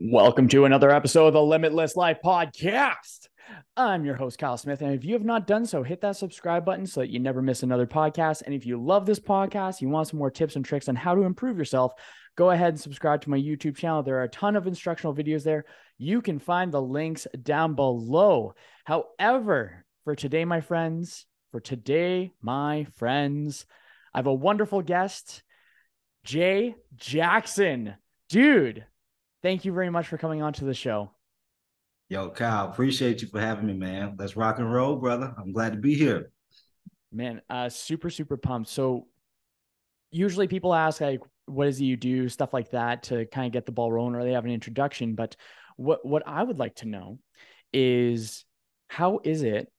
Welcome 0.00 0.46
to 0.50 0.64
another 0.64 0.92
episode 0.92 1.26
of 1.26 1.32
the 1.32 1.42
Limitless 1.42 1.96
Life 1.96 2.18
Podcast. 2.24 3.26
I'm 3.76 4.04
your 4.04 4.14
host, 4.14 4.38
Kyle 4.38 4.56
Smith. 4.56 4.80
And 4.80 4.94
if 4.94 5.04
you 5.04 5.14
have 5.14 5.24
not 5.24 5.48
done 5.48 5.66
so, 5.66 5.82
hit 5.82 6.02
that 6.02 6.16
subscribe 6.16 6.64
button 6.64 6.86
so 6.86 7.00
that 7.00 7.10
you 7.10 7.18
never 7.18 7.42
miss 7.42 7.64
another 7.64 7.84
podcast. 7.86 8.42
And 8.46 8.54
if 8.54 8.64
you 8.64 8.80
love 8.80 9.06
this 9.06 9.18
podcast, 9.18 9.80
you 9.80 9.88
want 9.88 10.06
some 10.06 10.20
more 10.20 10.30
tips 10.30 10.54
and 10.54 10.64
tricks 10.64 10.88
on 10.88 10.94
how 10.94 11.16
to 11.16 11.22
improve 11.22 11.58
yourself, 11.58 11.94
go 12.36 12.50
ahead 12.50 12.68
and 12.68 12.80
subscribe 12.80 13.22
to 13.22 13.30
my 13.30 13.38
YouTube 13.38 13.76
channel. 13.76 14.04
There 14.04 14.18
are 14.18 14.22
a 14.22 14.28
ton 14.28 14.54
of 14.54 14.68
instructional 14.68 15.16
videos 15.16 15.42
there. 15.42 15.64
You 15.96 16.22
can 16.22 16.38
find 16.38 16.70
the 16.70 16.80
links 16.80 17.26
down 17.42 17.74
below. 17.74 18.54
However, 18.84 19.84
for 20.04 20.14
today, 20.14 20.44
my 20.44 20.60
friends, 20.60 21.26
for 21.50 21.58
today, 21.58 22.30
my 22.40 22.86
friends, 22.98 23.66
I 24.14 24.18
have 24.18 24.28
a 24.28 24.32
wonderful 24.32 24.80
guest, 24.80 25.42
Jay 26.22 26.76
Jackson. 26.94 27.96
Dude, 28.28 28.84
thank 29.42 29.64
you 29.64 29.72
very 29.72 29.90
much 29.90 30.08
for 30.08 30.18
coming 30.18 30.42
on 30.42 30.52
to 30.54 30.64
the 30.64 30.74
show. 30.74 31.10
Yo, 32.08 32.30
Kyle, 32.30 32.70
appreciate 32.70 33.20
you 33.20 33.28
for 33.28 33.40
having 33.40 33.66
me, 33.66 33.74
man. 33.74 34.16
Let's 34.18 34.36
rock 34.36 34.58
and 34.58 34.72
roll, 34.72 34.96
brother. 34.96 35.34
I'm 35.36 35.52
glad 35.52 35.72
to 35.72 35.78
be 35.78 35.94
here. 35.94 36.30
Man, 37.12 37.42
uh, 37.50 37.68
super, 37.68 38.08
super 38.08 38.36
pumped. 38.36 38.70
So 38.70 39.08
usually 40.10 40.48
people 40.48 40.74
ask 40.74 41.00
like, 41.00 41.20
what 41.46 41.68
is 41.68 41.80
it 41.80 41.84
you 41.84 41.96
do, 41.96 42.28
stuff 42.28 42.52
like 42.52 42.70
that 42.70 43.04
to 43.04 43.26
kind 43.26 43.46
of 43.46 43.52
get 43.52 43.66
the 43.66 43.72
ball 43.72 43.92
rolling 43.92 44.14
or 44.14 44.24
they 44.24 44.32
have 44.32 44.44
an 44.44 44.50
introduction. 44.50 45.14
But 45.14 45.36
what 45.76 46.04
what 46.04 46.22
I 46.26 46.42
would 46.42 46.58
like 46.58 46.76
to 46.76 46.88
know 46.88 47.18
is 47.72 48.44
how 48.88 49.20
is 49.24 49.42
it 49.42 49.70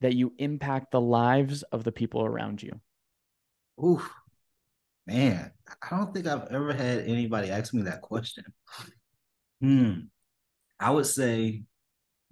that 0.00 0.14
you 0.14 0.32
impact 0.38 0.90
the 0.90 1.00
lives 1.00 1.62
of 1.64 1.84
the 1.84 1.92
people 1.92 2.24
around 2.24 2.62
you? 2.62 2.80
Ooh, 3.82 4.02
man, 5.06 5.50
I 5.82 5.96
don't 5.96 6.12
think 6.12 6.26
I've 6.26 6.48
ever 6.50 6.72
had 6.72 7.00
anybody 7.00 7.50
ask 7.50 7.72
me 7.72 7.82
that 7.82 8.02
question. 8.02 8.44
Hmm. 9.60 9.92
I 10.78 10.90
would 10.90 11.06
say 11.06 11.62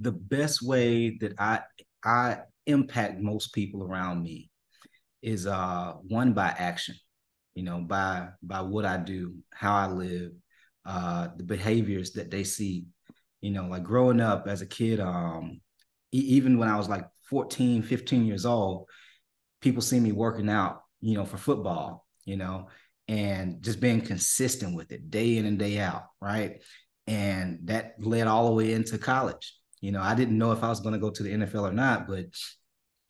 the 0.01 0.13
best 0.13 0.63
way 0.63 1.17
that 1.19 1.35
I 1.39 1.61
I 2.05 2.39
impact 2.67 3.21
most 3.21 3.53
people 3.53 3.83
around 3.83 4.23
me 4.23 4.51
is 5.23 5.47
uh 5.47 5.95
one 6.09 6.33
by 6.33 6.49
action, 6.49 6.97
you 7.55 7.63
know, 7.63 7.79
by 7.79 8.29
by 8.43 8.61
what 8.61 8.85
I 8.85 8.97
do, 8.99 9.35
how 9.53 9.75
I 9.75 9.87
live, 9.87 10.33
uh 10.85 11.29
the 11.37 11.45
behaviors 11.45 12.13
that 12.13 12.31
they 12.31 12.45
see. 12.45 12.87
You 13.41 13.51
know, 13.51 13.67
like 13.67 13.85
growing 13.85 14.21
up 14.21 14.47
as 14.49 14.63
a 14.63 14.67
kid, 14.67 15.01
um, 15.01 15.61
e- 16.13 16.19
even 16.37 16.57
when 16.59 16.69
I 16.69 16.79
was 16.79 16.89
like 16.89 17.07
14, 17.29 17.83
15 17.83 18.25
years 18.25 18.47
old, 18.47 18.87
people 19.61 19.83
see 19.83 20.01
me 20.01 20.13
working 20.13 20.49
out, 20.49 20.83
you 21.03 21.15
know, 21.15 21.27
for 21.27 21.37
football, 21.37 22.04
you 22.25 22.37
know, 22.37 22.69
and 23.09 23.63
just 23.63 23.81
being 23.81 24.01
consistent 24.01 24.75
with 24.75 24.93
it 24.93 25.11
day 25.11 25.37
in 25.37 25.47
and 25.47 25.59
day 25.59 25.79
out, 25.79 26.05
right? 26.21 26.63
And 27.07 27.61
that 27.65 27.95
led 27.99 28.27
all 28.27 28.47
the 28.47 28.55
way 28.55 28.73
into 28.73 28.99
college. 28.99 29.55
You 29.81 29.93
know, 29.93 30.01
I 30.01 30.15
didn't 30.15 30.39
know 30.39 30.53
if 30.53 30.63
I 30.65 30.69
was 30.69 30.81
going 30.81 30.95
to 30.95 31.01
go 31.01 31.11
to 31.11 31.23
the 31.23 31.31
NFL 31.31 31.71
or 31.71 31.73
not, 31.73 32.09
but 32.09 32.27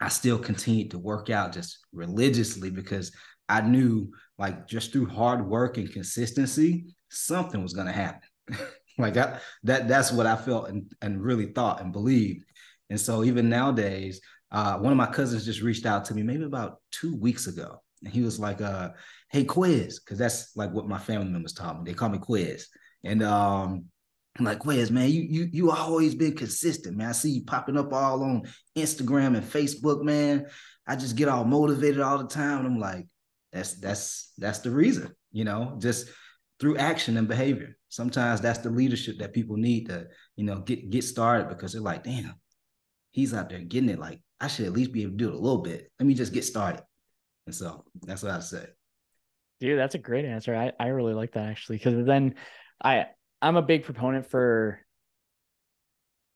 I 0.00 0.08
still 0.08 0.38
continued 0.38 0.90
to 0.90 0.98
work 0.98 1.30
out 1.30 1.52
just 1.52 1.78
religiously 1.92 2.70
because 2.70 3.12
I 3.48 3.60
knew 3.60 4.10
like 4.38 4.66
just 4.66 4.92
through 4.92 5.06
hard 5.06 5.46
work 5.46 5.76
and 5.76 5.90
consistency, 5.90 6.86
something 7.10 7.62
was 7.62 7.74
going 7.74 7.86
to 7.86 7.92
happen. 7.92 8.28
like 8.98 9.14
that, 9.14 9.42
that 9.62 9.86
that's 9.86 10.10
what 10.10 10.26
I 10.26 10.36
felt 10.36 10.68
and, 10.68 10.90
and 11.00 11.22
really 11.22 11.46
thought 11.46 11.80
and 11.80 11.92
believed. 11.92 12.44
And 12.90 13.00
so 13.00 13.22
even 13.22 13.48
nowadays, 13.48 14.20
uh, 14.50 14.78
one 14.78 14.92
of 14.92 14.98
my 14.98 15.06
cousins 15.06 15.44
just 15.44 15.62
reached 15.62 15.86
out 15.86 16.04
to 16.06 16.14
me 16.14 16.22
maybe 16.22 16.44
about 16.44 16.80
two 16.90 17.16
weeks 17.16 17.46
ago. 17.46 17.80
And 18.04 18.12
he 18.12 18.22
was 18.22 18.38
like, 18.38 18.60
uh, 18.60 18.90
hey, 19.30 19.44
Quiz, 19.44 20.00
because 20.00 20.18
that's 20.18 20.56
like 20.56 20.70
what 20.72 20.88
my 20.88 20.98
family 20.98 21.30
members 21.30 21.52
taught 21.52 21.78
me. 21.78 21.90
They 21.90 21.94
call 21.94 22.10
me 22.10 22.18
Quiz. 22.18 22.68
And 23.04 23.22
um, 23.22 23.86
I'm 24.38 24.44
like, 24.44 24.58
Quiz, 24.58 24.90
man, 24.90 25.10
you 25.10 25.22
you 25.22 25.48
you 25.52 25.70
always 25.70 26.14
been 26.14 26.34
consistent, 26.34 26.96
man. 26.96 27.08
I 27.08 27.12
see 27.12 27.30
you 27.30 27.44
popping 27.44 27.78
up 27.78 27.92
all 27.92 28.22
on 28.22 28.42
Instagram 28.76 29.36
and 29.36 29.44
Facebook, 29.44 30.02
man. 30.02 30.46
I 30.86 30.96
just 30.96 31.16
get 31.16 31.28
all 31.28 31.44
motivated 31.44 32.00
all 32.00 32.18
the 32.18 32.28
time. 32.28 32.58
And 32.58 32.66
I'm 32.66 32.80
like, 32.80 33.06
that's 33.52 33.74
that's 33.80 34.32
that's 34.38 34.58
the 34.60 34.70
reason, 34.70 35.14
you 35.32 35.44
know, 35.44 35.76
just 35.80 36.08
through 36.60 36.76
action 36.76 37.16
and 37.16 37.28
behavior. 37.28 37.76
Sometimes 37.88 38.40
that's 38.40 38.58
the 38.58 38.70
leadership 38.70 39.18
that 39.18 39.32
people 39.32 39.56
need 39.56 39.88
to, 39.88 40.08
you 40.36 40.44
know, 40.44 40.60
get 40.60 40.90
get 40.90 41.04
started 41.04 41.48
because 41.48 41.72
they're 41.72 41.80
like, 41.80 42.04
damn, 42.04 42.34
he's 43.12 43.32
out 43.32 43.50
there 43.50 43.60
getting 43.60 43.90
it. 43.90 43.98
Like, 44.00 44.20
I 44.40 44.48
should 44.48 44.66
at 44.66 44.72
least 44.72 44.92
be 44.92 45.02
able 45.02 45.12
to 45.12 45.16
do 45.16 45.28
it 45.28 45.34
a 45.34 45.38
little 45.38 45.62
bit. 45.62 45.90
Let 45.98 46.06
me 46.06 46.14
just 46.14 46.32
get 46.32 46.44
started. 46.44 46.82
And 47.46 47.54
so 47.54 47.84
that's 48.02 48.22
what 48.22 48.32
I 48.32 48.40
say. 48.40 48.66
Dude, 49.60 49.78
that's 49.78 49.94
a 49.94 49.98
great 49.98 50.24
answer. 50.24 50.54
I, 50.54 50.72
I 50.78 50.88
really 50.88 51.14
like 51.14 51.32
that 51.32 51.48
actually. 51.48 51.78
Cause 51.78 52.04
then 52.04 52.34
I 52.82 53.06
I'm 53.40 53.56
a 53.56 53.62
big 53.62 53.84
proponent 53.84 54.26
for 54.26 54.80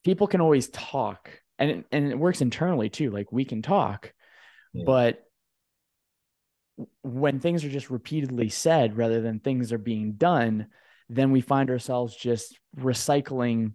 people 0.05 0.27
can 0.27 0.41
always 0.41 0.69
talk 0.69 1.31
and 1.59 1.85
and 1.91 2.11
it 2.11 2.19
works 2.19 2.41
internally 2.41 2.89
too. 2.89 3.11
Like 3.11 3.33
we 3.33 3.45
can 3.45 3.63
talk, 3.63 4.13
yeah. 4.73 4.85
but 4.87 5.23
when 7.03 7.41
things 7.41 7.65
are 7.65 7.71
just 7.71 7.91
repeatedly 7.91 8.49
said 8.49 8.97
rather 8.97 9.21
than 9.21 9.41
things 9.41 9.73
are 9.73 9.79
being 9.79 10.13
done, 10.13 10.69
then 11.09 11.33
we 11.33 11.41
find 11.41 11.71
ourselves 11.71 12.15
just 12.15 12.59
recycling 12.79 13.73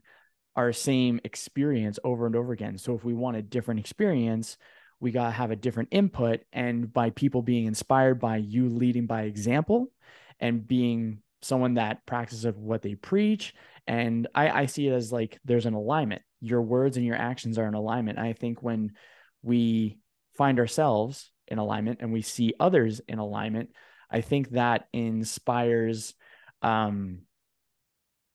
our 0.55 0.71
same 0.71 1.19
experience 1.23 1.99
over 2.03 2.25
and 2.25 2.35
over 2.35 2.53
again. 2.53 2.77
So 2.77 2.95
if 2.95 3.03
we 3.03 3.13
want 3.13 3.37
a 3.37 3.41
different 3.41 3.79
experience, 3.79 4.57
we 5.03 5.11
got 5.11 5.25
to 5.25 5.31
have 5.31 5.51
a 5.51 5.55
different 5.57 5.89
input. 5.91 6.39
And 6.53 6.91
by 6.91 7.09
people 7.09 7.41
being 7.41 7.65
inspired 7.65 8.21
by 8.21 8.37
you 8.37 8.69
leading 8.69 9.05
by 9.05 9.23
example 9.23 9.91
and 10.39 10.65
being 10.65 11.19
someone 11.41 11.73
that 11.73 12.05
practices 12.05 12.55
what 12.55 12.81
they 12.81 12.95
preach. 12.95 13.53
And 13.85 14.29
I, 14.33 14.61
I 14.61 14.65
see 14.67 14.87
it 14.87 14.93
as 14.93 15.11
like 15.11 15.39
there's 15.43 15.65
an 15.65 15.73
alignment. 15.73 16.21
Your 16.39 16.61
words 16.61 16.95
and 16.95 17.05
your 17.05 17.17
actions 17.17 17.57
are 17.57 17.67
in 17.67 17.73
alignment. 17.73 18.17
I 18.17 18.31
think 18.31 18.63
when 18.63 18.93
we 19.41 19.99
find 20.37 20.57
ourselves 20.57 21.29
in 21.49 21.57
alignment 21.57 21.99
and 22.01 22.13
we 22.13 22.21
see 22.21 22.53
others 22.57 23.01
in 23.05 23.19
alignment, 23.19 23.71
I 24.09 24.21
think 24.21 24.51
that 24.51 24.87
inspires 24.93 26.13
um, 26.61 27.23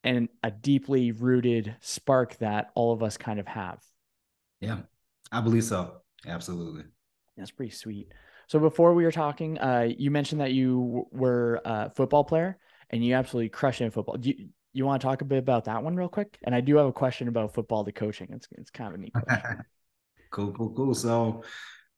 and 0.05 0.29
a 0.43 0.51
deeply 0.51 1.13
rooted 1.13 1.77
spark 1.81 2.37
that 2.39 2.73
all 2.75 2.93
of 2.93 3.03
us 3.03 3.17
kind 3.17 3.41
of 3.41 3.47
have. 3.47 3.81
Yeah, 4.61 4.81
I 5.33 5.41
believe 5.41 5.65
so. 5.65 6.03
Absolutely. 6.27 6.85
That's 7.37 7.51
pretty 7.51 7.73
sweet. 7.73 8.09
So 8.49 8.59
before 8.59 8.95
we 8.95 9.05
were 9.05 9.13
talking, 9.13 9.59
uh, 9.59 9.89
you 9.97 10.11
mentioned 10.11 10.41
that 10.41 10.53
you 10.53 11.07
were 11.13 11.61
a 11.65 11.91
football 11.91 12.25
player 12.25 12.59
and 12.91 13.05
you 13.05 13.15
absolutely 13.15 13.51
crushed 13.51 13.81
in 13.81 13.91
football. 13.91 14.17
Do 14.17 14.31
you, 14.31 14.49
you 14.73 14.87
want 14.87 15.01
to 15.01 15.07
talk 15.07 15.21
a 15.21 15.25
bit 15.25 15.39
about 15.39 15.67
that 15.67 15.83
one 15.83 15.97
real 15.97 16.09
quick? 16.09 16.39
And 16.43 16.55
I 16.55 16.61
do 16.61 16.77
have 16.77 16.87
a 16.87 16.93
question 16.93 17.29
about 17.29 17.55
football 17.55 17.85
to 17.85 17.93
coaching. 17.93 18.29
It's 18.33 18.49
it's 18.53 18.71
kind 18.71 18.89
of 18.89 18.95
a 18.95 19.03
neat 19.03 19.13
question. 19.13 19.65
cool, 20.31 20.53
cool, 20.53 20.73
cool. 20.75 20.95
So, 20.95 21.45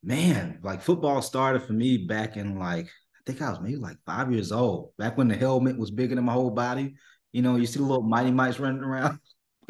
man, 0.03 0.59
like 0.61 0.81
football 0.81 1.21
started 1.21 1.63
for 1.63 1.73
me 1.73 1.97
back 1.97 2.37
in 2.37 2.59
like 2.59 2.85
I 2.85 3.21
think 3.25 3.41
I 3.41 3.49
was 3.49 3.61
maybe 3.61 3.77
like 3.77 3.97
five 4.05 4.31
years 4.31 4.51
old. 4.51 4.91
Back 4.97 5.17
when 5.17 5.27
the 5.27 5.35
helmet 5.35 5.77
was 5.77 5.91
bigger 5.91 6.15
than 6.15 6.25
my 6.25 6.33
whole 6.33 6.51
body. 6.51 6.95
You 7.31 7.41
know, 7.43 7.55
you 7.55 7.65
see 7.65 7.79
the 7.79 7.85
little 7.85 8.03
mighty 8.03 8.31
mites 8.31 8.59
running 8.59 8.83
around. 8.83 9.19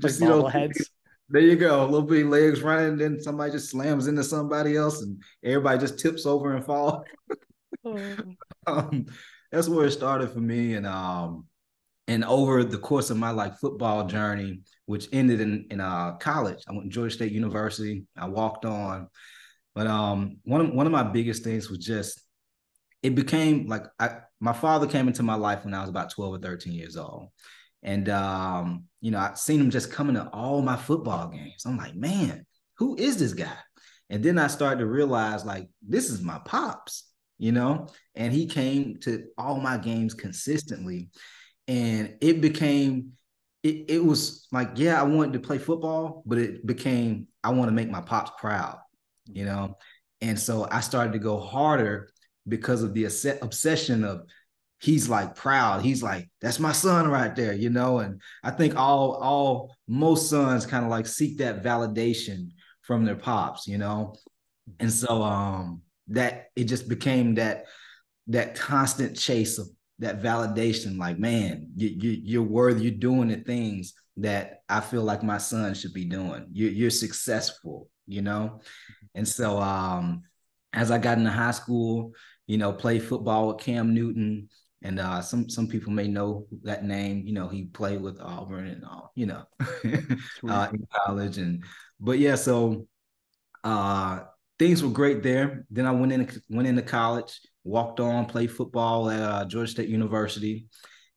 Just 0.00 0.20
like 0.20 0.28
you 0.28 0.28
know, 0.28 0.46
heads. 0.48 0.90
There 1.32 1.40
you 1.40 1.56
go. 1.56 1.82
A 1.82 1.86
little 1.86 2.02
bit 2.02 2.26
legs 2.26 2.60
running, 2.60 2.98
then 2.98 3.18
somebody 3.18 3.52
just 3.52 3.70
slams 3.70 4.06
into 4.06 4.22
somebody 4.22 4.76
else, 4.76 5.00
and 5.00 5.22
everybody 5.42 5.78
just 5.78 5.98
tips 5.98 6.26
over 6.26 6.54
and 6.54 6.62
fall. 6.62 7.06
oh. 7.86 7.96
um, 8.66 9.06
that's 9.50 9.66
where 9.66 9.86
it 9.86 9.92
started 9.92 10.30
for 10.30 10.40
me, 10.40 10.74
and 10.74 10.86
um, 10.86 11.46
and 12.06 12.22
over 12.22 12.64
the 12.64 12.76
course 12.76 13.08
of 13.08 13.16
my 13.16 13.30
like 13.30 13.58
football 13.58 14.06
journey, 14.06 14.60
which 14.84 15.08
ended 15.10 15.40
in 15.40 15.68
in 15.70 15.80
uh, 15.80 16.16
college, 16.16 16.62
I 16.68 16.72
went 16.72 16.84
to 16.84 16.90
Georgia 16.90 17.14
State 17.14 17.32
University. 17.32 18.04
I 18.14 18.28
walked 18.28 18.66
on, 18.66 19.08
but 19.74 19.86
um, 19.86 20.36
one 20.44 20.60
of 20.60 20.74
one 20.74 20.84
of 20.84 20.92
my 20.92 21.02
biggest 21.02 21.44
things 21.44 21.70
was 21.70 21.78
just 21.78 22.20
it 23.02 23.14
became 23.14 23.68
like 23.68 23.84
I 23.98 24.18
my 24.38 24.52
father 24.52 24.86
came 24.86 25.08
into 25.08 25.22
my 25.22 25.36
life 25.36 25.64
when 25.64 25.72
I 25.72 25.80
was 25.80 25.88
about 25.88 26.10
twelve 26.10 26.34
or 26.34 26.38
thirteen 26.38 26.74
years 26.74 26.98
old, 26.98 27.28
and 27.82 28.06
um, 28.10 28.84
you 29.02 29.10
know, 29.10 29.18
I've 29.18 29.36
seen 29.36 29.60
him 29.60 29.70
just 29.70 29.92
coming 29.92 30.14
to 30.14 30.28
all 30.28 30.62
my 30.62 30.76
football 30.76 31.28
games. 31.28 31.64
I'm 31.66 31.76
like, 31.76 31.96
man, 31.96 32.46
who 32.78 32.96
is 32.96 33.18
this 33.18 33.34
guy? 33.34 33.58
And 34.08 34.22
then 34.22 34.38
I 34.38 34.46
started 34.46 34.78
to 34.78 34.86
realize, 34.86 35.44
like, 35.44 35.68
this 35.86 36.08
is 36.08 36.22
my 36.22 36.38
pops, 36.44 37.10
you 37.36 37.50
know. 37.50 37.88
And 38.14 38.32
he 38.32 38.46
came 38.46 38.98
to 39.00 39.24
all 39.36 39.58
my 39.58 39.76
games 39.76 40.14
consistently, 40.14 41.10
and 41.66 42.14
it 42.20 42.40
became, 42.40 43.12
it, 43.64 43.86
it 43.88 44.04
was 44.04 44.46
like, 44.52 44.70
yeah, 44.76 45.00
I 45.00 45.02
wanted 45.02 45.32
to 45.32 45.40
play 45.40 45.58
football, 45.58 46.22
but 46.24 46.38
it 46.38 46.64
became, 46.64 47.26
I 47.42 47.50
want 47.50 47.68
to 47.68 47.74
make 47.74 47.90
my 47.90 48.02
pops 48.02 48.30
proud, 48.38 48.78
you 49.26 49.44
know. 49.44 49.78
And 50.20 50.38
so 50.38 50.68
I 50.70 50.78
started 50.80 51.12
to 51.14 51.18
go 51.18 51.40
harder 51.40 52.10
because 52.46 52.84
of 52.84 52.94
the 52.94 53.06
obsession 53.42 54.04
of 54.04 54.26
he's 54.82 55.08
like 55.08 55.36
proud. 55.36 55.82
He's 55.82 56.02
like, 56.02 56.28
that's 56.40 56.58
my 56.58 56.72
son 56.72 57.08
right 57.08 57.34
there, 57.36 57.52
you 57.52 57.70
know. 57.70 58.00
And 58.00 58.20
I 58.42 58.50
think 58.50 58.76
all 58.76 59.12
all 59.14 59.76
most 59.86 60.28
sons 60.28 60.66
kind 60.66 60.84
of 60.84 60.90
like 60.90 61.06
seek 61.06 61.38
that 61.38 61.62
validation 61.62 62.48
from 62.82 63.04
their 63.04 63.16
pops, 63.16 63.68
you 63.68 63.78
know. 63.78 64.16
And 64.80 64.92
so 64.92 65.22
um 65.22 65.82
that 66.08 66.46
it 66.56 66.64
just 66.64 66.88
became 66.88 67.36
that 67.36 67.66
that 68.26 68.56
constant 68.56 69.16
chase 69.16 69.58
of 69.58 69.68
that 70.00 70.20
validation, 70.20 70.98
like, 70.98 71.18
man, 71.18 71.68
you, 71.76 71.88
you 71.88 72.10
you're 72.24 72.42
worthy, 72.42 72.84
you're 72.84 72.98
doing 72.98 73.28
the 73.28 73.36
things 73.36 73.94
that 74.16 74.62
I 74.68 74.80
feel 74.80 75.02
like 75.04 75.22
my 75.22 75.38
son 75.38 75.74
should 75.74 75.92
be 75.94 76.04
doing. 76.06 76.46
You're 76.50 76.72
you're 76.72 76.90
successful, 76.90 77.88
you 78.06 78.22
know? 78.22 78.60
And 79.14 79.28
so 79.28 79.60
um 79.60 80.22
as 80.72 80.90
I 80.90 80.98
got 80.98 81.18
into 81.18 81.30
high 81.30 81.52
school, 81.52 82.12
you 82.48 82.58
know, 82.58 82.72
played 82.72 83.04
football 83.04 83.48
with 83.48 83.58
Cam 83.58 83.94
Newton. 83.94 84.48
And 84.84 84.98
uh, 84.98 85.22
some 85.22 85.48
some 85.48 85.68
people 85.68 85.92
may 85.92 86.08
know 86.08 86.46
that 86.62 86.84
name. 86.84 87.26
You 87.26 87.34
know, 87.34 87.48
he 87.48 87.64
played 87.64 88.00
with 88.00 88.20
Auburn 88.20 88.66
and 88.66 88.84
all. 88.84 89.12
You 89.14 89.26
know, 89.26 89.44
uh, 90.48 90.68
in 90.72 90.86
college. 91.06 91.38
And 91.38 91.64
but 92.00 92.18
yeah, 92.18 92.34
so 92.34 92.86
uh, 93.64 94.20
things 94.58 94.82
were 94.82 94.90
great 94.90 95.22
there. 95.22 95.64
Then 95.70 95.86
I 95.86 95.92
went 95.92 96.12
in 96.12 96.28
went 96.48 96.68
into 96.68 96.82
college, 96.82 97.40
walked 97.64 98.00
on, 98.00 98.26
played 98.26 98.50
football 98.50 99.10
at 99.10 99.20
uh, 99.20 99.44
Georgia 99.44 99.70
State 99.70 99.88
University, 99.88 100.66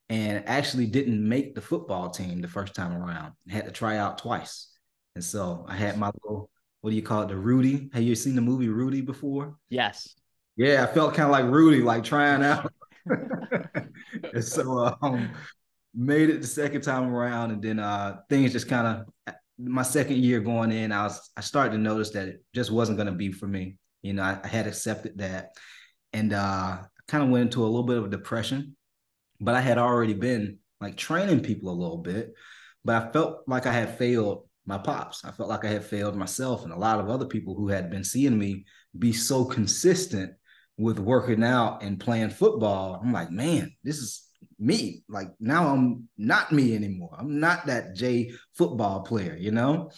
and 0.08 0.44
actually 0.46 0.86
didn't 0.86 1.26
make 1.26 1.54
the 1.54 1.60
football 1.60 2.10
team 2.10 2.40
the 2.40 2.48
first 2.48 2.74
time 2.74 2.96
around. 2.96 3.32
Had 3.48 3.64
to 3.64 3.72
try 3.72 3.96
out 3.98 4.18
twice. 4.18 4.72
And 5.14 5.24
so 5.24 5.64
I 5.68 5.74
had 5.76 5.98
my 5.98 6.10
little 6.22 6.50
what 6.86 6.90
do 6.90 6.96
you 6.96 7.02
call 7.02 7.22
it? 7.22 7.28
The 7.28 7.36
Rudy. 7.36 7.90
Have 7.94 8.04
you 8.04 8.14
seen 8.14 8.36
the 8.36 8.40
movie 8.40 8.68
Rudy 8.68 9.00
before? 9.00 9.56
Yes. 9.68 10.14
Yeah, 10.56 10.84
I 10.84 10.94
felt 10.94 11.14
kind 11.14 11.26
of 11.26 11.32
like 11.32 11.46
Rudy, 11.46 11.82
like 11.82 12.04
trying 12.04 12.44
out. 12.44 12.72
and 14.32 14.44
so 14.44 14.96
um, 15.02 15.30
made 15.94 16.30
it 16.30 16.40
the 16.40 16.46
second 16.46 16.82
time 16.82 17.12
around, 17.12 17.50
and 17.50 17.62
then 17.62 17.78
uh, 17.78 18.18
things 18.28 18.52
just 18.52 18.68
kind 18.68 18.86
of 19.26 19.34
my 19.58 19.82
second 19.82 20.18
year 20.18 20.40
going 20.40 20.70
in, 20.70 20.92
I 20.92 21.04
was 21.04 21.30
I 21.36 21.40
started 21.40 21.72
to 21.72 21.78
notice 21.78 22.10
that 22.10 22.28
it 22.28 22.44
just 22.54 22.70
wasn't 22.70 22.98
going 22.98 23.06
to 23.06 23.12
be 23.14 23.32
for 23.32 23.46
me. 23.46 23.78
You 24.02 24.12
know, 24.12 24.22
I, 24.22 24.38
I 24.42 24.48
had 24.48 24.66
accepted 24.66 25.18
that, 25.18 25.50
and 26.12 26.32
uh, 26.32 26.78
kind 27.08 27.24
of 27.24 27.30
went 27.30 27.42
into 27.42 27.62
a 27.62 27.66
little 27.66 27.84
bit 27.84 27.98
of 27.98 28.10
depression. 28.10 28.76
But 29.40 29.54
I 29.54 29.60
had 29.60 29.78
already 29.78 30.14
been 30.14 30.58
like 30.80 30.96
training 30.96 31.40
people 31.40 31.70
a 31.70 31.80
little 31.80 31.98
bit, 31.98 32.34
but 32.84 33.02
I 33.02 33.12
felt 33.12 33.42
like 33.46 33.66
I 33.66 33.72
had 33.72 33.96
failed 33.98 34.46
my 34.66 34.78
pops. 34.78 35.24
I 35.24 35.30
felt 35.30 35.48
like 35.48 35.64
I 35.64 35.68
had 35.68 35.84
failed 35.84 36.16
myself 36.16 36.64
and 36.64 36.72
a 36.72 36.78
lot 36.78 36.98
of 36.98 37.08
other 37.08 37.26
people 37.26 37.54
who 37.54 37.68
had 37.68 37.90
been 37.90 38.04
seeing 38.04 38.36
me 38.36 38.64
be 38.98 39.12
so 39.12 39.44
consistent 39.44 40.32
with 40.76 40.98
working 40.98 41.42
out 41.42 41.82
and 41.82 41.98
playing 41.98 42.30
football. 42.30 43.00
I'm 43.02 43.12
like, 43.12 43.30
man, 43.30 43.72
this 43.82 43.98
is 43.98 44.26
me. 44.58 45.02
Like 45.08 45.28
now 45.40 45.68
I'm 45.68 46.08
not 46.16 46.52
me 46.52 46.74
anymore. 46.74 47.16
I'm 47.18 47.40
not 47.40 47.66
that 47.66 47.94
Jay 47.94 48.32
football 48.54 49.02
player, 49.02 49.36
you 49.38 49.50
know? 49.50 49.90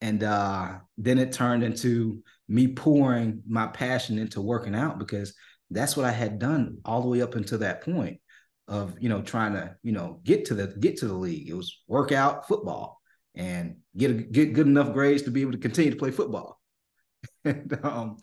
And 0.00 0.22
uh, 0.22 0.78
then 0.96 1.18
it 1.18 1.32
turned 1.32 1.62
into 1.62 2.22
me 2.48 2.68
pouring 2.68 3.42
my 3.46 3.66
passion 3.66 4.18
into 4.18 4.40
working 4.40 4.74
out 4.74 4.98
because 4.98 5.34
that's 5.70 5.96
what 5.96 6.06
I 6.06 6.12
had 6.12 6.38
done 6.38 6.78
all 6.84 7.02
the 7.02 7.08
way 7.08 7.20
up 7.20 7.34
until 7.34 7.58
that 7.58 7.82
point 7.82 8.20
of, 8.68 8.94
you 9.00 9.08
know, 9.08 9.22
trying 9.22 9.54
to, 9.54 9.74
you 9.82 9.92
know, 9.92 10.20
get 10.22 10.46
to 10.46 10.54
the 10.54 10.68
get 10.68 10.98
to 10.98 11.08
the 11.08 11.14
league. 11.14 11.48
It 11.48 11.54
was 11.54 11.82
workout 11.86 12.46
football 12.46 13.00
and 13.34 13.76
get 13.96 14.10
a, 14.10 14.14
get 14.14 14.52
good 14.52 14.66
enough 14.66 14.92
grades 14.92 15.22
to 15.22 15.30
be 15.30 15.42
able 15.42 15.52
to 15.52 15.58
continue 15.58 15.90
to 15.90 15.96
play 15.96 16.10
football. 16.10 16.60
and 17.44 17.78
um, 17.82 18.18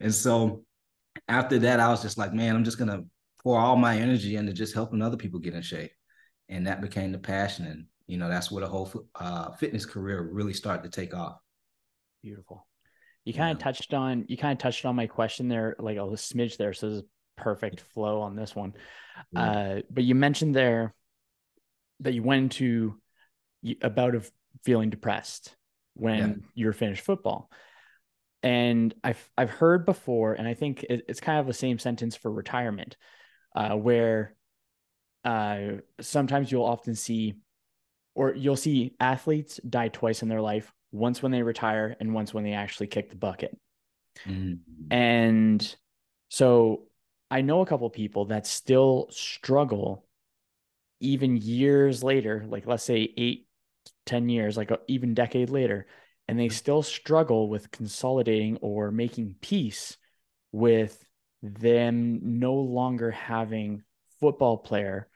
and 0.00 0.14
so 0.14 0.64
after 1.28 1.58
that, 1.60 1.80
I 1.80 1.88
was 1.88 2.02
just 2.02 2.18
like, 2.18 2.32
man, 2.32 2.54
I'm 2.54 2.64
just 2.64 2.78
gonna 2.78 3.04
pour 3.42 3.58
all 3.58 3.76
my 3.76 3.96
energy 3.96 4.36
into 4.36 4.52
just 4.52 4.74
helping 4.74 5.02
other 5.02 5.16
people 5.16 5.40
get 5.40 5.54
in 5.54 5.62
shape, 5.62 5.92
and 6.48 6.66
that 6.66 6.80
became 6.80 7.12
the 7.12 7.18
passion. 7.18 7.66
And 7.66 7.86
you 8.06 8.18
know, 8.18 8.28
that's 8.28 8.50
where 8.50 8.62
the 8.62 8.70
whole 8.70 8.90
uh, 9.14 9.52
fitness 9.52 9.86
career 9.86 10.22
really 10.32 10.54
started 10.54 10.90
to 10.90 11.00
take 11.00 11.14
off. 11.14 11.38
Beautiful. 12.22 12.66
You 13.24 13.32
kind 13.32 13.52
of 13.52 13.58
yeah. 13.58 13.64
touched 13.64 13.94
on 13.94 14.24
you 14.28 14.36
kind 14.36 14.52
of 14.52 14.58
touched 14.58 14.84
on 14.84 14.96
my 14.96 15.06
question 15.06 15.48
there, 15.48 15.76
like 15.78 15.96
a 15.96 16.00
smidge 16.00 16.56
there. 16.56 16.72
So 16.72 16.90
this 16.90 17.02
perfect 17.36 17.80
flow 17.80 18.20
on 18.20 18.36
this 18.36 18.54
one. 18.54 18.74
Yeah. 19.32 19.50
Uh, 19.50 19.80
but 19.90 20.04
you 20.04 20.14
mentioned 20.14 20.54
there 20.54 20.94
that 22.00 22.14
you 22.14 22.22
went 22.22 22.42
into 22.42 22.96
a 23.80 23.90
bout 23.90 24.14
of 24.14 24.30
feeling 24.64 24.90
depressed 24.90 25.54
when 25.94 26.18
yeah. 26.18 26.34
you're 26.54 26.72
finished 26.72 27.04
football. 27.04 27.50
And 28.42 28.94
I've 29.04 29.30
I've 29.38 29.50
heard 29.50 29.86
before, 29.86 30.34
and 30.34 30.48
I 30.48 30.54
think 30.54 30.82
it, 30.84 31.04
it's 31.08 31.20
kind 31.20 31.38
of 31.38 31.46
the 31.46 31.52
same 31.52 31.78
sentence 31.78 32.16
for 32.16 32.30
retirement, 32.30 32.96
uh, 33.54 33.76
where 33.76 34.34
uh, 35.24 35.58
sometimes 36.00 36.50
you'll 36.50 36.64
often 36.64 36.94
see, 36.96 37.34
or 38.14 38.34
you'll 38.34 38.56
see 38.56 38.96
athletes 38.98 39.60
die 39.68 39.88
twice 39.88 40.22
in 40.22 40.28
their 40.28 40.40
life: 40.40 40.72
once 40.90 41.22
when 41.22 41.30
they 41.30 41.42
retire, 41.42 41.96
and 42.00 42.14
once 42.14 42.34
when 42.34 42.42
they 42.42 42.54
actually 42.54 42.88
kick 42.88 43.10
the 43.10 43.16
bucket. 43.16 43.56
Mm-hmm. 44.26 44.92
And 44.92 45.76
so 46.28 46.88
I 47.30 47.42
know 47.42 47.60
a 47.60 47.66
couple 47.66 47.88
people 47.90 48.26
that 48.26 48.46
still 48.46 49.06
struggle 49.10 50.04
even 51.00 51.36
years 51.36 52.02
later, 52.02 52.44
like 52.48 52.66
let's 52.66 52.84
say 52.84 53.12
eight, 53.16 53.46
ten 54.06 54.28
years, 54.28 54.56
like 54.56 54.70
even 54.88 55.14
decade 55.14 55.50
later, 55.50 55.86
and 56.32 56.40
they 56.40 56.48
still 56.48 56.82
struggle 56.82 57.50
with 57.50 57.70
consolidating 57.70 58.56
or 58.62 58.90
making 58.90 59.36
peace 59.42 59.98
with 60.50 61.04
them 61.42 62.20
no 62.22 62.54
longer 62.54 63.10
having 63.10 63.82
football 64.18 64.56
player 64.56 65.08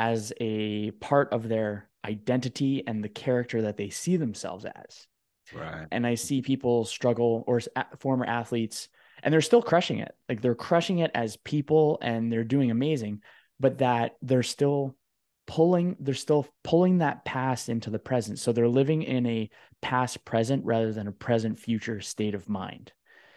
as 0.00 0.32
a 0.40 0.90
part 0.90 1.32
of 1.32 1.48
their 1.48 1.88
identity 2.04 2.82
and 2.88 3.04
the 3.04 3.08
character 3.08 3.62
that 3.62 3.76
they 3.76 3.88
see 3.88 4.16
themselves 4.16 4.64
as. 4.64 5.06
Right. 5.54 5.86
And 5.92 6.04
I 6.04 6.16
see 6.16 6.42
people 6.42 6.84
struggle 6.84 7.44
or 7.46 7.60
former 8.00 8.26
athletes 8.26 8.88
and 9.22 9.32
they're 9.32 9.42
still 9.42 9.62
crushing 9.62 10.00
it. 10.00 10.12
Like 10.28 10.40
they're 10.40 10.56
crushing 10.56 10.98
it 10.98 11.12
as 11.14 11.36
people 11.36 12.00
and 12.02 12.32
they're 12.32 12.42
doing 12.42 12.72
amazing, 12.72 13.22
but 13.60 13.78
that 13.78 14.16
they're 14.22 14.42
still 14.42 14.96
pulling 15.46 15.96
they're 16.00 16.14
still 16.14 16.46
pulling 16.62 16.98
that 16.98 17.24
past 17.24 17.68
into 17.68 17.90
the 17.90 17.98
present 17.98 18.38
so 18.38 18.52
they're 18.52 18.68
living 18.68 19.02
in 19.02 19.26
a 19.26 19.50
past 19.82 20.24
present 20.24 20.64
rather 20.64 20.92
than 20.92 21.06
a 21.06 21.12
present 21.12 21.58
future 21.58 22.00
state 22.00 22.34
of 22.34 22.48
mind 22.48 22.92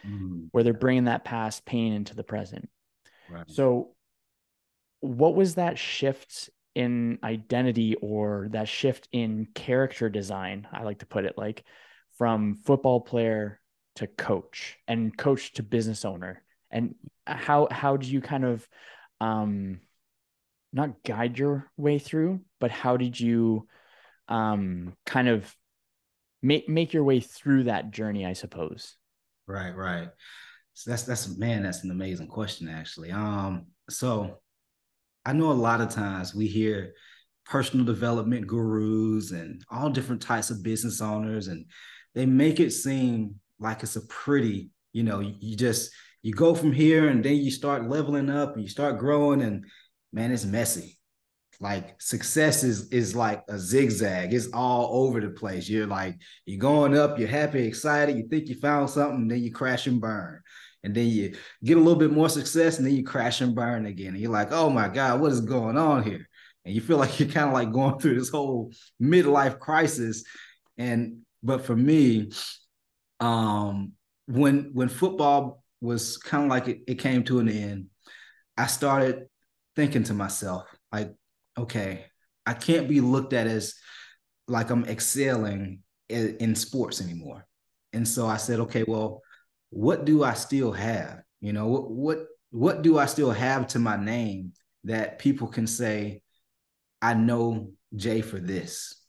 mm. 0.06 0.48
where 0.52 0.64
they're 0.64 0.72
bringing 0.72 1.04
that 1.04 1.24
past 1.24 1.66
pain 1.66 1.92
into 1.92 2.14
the 2.14 2.24
present 2.24 2.68
right. 3.30 3.44
so 3.50 3.90
what 5.00 5.34
was 5.34 5.56
that 5.56 5.78
shift 5.78 6.48
in 6.74 7.18
identity 7.22 7.94
or 8.00 8.48
that 8.52 8.68
shift 8.68 9.06
in 9.12 9.46
character 9.54 10.08
design 10.08 10.66
i 10.72 10.82
like 10.82 11.00
to 11.00 11.06
put 11.06 11.26
it 11.26 11.36
like 11.36 11.62
from 12.16 12.56
football 12.56 13.00
player 13.00 13.60
to 13.96 14.06
coach 14.06 14.78
and 14.86 15.16
coach 15.16 15.52
to 15.52 15.62
business 15.62 16.04
owner 16.04 16.42
and 16.70 16.94
how 17.26 17.68
how 17.70 17.96
do 17.96 18.06
you 18.06 18.20
kind 18.20 18.44
of 18.44 18.66
um 19.20 19.80
not 20.72 21.02
guide 21.04 21.38
your 21.38 21.70
way 21.76 21.98
through, 21.98 22.40
but 22.60 22.70
how 22.70 22.96
did 22.96 23.18
you 23.18 23.66
um 24.28 24.94
kind 25.06 25.28
of 25.28 25.54
make 26.42 26.68
make 26.68 26.92
your 26.92 27.04
way 27.04 27.20
through 27.20 27.64
that 27.64 27.90
journey, 27.90 28.26
I 28.26 28.34
suppose? 28.34 28.96
Right, 29.46 29.74
right. 29.74 30.08
So 30.74 30.90
that's 30.90 31.04
that's 31.04 31.36
man, 31.36 31.62
that's 31.62 31.84
an 31.84 31.90
amazing 31.90 32.28
question 32.28 32.68
actually. 32.68 33.10
Um 33.10 33.66
so 33.88 34.38
I 35.24 35.32
know 35.32 35.50
a 35.50 35.52
lot 35.52 35.80
of 35.80 35.90
times 35.90 36.34
we 36.34 36.46
hear 36.46 36.94
personal 37.44 37.84
development 37.84 38.46
gurus 38.46 39.32
and 39.32 39.62
all 39.70 39.88
different 39.88 40.20
types 40.20 40.50
of 40.50 40.62
business 40.62 41.00
owners 41.00 41.48
and 41.48 41.64
they 42.14 42.26
make 42.26 42.60
it 42.60 42.70
seem 42.70 43.36
like 43.58 43.82
it's 43.82 43.96
a 43.96 44.06
pretty, 44.06 44.70
you 44.92 45.02
know, 45.02 45.20
you 45.20 45.56
just 45.56 45.90
you 46.22 46.32
go 46.32 46.54
from 46.54 46.72
here 46.72 47.08
and 47.08 47.24
then 47.24 47.36
you 47.36 47.50
start 47.50 47.88
leveling 47.88 48.28
up 48.28 48.54
and 48.54 48.62
you 48.62 48.68
start 48.68 48.98
growing 48.98 49.42
and 49.42 49.64
man, 50.12 50.32
it's 50.32 50.44
messy. 50.44 50.98
Like 51.60 52.00
success 52.00 52.62
is 52.62 52.88
is 52.90 53.16
like 53.16 53.42
a 53.48 53.58
zigzag. 53.58 54.32
It's 54.32 54.48
all 54.52 55.04
over 55.04 55.20
the 55.20 55.30
place. 55.30 55.68
You're 55.68 55.88
like 55.88 56.16
you're 56.46 56.60
going 56.60 56.96
up, 56.96 57.18
you're 57.18 57.28
happy, 57.28 57.66
excited, 57.66 58.16
you 58.16 58.28
think 58.28 58.48
you 58.48 58.54
found 58.54 58.90
something, 58.90 59.26
then 59.26 59.42
you 59.42 59.50
crash 59.50 59.88
and 59.88 60.00
burn. 60.00 60.40
And 60.84 60.94
then 60.94 61.08
you 61.08 61.34
get 61.64 61.76
a 61.76 61.80
little 61.80 61.98
bit 61.98 62.12
more 62.12 62.28
success, 62.28 62.78
and 62.78 62.86
then 62.86 62.94
you 62.94 63.02
crash 63.02 63.40
and 63.40 63.56
burn 63.56 63.86
again. 63.86 64.08
And 64.08 64.18
you're 64.18 64.30
like, 64.30 64.52
oh 64.52 64.70
my 64.70 64.88
God, 64.88 65.20
what 65.20 65.32
is 65.32 65.40
going 65.40 65.76
on 65.76 66.04
here? 66.04 66.28
And 66.64 66.72
you 66.72 66.80
feel 66.80 66.96
like 66.98 67.18
you're 67.18 67.28
kind 67.28 67.48
of 67.48 67.54
like 67.54 67.72
going 67.72 67.98
through 67.98 68.18
this 68.18 68.30
whole 68.30 68.72
midlife 69.02 69.58
crisis. 69.58 70.22
And 70.76 71.22
but 71.42 71.64
for 71.64 71.74
me, 71.74 72.30
um, 73.18 73.92
when 74.26 74.70
when 74.74 74.88
football 74.88 75.64
was 75.80 76.18
kind 76.18 76.44
of 76.44 76.50
like 76.50 76.68
it, 76.68 76.80
it 76.86 76.98
came 77.00 77.24
to 77.24 77.40
an 77.40 77.48
end, 77.48 77.86
I 78.56 78.66
started 78.66 79.26
thinking 79.78 80.02
to 80.02 80.12
myself, 80.12 80.64
like, 80.90 81.14
okay, 81.56 82.04
I 82.44 82.52
can't 82.52 82.88
be 82.88 83.00
looked 83.00 83.32
at 83.32 83.46
as 83.46 83.74
like 84.48 84.70
I'm 84.70 84.84
excelling 84.86 85.84
in, 86.08 86.36
in 86.38 86.54
sports 86.56 87.00
anymore. 87.00 87.46
And 87.92 88.06
so 88.06 88.26
I 88.26 88.38
said, 88.38 88.58
okay, 88.58 88.82
well, 88.82 89.22
what 89.70 90.04
do 90.04 90.24
I 90.24 90.34
still 90.34 90.72
have? 90.72 91.20
You 91.40 91.52
know, 91.52 91.68
what 91.68 91.90
what 91.90 92.18
what 92.50 92.82
do 92.82 92.98
I 92.98 93.06
still 93.06 93.30
have 93.30 93.68
to 93.68 93.78
my 93.78 93.96
name 93.96 94.52
that 94.82 95.20
people 95.20 95.46
can 95.46 95.68
say, 95.68 96.22
I 97.00 97.14
know 97.14 97.70
Jay 97.94 98.20
for 98.20 98.40
this? 98.40 99.00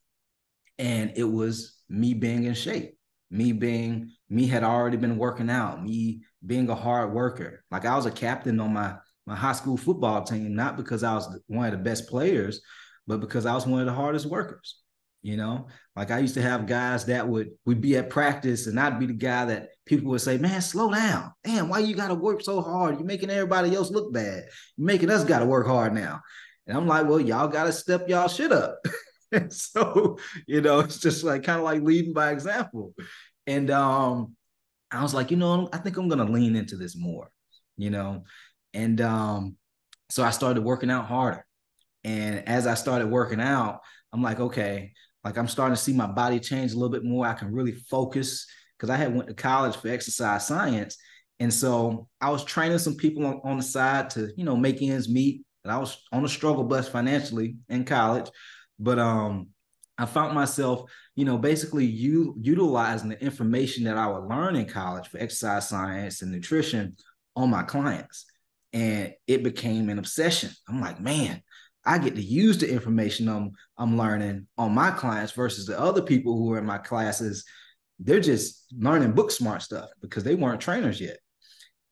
And 0.78 1.14
it 1.16 1.24
was 1.24 1.80
me 1.90 2.14
being 2.14 2.44
in 2.44 2.54
shape, 2.54 2.96
me 3.32 3.54
being 3.54 4.12
me 4.30 4.46
had 4.46 4.64
already 4.64 4.98
been 4.98 5.18
working 5.18 5.50
out, 5.50 5.84
me 5.84 6.22
being 6.46 6.70
a 6.70 6.76
hard 6.76 7.12
worker. 7.12 7.64
Like 7.72 7.86
I 7.86 7.96
was 7.96 8.06
a 8.06 8.12
captain 8.12 8.60
on 8.60 8.74
my 8.74 8.98
my 9.30 9.36
high 9.36 9.54
school 9.54 9.78
football 9.78 10.24
team, 10.24 10.56
not 10.56 10.76
because 10.76 11.04
I 11.04 11.14
was 11.14 11.40
one 11.46 11.68
of 11.68 11.72
the 11.72 11.78
best 11.78 12.10
players, 12.10 12.62
but 13.06 13.22
because 13.22 13.46
I 13.46 13.54
was 13.54 13.68
one 13.68 13.80
of 13.80 13.86
the 13.86 13.94
hardest 13.94 14.26
workers. 14.26 14.80
You 15.22 15.38
know, 15.38 15.68
like 15.96 16.12
I 16.12 16.20
used 16.20 16.34
to 16.36 16.42
have 16.42 16.66
guys 16.66 17.06
that 17.06 17.28
would 17.28 17.50
would 17.66 17.80
be 17.80 17.98
at 17.98 18.10
practice, 18.10 18.68
and 18.68 18.80
I'd 18.80 19.00
be 19.00 19.06
the 19.06 19.14
guy 19.14 19.46
that 19.46 19.70
people 19.86 20.10
would 20.12 20.22
say, 20.22 20.38
"Man, 20.38 20.62
slow 20.62 20.92
down. 20.92 21.34
Damn, 21.44 21.70
why 21.70 21.80
you 21.80 21.94
got 21.94 22.08
to 22.08 22.16
work 22.16 22.42
so 22.42 22.62
hard? 22.62 22.96
You're 22.96 23.06
making 23.06 23.30
everybody 23.30 23.76
else 23.76 23.92
look 23.92 24.12
bad. 24.14 24.46
You're 24.78 24.88
making 24.88 25.10
us 25.10 25.26
got 25.26 25.40
to 25.40 25.46
work 25.46 25.68
hard 25.68 25.94
now." 25.94 26.22
And 26.66 26.76
I'm 26.76 26.88
like, 26.88 27.08
"Well, 27.08 27.20
y'all 27.20 27.50
got 27.50 27.66
to 27.66 27.74
step 27.74 28.08
y'all 28.10 28.30
shit 28.30 28.52
up." 28.52 28.80
so, 29.50 30.18
you 30.48 30.62
know, 30.62 30.80
it's 30.80 31.00
just 31.00 31.24
like 31.24 31.44
kind 31.44 31.60
of 31.60 31.66
like 31.66 31.82
leading 31.82 32.14
by 32.14 32.32
example. 32.32 32.96
And 33.46 33.70
um, 33.70 34.36
I 34.90 35.04
was 35.04 35.14
like, 35.14 35.32
you 35.32 35.38
know, 35.38 35.70
I 35.74 35.78
think 35.78 35.98
I'm 35.98 36.08
gonna 36.08 36.24
lean 36.24 36.56
into 36.56 36.78
this 36.78 36.96
more, 36.96 37.30
you 37.78 37.90
know. 37.90 38.24
And 38.74 39.02
um, 39.02 39.56
so 40.10 40.24
I 40.24 40.32
started 40.32 40.64
working 40.64 40.92
out 40.92 41.06
harder. 41.06 41.46
And 42.04 42.48
as 42.48 42.68
I 42.68 42.76
started 42.76 43.10
working 43.10 43.42
out, 43.42 43.82
I'm 44.14 44.22
like, 44.22 44.40
okay, 44.40 44.94
like 45.24 45.38
I'm 45.38 45.48
starting 45.48 45.76
to 45.76 45.82
see 45.82 45.94
my 45.94 46.08
body 46.08 46.40
change 46.40 46.72
a 46.72 46.76
little 46.76 46.90
bit 46.90 47.04
more. 47.04 47.26
I 47.26 47.34
can 47.34 47.52
really 47.52 47.74
focus 47.74 48.48
because 48.78 48.90
I 48.90 48.96
had 48.96 49.14
went 49.14 49.28
to 49.28 49.34
college 49.34 49.76
for 49.76 49.90
exercise 49.90 50.48
science. 50.48 50.98
And 51.40 51.54
so 51.54 52.08
I 52.22 52.30
was 52.30 52.44
training 52.44 52.80
some 52.80 52.96
people 52.96 53.26
on, 53.26 53.42
on 53.44 53.58
the 53.58 53.64
side 53.64 54.10
to, 54.12 54.32
you 54.36 54.46
know, 54.46 54.56
make 54.56 54.82
ends 54.82 55.10
meet. 55.10 55.44
And 55.64 55.72
I 55.72 55.78
was 55.78 56.02
on 56.12 56.24
a 56.24 56.30
struggle 56.30 56.64
bus 56.64 56.88
financially 56.88 57.58
in 57.68 57.84
college. 57.86 58.30
But 58.80 58.98
um, 59.00 59.50
I 59.98 60.06
found 60.06 60.34
myself, 60.34 60.90
you 61.16 61.26
know, 61.26 61.38
basically 61.38 61.86
you 61.86 62.36
utilizing 62.40 63.10
the 63.10 63.22
information 63.22 63.84
that 63.84 63.98
I 63.98 64.08
would 64.08 64.30
learn 64.30 64.56
in 64.56 64.66
college 64.66 65.10
for 65.10 65.18
exercise 65.18 65.68
science 65.68 66.22
and 66.22 66.32
nutrition 66.32 66.96
on 67.36 67.50
my 67.50 67.64
clients. 67.64 68.26
And 68.74 69.14
it 69.28 69.44
became 69.44 69.90
an 69.90 70.00
obsession. 70.00 70.52
I'm 70.68 70.80
like, 70.80 71.00
man, 71.00 71.42
I 71.86 71.98
get 71.98 72.16
to 72.16 72.22
use 72.22 72.58
the 72.58 72.72
information 72.72 73.28
I'm 73.28 73.52
I'm 73.78 73.98
learning 73.98 74.48
on 74.58 74.74
my 74.74 74.92
clients 74.92 75.32
versus 75.32 75.66
the 75.66 75.80
other 75.80 76.02
people 76.02 76.38
who 76.38 76.54
are 76.54 76.60
in 76.60 76.66
my 76.66 76.78
classes. 76.78 77.46
They're 78.00 78.20
just 78.20 78.66
learning 78.78 79.14
book 79.14 79.32
smart 79.32 79.62
stuff 79.62 79.90
because 80.02 80.24
they 80.24 80.36
weren't 80.36 80.62
trainers 80.62 81.02
yet. 81.02 81.18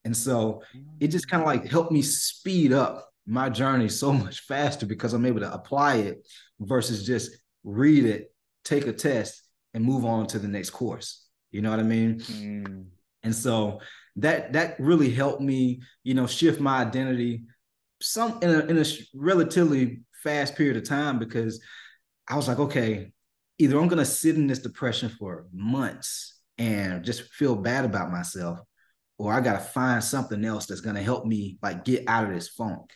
And 0.05 0.15
so 0.15 0.61
it 0.99 1.07
just 1.07 1.29
kind 1.29 1.41
of 1.41 1.47
like 1.47 1.65
helped 1.65 1.91
me 1.91 2.01
speed 2.01 2.71
up 2.73 3.09
my 3.25 3.49
journey 3.49 3.89
so 3.89 4.13
much 4.13 4.41
faster 4.41 4.85
because 4.85 5.13
I'm 5.13 5.25
able 5.25 5.41
to 5.41 5.53
apply 5.53 5.95
it 5.95 6.27
versus 6.59 7.05
just 7.05 7.31
read 7.63 8.05
it, 8.05 8.31
take 8.63 8.87
a 8.87 8.93
test, 8.93 9.43
and 9.73 9.83
move 9.83 10.05
on 10.05 10.27
to 10.27 10.39
the 10.39 10.47
next 10.47 10.69
course. 10.69 11.25
You 11.51 11.61
know 11.61 11.71
what 11.71 11.79
I 11.79 11.83
mean? 11.83 12.19
Mm. 12.19 12.85
And 13.27 13.35
so 13.35 13.81
that 14.15 14.53
that 14.53 14.79
really 14.79 15.11
helped 15.11 15.41
me, 15.41 15.81
you 16.05 16.13
know, 16.13 16.27
shift 16.27 16.61
my 16.61 16.79
identity 16.79 17.43
some 18.01 18.39
in 18.41 18.49
a, 18.49 18.59
in 18.67 18.77
a 18.77 18.85
relatively 19.13 19.99
fast 20.23 20.55
period 20.55 20.77
of 20.77 20.87
time 20.87 21.19
because 21.19 21.61
I 22.29 22.37
was 22.37 22.47
like, 22.47 22.59
okay, 22.59 23.11
either 23.59 23.77
I'm 23.77 23.89
gonna 23.89 24.05
sit 24.05 24.37
in 24.37 24.47
this 24.47 24.59
depression 24.59 25.09
for 25.09 25.47
months 25.51 26.39
and 26.57 27.03
just 27.03 27.23
feel 27.33 27.53
bad 27.57 27.83
about 27.83 28.09
myself, 28.09 28.59
or 29.17 29.33
I 29.33 29.41
gotta 29.41 29.59
find 29.59 30.01
something 30.01 30.45
else 30.45 30.67
that's 30.67 30.79
gonna 30.79 31.03
help 31.03 31.25
me 31.25 31.57
like 31.61 31.83
get 31.83 32.05
out 32.07 32.29
of 32.29 32.33
this 32.33 32.47
funk. 32.47 32.89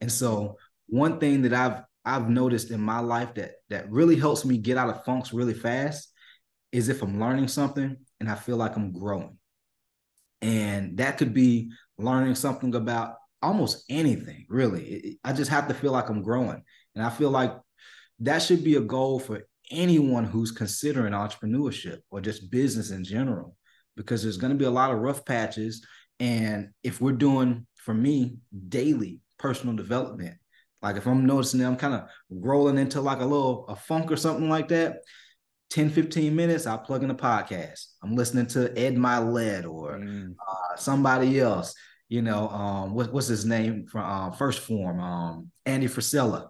And 0.00 0.12
so 0.12 0.58
one 0.86 1.18
thing 1.18 1.42
that 1.42 1.54
I've 1.54 1.82
I've 2.04 2.30
noticed 2.30 2.70
in 2.70 2.80
my 2.80 3.00
life 3.00 3.34
that 3.34 3.54
that 3.70 3.90
really 3.90 4.14
helps 4.14 4.44
me 4.44 4.58
get 4.58 4.76
out 4.76 4.90
of 4.90 5.04
funks 5.04 5.32
really 5.32 5.54
fast 5.54 6.08
is 6.70 6.88
if 6.88 7.02
I'm 7.02 7.18
learning 7.18 7.48
something 7.48 7.96
and 8.20 8.30
I 8.30 8.36
feel 8.36 8.56
like 8.56 8.76
I'm 8.76 8.92
growing. 8.92 9.38
And 10.42 10.98
that 10.98 11.18
could 11.18 11.32
be 11.32 11.70
learning 11.98 12.34
something 12.34 12.74
about 12.74 13.14
almost 13.40 13.84
anything 13.88 14.46
really. 14.48 15.18
I 15.24 15.32
just 15.32 15.50
have 15.50 15.68
to 15.68 15.74
feel 15.74 15.92
like 15.92 16.08
i'm 16.08 16.22
growing. 16.22 16.62
And 16.94 17.04
i 17.04 17.10
feel 17.10 17.30
like 17.30 17.52
that 18.20 18.40
should 18.40 18.62
be 18.62 18.76
a 18.76 18.80
goal 18.80 19.18
for 19.18 19.42
anyone 19.70 20.24
who's 20.24 20.52
considering 20.52 21.12
entrepreneurship 21.12 21.98
or 22.10 22.20
just 22.20 22.50
business 22.50 22.90
in 22.90 23.04
general 23.04 23.56
because 23.96 24.22
there's 24.22 24.36
going 24.36 24.52
to 24.52 24.58
be 24.58 24.64
a 24.64 24.70
lot 24.70 24.92
of 24.92 24.98
rough 24.98 25.24
patches. 25.24 25.84
And 26.20 26.70
if 26.82 27.00
we're 27.00 27.12
doing 27.12 27.66
for 27.76 27.94
me 27.94 28.36
daily 28.68 29.20
personal 29.38 29.74
development 29.74 30.36
like 30.82 30.96
if 30.96 31.06
i'm 31.06 31.26
noticing 31.26 31.58
that 31.58 31.66
i'm 31.66 31.76
kind 31.76 31.94
of 31.94 32.04
rolling 32.30 32.78
into 32.78 33.00
like 33.00 33.20
a 33.20 33.24
little 33.24 33.66
a 33.68 33.74
funk 33.74 34.10
or 34.10 34.16
something 34.16 34.48
like 34.48 34.68
that 34.68 34.98
10 35.72 35.90
15 35.90 36.34
minutes 36.34 36.66
i'll 36.66 36.78
plug 36.78 37.02
in 37.02 37.10
a 37.10 37.14
podcast 37.14 37.86
i'm 38.02 38.14
listening 38.14 38.46
to 38.46 38.76
ed 38.78 38.94
Mylett 38.94 39.64
or 39.64 39.98
mm. 39.98 40.34
uh, 40.48 40.76
somebody 40.76 41.40
else 41.40 41.74
you 42.12 42.20
know, 42.20 42.50
um, 42.50 42.92
what, 42.92 43.10
what's 43.10 43.26
his 43.26 43.46
name 43.46 43.86
from 43.86 44.02
uh, 44.02 44.36
1st 44.36 44.58
Form? 44.58 45.00
um, 45.00 45.50
Andy 45.64 45.86
Frisella, 45.86 46.48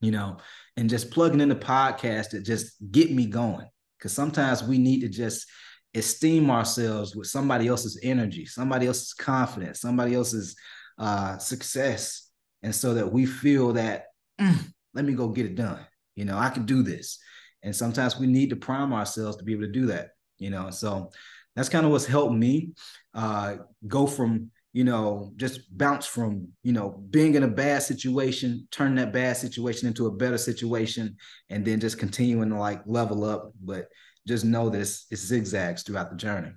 you 0.00 0.12
know, 0.12 0.36
and 0.76 0.88
just 0.88 1.10
plugging 1.10 1.40
in 1.40 1.48
the 1.48 1.56
podcast 1.56 2.28
to 2.28 2.40
just 2.40 2.76
get 2.92 3.10
me 3.10 3.26
going. 3.26 3.66
Because 3.98 4.12
sometimes 4.12 4.62
we 4.62 4.78
need 4.78 5.00
to 5.00 5.08
just 5.08 5.48
esteem 5.96 6.48
ourselves 6.48 7.16
with 7.16 7.26
somebody 7.26 7.66
else's 7.66 7.98
energy, 8.04 8.46
somebody 8.46 8.86
else's 8.86 9.14
confidence, 9.14 9.80
somebody 9.80 10.14
else's 10.14 10.54
uh, 10.96 11.38
success, 11.38 12.30
and 12.62 12.72
so 12.72 12.94
that 12.94 13.12
we 13.12 13.26
feel 13.26 13.72
that 13.72 14.04
mm, 14.40 14.56
let 14.94 15.04
me 15.04 15.14
go 15.14 15.26
get 15.26 15.46
it 15.46 15.56
done. 15.56 15.84
You 16.14 16.24
know, 16.24 16.38
I 16.38 16.50
can 16.50 16.66
do 16.66 16.84
this. 16.84 17.18
And 17.64 17.74
sometimes 17.74 18.18
we 18.18 18.28
need 18.28 18.50
to 18.50 18.56
prime 18.56 18.92
ourselves 18.92 19.36
to 19.38 19.44
be 19.44 19.52
able 19.52 19.64
to 19.64 19.72
do 19.72 19.86
that. 19.86 20.10
You 20.38 20.50
know, 20.50 20.70
so 20.70 21.10
that's 21.56 21.68
kind 21.68 21.84
of 21.84 21.90
what's 21.92 22.06
helped 22.06 22.34
me 22.34 22.70
uh, 23.14 23.56
go 23.88 24.06
from 24.06 24.50
you 24.74 24.82
know, 24.82 25.32
just 25.36 25.60
bounce 25.78 26.04
from, 26.04 26.48
you 26.64 26.72
know, 26.72 27.00
being 27.10 27.36
in 27.36 27.44
a 27.44 27.48
bad 27.48 27.80
situation, 27.80 28.66
turn 28.72 28.96
that 28.96 29.12
bad 29.12 29.36
situation 29.36 29.86
into 29.86 30.08
a 30.08 30.10
better 30.10 30.36
situation, 30.36 31.16
and 31.48 31.64
then 31.64 31.78
just 31.78 31.96
continuing 31.96 32.50
to 32.50 32.58
like 32.58 32.82
level 32.84 33.24
up. 33.24 33.52
But 33.62 33.86
just 34.26 34.44
know 34.44 34.68
this 34.68 35.06
it's 35.12 35.22
zigzags 35.22 35.84
throughout 35.84 36.10
the 36.10 36.16
journey. 36.16 36.50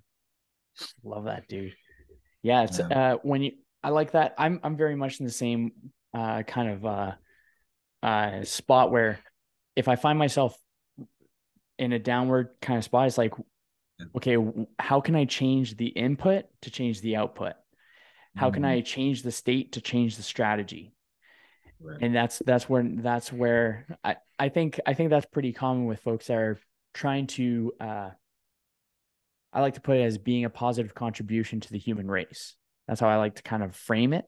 Love 1.03 1.25
that, 1.25 1.47
dude. 1.47 1.75
Yeah, 2.41 2.63
it's 2.63 2.79
yeah. 2.79 3.11
uh 3.11 3.17
when 3.21 3.43
you 3.43 3.51
I 3.83 3.89
like 3.89 4.11
that. 4.13 4.33
I'm 4.39 4.59
I'm 4.63 4.77
very 4.77 4.95
much 4.95 5.19
in 5.19 5.27
the 5.27 5.31
same 5.31 5.71
uh 6.15 6.41
kind 6.41 6.69
of 6.71 6.85
uh 6.85 7.11
uh 8.01 8.43
spot 8.45 8.91
where 8.91 9.19
if 9.75 9.87
I 9.87 9.95
find 9.95 10.17
myself 10.17 10.57
in 11.79 11.93
a 11.93 11.99
downward 11.99 12.49
kind 12.61 12.77
of 12.77 12.83
spot, 12.83 13.07
it's 13.07 13.17
like, 13.17 13.33
okay, 14.15 14.37
how 14.79 15.01
can 15.01 15.15
I 15.15 15.25
change 15.25 15.77
the 15.77 15.87
input 15.87 16.45
to 16.61 16.71
change 16.71 17.01
the 17.01 17.15
output? 17.15 17.53
How 18.35 18.51
can 18.51 18.63
I 18.63 18.77
mm-hmm. 18.77 18.85
change 18.85 19.23
the 19.23 19.31
state 19.31 19.73
to 19.73 19.81
change 19.81 20.15
the 20.15 20.23
strategy? 20.23 20.93
Right. 21.79 21.97
And 22.01 22.15
that's 22.15 22.41
that's 22.45 22.69
where 22.69 22.83
that's 22.83 23.33
where 23.33 23.97
I, 24.03 24.17
I 24.37 24.49
think 24.49 24.79
I 24.85 24.93
think 24.93 25.09
that's 25.09 25.25
pretty 25.25 25.53
common 25.53 25.85
with 25.85 25.99
folks 26.01 26.27
that 26.27 26.37
are 26.37 26.59
trying 26.93 27.27
to 27.27 27.73
uh, 27.79 28.09
I 29.53 29.61
like 29.61 29.75
to 29.75 29.81
put 29.81 29.97
it 29.97 30.03
as 30.03 30.17
being 30.17 30.45
a 30.45 30.49
positive 30.49 30.93
contribution 30.93 31.59
to 31.61 31.71
the 31.71 31.79
human 31.79 32.07
race. 32.07 32.55
That's 32.87 32.99
how 32.99 33.09
I 33.09 33.17
like 33.17 33.35
to 33.35 33.43
kind 33.43 33.63
of 33.63 33.75
frame 33.75 34.13
it. 34.13 34.25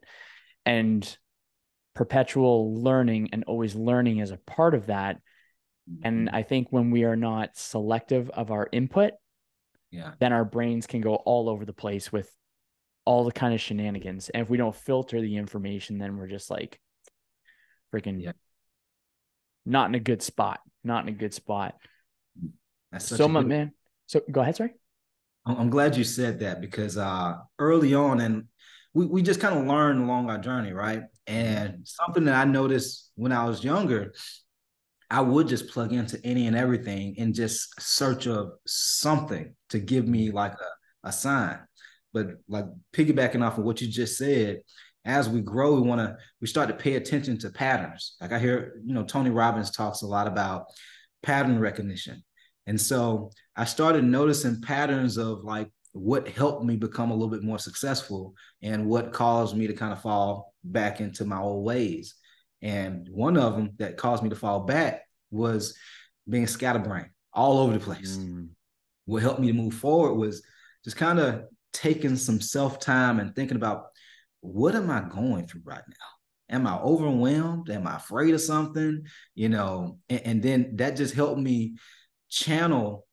And 0.65 1.17
perpetual 1.95 2.81
learning 2.81 3.29
and 3.33 3.43
always 3.45 3.75
learning 3.75 4.19
is 4.19 4.31
a 4.31 4.37
part 4.37 4.73
of 4.73 4.87
that. 4.87 5.19
And 6.03 6.27
mm-hmm. 6.27 6.35
I 6.35 6.43
think 6.43 6.67
when 6.71 6.91
we 6.91 7.03
are 7.03 7.15
not 7.15 7.57
selective 7.57 8.29
of 8.29 8.51
our 8.51 8.67
input, 8.71 9.13
yeah, 9.91 10.11
then 10.19 10.33
our 10.33 10.45
brains 10.45 10.87
can 10.87 11.01
go 11.01 11.15
all 11.15 11.49
over 11.49 11.65
the 11.65 11.73
place 11.73 12.11
with 12.11 12.29
all 13.05 13.23
the 13.23 13.31
kind 13.31 13.53
of 13.53 13.61
shenanigans. 13.61 14.29
And 14.29 14.43
if 14.43 14.49
we 14.49 14.57
don't 14.57 14.75
filter 14.75 15.19
the 15.19 15.37
information, 15.37 15.97
then 15.97 16.17
we're 16.17 16.27
just 16.27 16.51
like 16.51 16.79
freaking 17.93 18.21
yeah. 18.21 18.33
not 19.65 19.89
in 19.89 19.95
a 19.95 19.99
good 19.99 20.21
spot. 20.21 20.59
Not 20.83 21.03
in 21.03 21.09
a 21.09 21.17
good 21.17 21.33
spot. 21.33 21.75
so 22.97 23.27
my 23.27 23.41
good... 23.41 23.49
man. 23.49 23.71
So 24.05 24.21
go 24.31 24.41
ahead, 24.41 24.55
sorry. 24.55 24.73
I'm 25.45 25.69
glad 25.69 25.95
you 25.95 26.03
said 26.03 26.41
that 26.41 26.61
because 26.61 26.97
uh 26.97 27.37
early 27.57 27.95
on 27.95 28.21
and 28.21 28.45
we, 28.93 29.05
we 29.05 29.21
just 29.21 29.39
kind 29.39 29.57
of 29.57 29.65
learn 29.65 30.01
along 30.01 30.29
our 30.29 30.37
journey, 30.37 30.73
right? 30.73 31.03
And 31.27 31.87
something 31.87 32.25
that 32.25 32.35
I 32.35 32.45
noticed 32.45 33.11
when 33.15 33.31
I 33.31 33.45
was 33.45 33.63
younger, 33.63 34.13
I 35.09 35.21
would 35.21 35.47
just 35.47 35.69
plug 35.69 35.91
into 35.91 36.19
any 36.23 36.47
and 36.47 36.55
everything 36.55 37.15
and 37.17 37.33
just 37.33 37.81
search 37.81 38.27
of 38.27 38.51
something 38.65 39.55
to 39.69 39.79
give 39.79 40.07
me 40.07 40.27
mm-hmm. 40.27 40.35
like 40.35 40.53
a, 40.53 41.07
a 41.07 41.11
sign. 41.11 41.59
But 42.13 42.27
like 42.47 42.65
piggybacking 42.93 43.45
off 43.45 43.57
of 43.57 43.63
what 43.63 43.81
you 43.81 43.87
just 43.87 44.17
said, 44.17 44.61
as 45.05 45.29
we 45.29 45.41
grow, 45.41 45.75
we 45.75 45.81
want 45.81 46.01
to 46.01 46.17
we 46.41 46.47
start 46.47 46.67
to 46.69 46.75
pay 46.75 46.95
attention 46.95 47.37
to 47.39 47.49
patterns. 47.49 48.15
Like 48.19 48.31
I 48.31 48.39
hear, 48.39 48.81
you 48.85 48.93
know, 48.93 49.03
Tony 49.03 49.29
Robbins 49.29 49.71
talks 49.71 50.01
a 50.01 50.07
lot 50.07 50.27
about 50.27 50.65
pattern 51.23 51.59
recognition. 51.59 52.23
And 52.67 52.79
so 52.79 53.31
I 53.55 53.65
started 53.65 54.03
noticing 54.03 54.61
patterns 54.61 55.17
of 55.17 55.43
like 55.43 55.71
what 55.93 56.27
helped 56.27 56.63
me 56.63 56.75
become 56.75 57.09
a 57.09 57.13
little 57.13 57.29
bit 57.29 57.43
more 57.43 57.57
successful 57.57 58.33
and 58.61 58.85
what 58.85 59.13
caused 59.13 59.57
me 59.57 59.67
to 59.67 59.73
kind 59.73 59.91
of 59.91 60.01
fall 60.01 60.53
back 60.63 61.01
into 61.01 61.25
my 61.25 61.39
old 61.39 61.65
ways. 61.65 62.15
And 62.61 63.07
one 63.09 63.37
of 63.37 63.55
them 63.55 63.71
that 63.77 63.97
caused 63.97 64.23
me 64.23 64.29
to 64.29 64.35
fall 64.35 64.61
back 64.61 65.01
was 65.31 65.77
being 66.27 66.47
scatterbrained 66.47 67.09
all 67.33 67.59
over 67.59 67.73
the 67.73 67.79
place. 67.79 68.17
Mm. 68.17 68.49
What 69.05 69.21
helped 69.21 69.39
me 69.39 69.47
to 69.47 69.53
move 69.53 69.73
forward 69.73 70.15
was 70.15 70.43
just 70.83 70.97
kind 70.97 71.19
of 71.19 71.43
taking 71.73 72.15
some 72.15 72.41
self 72.41 72.79
time 72.79 73.19
and 73.19 73.35
thinking 73.35 73.57
about 73.57 73.85
what 74.41 74.75
am 74.75 74.89
I 74.89 75.01
going 75.01 75.47
through 75.47 75.61
right 75.65 75.83
now? 75.87 76.55
Am 76.55 76.65
I 76.65 76.77
overwhelmed? 76.79 77.69
Am 77.69 77.87
I 77.87 77.97
afraid 77.97 78.33
of 78.33 78.41
something? 78.41 79.03
You 79.35 79.49
know, 79.49 79.99
and, 80.09 80.21
and 80.25 80.43
then 80.43 80.75
that 80.77 80.95
just 80.95 81.13
helped 81.13 81.39
me 81.39 81.75
channel 82.29 83.05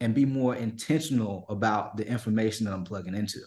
and 0.00 0.14
be 0.14 0.24
more 0.24 0.54
intentional 0.56 1.46
about 1.48 1.96
the 1.96 2.06
information 2.06 2.66
that 2.66 2.72
I'm 2.72 2.84
plugging 2.84 3.14
into. 3.14 3.38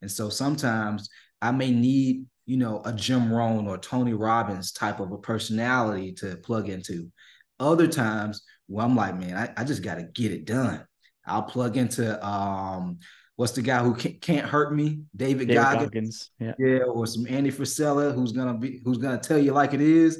And 0.00 0.10
so 0.10 0.28
sometimes 0.28 1.08
I 1.42 1.50
may 1.50 1.70
need, 1.70 2.26
you 2.48 2.56
know, 2.56 2.80
a 2.86 2.92
Jim 2.94 3.30
Rohn 3.30 3.68
or 3.68 3.76
Tony 3.76 4.14
Robbins 4.14 4.72
type 4.72 5.00
of 5.00 5.12
a 5.12 5.18
personality 5.18 6.12
to 6.14 6.36
plug 6.38 6.70
into. 6.70 7.12
Other 7.60 7.86
times 7.86 8.42
where 8.68 8.86
I'm 8.86 8.96
like, 8.96 9.18
man, 9.18 9.36
I, 9.36 9.60
I 9.60 9.64
just 9.64 9.82
got 9.82 9.96
to 9.96 10.04
get 10.04 10.32
it 10.32 10.46
done. 10.46 10.82
I'll 11.26 11.42
plug 11.42 11.76
into 11.76 12.26
um, 12.26 13.00
what's 13.36 13.52
the 13.52 13.60
guy 13.60 13.82
who 13.82 13.94
can't, 13.94 14.46
hurt 14.46 14.74
me, 14.74 15.02
David, 15.14 15.48
David 15.48 15.62
Goggins, 15.62 15.84
Goggins. 15.84 16.30
Yeah. 16.40 16.52
yeah, 16.58 16.78
or 16.84 17.06
some 17.06 17.26
Andy 17.28 17.52
Frisella 17.52 18.14
who's 18.14 18.32
gonna 18.32 18.56
be 18.56 18.80
who's 18.82 18.96
gonna 18.96 19.18
tell 19.18 19.38
you 19.38 19.52
like 19.52 19.74
it 19.74 19.82
is. 19.82 20.18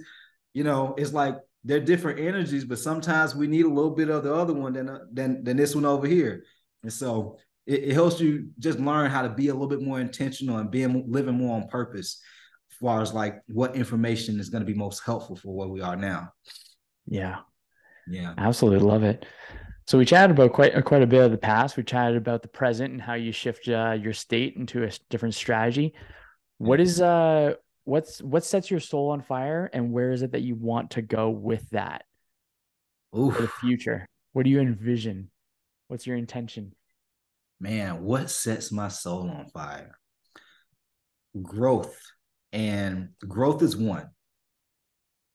You 0.52 0.64
know, 0.64 0.94
it's 0.98 1.14
like 1.14 1.36
they're 1.64 1.80
different 1.80 2.20
energies, 2.20 2.66
but 2.66 2.78
sometimes 2.78 3.34
we 3.34 3.46
need 3.46 3.64
a 3.64 3.70
little 3.70 3.92
bit 3.92 4.10
of 4.10 4.22
the 4.22 4.34
other 4.34 4.52
one 4.52 4.74
than 4.74 4.90
uh, 4.90 4.98
than 5.10 5.44
than 5.44 5.56
this 5.56 5.74
one 5.74 5.86
over 5.86 6.06
here. 6.06 6.44
And 6.82 6.92
so 6.92 7.38
it, 7.68 7.90
it, 7.90 7.92
helps 7.92 8.18
you 8.18 8.48
just 8.58 8.80
learn 8.80 9.10
how 9.10 9.22
to 9.22 9.28
be 9.28 9.48
a 9.48 9.52
little 9.52 9.68
bit 9.68 9.82
more 9.82 10.00
intentional 10.00 10.56
and 10.56 10.70
being 10.70 11.04
living 11.06 11.34
more 11.34 11.54
on 11.54 11.68
purpose 11.68 12.20
as 12.70 12.76
far 12.78 13.02
as 13.02 13.12
like 13.12 13.40
what 13.46 13.76
information 13.76 14.40
is 14.40 14.48
going 14.48 14.62
to 14.62 14.66
be 14.66 14.76
most 14.76 15.04
helpful 15.04 15.36
for 15.36 15.54
where 15.54 15.68
we 15.68 15.82
are 15.82 15.96
now. 15.96 16.32
Yeah. 17.06 17.40
Yeah. 18.08 18.32
Absolutely 18.38 18.86
love 18.86 19.04
it. 19.04 19.26
So 19.86 19.98
we 19.98 20.06
chatted 20.06 20.36
about 20.36 20.52
quite 20.52 20.84
quite 20.84 21.02
a 21.02 21.06
bit 21.06 21.22
of 21.22 21.30
the 21.30 21.38
past. 21.38 21.76
We 21.76 21.82
chatted 21.82 22.16
about 22.16 22.42
the 22.42 22.48
present 22.48 22.92
and 22.92 23.02
how 23.02 23.14
you 23.14 23.32
shift 23.32 23.68
uh, 23.68 23.96
your 24.00 24.12
state 24.14 24.56
into 24.56 24.84
a 24.84 24.90
different 25.10 25.34
strategy. 25.34 25.94
What 26.56 26.80
is 26.80 27.00
uh 27.00 27.54
what's 27.84 28.20
what 28.20 28.44
sets 28.44 28.70
your 28.70 28.80
soul 28.80 29.10
on 29.10 29.22
fire 29.22 29.68
and 29.72 29.92
where 29.92 30.10
is 30.12 30.22
it 30.22 30.32
that 30.32 30.42
you 30.42 30.54
want 30.54 30.90
to 30.92 31.02
go 31.02 31.30
with 31.30 31.68
that 31.70 32.04
Oof. 33.16 33.34
for 33.34 33.42
the 33.42 33.48
future 33.48 34.06
what 34.34 34.42
do 34.42 34.50
you 34.50 34.60
envision 34.60 35.30
what's 35.86 36.06
your 36.06 36.18
intention 36.18 36.74
man 37.60 38.02
what 38.02 38.30
sets 38.30 38.72
my 38.72 38.88
soul 38.88 39.30
on 39.30 39.48
fire? 39.48 39.98
Growth 41.42 41.96
and 42.52 43.10
growth 43.26 43.62
is 43.62 43.76
one. 43.76 44.08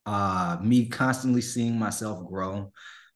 Uh 0.06 0.58
me 0.62 0.88
constantly 0.88 1.42
seeing 1.42 1.80
myself 1.80 2.28
grow 2.28 2.72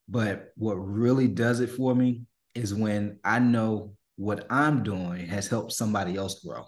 but 0.09 0.53
what 0.55 0.75
really 0.75 1.27
does 1.27 1.59
it 1.59 1.69
for 1.69 1.93
me 1.93 2.21
is 2.55 2.73
when 2.73 3.19
i 3.25 3.39
know 3.39 3.93
what 4.15 4.47
i'm 4.49 4.83
doing 4.83 5.27
has 5.27 5.49
helped 5.49 5.73
somebody 5.73 6.15
else 6.15 6.41
grow 6.45 6.63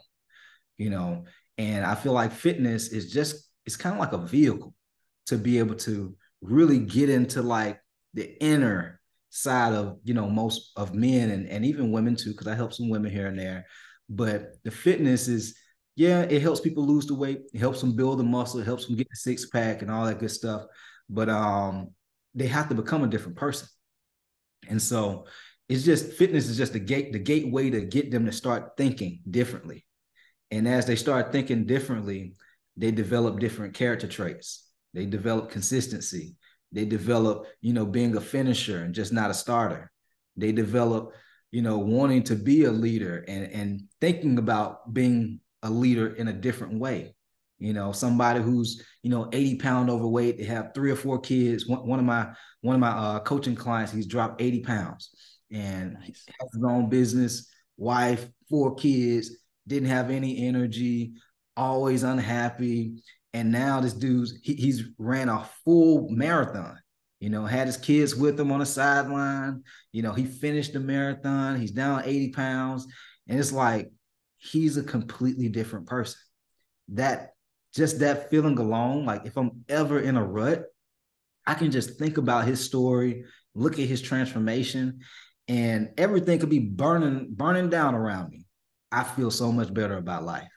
you 0.79 0.89
know? 0.89 1.25
And 1.59 1.85
I 1.85 1.93
feel 1.93 2.13
like 2.13 2.31
fitness 2.31 2.87
is 2.87 3.11
just, 3.11 3.47
it's 3.65 3.75
kind 3.75 3.93
of 3.93 3.99
like 3.99 4.13
a 4.13 4.25
vehicle 4.25 4.73
to 5.27 5.37
be 5.37 5.59
able 5.59 5.75
to 5.75 6.15
really 6.41 6.79
get 6.79 7.09
into 7.09 7.43
like 7.43 7.79
the 8.15 8.41
inner 8.41 8.98
side 9.29 9.73
of, 9.73 9.97
you 10.03 10.13
know, 10.13 10.29
most 10.29 10.71
of 10.75 10.93
men 10.93 11.31
and, 11.31 11.47
and 11.47 11.65
even 11.65 11.91
women 11.91 12.15
too, 12.15 12.31
because 12.31 12.47
I 12.47 12.55
help 12.55 12.73
some 12.73 12.89
women 12.89 13.11
here 13.11 13.27
and 13.27 13.37
there. 13.37 13.65
But 14.09 14.63
the 14.63 14.71
fitness 14.71 15.27
is, 15.27 15.55
yeah, 15.95 16.21
it 16.21 16.41
helps 16.41 16.61
people 16.61 16.85
lose 16.85 17.05
the 17.05 17.15
weight, 17.15 17.41
it 17.53 17.59
helps 17.59 17.81
them 17.81 17.95
build 17.95 18.19
the 18.19 18.23
muscle, 18.23 18.59
it 18.59 18.65
helps 18.65 18.87
them 18.87 18.95
get 18.95 19.09
the 19.09 19.15
six 19.15 19.45
pack 19.47 19.81
and 19.81 19.91
all 19.91 20.05
that 20.05 20.19
good 20.19 20.31
stuff. 20.31 20.63
But 21.09 21.29
um, 21.29 21.89
they 22.33 22.47
have 22.47 22.69
to 22.69 22.75
become 22.75 23.03
a 23.03 23.07
different 23.07 23.37
person. 23.37 23.67
And 24.67 24.81
so 24.81 25.25
it's 25.67 25.83
just 25.83 26.13
fitness 26.13 26.47
is 26.47 26.57
just 26.57 26.73
the 26.73 26.79
gate, 26.79 27.13
the 27.13 27.19
gateway 27.19 27.69
to 27.69 27.81
get 27.81 28.11
them 28.11 28.25
to 28.25 28.31
start 28.31 28.71
thinking 28.77 29.21
differently. 29.29 29.85
And 30.51 30.67
as 30.67 30.85
they 30.85 30.95
start 30.95 31.31
thinking 31.31 31.65
differently, 31.65 32.33
they 32.75 32.91
develop 32.91 33.39
different 33.39 33.75
character 33.75 34.07
traits. 34.07 34.67
They 34.93 35.05
develop 35.05 35.51
consistency. 35.51 36.35
They 36.71 36.85
develop, 36.85 37.47
you 37.61 37.73
know, 37.73 37.85
being 37.85 38.15
a 38.15 38.21
finisher 38.21 38.83
and 38.83 38.93
just 38.93 39.11
not 39.11 39.31
a 39.31 39.33
starter. 39.33 39.91
They 40.37 40.51
develop, 40.51 41.13
you 41.51 41.61
know, 41.61 41.79
wanting 41.79 42.23
to 42.23 42.35
be 42.35 42.65
a 42.65 42.71
leader 42.71 43.23
and, 43.27 43.51
and 43.51 43.81
thinking 43.99 44.37
about 44.37 44.93
being 44.93 45.39
a 45.63 45.69
leader 45.69 46.07
in 46.15 46.27
a 46.27 46.33
different 46.33 46.79
way. 46.79 47.15
You 47.57 47.73
know, 47.73 47.91
somebody 47.91 48.41
who's, 48.41 48.85
you 49.03 49.09
know, 49.09 49.29
80 49.33 49.55
pound 49.57 49.89
overweight, 49.89 50.37
they 50.37 50.45
have 50.45 50.71
three 50.73 50.91
or 50.91 50.95
four 50.95 51.19
kids. 51.19 51.67
One, 51.67 51.85
one 51.85 51.99
of 51.99 52.05
my 52.05 52.29
one 52.61 52.75
of 52.75 52.79
my 52.79 52.89
uh, 52.89 53.19
coaching 53.19 53.55
clients, 53.55 53.91
he's 53.91 54.07
dropped 54.07 54.41
80 54.41 54.61
pounds 54.61 55.09
and 55.51 55.93
nice. 55.93 56.25
has 56.39 56.49
his 56.53 56.63
own 56.63 56.89
business, 56.89 57.49
wife, 57.77 58.27
four 58.49 58.75
kids, 58.75 59.31
didn't 59.67 59.89
have 59.89 60.09
any 60.09 60.45
energy, 60.47 61.13
always 61.57 62.03
unhappy. 62.03 63.01
And 63.33 63.51
now 63.51 63.79
this 63.79 63.93
dude's 63.93 64.33
he, 64.43 64.55
he's 64.55 64.83
ran 64.97 65.29
a 65.29 65.47
full 65.63 66.09
marathon. 66.09 66.79
You 67.19 67.29
know, 67.29 67.45
had 67.45 67.67
his 67.67 67.77
kids 67.77 68.15
with 68.15 68.39
him 68.39 68.51
on 68.51 68.59
the 68.59 68.65
sideline. 68.65 69.63
You 69.91 70.01
know, 70.01 70.13
he 70.13 70.25
finished 70.25 70.73
the 70.73 70.79
marathon. 70.79 71.59
He's 71.59 71.71
down 71.71 72.03
80 72.05 72.31
pounds. 72.31 72.87
And 73.27 73.37
it's 73.37 73.51
like 73.51 73.91
he's 74.37 74.77
a 74.77 74.83
completely 74.83 75.49
different 75.49 75.87
person. 75.87 76.17
That 76.89 77.31
just 77.75 77.99
that 77.99 78.29
feeling 78.29 78.57
alone, 78.57 79.05
like 79.05 79.25
if 79.25 79.37
I'm 79.37 79.63
ever 79.67 79.99
in 79.99 80.17
a 80.17 80.25
rut, 80.25 80.63
I 81.45 81.53
can 81.53 81.71
just 81.71 81.99
think 81.99 82.17
about 82.17 82.45
his 82.45 82.63
story, 82.63 83.25
look 83.53 83.73
at 83.73 83.87
his 83.87 84.01
transformation, 84.01 84.99
and 85.47 85.89
everything 85.97 86.39
could 86.39 86.49
be 86.49 86.59
burning, 86.59 87.27
burning 87.31 87.69
down 87.69 87.95
around 87.95 88.29
me. 88.29 88.45
I 88.91 89.03
feel 89.03 89.31
so 89.31 89.51
much 89.51 89.73
better 89.73 89.97
about 89.97 90.23
life, 90.23 90.49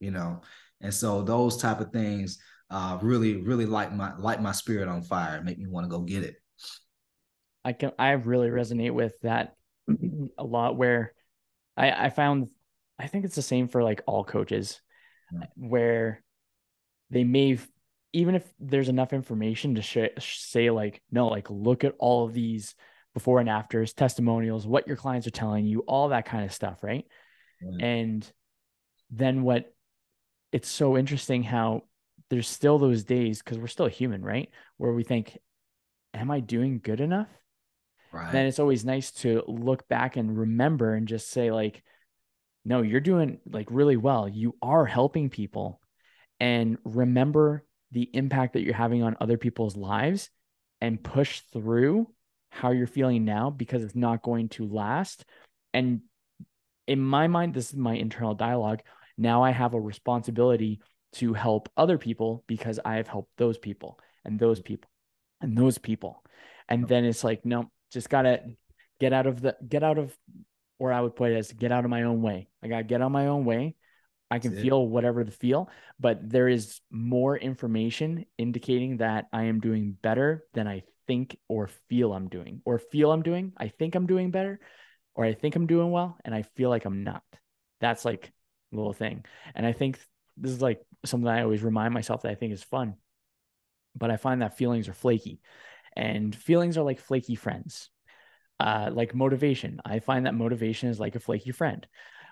you 0.00 0.10
know. 0.10 0.42
And 0.80 0.92
so 0.92 1.22
those 1.22 1.56
type 1.56 1.80
of 1.80 1.92
things 1.92 2.38
uh, 2.70 2.98
really, 3.02 3.36
really 3.36 3.66
light 3.66 3.94
my 3.94 4.14
light 4.16 4.42
my 4.42 4.52
spirit 4.52 4.88
on 4.88 5.02
fire, 5.02 5.42
make 5.42 5.58
me 5.58 5.66
want 5.66 5.84
to 5.84 5.90
go 5.90 6.00
get 6.00 6.22
it. 6.22 6.36
I 7.64 7.72
can 7.72 7.92
I 7.98 8.12
really 8.12 8.48
resonate 8.48 8.92
with 8.92 9.14
that 9.22 9.56
a 10.38 10.44
lot. 10.44 10.76
Where 10.76 11.12
I 11.76 12.06
I 12.06 12.10
found 12.10 12.48
I 12.98 13.06
think 13.06 13.24
it's 13.24 13.36
the 13.36 13.42
same 13.42 13.68
for 13.68 13.82
like 13.82 14.02
all 14.06 14.24
coaches, 14.24 14.80
yeah. 15.32 15.46
where 15.56 16.22
they 17.10 17.24
may 17.24 17.58
even 18.12 18.34
if 18.34 18.44
there's 18.58 18.88
enough 18.88 19.12
information 19.12 19.74
to 19.74 19.82
sh- 19.82 20.08
say 20.18 20.70
like 20.70 21.02
no 21.10 21.28
like 21.28 21.50
look 21.50 21.84
at 21.84 21.94
all 21.98 22.24
of 22.24 22.32
these 22.32 22.74
before 23.14 23.40
and 23.40 23.48
afters 23.48 23.92
testimonials 23.92 24.66
what 24.66 24.86
your 24.86 24.96
clients 24.96 25.26
are 25.26 25.30
telling 25.30 25.66
you 25.66 25.80
all 25.80 26.08
that 26.08 26.24
kind 26.24 26.44
of 26.44 26.52
stuff 26.52 26.82
right 26.82 27.04
and 27.80 28.30
then 29.10 29.42
what 29.42 29.72
it's 30.52 30.68
so 30.68 30.96
interesting 30.96 31.42
how 31.42 31.84
there's 32.30 32.48
still 32.48 32.78
those 32.78 33.04
days 33.04 33.42
because 33.42 33.58
we're 33.58 33.66
still 33.66 33.86
human, 33.86 34.22
right? 34.22 34.50
Where 34.76 34.92
we 34.92 35.04
think, 35.04 35.38
Am 36.14 36.30
I 36.30 36.40
doing 36.40 36.80
good 36.82 37.00
enough? 37.00 37.28
Right. 38.12 38.32
Then 38.32 38.46
it's 38.46 38.58
always 38.58 38.84
nice 38.84 39.10
to 39.12 39.42
look 39.46 39.86
back 39.88 40.16
and 40.16 40.36
remember 40.36 40.94
and 40.94 41.06
just 41.06 41.30
say, 41.30 41.50
like, 41.50 41.82
no, 42.64 42.82
you're 42.82 43.00
doing 43.00 43.40
like 43.50 43.68
really 43.70 43.96
well. 43.96 44.28
You 44.28 44.54
are 44.62 44.86
helping 44.86 45.30
people. 45.30 45.80
And 46.40 46.78
remember 46.84 47.64
the 47.92 48.08
impact 48.12 48.54
that 48.54 48.62
you're 48.62 48.74
having 48.74 49.02
on 49.02 49.16
other 49.20 49.36
people's 49.36 49.76
lives 49.76 50.30
and 50.80 51.02
push 51.02 51.40
through 51.52 52.08
how 52.50 52.70
you're 52.70 52.86
feeling 52.86 53.24
now 53.24 53.50
because 53.50 53.82
it's 53.82 53.94
not 53.94 54.22
going 54.22 54.48
to 54.50 54.66
last. 54.66 55.24
And 55.74 56.00
in 56.86 57.00
my 57.00 57.26
mind, 57.26 57.54
this 57.54 57.70
is 57.70 57.76
my 57.76 57.94
internal 57.94 58.34
dialogue. 58.34 58.80
Now 59.18 59.42
I 59.42 59.50
have 59.50 59.74
a 59.74 59.80
responsibility 59.80 60.80
to 61.14 61.34
help 61.34 61.68
other 61.76 61.98
people 61.98 62.44
because 62.46 62.78
I 62.84 62.96
have 62.96 63.08
helped 63.08 63.36
those 63.36 63.58
people 63.58 63.98
and 64.24 64.38
those 64.38 64.60
mm-hmm. 64.60 64.74
people 64.74 64.90
and 65.40 65.58
those 65.58 65.78
people. 65.78 66.22
And 66.68 66.86
then 66.86 67.04
it's 67.04 67.24
like, 67.24 67.44
no, 67.44 67.70
just 67.92 68.08
gotta 68.08 68.42
get 69.00 69.12
out 69.12 69.26
of 69.26 69.40
the 69.40 69.56
get 69.66 69.82
out 69.82 69.98
of 69.98 70.16
or 70.78 70.92
I 70.92 71.00
would 71.00 71.16
put 71.16 71.32
it 71.32 71.36
as 71.36 71.52
get 71.52 71.72
out 71.72 71.84
of 71.84 71.90
my 71.90 72.04
own 72.04 72.22
way. 72.22 72.48
I 72.62 72.68
gotta 72.68 72.84
get 72.84 73.00
out 73.00 73.06
of 73.06 73.12
my 73.12 73.26
own 73.26 73.44
way. 73.44 73.74
I 74.30 74.38
can 74.38 74.54
feel 74.54 74.86
whatever 74.86 75.24
the 75.24 75.30
feel, 75.30 75.70
but 75.98 76.28
there 76.28 76.48
is 76.48 76.82
more 76.90 77.34
information 77.38 78.26
indicating 78.36 78.98
that 78.98 79.26
I 79.32 79.44
am 79.44 79.58
doing 79.58 79.96
better 80.02 80.44
than 80.52 80.68
I 80.68 80.82
think 81.06 81.38
or 81.48 81.68
feel 81.88 82.12
I'm 82.12 82.28
doing, 82.28 82.60
or 82.66 82.78
feel 82.78 83.10
I'm 83.10 83.22
doing. 83.22 83.54
I 83.56 83.68
think 83.68 83.94
I'm 83.94 84.06
doing 84.06 84.30
better, 84.30 84.60
or 85.14 85.24
I 85.24 85.32
think 85.32 85.56
I'm 85.56 85.66
doing 85.66 85.90
well 85.90 86.18
and 86.26 86.34
I 86.34 86.42
feel 86.42 86.68
like 86.68 86.84
I'm 86.84 87.04
not. 87.04 87.22
That's 87.80 88.04
like 88.04 88.30
little 88.72 88.92
thing. 88.92 89.24
And 89.54 89.66
I 89.66 89.72
think 89.72 89.98
this 90.36 90.52
is 90.52 90.62
like 90.62 90.82
something 91.04 91.28
I 91.28 91.42
always 91.42 91.62
remind 91.62 91.94
myself 91.94 92.22
that 92.22 92.30
I 92.30 92.34
think 92.34 92.52
is 92.52 92.62
fun. 92.62 92.94
But 93.96 94.10
I 94.10 94.16
find 94.16 94.42
that 94.42 94.56
feelings 94.56 94.88
are 94.88 94.94
flaky 94.94 95.40
and 95.96 96.34
feelings 96.34 96.78
are 96.78 96.84
like 96.84 97.00
flaky 97.00 97.34
friends. 97.34 97.90
Uh, 98.60 98.90
like 98.92 99.14
motivation. 99.14 99.80
I 99.84 100.00
find 100.00 100.26
that 100.26 100.34
motivation 100.34 100.88
is 100.88 100.98
like 100.98 101.14
a 101.14 101.20
flaky 101.20 101.52
friend 101.52 101.86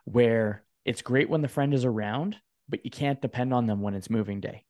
where 0.07 0.65
it's 0.85 1.01
great 1.01 1.31
when 1.31 1.41
the 1.41 1.47
friend 1.47 1.73
is 1.73 1.85
around, 1.85 2.37
but 2.69 2.85
you 2.85 2.91
can't 2.91 3.23
depend 3.23 3.55
on 3.55 3.67
them 3.67 3.81
when 3.81 3.95
it's 3.95 4.11
moving 4.11 4.41
day. 4.41 4.65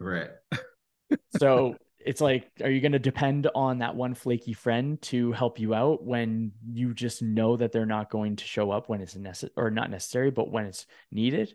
Right. 0.00 0.30
so 1.38 1.76
it's 2.04 2.20
like 2.20 2.50
are 2.62 2.70
you 2.70 2.80
going 2.80 2.92
to 2.92 2.98
depend 2.98 3.48
on 3.54 3.78
that 3.78 3.96
one 3.96 4.14
flaky 4.14 4.52
friend 4.52 5.00
to 5.02 5.32
help 5.32 5.58
you 5.58 5.74
out 5.74 6.04
when 6.04 6.52
you 6.70 6.94
just 6.94 7.22
know 7.22 7.56
that 7.56 7.72
they're 7.72 7.86
not 7.86 8.10
going 8.10 8.36
to 8.36 8.44
show 8.44 8.70
up 8.70 8.88
when 8.88 9.00
it's 9.00 9.16
necessary 9.16 9.52
or 9.56 9.70
not 9.70 9.90
necessary 9.90 10.30
but 10.30 10.50
when 10.50 10.66
it's 10.66 10.86
needed 11.10 11.54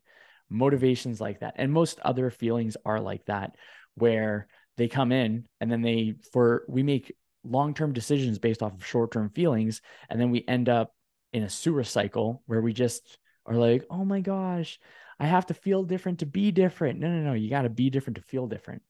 motivations 0.49 1.21
like 1.21 1.39
that. 1.39 1.55
And 1.57 1.71
most 1.71 1.99
other 1.99 2.29
feelings 2.29 2.75
are 2.85 2.99
like 2.99 3.25
that, 3.25 3.55
where 3.95 4.47
they 4.77 4.87
come 4.87 5.11
in 5.11 5.45
and 5.59 5.71
then 5.71 5.81
they, 5.81 6.15
for, 6.31 6.63
we 6.67 6.83
make 6.83 7.15
long 7.43 7.73
term 7.73 7.93
decisions 7.93 8.39
based 8.39 8.61
off 8.61 8.73
of 8.73 8.85
short 8.85 9.11
term 9.11 9.29
feelings. 9.29 9.81
And 10.09 10.19
then 10.19 10.31
we 10.31 10.43
end 10.47 10.69
up 10.69 10.93
in 11.31 11.43
a 11.43 11.49
sewer 11.49 11.83
cycle 11.83 12.41
where 12.47 12.61
we 12.61 12.73
just 12.73 13.17
are 13.45 13.55
like, 13.55 13.85
oh 13.89 14.03
my 14.03 14.21
gosh, 14.21 14.79
I 15.19 15.27
have 15.27 15.45
to 15.47 15.53
feel 15.53 15.83
different 15.83 16.19
to 16.19 16.25
be 16.25 16.51
different. 16.51 16.99
No, 16.99 17.09
no, 17.09 17.21
no. 17.21 17.33
You 17.33 17.49
got 17.49 17.63
to 17.63 17.69
be 17.69 17.89
different 17.89 18.17
to 18.17 18.23
feel 18.23 18.47
different. 18.47 18.81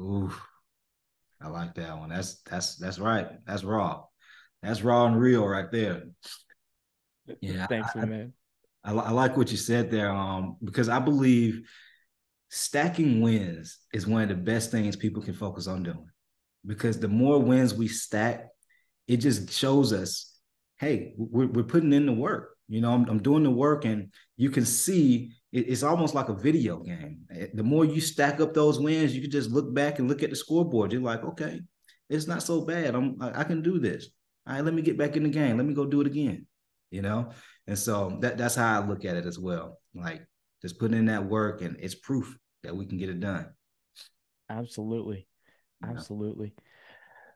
Ooh, 0.00 0.32
I 1.40 1.48
like 1.48 1.74
that 1.74 1.96
one. 1.96 2.08
That's 2.10 2.40
that's 2.42 2.76
that's 2.76 2.98
right. 2.98 3.26
That's 3.46 3.64
raw. 3.64 4.04
That's 4.62 4.82
raw 4.82 5.06
and 5.06 5.18
real 5.18 5.46
right 5.46 5.70
there. 5.70 6.02
Yeah. 7.40 7.66
Thanks, 7.66 7.90
I, 7.94 8.04
man. 8.04 8.32
I, 8.82 8.92
I 8.92 9.10
like 9.10 9.36
what 9.36 9.50
you 9.50 9.56
said 9.56 9.90
there, 9.90 10.10
um, 10.10 10.56
because 10.64 10.88
I 10.88 10.98
believe 10.98 11.68
stacking 12.48 13.20
wins 13.20 13.78
is 13.92 14.06
one 14.06 14.22
of 14.22 14.28
the 14.28 14.34
best 14.34 14.70
things 14.70 14.96
people 14.96 15.22
can 15.22 15.34
focus 15.34 15.66
on 15.66 15.82
doing. 15.82 16.08
Because 16.66 16.98
the 16.98 17.08
more 17.08 17.38
wins 17.38 17.74
we 17.74 17.86
stack, 17.86 18.48
it 19.06 19.18
just 19.18 19.52
shows 19.52 19.92
us, 19.92 20.34
hey, 20.78 21.14
we're, 21.16 21.46
we're 21.46 21.62
putting 21.62 21.92
in 21.92 22.06
the 22.06 22.12
work. 22.12 22.56
You 22.68 22.80
know, 22.80 22.92
I'm, 22.92 23.08
I'm 23.08 23.22
doing 23.22 23.44
the 23.44 23.50
work, 23.50 23.84
and 23.84 24.12
you 24.36 24.50
can 24.50 24.64
see 24.64 25.32
it's 25.52 25.82
almost 25.82 26.14
like 26.14 26.28
a 26.28 26.34
video 26.34 26.78
game. 26.78 27.20
Eh, 27.30 27.46
the 27.54 27.62
more 27.62 27.84
you 27.84 28.00
stack 28.00 28.40
up 28.40 28.52
those 28.52 28.78
wins, 28.78 29.14
you 29.14 29.22
can 29.22 29.30
just 29.30 29.50
look 29.50 29.72
back 29.72 29.98
and 29.98 30.08
look 30.08 30.22
at 30.22 30.30
the 30.30 30.36
scoreboard. 30.36 30.92
You're 30.92 31.02
like, 31.02 31.24
okay, 31.24 31.60
it's 32.10 32.26
not 32.26 32.42
so 32.42 32.62
bad. 32.62 32.94
I'm 32.94 33.16
I, 33.20 33.40
I 33.40 33.44
can 33.44 33.62
do 33.62 33.78
this. 33.78 34.08
All 34.46 34.54
right, 34.54 34.64
let 34.64 34.74
me 34.74 34.82
get 34.82 34.98
back 34.98 35.16
in 35.16 35.22
the 35.22 35.28
game. 35.28 35.56
Let 35.56 35.66
me 35.66 35.74
go 35.74 35.86
do 35.86 36.00
it 36.00 36.06
again. 36.06 36.46
You 36.90 37.02
know, 37.02 37.30
and 37.66 37.78
so 37.78 38.18
that 38.20 38.38
that's 38.38 38.54
how 38.54 38.80
I 38.80 38.86
look 38.86 39.04
at 39.04 39.16
it 39.16 39.26
as 39.26 39.38
well. 39.38 39.78
Like 39.94 40.26
just 40.62 40.78
putting 40.78 40.98
in 40.98 41.06
that 41.06 41.26
work 41.26 41.62
and 41.62 41.76
it's 41.80 41.94
proof 41.94 42.36
that 42.62 42.76
we 42.76 42.86
can 42.86 42.98
get 42.98 43.10
it 43.10 43.20
done. 43.20 43.46
Absolutely. 44.50 45.26
Absolutely. 45.82 46.54
Yeah. 46.56 46.64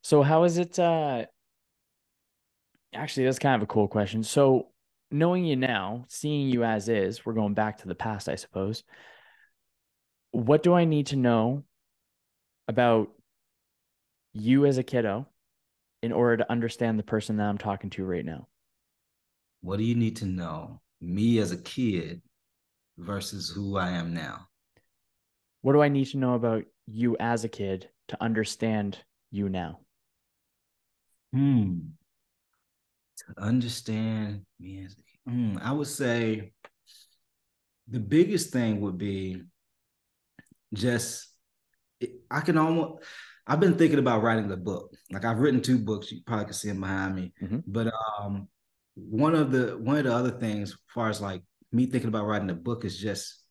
So 0.02 0.22
how 0.22 0.44
is 0.44 0.58
it 0.58 0.78
uh 0.78 1.26
actually 2.94 3.24
that's 3.24 3.38
kind 3.38 3.56
of 3.56 3.62
a 3.62 3.72
cool 3.72 3.88
question. 3.88 4.22
So 4.22 4.71
knowing 5.12 5.44
you 5.44 5.56
now, 5.56 6.04
seeing 6.08 6.48
you 6.48 6.64
as 6.64 6.88
is, 6.88 7.24
we're 7.24 7.32
going 7.34 7.54
back 7.54 7.78
to 7.78 7.88
the 7.88 7.94
past, 7.94 8.28
I 8.28 8.36
suppose. 8.36 8.82
What 10.30 10.62
do 10.62 10.72
I 10.72 10.84
need 10.84 11.08
to 11.08 11.16
know 11.16 11.64
about 12.68 13.10
you 14.32 14.66
as 14.66 14.78
a 14.78 14.82
kiddo 14.82 15.28
in 16.02 16.12
order 16.12 16.38
to 16.38 16.50
understand 16.50 16.98
the 16.98 17.04
person 17.04 17.36
that 17.36 17.48
I'm 17.48 17.58
talking 17.58 17.90
to 17.90 18.04
right 18.04 18.24
now? 18.24 18.48
What 19.60 19.76
do 19.78 19.84
you 19.84 19.94
need 19.94 20.16
to 20.16 20.26
know? 20.26 20.80
Me 21.00 21.38
as 21.38 21.52
a 21.52 21.56
kid 21.56 22.22
versus 22.98 23.50
who 23.50 23.76
I 23.76 23.90
am 23.90 24.14
now. 24.14 24.48
What 25.60 25.74
do 25.74 25.82
I 25.82 25.88
need 25.88 26.06
to 26.06 26.18
know 26.18 26.34
about 26.34 26.64
you 26.86 27.16
as 27.20 27.44
a 27.44 27.48
kid 27.48 27.88
to 28.08 28.22
understand 28.22 28.98
you 29.30 29.48
now? 29.48 29.80
Hmm. 31.32 31.78
To 33.18 33.42
understand 33.42 34.42
me 34.58 34.84
as 34.84 34.96
a 34.96 35.30
hmm, 35.30 35.58
I 35.62 35.72
would 35.72 35.86
say 35.86 36.52
the 37.88 38.00
biggest 38.00 38.52
thing 38.52 38.80
would 38.80 38.98
be 38.98 39.42
just 40.72 41.28
I 42.30 42.40
can 42.40 42.58
almost 42.58 43.04
I've 43.46 43.60
been 43.60 43.76
thinking 43.76 43.98
about 43.98 44.22
writing 44.22 44.50
a 44.50 44.56
book. 44.56 44.94
Like 45.10 45.24
I've 45.24 45.38
written 45.38 45.60
two 45.60 45.78
books. 45.78 46.10
You 46.12 46.20
probably 46.26 46.46
can 46.46 46.54
see 46.54 46.68
them 46.68 46.80
behind 46.80 47.16
me. 47.16 47.32
Mm-hmm. 47.42 47.58
But 47.66 47.92
um, 48.18 48.48
one 48.94 49.34
of 49.34 49.50
the 49.50 49.78
one 49.78 49.98
of 49.98 50.04
the 50.04 50.14
other 50.14 50.30
things, 50.30 50.70
as 50.72 50.78
far 50.94 51.08
as 51.08 51.20
like 51.20 51.42
me 51.72 51.86
thinking 51.86 52.08
about 52.08 52.26
writing 52.26 52.50
a 52.50 52.54
book, 52.54 52.84
is 52.84 52.98
just 52.98 53.42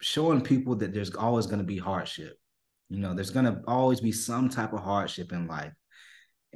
showing 0.00 0.40
people 0.40 0.74
that 0.76 0.94
there's 0.94 1.14
always 1.14 1.46
going 1.46 1.58
to 1.58 1.64
be 1.64 1.78
hardship. 1.78 2.36
You 2.88 2.98
know, 2.98 3.14
there's 3.14 3.30
going 3.30 3.46
to 3.46 3.60
always 3.66 4.00
be 4.00 4.12
some 4.12 4.48
type 4.48 4.72
of 4.72 4.80
hardship 4.80 5.32
in 5.32 5.46
life. 5.46 5.72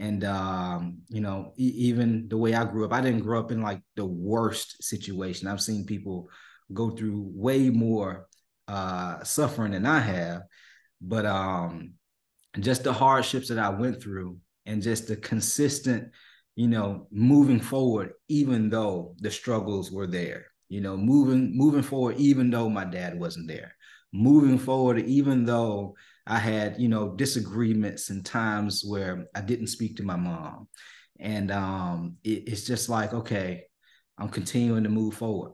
And 0.00 0.24
um, 0.24 1.00
you 1.10 1.22
know, 1.22 1.52
e- 1.58 1.74
even 1.90 2.28
the 2.28 2.38
way 2.38 2.54
I 2.54 2.64
grew 2.64 2.86
up, 2.86 2.92
I 2.92 3.02
didn't 3.02 3.20
grow 3.20 3.40
up 3.40 3.52
in 3.52 3.62
like 3.62 3.82
the 3.96 4.06
worst 4.06 4.82
situation. 4.82 5.48
I've 5.48 5.62
seen 5.62 5.86
people 5.86 6.28
go 6.72 6.90
through 6.90 7.30
way 7.34 7.70
more 7.70 8.26
uh, 8.68 9.22
suffering 9.24 9.72
than 9.72 9.86
I 9.86 10.00
have, 10.00 10.42
but 11.00 11.26
um, 11.26 11.94
just 12.60 12.84
the 12.84 12.92
hardships 12.92 13.48
that 13.48 13.58
I 13.58 13.70
went 13.70 14.02
through, 14.02 14.38
and 14.66 14.82
just 14.82 15.08
the 15.08 15.16
consistent 15.16 16.10
you 16.56 16.68
know, 16.68 17.06
moving 17.10 17.60
forward, 17.60 18.12
even 18.28 18.68
though 18.68 19.14
the 19.20 19.30
struggles 19.30 19.90
were 19.90 20.06
there, 20.06 20.46
you 20.68 20.80
know, 20.80 20.96
moving, 20.96 21.56
moving 21.56 21.82
forward, 21.82 22.16
even 22.18 22.50
though 22.50 22.68
my 22.68 22.84
dad 22.84 23.18
wasn't 23.18 23.48
there, 23.48 23.74
moving 24.12 24.58
forward, 24.58 24.98
even 25.06 25.46
though 25.46 25.94
I 26.26 26.38
had, 26.38 26.80
you 26.80 26.88
know, 26.88 27.14
disagreements 27.14 28.10
and 28.10 28.24
times 28.24 28.82
where 28.86 29.26
I 29.34 29.40
didn't 29.40 29.68
speak 29.68 29.96
to 29.96 30.02
my 30.02 30.16
mom. 30.16 30.68
And 31.18 31.50
um, 31.50 32.16
it, 32.24 32.48
it's 32.48 32.64
just 32.64 32.88
like, 32.88 33.12
okay, 33.12 33.64
I'm 34.18 34.28
continuing 34.28 34.84
to 34.84 34.90
move 34.90 35.14
forward 35.14 35.52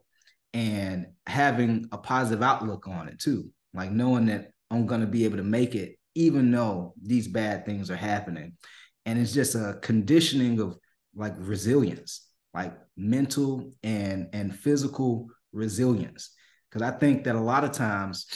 and 0.52 1.07
having 1.26 1.87
a 1.92 1.98
positive 1.98 2.42
outlook 2.42 2.88
on 2.88 3.09
it 3.09 3.18
too. 3.18 3.50
Like 3.74 3.90
knowing 3.90 4.26
that 4.26 4.50
I'm 4.70 4.87
going 4.87 5.02
to 5.02 5.07
be 5.07 5.24
able 5.24 5.37
to 5.37 5.42
make 5.42 5.74
it, 5.74 5.96
even 6.14 6.50
though 6.50 6.94
these 7.00 7.29
bad 7.29 7.66
things 7.66 7.90
are 7.90 7.96
happening. 7.96 8.55
And 9.05 9.18
it's 9.18 9.33
just 9.33 9.55
a 9.55 9.79
conditioning 9.83 10.61
of 10.61 10.76
like 11.14 11.35
resilience, 11.38 12.26
like 12.55 12.74
mental 12.96 13.70
and 13.83 14.29
and 14.33 14.57
physical 14.57 15.29
resilience. 15.52 16.31
Because 16.68 16.83
I 16.83 16.96
think 16.96 17.24
that 17.24 17.37
a 17.37 17.40
lot 17.40 17.64
of 17.64 17.72
times, 17.72 18.26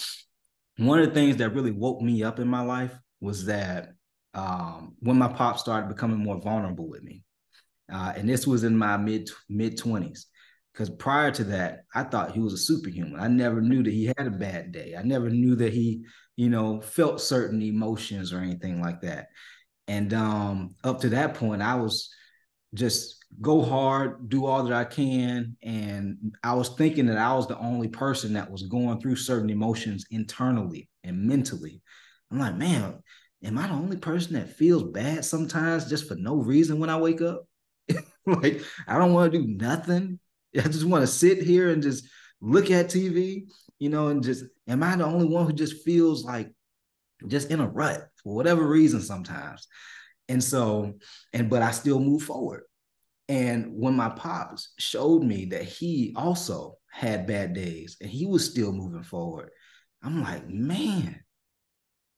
one 0.86 0.98
of 0.98 1.06
the 1.06 1.14
things 1.14 1.36
that 1.36 1.50
really 1.50 1.72
woke 1.72 2.00
me 2.00 2.22
up 2.22 2.38
in 2.38 2.48
my 2.48 2.62
life 2.62 2.92
was 3.20 3.46
that 3.46 3.90
um, 4.34 4.96
when 5.00 5.18
my 5.18 5.28
pop 5.28 5.58
started 5.58 5.88
becoming 5.88 6.18
more 6.18 6.40
vulnerable 6.40 6.88
with 6.88 7.02
me, 7.02 7.24
uh, 7.92 8.12
and 8.16 8.28
this 8.28 8.46
was 8.46 8.64
in 8.64 8.76
my 8.76 8.96
mid 8.96 9.30
mid 9.48 9.76
twenties. 9.76 10.26
Because 10.72 10.88
prior 10.88 11.32
to 11.32 11.44
that, 11.44 11.80
I 11.94 12.04
thought 12.04 12.30
he 12.30 12.38
was 12.40 12.52
a 12.52 12.58
superhuman. 12.58 13.18
I 13.18 13.26
never 13.26 13.60
knew 13.60 13.82
that 13.82 13.92
he 13.92 14.06
had 14.06 14.26
a 14.26 14.30
bad 14.30 14.70
day. 14.70 14.94
I 14.96 15.02
never 15.02 15.28
knew 15.28 15.56
that 15.56 15.72
he, 15.72 16.04
you 16.36 16.48
know, 16.48 16.80
felt 16.80 17.20
certain 17.20 17.60
emotions 17.60 18.32
or 18.32 18.38
anything 18.38 18.80
like 18.80 19.00
that. 19.00 19.26
And 19.88 20.14
um, 20.14 20.76
up 20.84 21.00
to 21.00 21.08
that 21.08 21.34
point, 21.34 21.60
I 21.60 21.74
was 21.74 22.08
just 22.72 23.19
go 23.40 23.62
hard, 23.62 24.28
do 24.28 24.46
all 24.46 24.64
that 24.64 24.72
I 24.72 24.84
can. 24.84 25.56
And 25.62 26.34
I 26.42 26.54
was 26.54 26.70
thinking 26.70 27.06
that 27.06 27.18
I 27.18 27.34
was 27.34 27.46
the 27.46 27.58
only 27.58 27.88
person 27.88 28.34
that 28.34 28.50
was 28.50 28.64
going 28.64 29.00
through 29.00 29.16
certain 29.16 29.50
emotions 29.50 30.06
internally 30.10 30.88
and 31.04 31.26
mentally. 31.26 31.82
I'm 32.30 32.38
like, 32.38 32.56
man, 32.56 33.02
am 33.42 33.58
I 33.58 33.66
the 33.66 33.74
only 33.74 33.96
person 33.96 34.34
that 34.34 34.56
feels 34.56 34.82
bad 34.82 35.24
sometimes 35.24 35.88
just 35.88 36.06
for 36.06 36.16
no 36.16 36.36
reason 36.36 36.78
when 36.78 36.90
I 36.90 36.98
wake 36.98 37.22
up? 37.22 37.46
like, 38.26 38.62
I 38.86 38.98
don't 38.98 39.12
want 39.12 39.32
to 39.32 39.38
do 39.38 39.46
nothing. 39.46 40.18
I 40.56 40.62
just 40.62 40.84
want 40.84 41.02
to 41.02 41.06
sit 41.06 41.42
here 41.42 41.70
and 41.70 41.82
just 41.82 42.06
look 42.40 42.70
at 42.70 42.90
TV, 42.90 43.46
you 43.78 43.88
know, 43.88 44.08
and 44.08 44.22
just, 44.22 44.44
am 44.68 44.82
I 44.82 44.96
the 44.96 45.04
only 45.04 45.26
one 45.26 45.46
who 45.46 45.52
just 45.52 45.84
feels 45.84 46.24
like 46.24 46.50
just 47.26 47.50
in 47.50 47.60
a 47.60 47.68
rut 47.68 48.08
for 48.22 48.34
whatever 48.34 48.66
reason 48.66 49.00
sometimes? 49.00 49.66
And 50.28 50.42
so, 50.42 50.94
and 51.32 51.48
but 51.48 51.62
I 51.62 51.70
still 51.70 51.98
move 51.98 52.22
forward. 52.22 52.62
And 53.30 53.74
when 53.76 53.94
my 53.94 54.08
pops 54.08 54.72
showed 54.76 55.22
me 55.22 55.44
that 55.46 55.62
he 55.62 56.12
also 56.16 56.78
had 56.90 57.28
bad 57.28 57.52
days 57.52 57.96
and 58.00 58.10
he 58.10 58.26
was 58.26 58.44
still 58.44 58.72
moving 58.72 59.04
forward, 59.04 59.50
I'm 60.02 60.20
like, 60.20 60.48
man, 60.48 61.22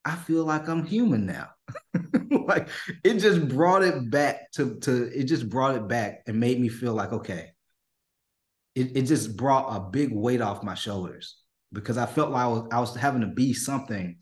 I 0.07 0.14
feel 0.14 0.46
like 0.46 0.70
I'm 0.70 0.87
human 0.87 1.27
now. 1.27 1.51
like 2.46 2.70
it 3.05 3.18
just 3.18 3.46
brought 3.46 3.83
it 3.83 4.11
back 4.11 4.51
to 4.53 4.79
to 4.81 5.11
it 5.12 5.25
just 5.25 5.51
brought 5.51 5.77
it 5.77 5.87
back 5.87 6.22
and 6.27 6.40
made 6.40 6.59
me 6.59 6.70
feel 6.70 6.94
like 6.94 7.12
okay. 7.12 7.51
It, 8.75 8.96
it 8.96 9.03
just 9.03 9.37
brought 9.37 9.77
a 9.77 9.81
big 9.81 10.12
weight 10.12 10.40
off 10.40 10.62
my 10.62 10.75
shoulders 10.75 11.37
because 11.75 11.98
I 11.98 12.07
felt 12.07 12.31
like 12.31 12.44
I 12.44 12.48
was 12.48 12.68
I 12.72 12.81
was 12.81 12.96
having 12.96 13.20
to 13.20 13.27
be 13.27 13.53
something 13.53 14.16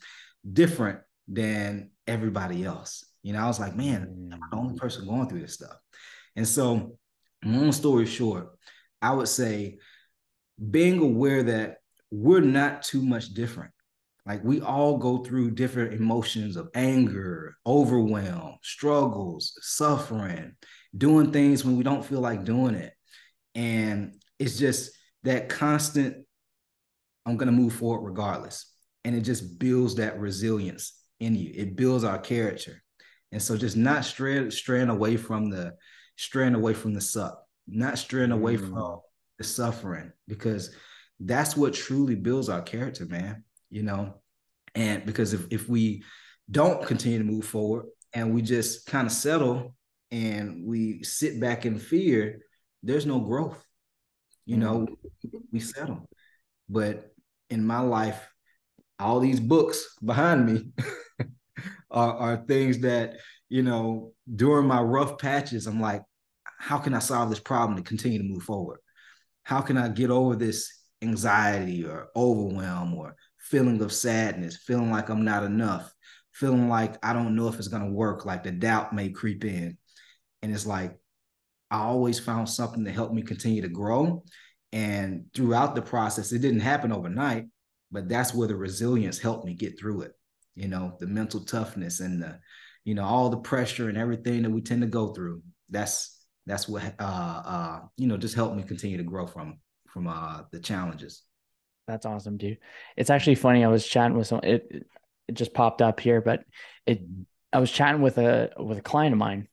different 0.53 0.99
than 1.29 1.93
everybody 2.09 2.65
else. 2.65 3.05
You 3.23 3.35
know, 3.35 3.39
I 3.39 3.47
was 3.47 3.61
like, 3.61 3.77
man, 3.77 4.31
I'm 4.33 4.41
the 4.51 4.57
only 4.57 4.75
mm. 4.75 4.79
person 4.79 5.07
going 5.07 5.29
through 5.29 5.43
this 5.43 5.55
stuff. 5.55 5.77
And 6.37 6.47
so, 6.47 6.99
long 7.45 7.73
story 7.73 8.07
short, 8.07 8.49
I 9.03 9.13
would 9.13 9.29
say 9.29 9.79
being 10.71 10.99
aware 10.99 11.43
that 11.43 11.77
we're 12.11 12.41
not 12.41 12.83
too 12.83 13.03
much 13.03 13.33
different. 13.35 13.73
Like 14.27 14.45
we 14.45 14.61
all 14.61 14.99
go 14.99 15.19
through 15.19 15.53
different 15.53 15.95
emotions 15.95 16.57
of 16.57 16.69
anger, 16.75 17.57
overwhelm, 17.67 18.57
struggles, 18.63 19.55
suffering, 19.61 20.53
doing 20.97 21.33
things 21.33 21.65
when 21.65 21.77
we 21.77 21.83
don't 21.83 22.05
feel 22.05 22.21
like 22.21 22.45
doing 22.45 22.75
it. 22.75 22.93
And 23.55 24.15
it's 24.39 24.59
just 24.59 24.93
that 25.25 25.49
constant, 25.49 26.25
I'm 27.25 27.37
going 27.37 27.51
to 27.51 27.57
move 27.57 27.73
forward 27.73 28.09
regardless. 28.09 28.67
And 29.05 29.17
it 29.17 29.23
just 29.23 29.59
builds 29.59 29.97
that 29.97 30.21
resilience 30.21 30.93
in 31.19 31.35
you. 31.35 31.53
It 31.55 31.77
builds 31.77 32.05
our 32.05 32.19
character. 32.19 32.83
And 33.33 33.41
so 33.41 33.57
just 33.57 33.77
not 33.77 34.05
straying, 34.05 34.51
straying 34.51 34.91
away 34.91 35.17
from 35.17 35.51
the 35.51 35.75
straying 36.21 36.55
away 36.55 36.75
from 36.75 36.93
the 36.93 37.01
suck, 37.01 37.43
not 37.67 37.99
straying 37.99 38.31
away 38.31 38.57
mm. 38.57 38.61
from 38.61 39.01
the 39.39 39.45
suffering, 39.45 40.13
because 40.29 40.75
that's 41.19 41.57
what 41.57 41.73
truly 41.73 42.15
builds 42.15 42.51
our 42.51 42.61
character, 42.61 43.07
man. 43.07 43.43
You 43.71 43.85
know, 43.85 44.15
and 44.75 45.07
because 45.07 45.33
if, 45.33 45.47
if 45.51 45.67
we 45.69 46.05
don't 46.51 46.87
continue 46.87 47.19
to 47.19 47.25
move 47.25 47.47
forward 47.47 47.87
and 48.13 48.35
we 48.35 48.43
just 48.43 48.87
kind 48.87 49.07
of 49.07 49.13
settle 49.13 49.75
and 50.11 50.67
we 50.67 51.03
sit 51.05 51.41
back 51.41 51.65
in 51.65 51.79
fear, 51.79 52.41
there's 52.83 53.07
no 53.07 53.21
growth. 53.21 53.65
You 54.45 54.59
know, 54.59 54.81
mm-hmm. 54.81 55.39
we 55.53 55.61
settle. 55.61 56.07
But 56.69 57.15
in 57.49 57.65
my 57.65 57.81
life, 57.81 58.29
all 58.99 59.21
these 59.21 59.41
books 59.41 59.97
behind 60.05 60.45
me 60.45 60.73
are, 61.91 62.17
are 62.17 62.45
things 62.47 62.81
that, 62.81 63.15
you 63.49 63.63
know, 63.63 64.13
during 64.33 64.67
my 64.67 64.81
rough 64.81 65.19
patches, 65.19 65.67
I'm 65.67 65.81
like, 65.81 66.03
how 66.61 66.77
can 66.77 66.93
I 66.93 66.99
solve 66.99 67.31
this 67.31 67.41
problem 67.41 67.77
to 67.79 67.83
continue 67.83 68.19
to 68.19 68.25
move 68.25 68.43
forward? 68.43 68.81
How 69.45 69.63
can 69.63 69.79
I 69.79 69.89
get 69.89 70.11
over 70.11 70.37
this 70.37 70.71
anxiety 71.01 71.87
or 71.87 72.09
overwhelm 72.15 72.95
or 72.95 73.17
feeling 73.39 73.81
of 73.81 73.93
sadness, 73.95 74.59
feeling 74.59 74.91
like 74.91 75.09
I'm 75.09 75.25
not 75.25 75.43
enough, 75.43 75.91
feeling 76.33 76.69
like 76.69 76.99
I 77.03 77.15
don't 77.15 77.35
know 77.35 77.49
if 77.49 77.57
it's 77.57 77.69
going 77.69 77.85
to 77.85 77.91
work, 77.91 78.27
like 78.27 78.43
the 78.43 78.51
doubt 78.51 78.95
may 78.95 79.09
creep 79.09 79.47
in. 79.47 79.79
And 80.43 80.53
it's 80.53 80.67
like, 80.67 80.99
I 81.71 81.79
always 81.79 82.21
found 82.21 82.47
something 82.49 82.85
to 82.85 82.93
help 82.93 83.11
me 83.11 83.23
continue 83.23 83.63
to 83.63 83.69
grow. 83.69 84.23
And 84.71 85.25
throughout 85.35 85.75
the 85.75 85.83
process, 85.83 86.31
it 86.31 86.41
didn't 86.41 86.61
happen 86.61 86.93
overnight, 86.93 87.47
but 87.91 88.07
that's 88.07 88.35
where 88.35 88.49
the 88.49 88.57
resilience 88.57 89.19
helped 89.19 89.47
me 89.47 89.55
get 89.55 89.79
through 89.79 90.03
it. 90.03 90.13
You 90.57 90.69
know, 90.69 90.99
the 91.01 91.07
mental 91.07 91.41
toughness 91.41 92.01
and 92.01 92.23
the, 92.23 92.39
you 92.85 92.95
know, 92.95 93.05
all 93.05 93.31
the 93.31 93.39
pressure 93.39 93.89
and 93.89 93.97
everything 93.97 94.43
that 94.43 94.51
we 94.51 94.61
tend 94.61 94.83
to 94.83 94.89
go 94.89 95.15
through. 95.15 95.43
That's 95.71 96.20
that's 96.51 96.69
what 96.69 96.83
uh 96.99 97.43
uh 97.45 97.81
you 97.97 98.07
know 98.07 98.17
just 98.17 98.35
helped 98.35 98.57
me 98.57 98.63
continue 98.63 98.97
to 98.97 99.05
grow 99.05 99.27
from 99.27 99.59
from 99.89 100.07
uh 100.07 100.43
the 100.51 100.61
challenges. 100.61 101.23
That's 101.87 102.07
awesome, 102.07 102.37
dude. 102.37 102.59
It's 102.97 103.11
actually 103.11 103.35
funny. 103.37 103.65
I 103.65 103.69
was 103.69 103.87
chatting 103.87 104.17
with 104.17 104.27
someone. 104.27 104.45
It 104.47 104.87
it 105.29 105.35
just 105.35 105.55
popped 105.55 105.83
up 105.83 106.01
here, 106.01 106.21
but 106.21 106.45
it. 106.87 107.03
Mm-hmm. 107.03 107.23
I 107.53 107.59
was 107.59 107.71
chatting 107.71 108.01
with 108.01 108.19
a 108.19 108.51
with 108.59 108.79
a 108.79 108.83
client 108.83 109.13
of 109.13 109.19
mine, 109.19 109.49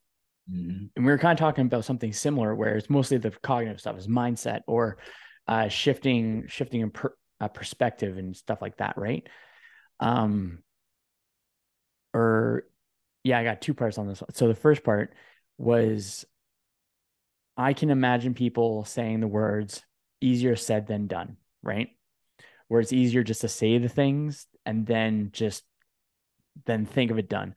mm-hmm. 0.52 0.86
and 0.96 1.06
we 1.06 1.12
were 1.12 1.18
kind 1.18 1.32
of 1.32 1.40
talking 1.40 1.66
about 1.66 1.84
something 1.84 2.14
similar, 2.14 2.54
where 2.54 2.76
it's 2.76 2.92
mostly 2.92 3.18
the 3.18 3.32
cognitive 3.32 3.80
stuff, 3.80 3.98
is 3.98 4.08
mindset 4.08 4.62
or 4.68 5.00
uh, 5.48 5.68
shifting 5.68 6.46
shifting 6.48 6.82
in 6.82 6.92
per, 6.92 7.16
uh, 7.42 7.48
perspective 7.48 8.18
and 8.18 8.36
stuff 8.36 8.62
like 8.62 8.78
that, 8.78 8.98
right? 8.98 9.28
Um, 10.00 10.60
or 12.14 12.66
yeah, 13.24 13.40
I 13.40 13.44
got 13.44 13.62
two 13.62 13.74
parts 13.74 13.98
on 13.98 14.08
this. 14.08 14.22
So 14.34 14.48
the 14.48 14.56
first 14.56 14.84
part 14.84 15.14
was 15.58 16.26
I 17.58 17.74
can 17.74 17.90
imagine 17.90 18.34
people 18.34 18.86
saying 18.86 19.20
the 19.20 19.28
words 19.28 19.84
easier 20.22 20.56
said 20.56 20.88
than 20.88 21.08
done, 21.08 21.38
right? 21.64 21.90
where 22.68 22.82
it's 22.82 22.94
easier 22.94 23.24
just 23.24 23.42
to 23.42 23.48
say 23.48 23.78
the 23.78 23.90
things 23.90 24.48
and 24.66 24.86
then 24.86 25.30
just 25.32 25.64
then 26.66 26.86
think 26.86 27.12
of 27.12 27.18
it 27.18 27.30
done. 27.30 27.56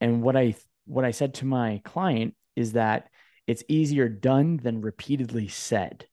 And 0.00 0.22
what 0.22 0.36
I 0.36 0.54
what 0.86 1.04
I 1.04 1.12
said 1.12 1.34
to 1.34 1.44
my 1.44 1.80
client 1.84 2.34
is 2.56 2.72
that 2.72 3.08
it's 3.46 3.64
easier 3.68 4.08
done 4.08 4.58
than 4.58 4.80
repeatedly 4.80 5.48
said. 5.48 6.06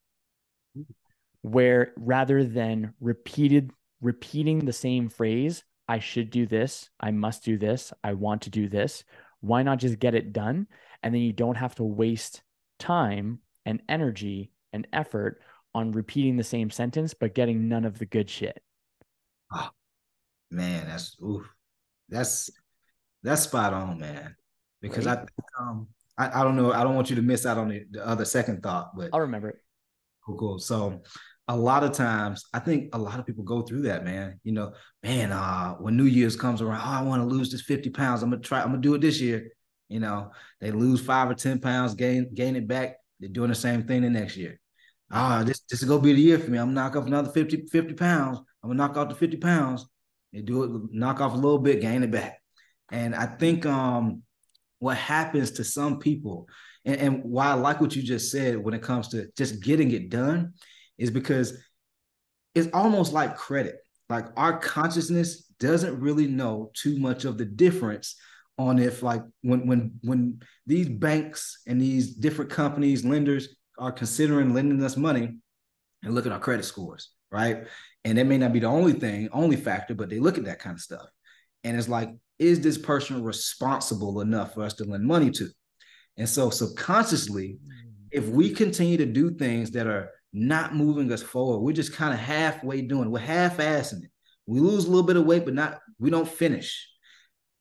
Where 1.41 1.93
rather 1.97 2.43
than 2.43 2.93
repeated 2.99 3.71
repeating 4.01 4.59
the 4.59 4.73
same 4.73 5.09
phrase, 5.09 5.63
I 5.87 5.99
should 5.99 6.29
do 6.29 6.45
this, 6.45 6.89
I 6.99 7.11
must 7.11 7.43
do 7.43 7.57
this, 7.57 7.93
I 8.03 8.13
want 8.13 8.43
to 8.43 8.49
do 8.49 8.69
this, 8.69 9.03
why 9.41 9.63
not 9.63 9.79
just 9.79 9.99
get 9.99 10.15
it 10.15 10.33
done? 10.33 10.67
And 11.01 11.13
then 11.13 11.21
you 11.21 11.33
don't 11.33 11.55
have 11.55 11.75
to 11.75 11.83
waste 11.83 12.41
time 12.79 13.39
and 13.65 13.81
energy 13.89 14.51
and 14.73 14.87
effort 14.93 15.41
on 15.73 15.91
repeating 15.91 16.37
the 16.37 16.43
same 16.43 16.69
sentence 16.69 17.13
but 17.13 17.35
getting 17.35 17.67
none 17.67 17.85
of 17.85 17.99
the 17.99 18.05
good 18.05 18.29
shit. 18.29 18.61
Oh, 19.51 19.69
man, 20.51 20.87
that's 20.87 21.15
oof. 21.21 21.47
That's 22.09 22.49
that's 23.23 23.41
spot 23.41 23.73
on, 23.73 23.99
man. 23.99 24.35
Because 24.81 25.05
right? 25.05 25.19
I 25.59 25.61
um 25.61 25.87
I, 26.17 26.41
I 26.41 26.43
don't 26.43 26.55
know, 26.55 26.71
I 26.71 26.83
don't 26.83 26.95
want 26.95 27.09
you 27.09 27.15
to 27.17 27.21
miss 27.21 27.45
out 27.45 27.57
on 27.57 27.69
the, 27.69 27.83
the 27.91 28.05
other 28.05 28.25
second 28.25 28.63
thought, 28.63 28.95
but 28.95 29.09
I'll 29.13 29.21
remember 29.21 29.49
it. 29.49 29.57
Cool, 30.25 30.37
cool. 30.37 30.59
So 30.59 31.01
a 31.47 31.55
lot 31.55 31.83
of 31.83 31.93
times 31.93 32.45
I 32.53 32.59
think 32.59 32.93
a 32.93 32.97
lot 32.97 33.19
of 33.19 33.25
people 33.25 33.43
go 33.43 33.61
through 33.61 33.83
that, 33.83 34.03
man. 34.03 34.39
You 34.43 34.53
know, 34.53 34.73
man, 35.03 35.31
uh, 35.31 35.75
when 35.75 35.95
New 35.95 36.05
Year's 36.05 36.35
comes 36.35 36.61
around, 36.61 36.81
oh, 36.81 36.99
I 36.99 37.01
want 37.01 37.21
to 37.21 37.27
lose 37.27 37.51
this 37.51 37.61
50 37.61 37.89
pounds. 37.91 38.23
I'm 38.23 38.29
gonna 38.29 38.41
try, 38.41 38.61
I'm 38.61 38.69
gonna 38.69 38.81
do 38.81 38.95
it 38.95 39.01
this 39.01 39.21
year. 39.21 39.49
You 39.89 39.99
know, 39.99 40.31
they 40.59 40.71
lose 40.71 41.01
five 41.01 41.29
or 41.29 41.33
10 41.33 41.59
pounds, 41.59 41.95
gain, 41.95 42.33
gain 42.33 42.55
it 42.55 42.67
back. 42.67 42.97
They're 43.19 43.29
doing 43.29 43.49
the 43.49 43.55
same 43.55 43.83
thing 43.83 44.01
the 44.01 44.09
next 44.09 44.37
year 44.37 44.59
ah, 45.11 45.43
this, 45.43 45.61
this 45.69 45.81
is 45.81 45.87
gonna 45.87 46.01
be 46.01 46.13
the 46.13 46.21
year 46.21 46.39
for 46.39 46.51
me. 46.51 46.57
I'm 46.57 46.73
gonna 46.73 46.81
knock 46.81 46.95
off 46.95 47.07
another 47.07 47.31
50, 47.31 47.67
50 47.71 47.93
pounds. 47.93 48.39
I'm 48.63 48.69
gonna 48.69 48.77
knock 48.77 48.97
off 48.97 49.09
the 49.09 49.15
50 49.15 49.37
pounds 49.37 49.85
and 50.33 50.45
do 50.45 50.63
it, 50.63 50.71
knock 50.91 51.21
off 51.21 51.33
a 51.33 51.37
little 51.37 51.59
bit, 51.59 51.81
gain 51.81 52.03
it 52.03 52.11
back. 52.11 52.41
And 52.91 53.15
I 53.15 53.25
think 53.25 53.65
um 53.65 54.23
what 54.79 54.97
happens 54.97 55.51
to 55.51 55.63
some 55.63 55.99
people, 55.99 56.47
and, 56.85 56.97
and 56.97 57.23
why 57.23 57.47
I 57.47 57.53
like 57.53 57.81
what 57.81 57.95
you 57.95 58.03
just 58.03 58.31
said 58.31 58.57
when 58.57 58.73
it 58.73 58.83
comes 58.83 59.09
to 59.09 59.27
just 59.35 59.63
getting 59.63 59.91
it 59.91 60.09
done, 60.09 60.53
is 60.97 61.11
because 61.11 61.57
it's 62.53 62.69
almost 62.73 63.13
like 63.13 63.37
credit. 63.37 63.75
Like 64.09 64.27
our 64.37 64.59
consciousness 64.59 65.43
doesn't 65.59 65.99
really 65.99 66.27
know 66.27 66.71
too 66.75 66.97
much 66.99 67.25
of 67.25 67.37
the 67.37 67.45
difference 67.45 68.15
on 68.57 68.79
if 68.79 69.03
like 69.03 69.21
when 69.41 69.67
when 69.67 69.99
when 70.01 70.41
these 70.65 70.89
banks 70.89 71.61
and 71.67 71.79
these 71.79 72.15
different 72.15 72.49
companies 72.49 73.05
lenders 73.05 73.49
are 73.77 73.91
considering 73.91 74.53
lending 74.53 74.83
us 74.83 74.97
money 74.97 75.37
and 76.03 76.15
look 76.15 76.25
at 76.25 76.31
our 76.31 76.39
credit 76.39 76.63
scores, 76.63 77.11
right? 77.31 77.67
And 78.03 78.17
that 78.17 78.25
may 78.25 78.37
not 78.37 78.53
be 78.53 78.59
the 78.59 78.67
only 78.67 78.93
thing, 78.93 79.29
only 79.31 79.55
factor, 79.55 79.93
but 79.93 80.09
they 80.09 80.19
look 80.19 80.37
at 80.37 80.45
that 80.45 80.59
kind 80.59 80.75
of 80.75 80.81
stuff. 80.81 81.07
And 81.63 81.77
it's 81.77 81.89
like, 81.89 82.09
is 82.39 82.61
this 82.61 82.77
person 82.77 83.23
responsible 83.23 84.21
enough 84.21 84.53
for 84.53 84.63
us 84.63 84.73
to 84.75 84.85
lend 84.85 85.05
money 85.05 85.29
to? 85.31 85.49
And 86.17 86.27
so 86.27 86.49
subconsciously, 86.49 87.57
if 88.11 88.27
we 88.27 88.51
continue 88.51 88.97
to 88.97 89.05
do 89.05 89.31
things 89.31 89.71
that 89.71 89.87
are 89.87 90.11
not 90.33 90.75
moving 90.75 91.11
us 91.11 91.21
forward, 91.21 91.59
we're 91.59 91.73
just 91.73 91.93
kind 91.93 92.13
of 92.13 92.19
halfway 92.19 92.81
doing, 92.81 93.11
we're 93.11 93.19
half-assing 93.19 94.03
it. 94.03 94.11
We 94.45 94.59
lose 94.59 94.85
a 94.85 94.89
little 94.89 95.05
bit 95.05 95.17
of 95.17 95.25
weight, 95.25 95.45
but 95.45 95.53
not 95.53 95.79
we 95.99 96.09
don't 96.09 96.27
finish. 96.27 96.89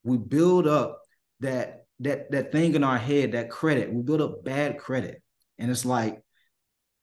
We 0.06 0.16
build 0.18 0.66
up 0.66 1.02
that 1.40 1.84
that 2.00 2.30
that 2.30 2.52
thing 2.52 2.74
in 2.74 2.84
our 2.84 2.98
head, 2.98 3.32
that 3.32 3.50
credit. 3.50 3.92
We 3.92 4.02
build 4.02 4.22
up 4.22 4.44
bad 4.44 4.78
credit. 4.78 5.22
And 5.58 5.70
it's 5.70 5.84
like, 5.84 6.22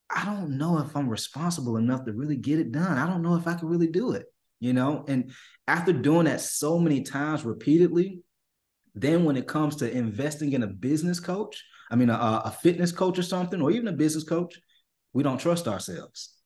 I 0.10 0.26
don't 0.26 0.58
know 0.58 0.78
if 0.80 0.96
I'm 0.96 1.10
responsible 1.10 1.78
enough 1.78 2.06
to 2.06 2.14
really 2.14 2.38
get 2.38 2.60
it 2.60 2.72
done. 2.72 2.98
I 2.98 3.08
don't 3.08 3.24
know 3.24 3.36
if 3.36 3.48
I 3.48 3.56
can 3.56 3.68
really 3.68 3.88
do 3.88 4.12
it, 4.12 4.26
you 4.60 4.74
know? 4.74 5.04
And 5.08 5.32
after 5.68 5.92
doing 5.92 6.26
that 6.26 6.42
so 6.42 6.80
many 6.80 7.02
times 7.02 7.44
repeatedly, 7.44 8.22
then 8.94 9.26
when 9.26 9.38
it 9.38 9.48
comes 9.48 9.78
to 9.78 9.92
investing 9.92 10.54
in 10.54 10.62
a 10.62 10.68
business 10.68 11.20
coach, 11.20 11.64
I 11.90 11.96
mean, 11.96 12.12
a, 12.12 12.42
a 12.46 12.56
fitness 12.62 12.92
coach 12.92 13.18
or 13.18 13.24
something, 13.24 13.60
or 13.60 13.72
even 13.72 13.88
a 13.88 13.94
business 13.94 14.24
coach, 14.24 14.56
we 15.14 15.24
don't 15.24 15.40
trust 15.40 15.68
ourselves 15.68 16.38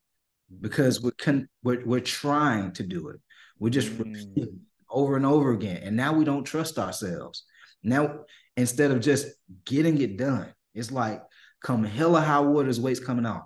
because 0.62 1.02
we're, 1.02 1.12
con- 1.12 1.50
we're, 1.62 1.86
we're 1.86 2.00
trying 2.00 2.72
to 2.74 2.84
do 2.84 3.10
it. 3.10 3.20
We're 3.60 3.70
just 3.70 3.92
mm. 3.92 4.60
Over 4.90 5.16
and 5.16 5.26
over 5.26 5.52
again. 5.52 5.82
And 5.84 5.96
now 5.96 6.14
we 6.14 6.26
don't 6.26 6.44
trust 6.44 6.78
ourselves. 6.80 7.44
Now, 7.84 8.22
instead 8.56 8.92
of 8.92 9.02
just 9.02 9.28
getting 9.66 10.00
it 10.02 10.18
done, 10.18 10.54
it's 10.74 10.92
like, 10.92 11.22
come 11.62 11.84
hella 11.84 12.22
high 12.22 12.40
waters, 12.40 12.80
weight's 12.80 13.00
coming 13.00 13.26
off. 13.26 13.46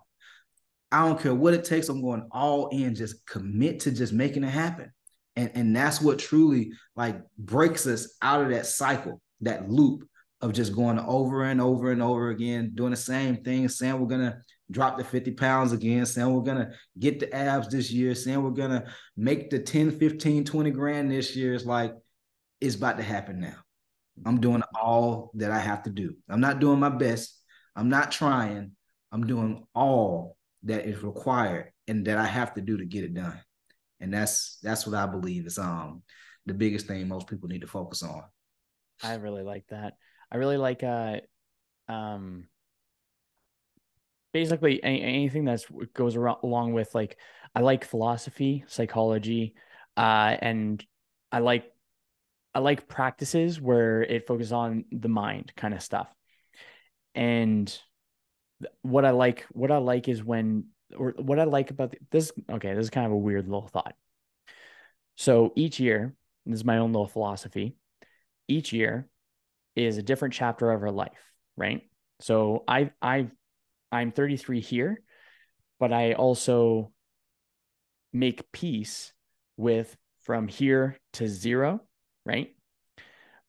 I 0.91 1.08
don't 1.08 1.21
care 1.21 1.34
what 1.34 1.54
it 1.54 1.63
takes. 1.63 1.89
I'm 1.89 2.01
going 2.01 2.27
all 2.32 2.67
in, 2.69 2.95
just 2.95 3.25
commit 3.25 3.82
to 3.82 3.91
just 3.91 4.12
making 4.12 4.43
it 4.43 4.49
happen. 4.49 4.91
And, 5.36 5.51
and 5.56 5.75
that's 5.75 6.01
what 6.01 6.19
truly 6.19 6.73
like 6.95 7.21
breaks 7.38 7.88
us 7.88 8.17
out 8.21 8.41
of 8.41 8.49
that 8.49 8.65
cycle, 8.65 9.21
that 9.41 9.69
loop 9.69 10.06
of 10.41 10.54
just 10.54 10.75
going 10.75 10.99
over 10.99 11.45
and 11.45 11.62
over 11.62 11.91
and 11.91 12.01
over 12.01 12.30
again, 12.30 12.71
doing 12.75 12.91
the 12.91 12.97
same 12.97 13.38
thing, 13.38 13.69
saying 13.69 13.97
we're 13.99 14.08
gonna 14.08 14.41
drop 14.71 14.97
the 14.97 15.03
50 15.03 15.31
pounds 15.31 15.71
again, 15.71 16.05
saying 16.05 16.34
we're 16.34 16.41
gonna 16.41 16.71
get 16.97 17.19
the 17.19 17.34
abs 17.34 17.67
this 17.67 17.91
year, 17.91 18.15
saying 18.15 18.41
we're 18.41 18.51
gonna 18.51 18.91
make 19.15 19.49
the 19.49 19.60
10, 19.60 19.91
15, 19.91 20.45
20 20.45 20.71
grand 20.71 21.12
this 21.12 21.36
year. 21.36 21.53
It's 21.53 21.65
like 21.65 21.93
it's 22.60 22.75
about 22.75 22.97
to 22.97 23.03
happen 23.03 23.39
now. 23.39 23.57
I'm 24.25 24.39
doing 24.39 24.63
all 24.79 25.31
that 25.36 25.51
I 25.51 25.60
have 25.60 25.84
to 25.84 25.89
do. 25.89 26.15
I'm 26.29 26.41
not 26.41 26.60
doing 26.60 26.79
my 26.79 26.89
best. 26.89 27.39
I'm 27.75 27.89
not 27.89 28.12
trying. 28.12 28.71
I'm 29.12 29.27
doing 29.27 29.65
all 29.73 30.38
that 30.63 30.86
is 30.86 31.01
required 31.03 31.71
and 31.88 32.05
that 32.05 32.17
I 32.17 32.25
have 32.25 32.53
to 32.53 32.62
do 32.62 32.77
to 32.77 32.86
get 32.86 33.03
it 33.03 33.13
done. 33.13 33.39
And 33.99 34.13
that's 34.13 34.57
that's 34.62 34.86
what 34.86 34.95
I 34.95 35.05
believe 35.05 35.45
is 35.45 35.57
um 35.57 36.03
the 36.45 36.53
biggest 36.53 36.88
thing 36.88 37.07
most 37.07 37.27
people 37.27 37.49
need 37.49 37.62
to 37.62 37.67
focus 37.67 38.03
on. 38.03 38.23
I 39.03 39.15
really 39.15 39.43
like 39.43 39.65
that. 39.69 39.93
I 40.31 40.38
really 40.38 40.57
like 40.57 40.84
uh 40.84 41.17
um 41.88 42.45
basically 44.34 44.84
any, 44.84 45.02
anything 45.02 45.46
that 45.46 45.63
goes 45.94 46.15
around, 46.15 46.38
along 46.44 46.74
with 46.74 46.94
like 46.96 47.17
I 47.56 47.62
like 47.62 47.86
philosophy, 47.86 48.63
psychology, 48.67 49.56
uh 49.98 50.36
and 50.41 50.84
I 51.32 51.39
like 51.39 51.72
I 52.54 52.60
like 52.60 52.88
practices 52.88 53.62
where 53.62 54.04
it 54.04 54.28
focuses 54.28 54.54
on 54.54 54.86
the 54.91 55.10
mind 55.10 55.54
kind 55.56 55.74
of 55.74 55.82
stuff 55.82 56.13
and 57.15 57.80
what 58.82 59.06
I 59.06 59.12
like 59.12 59.46
what 59.52 59.72
I 59.72 59.78
like 59.78 60.08
is 60.08 60.24
when 60.24 60.65
or 60.98 61.13
what 61.17 61.39
I 61.39 61.46
like 61.46 61.72
about 61.72 61.91
the, 61.91 61.98
this, 62.12 62.32
okay, 62.50 62.74
this 62.74 62.84
is 62.84 62.89
kind 62.89 63.06
of 63.06 63.13
a 63.13 63.17
weird 63.17 63.46
little 63.46 63.67
thought. 63.67 63.96
So 65.15 65.54
each 65.56 65.80
year, 65.80 66.15
this 66.46 66.60
is 66.60 66.65
my 66.65 66.78
own 66.78 66.91
little 66.91 67.08
philosophy. 67.08 67.76
Each 68.48 68.74
year 68.74 69.08
is 69.76 69.98
a 69.98 70.04
different 70.04 70.34
chapter 70.34 70.72
of 70.72 70.82
our 70.82 70.91
life, 70.91 71.32
right? 71.56 71.82
So 72.20 72.63
I 72.67 72.91
I 73.02 73.30
I'm 73.91 74.12
33 74.12 74.62
here, 74.62 75.01
but 75.80 75.91
I 75.91 76.13
also 76.13 76.91
make 78.13 78.51
peace 78.51 79.13
with 79.58 79.95
from 80.21 80.47
here 80.47 80.97
to 81.13 81.27
zero, 81.27 81.82
right? 82.25 82.56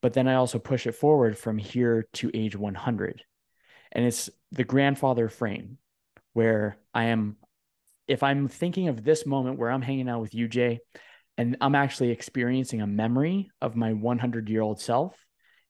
But 0.00 0.14
then 0.14 0.26
I 0.26 0.34
also 0.34 0.58
push 0.58 0.86
it 0.86 0.94
forward 0.94 1.38
from 1.38 1.58
here 1.58 2.06
to 2.14 2.30
age 2.34 2.56
100. 2.56 3.22
And 3.92 4.04
it's 4.04 4.30
the 4.50 4.64
grandfather 4.64 5.28
frame 5.28 5.78
where 6.32 6.78
I 6.94 7.04
am, 7.04 7.36
if 8.08 8.22
I'm 8.22 8.48
thinking 8.48 8.88
of 8.88 9.04
this 9.04 9.26
moment 9.26 9.58
where 9.58 9.70
I'm 9.70 9.82
hanging 9.82 10.08
out 10.08 10.20
with 10.20 10.34
you, 10.34 10.48
Jay, 10.48 10.80
and 11.38 11.56
I'm 11.60 11.74
actually 11.74 12.10
experiencing 12.10 12.80
a 12.80 12.86
memory 12.86 13.50
of 13.60 13.76
my 13.76 13.92
100 13.92 14.48
year 14.48 14.60
old 14.60 14.80
self, 14.80 15.14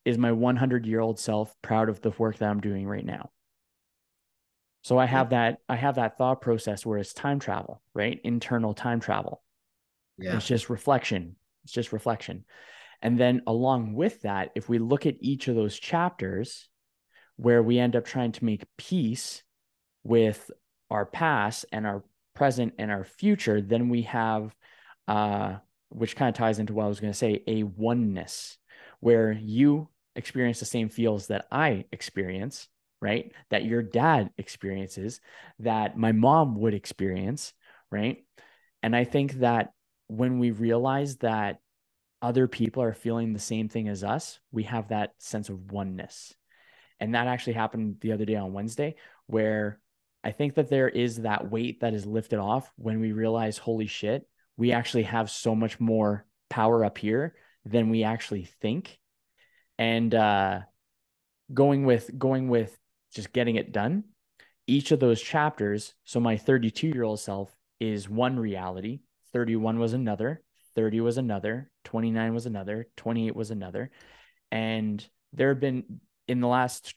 is 0.04 0.18
my 0.18 0.32
100 0.32 0.86
year 0.86 1.00
old 1.00 1.18
self 1.18 1.54
proud 1.62 1.88
of 1.88 2.00
the 2.00 2.10
work 2.18 2.38
that 2.38 2.48
I'm 2.48 2.60
doing 2.60 2.86
right 2.86 3.04
now? 3.04 3.30
So 4.82 4.98
I 4.98 5.06
have 5.06 5.30
that 5.30 5.58
I 5.68 5.76
have 5.76 5.94
that 5.94 6.18
thought 6.18 6.40
process 6.40 6.84
where 6.84 6.98
it's 6.98 7.14
time 7.14 7.38
travel, 7.38 7.80
right? 7.94 8.20
Internal 8.24 8.74
time 8.74 9.00
travel. 9.00 9.42
Yeah. 10.18 10.36
It's 10.36 10.46
just 10.46 10.68
reflection. 10.70 11.36
It's 11.64 11.72
just 11.72 11.92
reflection. 11.92 12.44
And 13.00 13.18
then 13.18 13.42
along 13.46 13.94
with 13.94 14.22
that, 14.22 14.50
if 14.54 14.68
we 14.68 14.78
look 14.78 15.06
at 15.06 15.16
each 15.20 15.48
of 15.48 15.54
those 15.54 15.78
chapters 15.78 16.68
where 17.36 17.62
we 17.62 17.78
end 17.78 17.96
up 17.96 18.04
trying 18.04 18.32
to 18.32 18.44
make 18.44 18.64
peace 18.76 19.42
with 20.04 20.50
our 20.90 21.06
past 21.06 21.64
and 21.72 21.86
our 21.86 22.04
present 22.34 22.74
and 22.78 22.90
our 22.90 23.04
future, 23.04 23.60
then 23.60 23.88
we 23.88 24.02
have 24.02 24.54
uh 25.08 25.56
which 25.90 26.16
kind 26.16 26.28
of 26.30 26.34
ties 26.34 26.58
into 26.58 26.72
what 26.72 26.84
I 26.84 26.88
was 26.88 27.00
going 27.00 27.12
to 27.12 27.18
say, 27.18 27.42
a 27.46 27.62
oneness 27.64 28.56
where 29.00 29.30
you 29.30 29.88
experience 30.16 30.58
the 30.58 30.64
same 30.64 30.88
feels 30.88 31.26
that 31.26 31.46
I 31.52 31.84
experience 31.92 32.68
right? 33.02 33.32
That 33.50 33.64
your 33.64 33.82
dad 33.82 34.30
experiences, 34.38 35.20
that 35.58 35.98
my 35.98 36.12
mom 36.12 36.54
would 36.60 36.72
experience, 36.72 37.52
right? 37.90 38.24
And 38.82 38.94
I 38.94 39.04
think 39.04 39.34
that 39.40 39.72
when 40.06 40.38
we 40.38 40.52
realize 40.52 41.16
that 41.18 41.58
other 42.22 42.46
people 42.46 42.84
are 42.84 42.94
feeling 42.94 43.32
the 43.32 43.40
same 43.40 43.68
thing 43.68 43.88
as 43.88 44.04
us, 44.04 44.38
we 44.52 44.62
have 44.62 44.88
that 44.88 45.14
sense 45.18 45.48
of 45.48 45.72
oneness. 45.72 46.32
And 47.00 47.16
that 47.16 47.26
actually 47.26 47.54
happened 47.54 47.96
the 48.00 48.12
other 48.12 48.24
day 48.24 48.36
on 48.36 48.52
Wednesday, 48.52 48.94
where 49.26 49.80
I 50.22 50.30
think 50.30 50.54
that 50.54 50.70
there 50.70 50.88
is 50.88 51.22
that 51.22 51.50
weight 51.50 51.80
that 51.80 51.94
is 51.94 52.06
lifted 52.06 52.38
off 52.38 52.70
when 52.76 53.00
we 53.00 53.10
realize, 53.10 53.58
holy 53.58 53.88
shit, 53.88 54.28
we 54.56 54.70
actually 54.70 55.02
have 55.02 55.28
so 55.28 55.56
much 55.56 55.80
more 55.80 56.24
power 56.48 56.84
up 56.84 56.98
here 56.98 57.34
than 57.64 57.90
we 57.90 58.04
actually 58.04 58.44
think. 58.44 59.00
And 59.76 60.14
uh, 60.14 60.60
going 61.52 61.84
with 61.84 62.16
going 62.16 62.48
with 62.48 62.78
just 63.14 63.32
getting 63.32 63.56
it 63.56 63.72
done. 63.72 64.04
Each 64.66 64.90
of 64.92 65.00
those 65.00 65.20
chapters, 65.20 65.94
so 66.04 66.20
my 66.20 66.36
32 66.36 66.88
year 66.88 67.02
old 67.02 67.20
self 67.20 67.54
is 67.80 68.08
one 68.08 68.38
reality, 68.38 69.00
31 69.32 69.78
was 69.78 69.92
another, 69.92 70.42
30 70.74 71.00
was 71.00 71.18
another, 71.18 71.70
29 71.84 72.34
was 72.34 72.46
another, 72.46 72.88
28 72.96 73.34
was 73.34 73.50
another. 73.50 73.90
And 74.50 75.04
there 75.32 75.48
have 75.48 75.60
been 75.60 76.00
in 76.28 76.40
the 76.40 76.48
last 76.48 76.94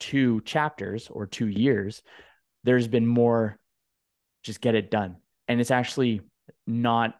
two 0.00 0.40
chapters 0.42 1.08
or 1.10 1.26
two 1.26 1.46
years, 1.46 2.02
there's 2.64 2.88
been 2.88 3.06
more 3.06 3.58
just 4.42 4.60
get 4.60 4.74
it 4.74 4.90
done. 4.90 5.16
And 5.48 5.60
it's 5.60 5.70
actually 5.70 6.22
not, 6.66 7.14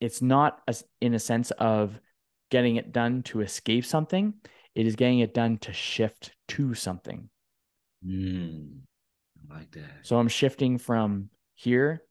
it's 0.00 0.22
not 0.22 0.60
as 0.66 0.84
in 1.00 1.14
a 1.14 1.18
sense 1.18 1.50
of 1.52 1.98
getting 2.50 2.76
it 2.76 2.92
done 2.92 3.22
to 3.24 3.40
escape 3.40 3.84
something. 3.84 4.34
It 4.74 4.86
is 4.86 4.96
getting 4.96 5.20
it 5.20 5.34
done 5.34 5.58
to 5.58 5.72
shift 5.72 6.32
to 6.48 6.74
something. 6.74 7.28
Mm, 8.06 8.80
I 9.50 9.54
like 9.54 9.70
that. 9.72 9.90
So 10.02 10.18
I'm 10.18 10.28
shifting 10.28 10.78
from 10.78 11.28
here 11.54 12.02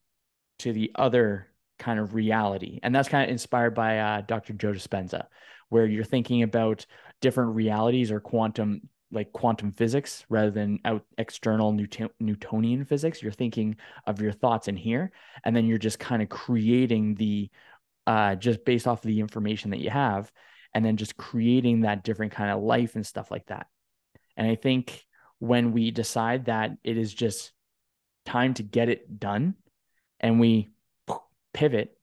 to 0.60 0.72
the 0.72 0.92
other 0.94 1.48
kind 1.78 1.98
of 1.98 2.14
reality. 2.14 2.78
And 2.82 2.94
that's 2.94 3.08
kind 3.08 3.24
of 3.24 3.30
inspired 3.30 3.74
by 3.74 3.98
uh, 3.98 4.20
Dr. 4.22 4.52
Joe 4.52 4.72
Dispenza, 4.72 5.26
where 5.68 5.86
you're 5.86 6.04
thinking 6.04 6.42
about 6.42 6.86
different 7.20 7.54
realities 7.54 8.12
or 8.12 8.20
quantum, 8.20 8.88
like 9.10 9.32
quantum 9.32 9.72
physics, 9.72 10.24
rather 10.28 10.50
than 10.50 10.78
out 10.84 11.04
external 11.18 11.72
Newton- 11.72 12.10
Newtonian 12.20 12.84
physics. 12.84 13.22
You're 13.22 13.32
thinking 13.32 13.76
of 14.06 14.20
your 14.20 14.32
thoughts 14.32 14.68
in 14.68 14.76
here, 14.76 15.10
and 15.44 15.54
then 15.54 15.66
you're 15.66 15.78
just 15.78 15.98
kind 15.98 16.22
of 16.22 16.28
creating 16.28 17.16
the, 17.16 17.50
uh, 18.06 18.36
just 18.36 18.64
based 18.64 18.86
off 18.86 19.04
of 19.04 19.08
the 19.08 19.20
information 19.20 19.72
that 19.72 19.80
you 19.80 19.90
have, 19.90 20.30
and 20.74 20.84
then 20.84 20.96
just 20.96 21.16
creating 21.16 21.80
that 21.80 22.04
different 22.04 22.32
kind 22.32 22.50
of 22.50 22.62
life 22.62 22.94
and 22.94 23.06
stuff 23.06 23.30
like 23.30 23.46
that. 23.46 23.66
And 24.36 24.46
I 24.46 24.54
think 24.54 25.04
when 25.38 25.72
we 25.72 25.90
decide 25.90 26.46
that 26.46 26.72
it 26.84 26.96
is 26.96 27.12
just 27.12 27.52
time 28.24 28.54
to 28.54 28.62
get 28.62 28.88
it 28.88 29.18
done 29.18 29.54
and 30.20 30.40
we 30.40 30.70
pivot 31.52 31.98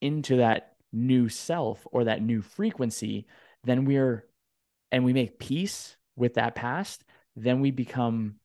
into 0.00 0.36
that 0.36 0.76
new 0.92 1.28
self 1.28 1.86
or 1.90 2.04
that 2.04 2.22
new 2.22 2.40
frequency, 2.40 3.26
then 3.64 3.84
we're, 3.84 4.24
and 4.92 5.04
we 5.04 5.12
make 5.12 5.38
peace 5.38 5.96
with 6.14 6.34
that 6.34 6.54
past, 6.54 7.04
then 7.34 7.60
we 7.60 7.70
become 7.70 8.36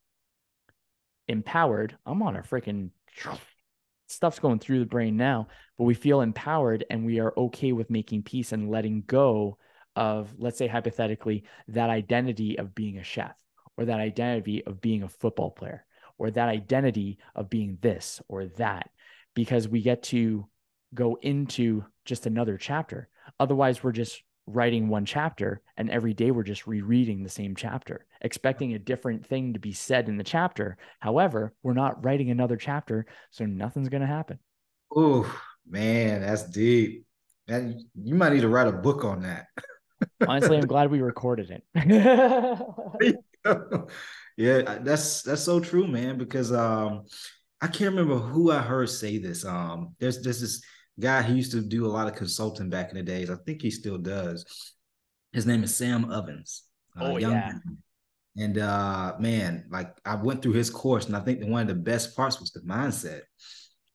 empowered. 1.28 1.98
I'm 2.06 2.22
on 2.24 2.36
a 2.36 2.42
freaking 2.42 2.90
stuff's 4.12 4.40
going 4.40 4.60
through 4.60 4.80
the 4.80 4.86
brain 4.86 5.18
now, 5.18 5.48
but 5.78 5.86
we 5.86 5.94
feel 5.94 6.22
empowered 6.22 6.86
and 6.90 7.06
we 7.06 7.20
are 7.20 7.34
okay 7.36 7.72
with 7.72 7.90
making 7.90 8.24
peace 8.24 8.52
and 8.52 8.70
letting 8.70 9.04
go 9.08 9.58
of, 9.96 10.34
let's 10.38 10.58
say, 10.58 10.68
hypothetically, 10.68 11.44
that 11.68 11.90
identity 11.90 12.58
of 12.58 12.76
being 12.76 12.98
a 12.98 13.04
chef 13.04 13.36
or 13.78 13.86
that 13.86 14.00
identity 14.00 14.64
of 14.66 14.82
being 14.82 15.04
a 15.04 15.10
football 15.10 15.52
player 15.52 15.86
or 16.18 16.30
that 16.32 16.50
identity 16.50 17.18
of 17.36 17.50
being 17.50 17.78
this 17.82 18.22
or 18.28 18.46
that, 18.46 18.90
because 19.34 19.68
we 19.68 19.82
get 19.82 20.04
to 20.04 20.48
go 20.94 21.18
into 21.22 21.84
just 22.06 22.26
another 22.26 22.58
chapter. 22.58 23.10
Otherwise, 23.40 23.84
we're 23.84 23.92
just 23.92 24.22
writing 24.46 24.90
one 24.90 25.06
chapter 25.06 25.62
and 25.78 25.90
every 25.90 26.14
day 26.14 26.32
we're 26.32 26.44
just 26.44 26.68
rereading 26.68 27.24
the 27.24 27.30
same 27.30 27.56
chapter, 27.56 28.06
expecting 28.22 28.74
a 28.74 28.80
different 28.80 29.26
thing 29.26 29.54
to 29.54 29.60
be 29.60 29.74
said 29.74 30.08
in 30.08 30.18
the 30.18 30.24
chapter. 30.24 30.78
However, 31.00 31.54
we're 31.64 31.74
not 31.74 32.04
writing 32.04 32.30
another 32.30 32.56
chapter, 32.56 33.06
so 33.32 33.46
nothing's 33.46 33.90
going 33.90 34.02
to 34.02 34.08
happen. 34.08 34.40
Oh, 34.96 35.32
man, 35.68 36.22
that's 36.22 36.50
deep. 36.50 37.06
And 37.48 37.82
you 37.96 38.16
might 38.16 38.34
need 38.34 38.42
to 38.42 38.50
write 38.50 38.68
a 38.68 38.72
book 38.72 39.04
on 39.04 39.24
that. 39.24 39.48
Honestly, 40.28 40.58
I'm 40.58 40.68
glad 40.68 40.92
we 40.92 41.02
recorded 41.02 41.52
it. 41.52 41.64
yeah, 44.38 44.78
that's 44.82 45.22
that's 45.22 45.44
so 45.44 45.60
true, 45.60 45.88
man. 45.88 46.18
Because 46.18 46.52
um, 46.52 47.06
I 47.62 47.68
can't 47.68 47.96
remember 47.96 48.18
who 48.18 48.52
I 48.52 48.60
heard 48.60 48.90
say 48.90 49.18
this. 49.18 49.46
Um, 49.46 49.96
there's 50.00 50.22
there's 50.22 50.42
this 50.42 50.64
guy 51.00 51.22
he 51.22 51.34
used 51.34 51.52
to 51.52 51.62
do 51.62 51.86
a 51.86 51.92
lot 51.92 52.08
of 52.08 52.16
consulting 52.16 52.70
back 52.70 52.90
in 52.90 52.96
the 52.96 53.04
days. 53.04 53.30
I 53.30 53.36
think 53.46 53.62
he 53.62 53.72
still 53.72 53.98
does. 53.98 54.74
His 55.34 55.46
name 55.46 55.64
is 55.64 55.76
Sam 55.76 56.10
Ovens. 56.12 56.64
Uh, 57.00 57.04
oh 57.06 57.18
yeah. 57.18 57.30
Man. 57.30 57.62
And 58.38 58.58
uh, 58.58 59.16
man, 59.20 59.66
like 59.70 59.96
I 60.06 60.16
went 60.16 60.42
through 60.42 60.54
his 60.54 60.70
course, 60.70 61.08
and 61.08 61.16
I 61.16 61.20
think 61.20 61.40
that 61.40 61.50
one 61.50 61.64
of 61.64 61.68
the 61.68 61.76
best 61.76 62.16
parts 62.16 62.40
was 62.40 62.52
the 62.52 62.62
mindset. 62.62 63.22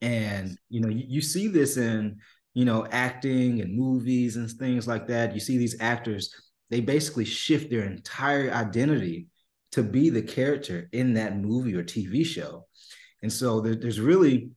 And 0.02 0.58
you 0.68 0.80
know, 0.80 0.88
you, 0.88 1.04
you 1.08 1.20
see 1.22 1.48
this 1.48 1.76
in 1.78 2.18
you 2.56 2.64
know, 2.64 2.86
acting 2.90 3.60
and 3.60 3.76
movies 3.76 4.36
and 4.36 4.50
things 4.50 4.88
like 4.88 5.06
that, 5.08 5.34
you 5.34 5.40
see 5.40 5.58
these 5.58 5.78
actors, 5.78 6.34
they 6.70 6.80
basically 6.80 7.26
shift 7.26 7.68
their 7.68 7.84
entire 7.84 8.50
identity 8.50 9.26
to 9.72 9.82
be 9.82 10.08
the 10.08 10.22
character 10.22 10.88
in 10.92 11.12
that 11.12 11.36
movie 11.36 11.74
or 11.74 11.84
TV 11.84 12.24
show. 12.24 12.66
And 13.22 13.30
so 13.30 13.60
there, 13.60 13.74
there's 13.74 14.00
really 14.00 14.52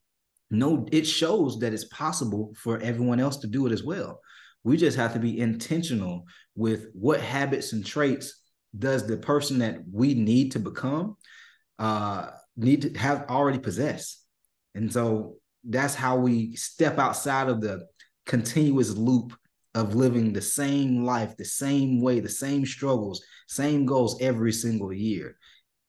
no, 0.50 0.88
it 0.94 1.06
shows 1.06 1.60
that 1.60 1.74
it's 1.74 1.89
possible 1.89 2.53
for 2.56 2.80
everyone 2.80 3.20
else 3.20 3.36
to 3.39 3.47
do 3.47 3.68
it 3.68 3.74
as 3.74 3.84
well. 3.84 4.22
We 4.64 4.78
just 4.78 4.95
have 4.95 5.12
to 5.12 5.20
be 5.20 5.38
intentional 5.38 6.24
with 6.56 6.86
what 6.93 7.20
habits 7.20 7.74
and 7.74 7.86
traits 7.86 8.39
does 8.78 9.07
the 9.07 9.17
person 9.17 9.59
that 9.59 9.80
we 9.91 10.13
need 10.13 10.51
to 10.51 10.59
become 10.59 11.17
uh, 11.80 12.30
need 12.55 12.82
to 12.82 12.99
have 12.99 13.26
already 13.30 13.59
possess. 13.59 14.22
And 14.76 14.91
so 14.91 15.36
that's 15.63 15.95
how 15.95 16.17
we 16.17 16.55
step 16.55 16.99
outside 16.99 17.49
of 17.49 17.61
the 17.61 17.88
continuous 18.26 18.95
loop 18.95 19.34
of 19.76 19.95
living 19.95 20.34
the 20.34 20.41
same 20.41 21.05
life, 21.05 21.38
the 21.38 21.45
same 21.45 22.01
way, 22.01 22.20
the 22.20 22.30
same 22.30 22.65
struggles, 22.65 23.24
same 23.47 23.86
goals 23.86 24.22
every 24.22 24.51
single 24.51 24.91
year. 24.91 25.38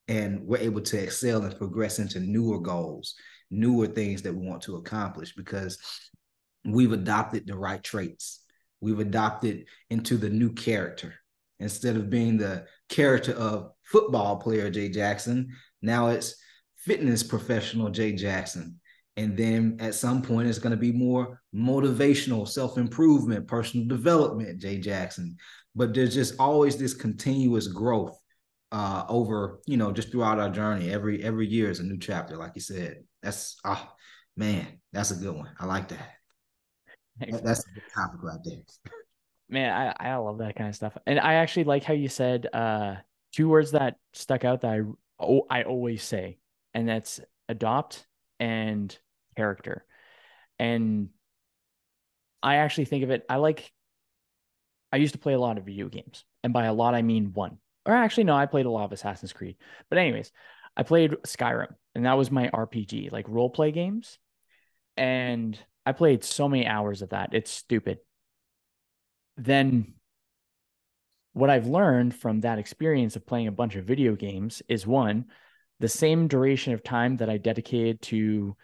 And 0.09 0.41
we're 0.43 0.59
able 0.59 0.81
to 0.83 1.03
excel 1.03 1.43
and 1.43 1.57
progress 1.57 1.99
into 1.99 2.21
newer 2.21 2.61
goals, 2.61 3.15
newer 3.51 3.87
things 3.87 4.23
that 4.23 4.35
we 4.35 4.47
want 4.47 4.63
to 4.63 4.77
accomplish 4.77 5.35
because 5.35 5.79
we've 6.65 6.93
adopted 6.93 7.47
the 7.47 7.57
right 7.57 7.83
traits. 7.83 8.45
We've 8.81 9.01
adopted 9.01 9.67
into 9.89 10.17
the 10.17 10.31
new 10.31 10.53
character. 10.53 11.15
Instead 11.61 11.97
of 11.97 12.11
being 12.11 12.37
the 12.37 12.67
character 12.89 13.33
of 13.33 13.71
football 13.85 14.37
player 14.39 14.71
Jay 14.71 14.89
Jackson, 14.89 15.49
now 15.83 16.09
it's 16.09 16.35
fitness 16.77 17.23
professional 17.23 17.91
Jay 17.91 18.13
Jackson. 18.13 18.81
And 19.17 19.37
then 19.37 19.77
at 19.81 19.95
some 19.95 20.23
point, 20.23 20.49
it's 20.49 20.59
going 20.59 20.71
to 20.71 20.79
be 20.79 20.93
more 20.93 21.43
motivational, 21.55 22.49
self 22.49 22.79
improvement, 22.79 23.47
personal 23.47 23.87
development, 23.87 24.61
Jay 24.61 24.79
Jackson. 24.79 25.37
But 25.75 25.95
there's 25.95 26.15
just 26.15 26.35
always 26.39 26.77
this 26.77 26.95
continuous 26.95 27.67
growth 27.69 28.19
uh, 28.73 29.05
over, 29.09 29.61
you 29.67 29.77
know, 29.77 29.93
just 29.93 30.11
throughout 30.11 30.39
our 30.39 30.51
journey. 30.51 30.91
Every 30.91 31.23
every 31.23 31.47
year 31.47 31.71
is 31.71 31.81
a 31.81 31.85
new 31.85 31.99
chapter, 31.99 32.37
like 32.37 32.53
you 32.55 32.61
said. 32.61 33.05
That's 33.23 33.57
ah, 33.65 33.89
oh, 33.89 33.95
man, 34.37 34.67
that's 34.93 35.11
a 35.11 35.17
good 35.17 35.37
one. 35.37 35.51
I 35.59 35.67
like 35.67 35.89
that. 35.89 36.11
That's 37.19 37.67
a 37.67 37.71
good 37.75 37.83
topic 37.95 38.23
right 38.23 38.41
there. 38.45 38.93
Man, 39.51 39.95
I, 39.99 40.13
I 40.13 40.17
love 40.17 40.39
that 40.39 40.57
kind 40.57 40.69
of 40.69 40.77
stuff. 40.77 40.97
And 41.07 41.19
I 41.19 41.35
actually 41.35 41.65
like 41.65 41.83
how 41.83 41.95
you 41.95 42.09
said 42.09 42.47
uh 42.53 42.97
two 43.33 43.49
words 43.49 43.73
that 43.73 43.97
stuck 44.13 44.45
out 44.45 44.61
that 44.63 44.71
I 44.71 44.81
oh, 45.19 45.47
I 45.51 45.65
always 45.65 46.03
say, 46.03 46.39
and 46.73 46.89
that's 46.89 47.21
adopt 47.49 48.07
and 48.39 48.97
character. 49.37 49.85
And 50.59 51.11
I 52.43 52.57
actually 52.57 52.85
think 52.87 53.05
of 53.05 53.11
it, 53.11 53.25
I 53.29 53.37
like 53.37 53.73
I 54.93 54.97
used 54.97 55.15
to 55.15 55.21
play 55.21 55.35
a 55.35 55.41
lot 55.41 55.59
of 55.59 55.65
video 55.65 55.89
games. 55.89 56.25
And 56.43 56.53
by 56.53 56.67
a 56.67 56.73
lot 56.73 56.95
I 56.95 57.03
mean 57.03 57.33
one. 57.33 57.59
Or 57.87 57.95
actually 57.95 58.25
no, 58.25 58.35
I 58.37 58.47
played 58.47 58.67
a 58.67 58.71
lot 58.71 58.85
of 58.85 58.93
Assassin's 58.93 59.33
Creed. 59.33 59.57
But 59.89 59.99
anyways, 59.99 60.33
I 60.77 60.83
played 60.85 61.13
Skyrim 61.27 61.75
and 61.95 62.07
that 62.07 62.17
was 62.19 62.31
my 62.31 62.49
RPG, 62.49 63.11
like 63.11 63.29
role 63.29 63.51
play 63.51 63.73
games. 63.73 64.19
And 64.97 65.59
I 65.85 65.93
played 65.93 66.25
so 66.25 66.49
many 66.49 66.67
hours 66.67 67.03
of 67.03 67.11
that. 67.11 67.31
It's 67.33 67.51
stupid. 67.51 67.99
Then 69.41 69.95
what 71.33 71.51
I've 71.51 71.67
learned 71.67 72.15
from 72.15 72.41
that 72.41 72.59
experience 72.59 73.17
of 73.17 73.27
playing 73.27 73.47
a 73.47 73.53
bunch 73.53 73.77
of 73.77 73.85
video 73.85 74.15
games 74.15 74.63
is 74.69 74.87
one, 74.87 75.27
the 75.79 75.89
same 75.89 76.29
duration 76.29 76.75
of 76.75 76.83
time 76.83 77.17
that 77.19 77.31
I 77.31 77.39
dedicated 77.39 78.03
to 78.03 78.57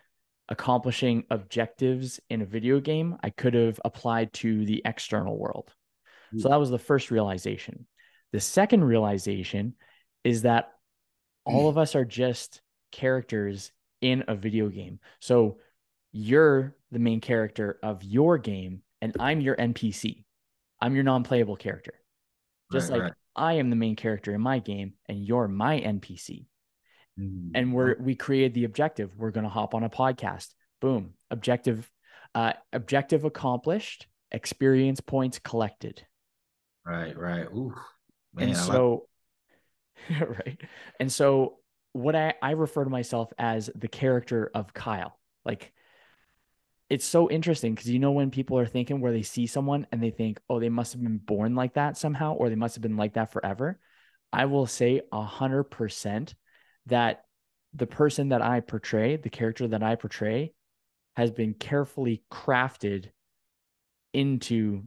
accomplishing 0.49 1.25
objectives 1.31 2.21
in 2.29 2.43
a 2.43 2.47
video 2.47 2.79
game, 2.81 3.17
I 3.23 3.31
could 3.31 3.55
have 3.55 3.81
applied 3.85 4.33
to 4.35 4.67
the 4.67 4.83
external 4.85 5.39
world. 5.39 5.73
Mm-hmm. 6.29 6.41
So 6.41 6.49
that 6.51 6.61
was 6.61 6.71
the 6.71 6.79
first 6.79 7.11
realization. 7.11 7.87
The 8.33 8.41
second 8.41 8.85
realization 8.85 9.75
is 10.25 10.43
that 10.43 10.73
all 11.45 11.67
mm. 11.67 11.69
of 11.71 11.79
us 11.79 11.95
are 11.95 12.05
just 12.05 12.61
characters 12.93 13.73
in 14.03 14.25
a 14.29 14.35
video 14.35 14.69
game. 14.69 15.01
So 15.21 15.59
you're 16.13 16.77
the 16.91 16.99
main 16.99 17.21
character 17.21 17.79
of 17.83 18.05
your 18.05 18.37
game, 18.39 18.83
and 19.01 19.17
I'm 19.19 19.41
your 19.41 19.57
NPC. 19.57 20.26
I'm 20.81 20.95
your 20.95 21.05
non 21.05 21.25
playable 21.25 21.57
character. 21.57 21.95
Just 22.73 22.91
right, 22.91 22.97
like 22.97 23.03
right. 23.03 23.13
I 23.35 23.53
am 23.55 23.71
the 23.71 23.77
main 23.77 23.97
character 23.97 24.35
in 24.35 24.41
my 24.41 24.59
game, 24.59 24.95
and 25.09 25.25
you're 25.25 25.49
my 25.49 25.81
NPC. 25.81 26.47
Mm-hmm. 27.19 27.51
And 27.55 27.73
we're 27.73 27.97
we 27.99 28.15
created 28.15 28.55
the 28.55 28.65
objective. 28.65 29.17
We're 29.17 29.31
gonna 29.31 29.49
hop 29.49 29.75
on 29.75 29.85
a 29.85 29.91
podcast. 29.91 30.49
Boom. 30.81 31.15
Objective, 31.31 31.91
uh, 32.35 32.53
objective 32.73 33.25
accomplished, 33.25 34.07
experience 34.31 35.01
points 35.01 35.39
collected. 35.39 36.05
Right, 36.85 37.17
right. 37.17 37.47
Ooh. 37.47 37.75
Man, 38.35 38.49
and 38.49 38.57
so 38.57 39.07
like- 40.11 40.21
right. 40.29 40.61
And 41.01 41.11
so 41.11 41.59
what 41.93 42.15
I, 42.15 42.35
I 42.43 42.51
refer 42.51 42.85
to 42.85 42.91
myself 42.91 43.33
as 43.39 43.71
the 43.75 43.89
character 43.89 44.51
of 44.55 44.75
Kyle. 44.75 45.19
Like 45.45 45.73
it's 46.89 47.05
so 47.05 47.29
interesting 47.29 47.75
because 47.75 47.91
you 47.91 47.99
know 47.99 48.13
when 48.13 48.31
people 48.31 48.59
are 48.59 48.67
thinking 48.67 49.01
where 49.01 49.13
they 49.13 49.23
see 49.23 49.47
someone 49.47 49.87
and 49.91 50.03
they 50.03 50.11
think, 50.11 50.41
oh, 50.49 50.61
they 50.61 50.69
must 50.69 50.93
have 50.93 51.03
been 51.03 51.19
born 51.19 51.55
like 51.55 51.75
that 51.75 51.97
somehow, 51.97 52.35
or 52.35 52.49
they 52.49 52.55
must 52.55 52.77
have 52.77 52.83
been 52.83 52.97
like 52.97 53.15
that 53.15 53.33
forever. 53.33 53.79
I 54.33 54.45
will 54.45 54.67
say 54.67 55.01
a 55.13 55.23
hundred 55.23 55.65
percent 55.65 56.35
that 56.87 57.25
the 57.75 57.87
person 57.87 58.29
that 58.29 58.43
I 58.43 58.61
portray, 58.61 59.17
the 59.17 59.31
character 59.31 59.67
that 59.69 59.83
I 59.83 59.97
portray, 59.97 60.53
has 61.17 61.31
been 61.31 61.55
carefully 61.55 62.23
crafted 62.31 63.11
into 64.13 64.85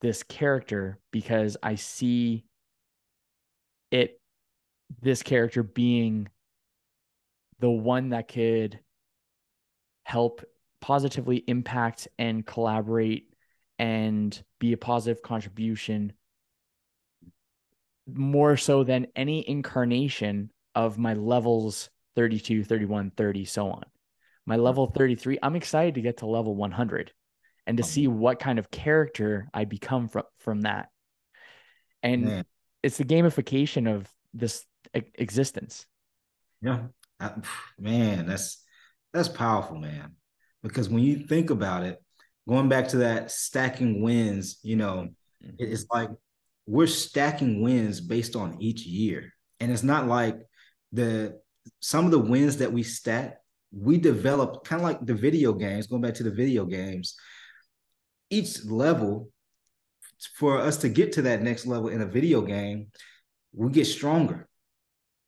this 0.00 0.22
character 0.22 0.98
because 1.10 1.56
I 1.62 1.74
see 1.74 2.44
it, 3.90 4.20
this 5.00 5.22
character 5.22 5.62
being 5.62 6.28
the 7.60 7.70
one 7.70 8.10
that 8.10 8.28
could 8.28 8.78
help 10.04 10.44
positively 10.82 11.36
impact 11.46 12.08
and 12.18 12.44
collaborate 12.44 13.28
and 13.78 14.42
be 14.58 14.74
a 14.74 14.76
positive 14.76 15.22
contribution 15.22 16.12
more 18.06 18.56
so 18.56 18.84
than 18.84 19.06
any 19.16 19.48
incarnation 19.48 20.50
of 20.74 20.98
my 20.98 21.14
levels 21.14 21.88
32, 22.16 22.64
31, 22.64 23.12
30, 23.16 23.44
so 23.46 23.70
on. 23.70 23.84
My 24.44 24.56
hmm. 24.56 24.62
level 24.62 24.86
33, 24.88 25.38
I'm 25.42 25.56
excited 25.56 25.94
to 25.94 26.02
get 26.02 26.18
to 26.18 26.26
level 26.26 26.54
100 26.54 27.12
and 27.66 27.78
to 27.78 27.82
oh, 27.82 27.86
see 27.86 28.08
what 28.08 28.40
kind 28.40 28.58
of 28.58 28.70
character 28.70 29.48
I 29.54 29.64
become 29.64 30.08
from 30.08 30.24
from 30.40 30.62
that. 30.62 30.88
And 32.02 32.24
man. 32.24 32.44
it's 32.82 32.98
the 32.98 33.04
gamification 33.04 33.88
of 33.90 34.08
this 34.34 34.66
existence. 34.92 35.86
Yeah. 36.60 36.80
I, 37.20 37.30
man, 37.78 38.26
that's 38.26 38.64
that's 39.12 39.28
powerful, 39.28 39.78
man 39.78 40.16
because 40.62 40.88
when 40.88 41.02
you 41.02 41.26
think 41.26 41.50
about 41.50 41.82
it, 41.82 42.02
going 42.48 42.68
back 42.68 42.88
to 42.88 42.98
that 42.98 43.30
stacking 43.30 44.02
wins, 44.02 44.58
you 44.62 44.76
know, 44.76 45.08
mm-hmm. 45.44 45.50
it's 45.58 45.86
like 45.90 46.10
we're 46.66 46.86
stacking 46.86 47.62
wins 47.62 48.00
based 48.00 48.36
on 48.36 48.60
each 48.60 48.82
year. 48.82 49.32
And 49.60 49.70
it's 49.70 49.82
not 49.82 50.06
like 50.06 50.38
the 50.92 51.38
some 51.80 52.04
of 52.04 52.10
the 52.10 52.18
wins 52.18 52.56
that 52.58 52.72
we 52.72 52.82
stack, 52.82 53.38
we 53.72 53.98
develop 53.98 54.64
kind 54.64 54.82
of 54.82 54.86
like 54.86 55.04
the 55.04 55.14
video 55.14 55.52
games, 55.52 55.86
going 55.86 56.02
back 56.02 56.14
to 56.14 56.24
the 56.24 56.30
video 56.30 56.64
games. 56.64 57.14
Each 58.30 58.64
level, 58.64 59.30
for 60.34 60.58
us 60.58 60.78
to 60.78 60.88
get 60.88 61.12
to 61.12 61.22
that 61.22 61.42
next 61.42 61.66
level 61.66 61.88
in 61.88 62.00
a 62.00 62.06
video 62.06 62.42
game, 62.42 62.88
we 63.54 63.70
get 63.70 63.86
stronger. 63.86 64.48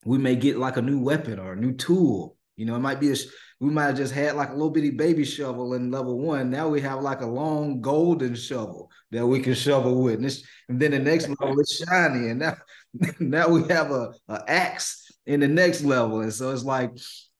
We 0.04 0.18
may 0.18 0.36
get 0.36 0.58
like 0.58 0.76
a 0.76 0.82
new 0.82 1.00
weapon 1.00 1.38
or 1.38 1.52
a 1.52 1.56
new 1.56 1.74
tool. 1.74 2.36
You 2.56 2.66
know, 2.66 2.76
it 2.76 2.80
might 2.80 3.00
be 3.00 3.10
a 3.10 3.16
we 3.60 3.70
might 3.70 3.86
have 3.86 3.96
just 3.96 4.12
had 4.12 4.36
like 4.36 4.50
a 4.50 4.52
little 4.52 4.70
bitty 4.70 4.90
baby 4.90 5.24
shovel 5.24 5.74
in 5.74 5.90
level 5.90 6.18
one. 6.18 6.50
Now 6.50 6.68
we 6.68 6.80
have 6.80 7.02
like 7.02 7.20
a 7.20 7.26
long 7.26 7.80
golden 7.80 8.34
shovel 8.34 8.90
that 9.10 9.26
we 9.26 9.40
can 9.40 9.54
shovel 9.54 10.02
with. 10.02 10.16
And, 10.16 10.42
and 10.68 10.80
then 10.80 10.90
the 10.90 10.98
next 10.98 11.28
level 11.40 11.58
is 11.60 11.84
shiny. 11.88 12.30
And 12.30 12.40
now, 12.40 12.56
now 13.20 13.48
we 13.48 13.66
have 13.68 13.90
a, 13.90 14.12
a 14.28 14.42
axe 14.48 15.10
in 15.26 15.40
the 15.40 15.48
next 15.48 15.82
level. 15.82 16.20
And 16.20 16.32
so 16.32 16.50
it's 16.50 16.64
like 16.64 16.90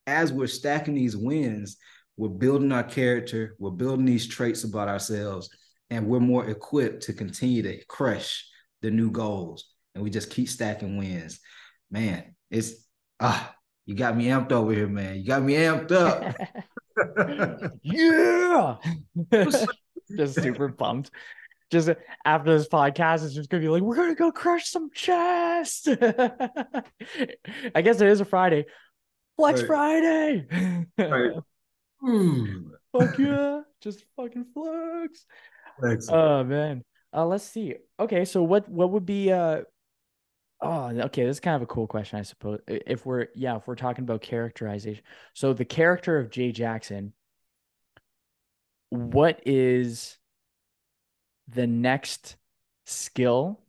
as 0.07 0.31
we're 0.31 0.47
stacking 0.47 0.95
these 0.95 1.17
wins, 1.17 1.77
we're 2.17 2.29
building 2.29 2.71
our 2.71 2.83
character, 2.83 3.55
we're 3.59 3.71
building 3.71 4.05
these 4.05 4.27
traits 4.27 4.63
about 4.63 4.87
ourselves, 4.87 5.49
and 5.89 6.07
we're 6.07 6.19
more 6.19 6.47
equipped 6.47 7.03
to 7.03 7.13
continue 7.13 7.61
to 7.63 7.83
crush 7.85 8.47
the 8.81 8.89
new 8.89 9.11
goals. 9.11 9.65
And 9.93 10.03
we 10.03 10.09
just 10.09 10.29
keep 10.29 10.49
stacking 10.49 10.97
wins. 10.97 11.39
Man, 11.91 12.35
it's 12.49 12.73
ah, 13.19 13.54
you 13.85 13.95
got 13.95 14.17
me 14.17 14.25
amped 14.25 14.51
over 14.51 14.73
here, 14.73 14.87
man. 14.87 15.17
You 15.17 15.25
got 15.25 15.43
me 15.43 15.53
amped 15.53 15.91
up. 15.91 16.35
yeah. 17.83 18.77
just 20.17 20.41
super 20.41 20.69
pumped. 20.69 21.11
Just 21.71 21.89
after 22.23 22.57
this 22.57 22.67
podcast, 22.67 23.25
it's 23.25 23.33
just 23.33 23.49
gonna 23.49 23.61
be 23.61 23.69
like, 23.69 23.81
we're 23.81 23.95
gonna 23.95 24.15
go 24.15 24.31
crush 24.31 24.69
some 24.69 24.89
chest. 24.93 25.87
I 27.75 27.81
guess 27.81 28.01
it 28.01 28.07
is 28.07 28.21
a 28.21 28.25
Friday. 28.25 28.65
Flex 29.37 29.61
right. 29.61 29.67
Friday. 29.67 30.85
right. 30.97 31.31
Fuck 32.91 33.17
yeah. 33.17 33.61
Just 33.81 34.05
fucking 34.15 34.45
flex. 34.53 35.25
Thanks. 35.81 36.07
Oh 36.09 36.43
man. 36.43 36.83
Uh, 37.13 37.25
let's 37.25 37.45
see. 37.45 37.75
Okay, 37.99 38.25
so 38.25 38.43
what 38.43 38.67
what 38.69 38.91
would 38.91 39.05
be 39.05 39.31
uh 39.31 39.61
Oh, 40.67 40.89
okay. 40.89 41.23
This 41.25 41.35
is 41.35 41.39
kind 41.39 41.55
of 41.55 41.61
a 41.61 41.67
cool 41.67 41.85
question, 41.85 42.17
I 42.17 42.23
suppose. 42.23 42.59
If 42.67 43.05
we're 43.05 43.27
yeah, 43.35 43.57
if 43.57 43.67
we're 43.67 43.75
talking 43.75 44.03
about 44.03 44.21
characterization. 44.21 45.03
So 45.33 45.53
the 45.53 45.63
character 45.63 46.17
of 46.17 46.31
Jay 46.31 46.51
Jackson, 46.51 47.13
what 48.89 49.41
is 49.45 50.17
the 51.47 51.67
next 51.67 52.37
skill 52.85 53.59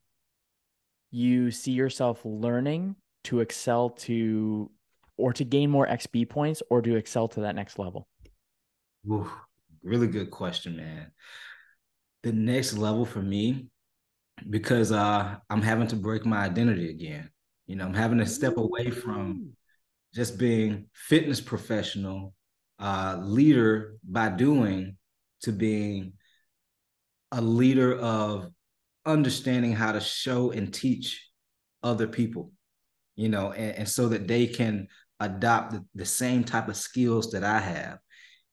you 1.10 1.50
see 1.50 1.72
yourself 1.72 2.20
learning 2.24 2.96
to 3.24 3.40
excel 3.40 3.90
to 3.90 4.70
or 5.18 5.34
to 5.34 5.44
gain 5.44 5.70
more 5.70 5.86
XP 5.86 6.30
points 6.30 6.62
or 6.70 6.80
to 6.80 6.96
excel 6.96 7.28
to 7.28 7.40
that 7.40 7.54
next 7.54 7.78
level? 7.78 8.08
Ooh, 9.06 9.30
really 9.82 10.06
good 10.06 10.30
question, 10.30 10.76
man. 10.76 11.12
The 12.22 12.32
next 12.32 12.78
level 12.78 13.04
for 13.04 13.20
me 13.20 13.66
because 14.50 14.92
uh, 14.92 15.36
I'm 15.50 15.62
having 15.62 15.88
to 15.88 15.96
break 15.96 16.24
my 16.26 16.38
identity 16.44 16.90
again. 16.90 17.30
You 17.66 17.76
know, 17.76 17.84
I'm 17.86 17.94
having 17.94 18.18
to 18.18 18.26
step 18.26 18.56
away 18.56 18.90
from 18.90 19.52
just 20.14 20.38
being 20.38 20.88
fitness 20.94 21.40
professional, 21.40 22.34
uh, 22.78 23.18
leader 23.20 23.96
by 24.04 24.28
doing, 24.30 24.96
to 25.42 25.52
being 25.52 26.14
a 27.32 27.40
leader 27.40 27.96
of 27.98 28.50
understanding 29.04 29.72
how 29.72 29.92
to 29.92 30.00
show 30.00 30.50
and 30.50 30.72
teach 30.72 31.28
other 31.82 32.06
people. 32.06 32.52
you 33.16 33.28
know, 33.28 33.52
and, 33.52 33.78
and 33.78 33.88
so 33.88 34.08
that 34.08 34.28
they 34.28 34.46
can 34.46 34.88
adopt 35.20 35.72
the, 35.72 35.84
the 35.94 36.04
same 36.06 36.44
type 36.44 36.68
of 36.68 36.76
skills 36.76 37.32
that 37.32 37.44
I 37.44 37.58
have. 37.60 37.98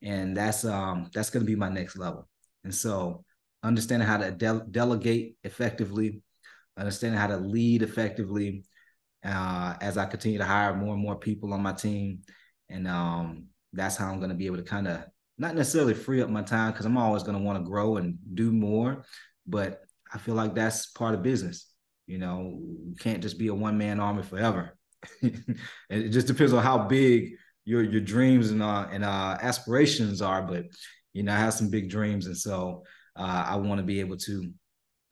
And 0.01 0.35
that's 0.37 0.65
um 0.65 1.09
that's 1.13 1.29
going 1.29 1.45
to 1.45 1.51
be 1.51 1.55
my 1.55 1.69
next 1.69 1.97
level. 1.97 2.27
And 2.63 2.73
so 2.73 3.25
understanding 3.63 4.07
how 4.07 4.17
to 4.17 4.31
de- 4.31 4.65
delegate 4.69 5.37
effectively, 5.43 6.21
understanding 6.77 7.19
how 7.19 7.27
to 7.27 7.37
lead 7.37 7.81
effectively 7.81 8.65
uh, 9.25 9.75
as 9.81 9.97
I 9.97 10.05
continue 10.05 10.37
to 10.37 10.45
hire 10.45 10.75
more 10.75 10.93
and 10.93 11.01
more 11.01 11.15
people 11.15 11.53
on 11.53 11.61
my 11.61 11.73
team. 11.73 12.19
And 12.69 12.87
um, 12.87 13.45
that's 13.71 13.95
how 13.95 14.11
I'm 14.11 14.17
going 14.17 14.29
to 14.29 14.35
be 14.35 14.45
able 14.45 14.57
to 14.57 14.63
kind 14.63 14.87
of 14.87 15.03
not 15.37 15.55
necessarily 15.55 15.93
free 15.93 16.21
up 16.21 16.29
my 16.29 16.41
time 16.41 16.71
because 16.71 16.85
I'm 16.85 16.97
always 16.97 17.23
going 17.23 17.37
to 17.37 17.43
want 17.43 17.57
to 17.57 17.69
grow 17.69 17.97
and 17.97 18.17
do 18.33 18.51
more. 18.51 19.05
But 19.47 19.81
I 20.13 20.17
feel 20.17 20.35
like 20.35 20.53
that's 20.53 20.87
part 20.87 21.15
of 21.15 21.23
business. 21.23 21.71
You 22.05 22.17
know, 22.17 22.59
you 22.61 22.95
can't 22.99 23.23
just 23.23 23.39
be 23.39 23.47
a 23.47 23.53
one 23.53 23.77
man 23.77 23.99
army 23.99 24.23
forever. 24.23 24.77
it 25.21 26.09
just 26.09 26.27
depends 26.27 26.53
on 26.53 26.63
how 26.63 26.77
big 26.79 27.35
your 27.65 27.81
your 27.81 28.01
dreams 28.01 28.51
and 28.51 28.61
uh, 28.61 28.87
and 28.91 29.03
uh, 29.03 29.37
aspirations 29.41 30.21
are. 30.21 30.41
But 30.41 30.65
you 31.13 31.23
know, 31.23 31.33
I 31.33 31.37
have 31.37 31.53
some 31.53 31.69
big 31.69 31.89
dreams, 31.89 32.27
and 32.27 32.37
so 32.37 32.83
uh, 33.15 33.45
I 33.47 33.55
want 33.57 33.79
to 33.79 33.83
be 33.83 33.99
able 33.99 34.17
to, 34.17 34.51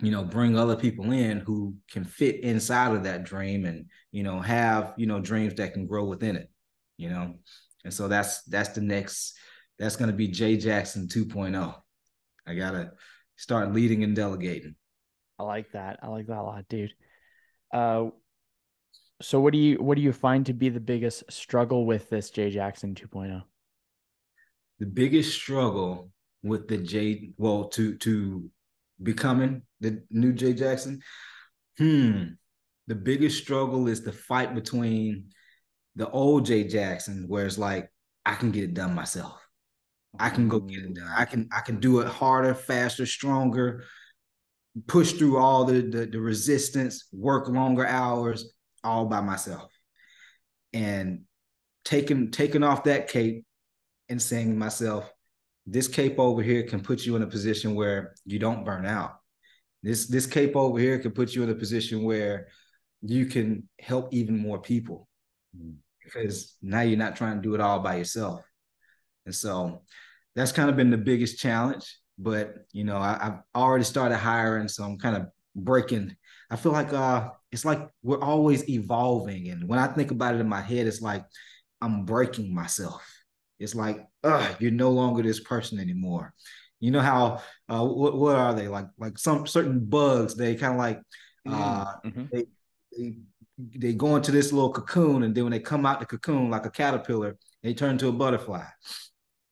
you 0.01 0.11
know, 0.11 0.23
bring 0.23 0.57
other 0.57 0.75
people 0.75 1.11
in 1.11 1.39
who 1.39 1.75
can 1.89 2.03
fit 2.03 2.41
inside 2.41 2.95
of 2.95 3.03
that 3.03 3.23
dream, 3.23 3.65
and 3.65 3.85
you 4.11 4.23
know, 4.23 4.39
have 4.39 4.93
you 4.97 5.07
know 5.07 5.19
dreams 5.19 5.53
that 5.55 5.73
can 5.73 5.87
grow 5.87 6.05
within 6.05 6.35
it. 6.35 6.49
You 6.97 7.09
know, 7.09 7.35
and 7.83 7.93
so 7.93 8.07
that's 8.07 8.43
that's 8.43 8.69
the 8.69 8.81
next. 8.81 9.37
That's 9.79 9.95
going 9.95 10.11
to 10.11 10.15
be 10.15 10.27
Jay 10.27 10.57
Jackson 10.57 11.07
2.0. 11.07 11.75
I 12.45 12.53
gotta 12.53 12.91
start 13.35 13.73
leading 13.73 14.03
and 14.03 14.15
delegating. 14.15 14.75
I 15.39 15.43
like 15.43 15.71
that. 15.71 15.99
I 16.03 16.07
like 16.07 16.27
that 16.27 16.37
a 16.37 16.43
lot, 16.43 16.65
dude. 16.69 16.93
Uh, 17.73 18.09
so 19.21 19.39
what 19.39 19.53
do 19.53 19.59
you 19.59 19.77
what 19.77 19.95
do 19.95 20.01
you 20.01 20.13
find 20.13 20.45
to 20.47 20.53
be 20.53 20.69
the 20.69 20.79
biggest 20.79 21.23
struggle 21.31 21.85
with 21.85 22.09
this 22.09 22.29
Jay 22.29 22.49
Jackson 22.49 22.95
2.0? 22.95 23.41
The 24.79 24.85
biggest 24.85 25.33
struggle 25.33 26.11
with 26.43 26.67
the 26.67 26.77
Jay, 26.77 27.31
well, 27.37 27.65
to 27.69 27.97
to 27.97 28.49
becoming 29.01 29.63
the 29.79 30.03
new 30.09 30.33
Jay 30.33 30.53
Jackson. 30.53 31.01
Hmm. 31.77 32.23
The 32.87 32.95
biggest 32.95 33.41
struggle 33.41 33.87
is 33.87 34.03
the 34.03 34.11
fight 34.11 34.53
between 34.53 35.29
the 35.95 36.09
old 36.09 36.45
Jay 36.45 36.63
Jackson, 36.63 37.25
where 37.27 37.45
it's 37.45 37.57
like 37.57 37.91
I 38.25 38.35
can 38.35 38.51
get 38.51 38.63
it 38.63 38.73
done 38.73 38.93
myself. 38.95 39.37
I 40.19 40.29
can 40.29 40.49
go 40.49 40.59
get 40.59 40.79
it 40.79 40.93
done. 40.93 41.09
I 41.15 41.25
can 41.25 41.47
I 41.51 41.61
can 41.61 41.79
do 41.79 41.99
it 42.01 42.07
harder, 42.07 42.53
faster, 42.53 43.05
stronger, 43.05 43.83
push 44.87 45.13
through 45.13 45.37
all 45.37 45.65
the, 45.65 45.81
the, 45.81 46.05
the 46.05 46.19
resistance, 46.19 47.07
work 47.11 47.47
longer 47.47 47.85
hours, 47.85 48.51
all 48.83 49.05
by 49.05 49.21
myself. 49.21 49.71
And 50.73 51.21
taking 51.85 52.31
taking 52.31 52.63
off 52.63 52.85
that 52.85 53.09
cape 53.09 53.45
and 54.09 54.21
saying 54.21 54.49
to 54.49 54.55
myself, 54.55 55.11
this 55.71 55.87
cape 55.87 56.19
over 56.19 56.41
here 56.41 56.63
can 56.63 56.81
put 56.81 57.05
you 57.05 57.15
in 57.15 57.21
a 57.21 57.27
position 57.27 57.75
where 57.75 58.13
you 58.25 58.39
don't 58.39 58.65
burn 58.65 58.85
out. 58.85 59.13
This 59.81 60.07
this 60.07 60.25
cape 60.25 60.55
over 60.55 60.77
here 60.77 60.99
can 60.99 61.11
put 61.11 61.33
you 61.33 61.43
in 61.43 61.49
a 61.49 61.55
position 61.55 62.03
where 62.03 62.49
you 63.01 63.25
can 63.25 63.69
help 63.79 64.13
even 64.13 64.37
more 64.37 64.59
people 64.59 65.07
because 66.03 66.55
now 66.61 66.81
you're 66.81 66.97
not 66.97 67.15
trying 67.15 67.37
to 67.37 67.41
do 67.41 67.55
it 67.55 67.61
all 67.61 67.79
by 67.79 67.95
yourself. 67.95 68.41
And 69.25 69.33
so 69.33 69.83
that's 70.35 70.51
kind 70.51 70.69
of 70.69 70.75
been 70.75 70.89
the 70.89 70.97
biggest 70.97 71.39
challenge. 71.39 71.97
But 72.19 72.65
you 72.73 72.83
know, 72.83 72.97
I, 72.97 73.17
have 73.21 73.41
already 73.55 73.85
started 73.85 74.17
hiring, 74.17 74.67
so 74.67 74.83
I'm 74.83 74.97
kind 74.97 75.15
of 75.15 75.27
breaking. 75.55 76.17
I 76.49 76.57
feel 76.57 76.73
like 76.73 76.91
uh 76.91 77.29
it's 77.49 77.63
like 77.63 77.87
we're 78.03 78.21
always 78.21 78.67
evolving. 78.67 79.47
And 79.47 79.69
when 79.69 79.79
I 79.79 79.87
think 79.87 80.11
about 80.11 80.35
it 80.35 80.41
in 80.41 80.49
my 80.49 80.61
head, 80.61 80.85
it's 80.85 81.01
like 81.01 81.23
I'm 81.81 82.03
breaking 82.03 82.53
myself. 82.53 83.20
It's 83.61 83.75
like, 83.75 84.05
uh, 84.23 84.53
you're 84.59 84.71
no 84.71 84.89
longer 84.89 85.21
this 85.21 85.39
person 85.39 85.79
anymore. 85.79 86.33
You 86.79 86.89
know 86.89 86.99
how 86.99 87.41
uh 87.69 87.85
what, 87.85 88.17
what 88.17 88.35
are 88.35 88.55
they 88.55 88.67
like 88.67 88.87
like 88.97 89.19
some 89.19 89.45
certain 89.45 89.85
bugs, 89.85 90.35
they 90.35 90.55
kind 90.55 90.73
of 90.73 90.79
like 90.79 90.99
uh 91.47 91.85
mm-hmm. 92.03 92.25
they, 92.31 92.45
they 92.97 93.13
they 93.75 93.93
go 93.93 94.15
into 94.15 94.31
this 94.31 94.51
little 94.51 94.73
cocoon 94.73 95.21
and 95.21 95.35
then 95.35 95.43
when 95.43 95.51
they 95.51 95.59
come 95.59 95.85
out 95.85 95.99
the 95.99 96.07
cocoon 96.07 96.49
like 96.49 96.65
a 96.65 96.71
caterpillar, 96.71 97.37
they 97.61 97.75
turn 97.75 97.99
to 97.99 98.07
a 98.07 98.11
butterfly. 98.11 98.65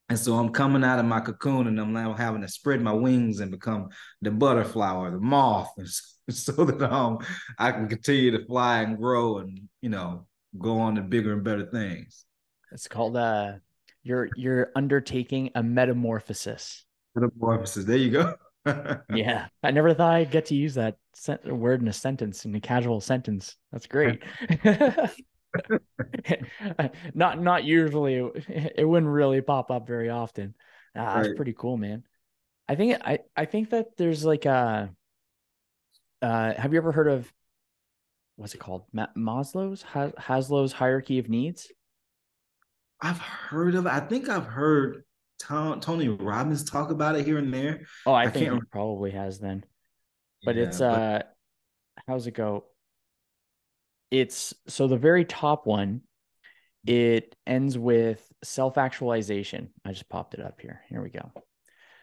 And 0.09 0.17
so 0.17 0.35
I'm 0.35 0.49
coming 0.49 0.83
out 0.83 0.97
of 0.97 1.05
my 1.05 1.19
cocoon 1.19 1.67
and 1.67 1.79
I'm 1.79 1.93
now 1.93 2.13
having 2.13 2.41
to 2.41 2.47
spread 2.47 2.81
my 2.81 2.93
wings 2.93 3.39
and 3.39 3.51
become 3.51 3.89
the 4.23 4.31
butterfly 4.31 4.95
or 4.95 5.11
the 5.11 5.19
moth 5.19 5.71
so 6.31 6.65
that 6.65 6.81
um, 6.91 7.19
I 7.59 7.71
can 7.71 7.87
continue 7.87 8.31
to 8.31 8.43
fly 8.45 8.81
and 8.81 8.97
grow 8.97 9.37
and, 9.37 9.69
you 9.81 9.89
know, 9.89 10.25
go 10.57 10.79
on 10.79 10.95
to 10.95 11.01
bigger 11.01 11.33
and 11.33 11.43
better 11.43 11.69
things. 11.69 12.25
It's 12.71 12.87
called 12.87 13.17
uh 13.17 13.53
you're 14.03 14.29
you're 14.35 14.71
undertaking 14.75 15.51
a 15.55 15.63
metamorphosis. 15.63 16.85
Metamorphosis. 17.15 17.85
There 17.85 17.97
you 17.97 18.11
go. 18.11 18.35
yeah. 19.13 19.47
I 19.63 19.71
never 19.71 19.93
thought 19.93 20.15
I'd 20.15 20.31
get 20.31 20.47
to 20.47 20.55
use 20.55 20.75
that 20.75 20.97
word 21.45 21.81
in 21.81 21.87
a 21.87 21.93
sentence, 21.93 22.45
in 22.45 22.55
a 22.55 22.61
casual 22.61 23.01
sentence. 23.01 23.55
That's 23.71 23.87
great. 23.87 24.21
not 27.15 27.41
not 27.41 27.63
usually 27.63 28.15
it 28.15 28.87
wouldn't 28.87 29.11
really 29.11 29.41
pop 29.41 29.71
up 29.71 29.87
very 29.87 30.09
often 30.09 30.53
uh, 30.95 31.01
right. 31.01 31.23
that's 31.23 31.35
pretty 31.35 31.55
cool 31.57 31.75
man 31.75 32.03
i 32.67 32.75
think 32.75 33.01
i 33.03 33.17
i 33.35 33.45
think 33.45 33.71
that 33.71 33.97
there's 33.97 34.23
like 34.23 34.45
a 34.45 34.91
uh 36.21 36.53
have 36.53 36.71
you 36.71 36.77
ever 36.77 36.91
heard 36.91 37.07
of 37.07 37.31
what's 38.35 38.53
it 38.53 38.59
called 38.59 38.83
Ma- 38.93 39.07
maslow's 39.17 39.81
ha- 39.81 40.11
haslow's 40.19 40.71
hierarchy 40.71 41.17
of 41.17 41.29
needs 41.29 41.71
i've 43.01 43.19
heard 43.19 43.75
of 43.75 43.85
it 43.85 43.91
i 43.91 43.99
think 43.99 44.29
i've 44.29 44.45
heard 44.45 45.03
Tom, 45.39 45.79
tony 45.79 46.09
robbins 46.09 46.63
talk 46.63 46.91
about 46.91 47.15
it 47.15 47.25
here 47.25 47.37
and 47.37 47.53
there. 47.53 47.81
Oh 48.05 48.11
i, 48.11 48.23
I 48.23 48.29
think 48.29 48.53
he 48.53 48.59
probably 48.71 49.11
has 49.11 49.39
then. 49.39 49.63
But 50.43 50.55
yeah, 50.55 50.63
it's 50.63 50.81
uh 50.81 51.19
but... 51.23 51.35
how's 52.07 52.27
it 52.27 52.33
go? 52.33 52.65
It's 54.11 54.53
so 54.67 54.87
the 54.87 54.97
very 54.97 55.25
top 55.25 55.65
one 55.65 56.01
it 56.85 57.35
ends 57.45 57.77
with 57.77 58.25
self-actualization. 58.43 59.69
I 59.85 59.91
just 59.91 60.09
popped 60.09 60.33
it 60.33 60.41
up 60.41 60.61
here. 60.61 60.81
Here 60.89 61.01
we 61.01 61.09
go. 61.09 61.31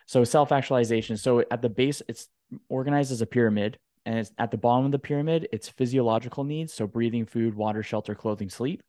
So 0.07 0.23
self-actualization. 0.23 1.17
So 1.17 1.45
at 1.51 1.63
the 1.63 1.69
base 1.69 2.03
it's 2.09 2.29
organized 2.69 3.13
as 3.13 3.21
a 3.21 3.27
pyramid 3.27 3.79
and 4.05 4.19
it's 4.19 4.31
at 4.39 4.51
the 4.51 4.59
bottom 4.59 4.87
of 4.87 4.93
the 4.93 4.99
pyramid 4.99 5.49
it's 5.53 5.69
physiological 5.69 6.45
needs. 6.45 6.73
So 6.73 6.87
breathing 6.87 7.27
food 7.27 7.55
water 7.55 7.83
shelter 7.83 8.15
clothing 8.15 8.51
sleep 8.51 8.83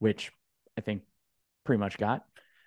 which 0.00 0.32
i 0.78 0.80
think 0.80 1.02
pretty 1.64 1.80
much 1.80 1.98
got 1.98 2.24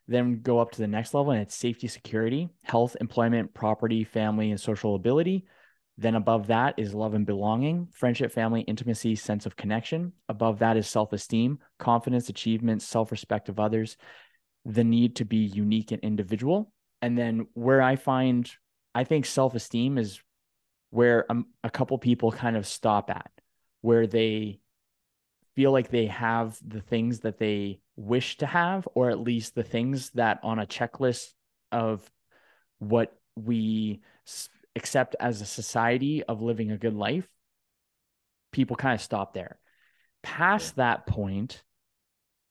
then 0.07 0.41
go 0.41 0.59
up 0.59 0.71
to 0.71 0.79
the 0.79 0.87
next 0.87 1.13
level 1.13 1.31
and 1.31 1.41
it's 1.41 1.55
safety 1.55 1.87
security 1.87 2.49
health 2.63 2.95
employment 2.99 3.53
property 3.53 4.03
family 4.03 4.51
and 4.51 4.59
social 4.59 4.95
ability 4.95 5.45
then 5.97 6.15
above 6.15 6.47
that 6.47 6.75
is 6.77 6.93
love 6.93 7.13
and 7.13 7.25
belonging, 7.25 7.87
friendship, 7.91 8.31
family, 8.31 8.61
intimacy, 8.61 9.15
sense 9.15 9.45
of 9.45 9.55
connection. 9.55 10.13
Above 10.27 10.59
that 10.59 10.75
is 10.75 10.87
self 10.87 11.13
esteem, 11.13 11.59
confidence, 11.77 12.29
achievement, 12.29 12.81
self 12.81 13.11
respect 13.11 13.49
of 13.49 13.59
others, 13.59 13.97
the 14.65 14.83
need 14.83 15.17
to 15.17 15.25
be 15.25 15.37
unique 15.37 15.91
and 15.91 16.01
individual. 16.01 16.71
And 17.01 17.17
then 17.17 17.47
where 17.53 17.81
I 17.81 17.95
find, 17.95 18.49
I 18.95 19.03
think 19.03 19.25
self 19.25 19.53
esteem 19.53 19.97
is 19.99 20.19
where 20.89 21.25
a, 21.29 21.41
a 21.63 21.69
couple 21.69 21.97
people 21.99 22.31
kind 22.31 22.57
of 22.57 22.65
stop 22.65 23.11
at, 23.11 23.29
where 23.81 24.07
they 24.07 24.61
feel 25.55 25.71
like 25.71 25.89
they 25.89 26.07
have 26.07 26.57
the 26.65 26.81
things 26.81 27.19
that 27.19 27.37
they 27.37 27.79
wish 27.95 28.37
to 28.37 28.45
have, 28.45 28.87
or 28.95 29.09
at 29.09 29.19
least 29.19 29.55
the 29.55 29.63
things 29.63 30.09
that 30.11 30.39
on 30.43 30.59
a 30.59 30.65
checklist 30.65 31.33
of 31.71 32.09
what 32.79 33.15
we 33.35 34.01
accept 34.75 35.15
as 35.19 35.41
a 35.41 35.45
society 35.45 36.23
of 36.23 36.41
living 36.41 36.71
a 36.71 36.77
good 36.77 36.95
life, 36.95 37.27
people 38.51 38.75
kind 38.75 38.95
of 38.95 39.01
stop 39.01 39.33
there. 39.33 39.59
Past 40.23 40.73
yeah. 40.77 40.83
that 40.85 41.07
point 41.07 41.63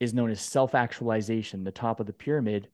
is 0.00 0.14
known 0.14 0.30
as 0.30 0.40
self 0.40 0.74
actualization, 0.74 1.64
the 1.64 1.70
top 1.70 2.00
of 2.00 2.06
the 2.06 2.12
pyramid. 2.12 2.68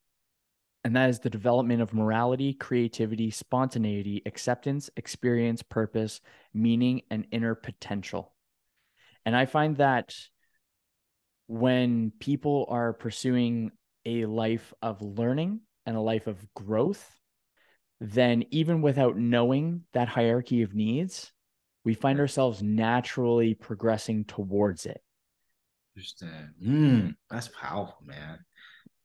And 0.84 0.94
that 0.96 1.10
is 1.10 1.18
the 1.18 1.28
development 1.28 1.82
of 1.82 1.92
morality, 1.92 2.54
creativity, 2.54 3.30
spontaneity, 3.30 4.22
acceptance, 4.24 4.88
experience, 4.96 5.62
purpose, 5.62 6.20
meaning, 6.54 7.02
and 7.10 7.26
inner 7.30 7.54
potential. 7.54 8.32
And 9.28 9.36
I 9.36 9.44
find 9.44 9.76
that 9.76 10.14
when 11.48 12.14
people 12.18 12.64
are 12.70 12.94
pursuing 12.94 13.72
a 14.06 14.24
life 14.24 14.72
of 14.80 15.02
learning 15.02 15.60
and 15.84 15.98
a 15.98 16.00
life 16.00 16.28
of 16.28 16.42
growth, 16.54 17.06
then 18.00 18.46
even 18.50 18.80
without 18.80 19.18
knowing 19.18 19.82
that 19.92 20.08
hierarchy 20.08 20.62
of 20.62 20.74
needs, 20.74 21.30
we 21.84 21.92
find 21.92 22.18
ourselves 22.20 22.62
naturally 22.62 23.52
progressing 23.52 24.24
towards 24.24 24.86
it. 24.86 25.02
Understand. 25.94 26.54
Mm, 26.64 27.14
that's 27.28 27.48
powerful, 27.48 27.98
man. 28.06 28.38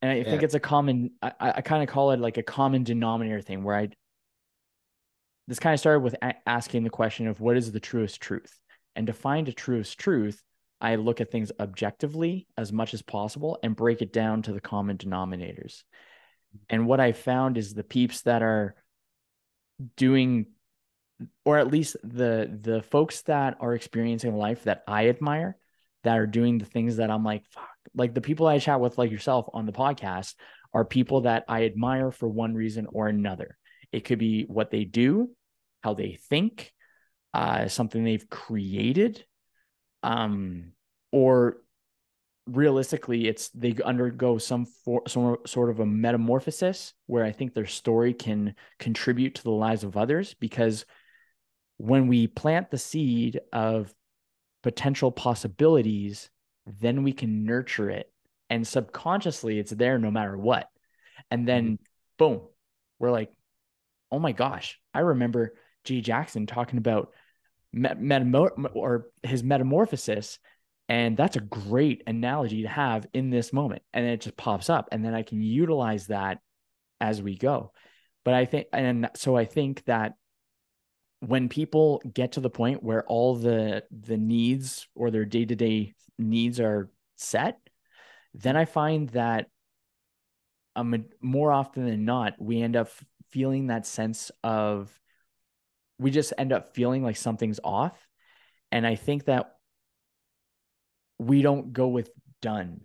And 0.01 0.09
I 0.09 0.15
yeah. 0.19 0.23
think 0.23 0.43
it's 0.43 0.53
a 0.53 0.59
common, 0.61 1.11
I, 1.21 1.33
I 1.41 1.61
kind 1.61 1.83
of 1.83 1.89
call 1.89 2.11
it 2.11 2.21
like 2.21 2.37
a 2.37 2.43
common 2.43 2.85
denominator 2.85 3.41
thing 3.41 3.65
where 3.65 3.75
I, 3.75 3.89
this 5.49 5.59
kind 5.59 5.73
of 5.73 5.81
started 5.81 5.99
with 5.99 6.15
a- 6.21 6.35
asking 6.47 6.85
the 6.85 6.89
question 6.89 7.27
of 7.27 7.41
what 7.41 7.57
is 7.57 7.73
the 7.73 7.81
truest 7.81 8.21
truth? 8.21 8.57
And 8.95 9.07
to 9.07 9.13
find 9.13 9.47
a 9.47 9.53
truest 9.53 9.97
truth, 9.97 10.41
I 10.79 10.95
look 10.95 11.21
at 11.21 11.31
things 11.31 11.51
objectively 11.59 12.47
as 12.57 12.71
much 12.71 12.93
as 12.93 13.01
possible 13.01 13.57
and 13.63 13.75
break 13.75 14.01
it 14.01 14.13
down 14.13 14.41
to 14.43 14.53
the 14.53 14.61
common 14.61 14.97
denominators. 14.97 15.83
And 16.69 16.85
what 16.85 16.99
I 16.99 17.13
found 17.13 17.57
is 17.57 17.73
the 17.73 17.83
peeps 17.83 18.21
that 18.23 18.43
are 18.43 18.75
doing 19.95 20.47
or 21.45 21.57
at 21.57 21.71
least 21.71 21.95
the 22.03 22.57
the 22.61 22.81
folks 22.81 23.21
that 23.23 23.57
are 23.59 23.73
experiencing 23.73 24.35
life 24.35 24.63
that 24.65 24.83
I 24.87 25.07
admire 25.07 25.57
that 26.03 26.17
are 26.17 26.27
doing 26.27 26.57
the 26.57 26.65
things 26.65 26.97
that 26.97 27.09
I'm 27.09 27.23
like 27.23 27.45
fuck 27.47 27.69
like 27.95 28.13
the 28.13 28.21
people 28.21 28.47
I 28.47 28.59
chat 28.59 28.79
with 28.79 28.97
like 28.97 29.11
yourself 29.11 29.47
on 29.53 29.65
the 29.65 29.71
podcast 29.71 30.35
are 30.73 30.85
people 30.85 31.21
that 31.21 31.45
I 31.47 31.65
admire 31.65 32.11
for 32.11 32.27
one 32.27 32.55
reason 32.55 32.87
or 32.91 33.07
another. 33.07 33.57
It 33.91 34.05
could 34.05 34.19
be 34.19 34.43
what 34.43 34.71
they 34.71 34.85
do, 34.85 35.29
how 35.83 35.93
they 35.93 36.17
think, 36.29 36.73
uh, 37.33 37.67
something 37.67 38.03
they've 38.03 38.29
created, 38.29 39.25
um, 40.03 40.73
or 41.11 41.57
realistically, 42.45 43.27
it's 43.27 43.49
they 43.49 43.75
undergo 43.83 44.37
some 44.37 44.65
for, 44.65 45.01
some 45.07 45.37
sort 45.45 45.69
of 45.69 45.79
a 45.79 45.85
metamorphosis 45.85 46.93
where 47.07 47.23
I 47.23 47.31
think 47.31 47.53
their 47.53 47.65
story 47.65 48.13
can 48.13 48.55
contribute 48.79 49.35
to 49.35 49.43
the 49.43 49.51
lives 49.51 49.83
of 49.83 49.97
others 49.97 50.33
because 50.33 50.85
when 51.77 52.07
we 52.07 52.27
plant 52.27 52.69
the 52.69 52.77
seed 52.77 53.39
of 53.51 53.93
potential 54.61 55.11
possibilities, 55.11 56.29
then 56.79 57.03
we 57.03 57.13
can 57.13 57.45
nurture 57.45 57.89
it. 57.89 58.11
And 58.49 58.67
subconsciously, 58.67 59.59
it's 59.59 59.71
there 59.71 59.97
no 59.97 60.11
matter 60.11 60.37
what. 60.37 60.69
And 61.31 61.47
then, 61.47 61.63
mm-hmm. 61.65 61.83
boom, 62.17 62.41
we're 62.99 63.11
like, 63.11 63.31
oh 64.11 64.19
my 64.19 64.31
gosh, 64.31 64.79
I 64.93 64.99
remember 64.99 65.55
Jay 65.83 66.01
Jackson 66.01 66.45
talking 66.45 66.77
about 66.77 67.13
metamor- 67.75 68.71
or 68.73 69.07
his 69.23 69.43
metamorphosis. 69.43 70.39
And 70.89 71.15
that's 71.15 71.37
a 71.37 71.41
great 71.41 72.03
analogy 72.07 72.63
to 72.63 72.67
have 72.67 73.07
in 73.13 73.29
this 73.29 73.53
moment. 73.53 73.83
And 73.93 74.05
it 74.05 74.21
just 74.21 74.37
pops 74.37 74.69
up. 74.69 74.89
And 74.91 75.03
then 75.03 75.13
I 75.13 75.23
can 75.23 75.41
utilize 75.41 76.07
that 76.07 76.39
as 76.99 77.21
we 77.21 77.37
go. 77.37 77.71
But 78.25 78.33
I 78.33 78.45
think, 78.45 78.67
and 78.73 79.09
so 79.15 79.35
I 79.35 79.45
think 79.45 79.83
that 79.85 80.13
when 81.25 81.47
people 81.47 82.01
get 82.13 82.33
to 82.33 82.41
the 82.41 82.49
point 82.49 82.83
where 82.83 83.05
all 83.05 83.35
the 83.35 83.83
the 83.91 84.17
needs 84.17 84.87
or 84.93 85.09
their 85.09 85.23
day-to-day 85.23 85.93
needs 86.19 86.59
are 86.59 86.89
set 87.15 87.57
then 88.33 88.57
i 88.57 88.65
find 88.65 89.09
that 89.09 89.47
um, 90.75 91.05
more 91.21 91.51
often 91.51 91.85
than 91.85 92.03
not 92.03 92.33
we 92.39 92.61
end 92.61 92.75
up 92.75 92.89
feeling 93.31 93.67
that 93.67 93.85
sense 93.85 94.31
of 94.43 94.91
we 95.99 96.11
just 96.11 96.33
end 96.37 96.51
up 96.51 96.75
feeling 96.75 97.03
like 97.03 97.17
something's 97.17 97.59
off 97.63 98.07
and 98.71 98.85
i 98.85 98.95
think 98.95 99.25
that 99.25 99.55
we 101.19 101.41
don't 101.41 101.73
go 101.73 101.87
with 101.87 102.09
done 102.41 102.81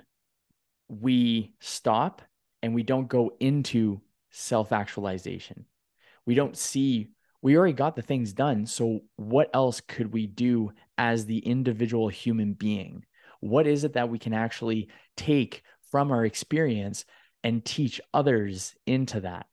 we 0.88 1.52
stop 1.60 2.22
and 2.62 2.74
we 2.74 2.82
don't 2.82 3.08
go 3.08 3.32
into 3.40 4.00
self 4.30 4.72
actualization 4.72 5.64
we 6.26 6.34
don't 6.34 6.56
see 6.56 7.10
we 7.40 7.56
already 7.56 7.72
got 7.72 7.94
the 7.96 8.02
things 8.02 8.32
done. 8.32 8.66
So, 8.66 9.00
what 9.16 9.50
else 9.54 9.80
could 9.80 10.12
we 10.12 10.26
do 10.26 10.72
as 10.96 11.26
the 11.26 11.38
individual 11.38 12.08
human 12.08 12.52
being? 12.52 13.04
What 13.40 13.66
is 13.66 13.84
it 13.84 13.92
that 13.92 14.08
we 14.08 14.18
can 14.18 14.32
actually 14.32 14.88
take 15.16 15.62
from 15.90 16.10
our 16.10 16.24
experience 16.24 17.04
and 17.44 17.64
teach 17.64 18.00
others 18.12 18.74
into 18.86 19.20
that? 19.20 19.46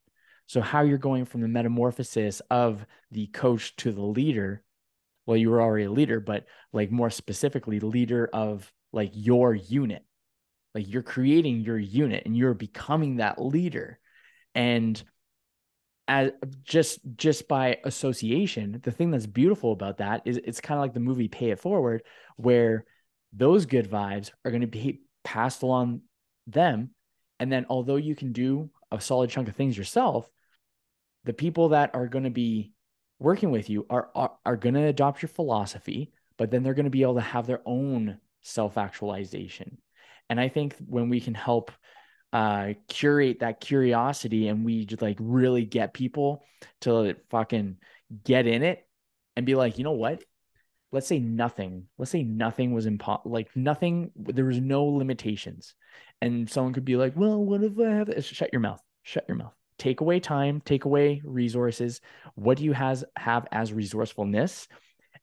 So, 0.47 0.61
how 0.61 0.81
you're 0.81 0.97
going 0.97 1.25
from 1.25 1.41
the 1.41 1.47
metamorphosis 1.47 2.41
of 2.49 2.85
the 3.11 3.27
coach 3.27 3.75
to 3.77 3.91
the 3.91 4.01
leader. 4.01 4.63
Well, 5.25 5.37
you 5.37 5.49
were 5.49 5.61
already 5.61 5.85
a 5.85 5.91
leader, 5.91 6.19
but 6.19 6.45
like 6.71 6.91
more 6.91 7.09
specifically, 7.09 7.79
leader 7.79 8.29
of 8.31 8.71
like 8.93 9.11
your 9.13 9.55
unit. 9.55 10.03
Like 10.75 10.87
you're 10.87 11.03
creating 11.03 11.61
your 11.61 11.79
unit 11.79 12.23
and 12.25 12.35
you're 12.35 12.53
becoming 12.53 13.17
that 13.17 13.41
leader. 13.41 13.99
And 14.53 15.01
as 16.07 16.31
just 16.63 16.99
just 17.15 17.47
by 17.47 17.79
association 17.83 18.79
the 18.83 18.91
thing 18.91 19.09
that's 19.09 19.25
beautiful 19.25 19.71
about 19.71 19.97
that 19.97 20.21
is 20.25 20.37
it's 20.37 20.61
kind 20.61 20.77
of 20.77 20.83
like 20.83 20.93
the 20.93 20.99
movie 20.99 21.27
pay 21.27 21.49
it 21.49 21.59
forward 21.59 22.03
where 22.37 22.85
those 23.33 23.65
good 23.65 23.89
vibes 23.89 24.31
are 24.43 24.51
going 24.51 24.61
to 24.61 24.67
be 24.67 25.01
passed 25.23 25.63
along 25.63 26.01
them 26.47 26.91
and 27.39 27.51
then 27.51 27.65
although 27.69 27.95
you 27.95 28.15
can 28.15 28.31
do 28.31 28.69
a 28.91 29.01
solid 29.01 29.29
chunk 29.29 29.47
of 29.47 29.55
things 29.55 29.77
yourself 29.77 30.29
the 31.25 31.33
people 31.33 31.69
that 31.69 31.93
are 31.93 32.07
going 32.07 32.23
to 32.23 32.29
be 32.29 32.71
working 33.19 33.51
with 33.51 33.69
you 33.69 33.85
are 33.89 34.09
are, 34.15 34.31
are 34.45 34.57
going 34.57 34.75
to 34.75 34.83
adopt 34.83 35.21
your 35.21 35.29
philosophy 35.29 36.11
but 36.37 36.51
then 36.51 36.63
they're 36.63 36.73
going 36.73 36.85
to 36.85 36.89
be 36.89 37.01
able 37.01 37.15
to 37.15 37.21
have 37.21 37.47
their 37.47 37.61
own 37.65 38.17
self 38.41 38.77
actualization 38.77 39.77
and 40.29 40.39
i 40.39 40.47
think 40.47 40.75
when 40.87 41.09
we 41.09 41.19
can 41.19 41.33
help 41.33 41.71
uh, 42.35 42.73
curate 42.89 43.39
that 43.39 43.61
curiosity 43.61 44.49
and 44.49 44.65
we 44.65 44.85
just 44.85 45.01
like 45.01 45.15
really 45.21 45.63
get 45.63 45.93
people 45.93 46.43
to 46.81 47.15
fucking 47.29 47.77
get 48.25 48.45
in 48.45 48.61
it 48.61 48.85
and 49.37 49.45
be 49.45 49.55
like, 49.55 49.77
you 49.77 49.85
know 49.85 49.93
what? 49.93 50.21
Let's 50.91 51.07
say 51.07 51.19
nothing. 51.19 51.87
Let's 51.97 52.11
say 52.11 52.23
nothing 52.23 52.73
was 52.73 52.87
impossible. 52.87 53.31
Like 53.31 53.55
nothing. 53.55 54.11
There 54.17 54.43
was 54.43 54.59
no 54.59 54.83
limitations, 54.85 55.75
and 56.21 56.49
someone 56.49 56.73
could 56.73 56.85
be 56.85 56.95
like, 56.95 57.13
"Well, 57.15 57.43
what 57.43 57.63
if 57.63 57.77
I 57.79 57.89
have?" 57.89 58.07
This? 58.07 58.25
Shut 58.25 58.51
your 58.53 58.61
mouth. 58.61 58.81
Shut 59.03 59.25
your 59.27 59.35
mouth. 59.35 59.53
Take 59.77 60.01
away 60.01 60.19
time. 60.19 60.61
Take 60.63 60.85
away 60.85 61.21
resources. 61.23 62.01
What 62.35 62.57
do 62.57 62.63
you 62.63 62.73
has 62.73 63.03
have 63.17 63.47
as 63.51 63.73
resourcefulness, 63.73 64.67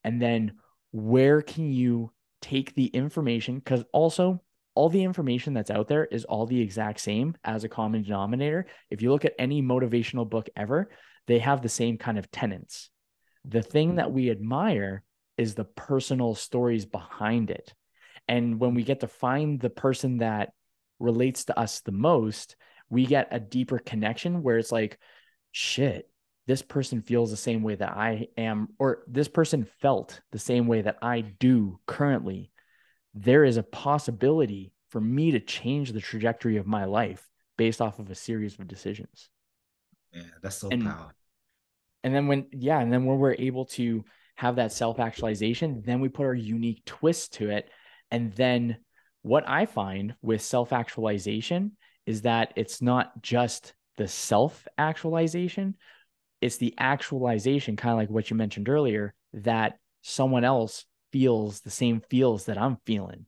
and 0.05 0.20
then 0.20 0.55
where 0.90 1.42
can 1.42 1.72
you 1.72 2.12
take 2.40 2.74
the 2.74 2.86
information? 2.86 3.57
Because 3.57 3.84
also 3.92 4.42
all 4.74 4.88
the 4.88 5.05
information 5.05 5.55
that's 5.55 5.70
out 5.70 5.88
there 5.88 6.05
is 6.05 6.24
all 6.24 6.46
the 6.46 6.61
exact 6.61 7.00
same 7.00 7.34
as 7.44 7.64
a 7.64 7.68
common 7.68 8.03
denominator. 8.03 8.66
If 8.90 9.03
you 9.03 9.11
look 9.11 9.24
at 9.24 9.34
any 9.38 9.62
motivational 9.62 10.28
book 10.28 10.48
ever, 10.57 10.90
they 11.26 11.38
have 11.38 11.62
the 11.62 11.68
same 11.68 11.98
kind 11.98 12.18
of 12.18 12.30
tenets. 12.30 12.90
The 13.44 13.62
thing 13.62 13.96
that 13.96 14.12
we 14.12 14.30
admire 14.30 15.03
is 15.36 15.55
the 15.55 15.64
personal 15.64 16.34
stories 16.34 16.84
behind 16.84 17.50
it. 17.50 17.74
And 18.28 18.61
when 18.61 18.74
we 18.74 18.82
get 18.82 19.00
to 19.00 19.09
find 19.09 19.61
the 19.61 19.70
person 19.70 20.18
that 20.18 20.53
relates 20.98 21.44
to 21.46 21.59
us 21.59 21.80
the 21.80 21.92
most, 21.92 22.57
we 22.93 23.07
get 23.07 23.28
a 23.30 23.40
deeper 23.40 23.78
connection 23.78 24.43
where 24.43 24.59
it's 24.59 24.70
like, 24.70 24.99
shit, 25.51 26.09
this 26.47 26.62
person 26.62 27.01
feels 27.01 27.30
the 27.30 27.36
same 27.36 27.62
way 27.62 27.74
that 27.74 27.90
I 27.90 28.28
am, 28.36 28.68
or 28.78 29.03
this 29.09 29.28
person 29.28 29.66
felt 29.80 30.20
the 30.30 30.38
same 30.38 30.66
way 30.66 30.82
that 30.82 30.99
I 31.01 31.22
do 31.22 31.80
currently 31.86 32.51
there 33.14 33.45
is 33.45 33.57
a 33.57 33.62
possibility 33.62 34.72
for 34.88 35.01
me 35.01 35.32
to 35.32 35.40
change 35.40 35.93
the 35.93 36.01
trajectory 36.01 36.57
of 36.57 36.66
my 36.66 36.84
life 36.84 37.28
based 37.57 37.80
off 37.80 37.99
of 37.99 38.11
a 38.11 38.14
series 38.14 38.59
of 38.59 38.66
decisions. 38.68 39.28
Yeah, 40.12 40.22
that's 40.43 40.57
so 40.57 40.68
and, 40.70 40.84
powerful. 40.84 41.12
And 42.05 42.14
then 42.14 42.26
when 42.26 42.47
yeah, 42.53 42.80
and 42.80 42.93
then 42.93 43.05
when 43.05 43.18
we're 43.18 43.36
able 43.38 43.66
to 43.66 44.05
have 44.36 44.57
that 44.57 44.72
self-actualization, 44.72 45.82
then 45.84 46.01
we 46.01 46.09
put 46.09 46.24
our 46.24 46.34
unique 46.34 46.84
twist 46.84 47.34
to 47.34 47.51
it. 47.51 47.68
And 48.11 48.32
then 48.32 48.78
what 49.22 49.49
I 49.49 49.66
find 49.66 50.14
with 50.22 50.43
self-actualization 50.43 51.72
is 52.07 52.22
that 52.22 52.53
it's 52.57 52.82
not 52.82 53.22
just 53.22 53.74
the 53.96 54.09
self-actualization, 54.09 55.74
it's 56.40 56.57
the 56.57 56.74
actualization, 56.78 57.76
kind 57.76 57.92
of 57.92 57.98
like 57.98 58.11
what 58.11 58.30
you 58.30 58.36
mentioned 58.36 58.68
earlier, 58.68 59.14
that 59.32 59.78
someone 60.03 60.44
else 60.44 60.84
feels 61.12 61.61
the 61.61 61.70
same 61.70 62.00
feels 62.11 62.46
that 62.46 62.59
I'm 62.59 62.78
feeling. 62.84 63.26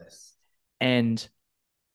Yes. 0.00 0.34
And 0.80 1.28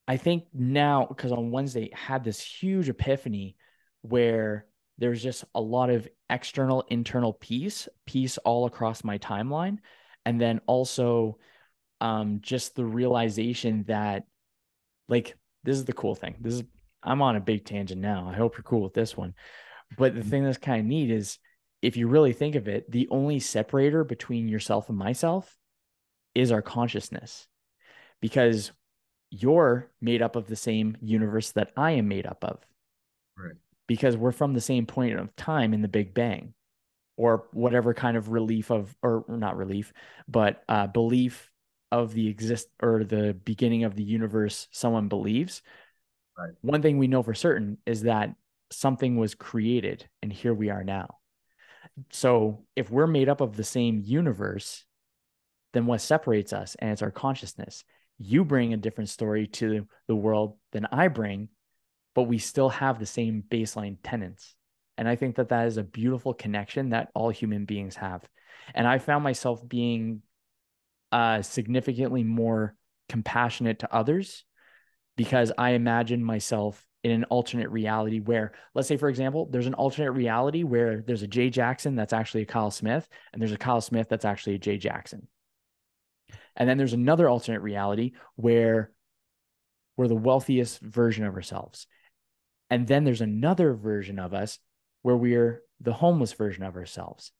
I 0.06 0.16
think 0.16 0.44
now, 0.52 1.06
because 1.06 1.32
on 1.32 1.52
Wednesday 1.52 1.90
had 1.94 2.24
this 2.24 2.40
huge 2.40 2.88
epiphany 2.88 3.56
where 4.02 4.66
there's 4.98 5.22
just 5.22 5.44
a 5.54 5.60
lot 5.60 5.90
of 5.90 6.08
external, 6.28 6.84
internal 6.88 7.32
peace, 7.32 7.88
peace 8.04 8.36
all 8.38 8.66
across 8.66 9.04
my 9.04 9.18
timeline. 9.18 9.78
And 10.26 10.40
then 10.40 10.60
also 10.66 11.38
um, 12.00 12.40
just 12.42 12.74
the 12.74 12.84
realization 12.84 13.84
that, 13.88 14.24
like, 15.08 15.36
this 15.64 15.76
is 15.76 15.84
the 15.84 15.92
cool 15.92 16.14
thing. 16.14 16.36
This 16.40 16.54
is, 16.54 16.62
I'm 17.02 17.22
on 17.22 17.36
a 17.36 17.40
big 17.40 17.64
tangent 17.64 18.00
now. 18.00 18.28
I 18.28 18.36
hope 18.36 18.56
you're 18.56 18.62
cool 18.62 18.82
with 18.82 18.94
this 18.94 19.16
one. 19.16 19.34
But 19.96 20.14
the 20.14 20.20
mm-hmm. 20.20 20.30
thing 20.30 20.44
that's 20.44 20.58
kind 20.58 20.80
of 20.80 20.86
neat 20.86 21.10
is 21.10 21.38
if 21.82 21.96
you 21.96 22.06
really 22.06 22.32
think 22.32 22.54
of 22.54 22.68
it, 22.68 22.90
the 22.90 23.08
only 23.10 23.40
separator 23.40 24.04
between 24.04 24.48
yourself 24.48 24.88
and 24.88 24.96
myself 24.96 25.58
is 26.34 26.52
our 26.52 26.62
consciousness 26.62 27.46
because 28.20 28.72
you're 29.30 29.90
made 30.00 30.22
up 30.22 30.36
of 30.36 30.46
the 30.46 30.56
same 30.56 30.96
universe 31.00 31.52
that 31.52 31.72
I 31.76 31.92
am 31.92 32.08
made 32.08 32.26
up 32.26 32.44
of. 32.44 32.60
Right. 33.36 33.54
Because 33.86 34.16
we're 34.16 34.32
from 34.32 34.54
the 34.54 34.60
same 34.60 34.86
point 34.86 35.18
of 35.18 35.34
time 35.36 35.74
in 35.74 35.82
the 35.82 35.88
Big 35.88 36.14
Bang 36.14 36.54
or 37.16 37.48
whatever 37.52 37.92
kind 37.92 38.16
of 38.16 38.30
relief 38.30 38.70
of, 38.70 38.94
or 39.02 39.24
not 39.28 39.56
relief, 39.56 39.92
but 40.28 40.62
uh, 40.68 40.86
belief 40.86 41.51
of 41.92 42.14
the 42.14 42.26
exist 42.26 42.68
or 42.82 43.04
the 43.04 43.34
beginning 43.44 43.84
of 43.84 43.94
the 43.94 44.02
universe 44.02 44.66
someone 44.72 45.08
believes. 45.08 45.62
Right. 46.36 46.54
One 46.62 46.80
thing 46.80 46.96
we 46.96 47.06
know 47.06 47.22
for 47.22 47.34
certain 47.34 47.76
is 47.84 48.02
that 48.02 48.34
something 48.70 49.16
was 49.16 49.34
created 49.34 50.08
and 50.22 50.32
here 50.32 50.54
we 50.54 50.70
are 50.70 50.82
now. 50.82 51.18
So 52.10 52.64
if 52.74 52.90
we're 52.90 53.06
made 53.06 53.28
up 53.28 53.42
of 53.42 53.56
the 53.56 53.64
same 53.64 54.00
universe, 54.02 54.84
then 55.74 55.84
what 55.84 56.00
separates 56.00 56.54
us? 56.54 56.76
And 56.78 56.90
it's 56.90 57.02
our 57.02 57.10
consciousness. 57.10 57.84
You 58.18 58.44
bring 58.44 58.72
a 58.72 58.78
different 58.78 59.10
story 59.10 59.46
to 59.48 59.86
the 60.08 60.16
world 60.16 60.56
than 60.72 60.86
I 60.90 61.08
bring, 61.08 61.50
but 62.14 62.22
we 62.22 62.38
still 62.38 62.70
have 62.70 62.98
the 62.98 63.06
same 63.06 63.44
baseline 63.46 63.98
tenets. 64.02 64.54
And 64.96 65.06
I 65.06 65.16
think 65.16 65.36
that 65.36 65.50
that 65.50 65.66
is 65.66 65.76
a 65.76 65.82
beautiful 65.82 66.32
connection 66.32 66.90
that 66.90 67.10
all 67.14 67.28
human 67.28 67.66
beings 67.66 67.96
have. 67.96 68.26
And 68.74 68.86
I 68.86 68.98
found 68.98 69.24
myself 69.24 69.66
being 69.66 70.22
uh, 71.12 71.42
significantly 71.42 72.24
more 72.24 72.74
compassionate 73.08 73.80
to 73.80 73.94
others 73.94 74.44
because 75.16 75.52
I 75.56 75.70
imagine 75.70 76.24
myself 76.24 76.84
in 77.04 77.10
an 77.10 77.24
alternate 77.24 77.70
reality 77.70 78.20
where, 78.20 78.52
let's 78.74 78.88
say, 78.88 78.96
for 78.96 79.08
example, 79.08 79.48
there's 79.50 79.66
an 79.66 79.74
alternate 79.74 80.12
reality 80.12 80.62
where 80.62 81.02
there's 81.06 81.22
a 81.22 81.26
Jay 81.26 81.50
Jackson 81.50 81.96
that's 81.96 82.12
actually 82.12 82.42
a 82.42 82.46
Kyle 82.46 82.70
Smith, 82.70 83.08
and 83.32 83.42
there's 83.42 83.52
a 83.52 83.58
Kyle 83.58 83.80
Smith 83.80 84.08
that's 84.08 84.24
actually 84.24 84.54
a 84.54 84.58
Jay 84.58 84.78
Jackson. 84.78 85.28
And 86.56 86.68
then 86.68 86.78
there's 86.78 86.92
another 86.92 87.28
alternate 87.28 87.60
reality 87.60 88.12
where 88.36 88.92
we're 89.96 90.08
the 90.08 90.14
wealthiest 90.14 90.80
version 90.80 91.24
of 91.24 91.34
ourselves. 91.34 91.86
And 92.70 92.86
then 92.86 93.04
there's 93.04 93.20
another 93.20 93.74
version 93.74 94.18
of 94.18 94.32
us 94.32 94.58
where 95.02 95.16
we're 95.16 95.62
the 95.80 95.92
homeless 95.92 96.32
version 96.32 96.62
of 96.62 96.76
ourselves. 96.76 97.32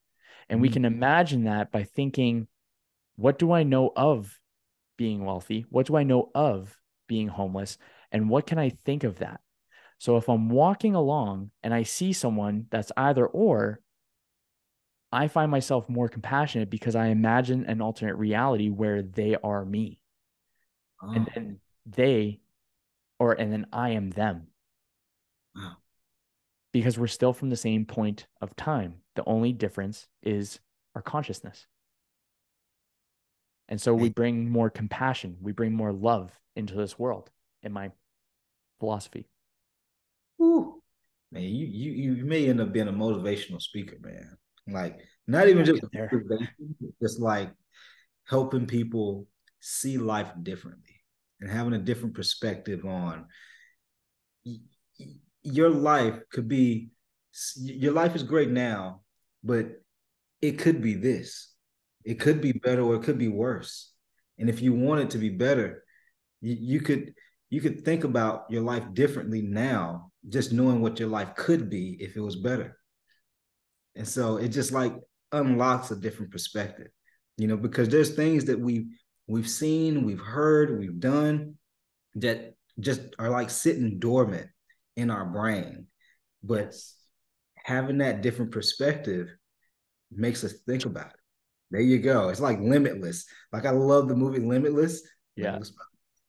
And 0.48 0.56
mm-hmm. 0.56 0.62
we 0.62 0.68
can 0.68 0.84
imagine 0.84 1.44
that 1.44 1.70
by 1.70 1.84
thinking, 1.84 2.48
what 3.16 3.38
do 3.38 3.52
I 3.52 3.62
know 3.62 3.92
of 3.94 4.38
being 4.96 5.24
wealthy? 5.24 5.66
What 5.68 5.86
do 5.86 5.96
I 5.96 6.02
know 6.02 6.30
of 6.34 6.76
being 7.08 7.28
homeless? 7.28 7.78
And 8.10 8.28
what 8.28 8.46
can 8.46 8.58
I 8.58 8.70
think 8.84 9.04
of 9.04 9.18
that? 9.18 9.40
So 9.98 10.16
if 10.16 10.28
I'm 10.28 10.48
walking 10.48 10.94
along 10.94 11.50
and 11.62 11.72
I 11.72 11.84
see 11.84 12.12
someone 12.12 12.66
that's 12.70 12.92
either 12.96 13.26
or, 13.26 13.80
I 15.12 15.28
find 15.28 15.50
myself 15.50 15.88
more 15.88 16.08
compassionate 16.08 16.70
because 16.70 16.96
I 16.96 17.06
imagine 17.08 17.66
an 17.66 17.82
alternate 17.82 18.16
reality 18.16 18.70
where 18.70 19.02
they 19.02 19.36
are 19.36 19.64
me. 19.64 20.00
Oh. 21.02 21.12
And 21.12 21.30
then 21.34 21.58
oh. 21.58 21.92
they, 21.96 22.40
or, 23.18 23.32
and 23.32 23.52
then 23.52 23.66
I 23.72 23.90
am 23.90 24.10
them. 24.10 24.48
Wow. 25.54 25.76
Because 26.72 26.98
we're 26.98 27.06
still 27.06 27.34
from 27.34 27.50
the 27.50 27.56
same 27.56 27.84
point 27.84 28.26
of 28.40 28.56
time. 28.56 28.94
The 29.14 29.24
only 29.26 29.52
difference 29.52 30.08
is 30.22 30.58
our 30.94 31.02
consciousness. 31.02 31.66
And 33.68 33.80
so 33.80 33.94
we 33.94 34.10
bring 34.10 34.50
more 34.50 34.68
compassion, 34.68 35.36
we 35.40 35.52
bring 35.52 35.72
more 35.72 35.92
love 35.92 36.38
into 36.56 36.74
this 36.74 36.98
world, 36.98 37.30
in 37.62 37.72
my 37.72 37.90
philosophy. 38.80 39.26
Whew. 40.36 40.82
Man, 41.30 41.42
you 41.44 41.66
you 41.66 42.14
you 42.14 42.24
may 42.24 42.48
end 42.48 42.60
up 42.60 42.72
being 42.72 42.88
a 42.88 42.92
motivational 42.92 43.62
speaker, 43.62 43.96
man. 44.02 44.36
Like 44.68 44.98
not 45.26 45.48
even 45.48 45.64
just 45.64 45.82
just 47.00 47.20
like 47.20 47.50
helping 48.28 48.66
people 48.66 49.26
see 49.60 49.96
life 49.96 50.30
differently 50.42 51.02
and 51.40 51.50
having 51.50 51.72
a 51.72 51.78
different 51.78 52.14
perspective 52.14 52.84
on 52.84 53.26
your 55.42 55.70
life 55.70 56.18
could 56.30 56.48
be 56.48 56.90
your 57.56 57.92
life 57.92 58.14
is 58.14 58.22
great 58.22 58.50
now, 58.50 59.02
but 59.42 59.66
it 60.40 60.58
could 60.58 60.82
be 60.82 60.94
this. 60.94 61.51
It 62.04 62.20
could 62.20 62.40
be 62.40 62.52
better 62.52 62.82
or 62.82 62.96
it 62.96 63.02
could 63.02 63.18
be 63.18 63.28
worse. 63.28 63.92
And 64.38 64.48
if 64.48 64.60
you 64.60 64.72
want 64.72 65.02
it 65.02 65.10
to 65.10 65.18
be 65.18 65.30
better, 65.30 65.84
you, 66.40 66.56
you 66.58 66.80
could 66.80 67.14
you 67.50 67.60
could 67.60 67.84
think 67.84 68.04
about 68.04 68.44
your 68.48 68.62
life 68.62 68.84
differently 68.94 69.42
now 69.42 70.10
just 70.28 70.52
knowing 70.52 70.80
what 70.80 70.98
your 70.98 71.08
life 71.08 71.34
could 71.36 71.68
be 71.68 71.96
if 72.00 72.16
it 72.16 72.20
was 72.20 72.36
better. 72.36 72.78
And 73.94 74.08
so 74.08 74.38
it 74.38 74.48
just 74.48 74.72
like 74.72 74.94
unlocks 75.32 75.90
a 75.90 75.96
different 75.96 76.32
perspective, 76.32 76.88
you 77.36 77.46
know, 77.46 77.56
because 77.56 77.88
there's 77.88 78.14
things 78.14 78.46
that 78.46 78.58
we 78.58 78.86
we've 79.26 79.48
seen, 79.48 80.04
we've 80.04 80.20
heard, 80.20 80.78
we've 80.78 80.98
done 80.98 81.56
that 82.14 82.54
just 82.80 83.00
are 83.18 83.30
like 83.30 83.50
sitting 83.50 83.98
dormant 83.98 84.48
in 84.96 85.10
our 85.10 85.24
brain. 85.24 85.86
But 86.42 86.74
having 87.56 87.98
that 87.98 88.22
different 88.22 88.52
perspective 88.52 89.28
makes 90.10 90.44
us 90.44 90.54
think 90.66 90.84
about 90.84 91.06
it. 91.06 91.21
There 91.72 91.80
you 91.80 91.98
go. 91.98 92.28
It's 92.28 92.40
like 92.40 92.60
limitless. 92.60 93.24
Like 93.52 93.66
I 93.66 93.70
love 93.70 94.06
the 94.06 94.14
movie 94.14 94.38
Limitless. 94.38 95.02
Yeah 95.34 95.58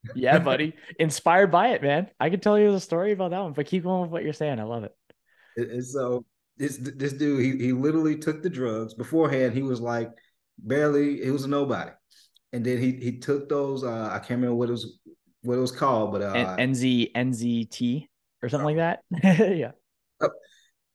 yeah, 0.15 0.39
buddy. 0.39 0.73
Inspired 0.99 1.51
by 1.51 1.69
it, 1.69 1.81
man. 1.81 2.09
I 2.19 2.29
could 2.29 2.41
tell 2.41 2.59
you 2.59 2.71
the 2.71 2.79
story 2.79 3.11
about 3.11 3.31
that 3.31 3.39
one, 3.39 3.53
but 3.53 3.65
keep 3.65 3.83
going 3.83 4.01
with 4.01 4.11
what 4.11 4.23
you're 4.23 4.33
saying. 4.33 4.59
I 4.59 4.63
love 4.63 4.83
it. 4.83 4.95
And 5.55 5.85
so 5.85 6.25
this 6.57 6.77
this 6.77 7.13
dude, 7.13 7.41
he 7.43 7.65
he 7.65 7.73
literally 7.73 8.17
took 8.17 8.41
the 8.41 8.49
drugs. 8.49 8.93
Beforehand, 8.93 9.53
he 9.53 9.61
was 9.61 9.79
like 9.79 10.09
barely, 10.57 11.23
he 11.23 11.31
was 11.31 11.45
a 11.45 11.47
nobody. 11.47 11.91
And 12.51 12.65
then 12.65 12.79
he 12.79 12.91
he 12.93 13.19
took 13.19 13.49
those, 13.49 13.83
uh, 13.83 14.09
I 14.11 14.19
can't 14.19 14.41
remember 14.41 14.55
what 14.55 14.69
it 14.69 14.73
was 14.73 14.99
what 15.41 15.57
it 15.57 15.61
was 15.61 15.71
called, 15.71 16.11
but 16.11 16.21
uh 16.21 16.57
NZ 16.57 17.11
NZT 17.13 18.07
or 18.41 18.49
something 18.49 18.75
like 18.75 18.99
that. 19.01 19.03
yeah. 19.57 19.71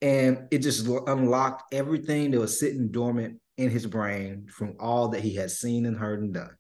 And 0.01 0.46
it 0.51 0.59
just 0.59 0.86
unlocked 0.86 1.74
everything 1.74 2.30
that 2.30 2.40
was 2.40 2.59
sitting 2.61 2.90
dormant 2.90 3.40
in 3.59 3.70
his 3.70 3.86
brain 3.86 4.46
from 4.50 4.76
all 4.80 5.09
that 5.09 5.20
he 5.20 5.34
had 5.34 5.50
seen 5.50 5.84
and 5.84 5.98
heard 5.98 6.22
and 6.22 6.32
done 6.32 6.56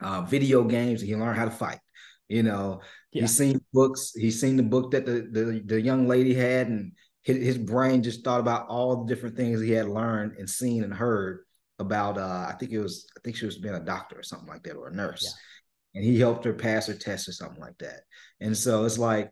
uh, 0.00 0.22
video 0.22 0.64
games. 0.64 1.00
He 1.00 1.16
learned 1.16 1.38
how 1.38 1.46
to 1.46 1.50
fight. 1.50 1.78
You 2.28 2.42
know, 2.42 2.82
yeah. 3.12 3.22
he's 3.22 3.36
seen 3.36 3.60
books. 3.72 4.12
He's 4.14 4.38
seen 4.38 4.56
the 4.56 4.62
book 4.62 4.90
that 4.90 5.06
the 5.06 5.26
the, 5.30 5.62
the 5.64 5.80
young 5.80 6.06
lady 6.06 6.34
had, 6.34 6.68
and 6.68 6.92
his, 7.22 7.38
his, 7.38 7.58
brain 7.58 8.02
just 8.02 8.22
thought 8.22 8.40
about 8.40 8.68
all 8.68 9.04
the 9.04 9.14
different 9.14 9.36
things 9.36 9.60
he 9.60 9.70
had 9.70 9.88
learned 9.88 10.36
and 10.38 10.48
seen 10.48 10.84
and 10.84 10.92
heard 10.92 11.44
about. 11.78 12.18
Uh, 12.18 12.46
I 12.48 12.54
think 12.58 12.72
it 12.72 12.80
was. 12.80 13.06
I 13.16 13.20
think 13.24 13.36
she 13.36 13.46
was 13.46 13.56
being 13.56 13.74
a 13.74 13.80
doctor 13.80 14.18
or 14.18 14.22
something 14.22 14.48
like 14.48 14.62
that, 14.64 14.74
or 14.74 14.88
a 14.88 14.94
nurse. 14.94 15.22
Yeah. 15.24 16.00
And 16.00 16.04
he 16.04 16.18
helped 16.18 16.44
her 16.44 16.52
pass 16.52 16.86
her 16.86 16.94
test 16.94 17.28
or 17.28 17.32
something 17.32 17.60
like 17.60 17.78
that. 17.78 18.00
And 18.40 18.54
so 18.54 18.84
it's 18.84 18.98
like 18.98 19.30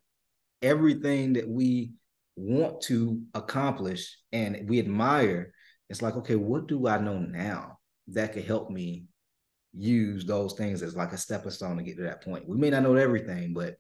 everything 0.62 1.34
that 1.34 1.46
we 1.46 1.92
want 2.34 2.80
to 2.82 3.20
accomplish 3.34 4.16
and 4.32 4.68
we 4.68 4.78
admire. 4.78 5.52
It's 5.88 6.02
like, 6.02 6.16
okay, 6.16 6.36
what 6.36 6.66
do 6.66 6.88
I 6.88 6.98
know 6.98 7.18
now 7.18 7.78
that 8.08 8.32
could 8.32 8.44
help 8.44 8.70
me 8.70 9.06
use 9.76 10.24
those 10.24 10.54
things 10.54 10.82
as 10.82 10.96
like 10.96 11.12
a 11.12 11.18
stepping 11.18 11.50
stone 11.50 11.76
to 11.76 11.82
get 11.82 11.96
to 11.96 12.04
that 12.04 12.24
point. 12.24 12.48
We 12.48 12.56
may 12.56 12.70
not 12.70 12.82
know 12.82 12.94
everything, 12.94 13.52
but 13.52 13.76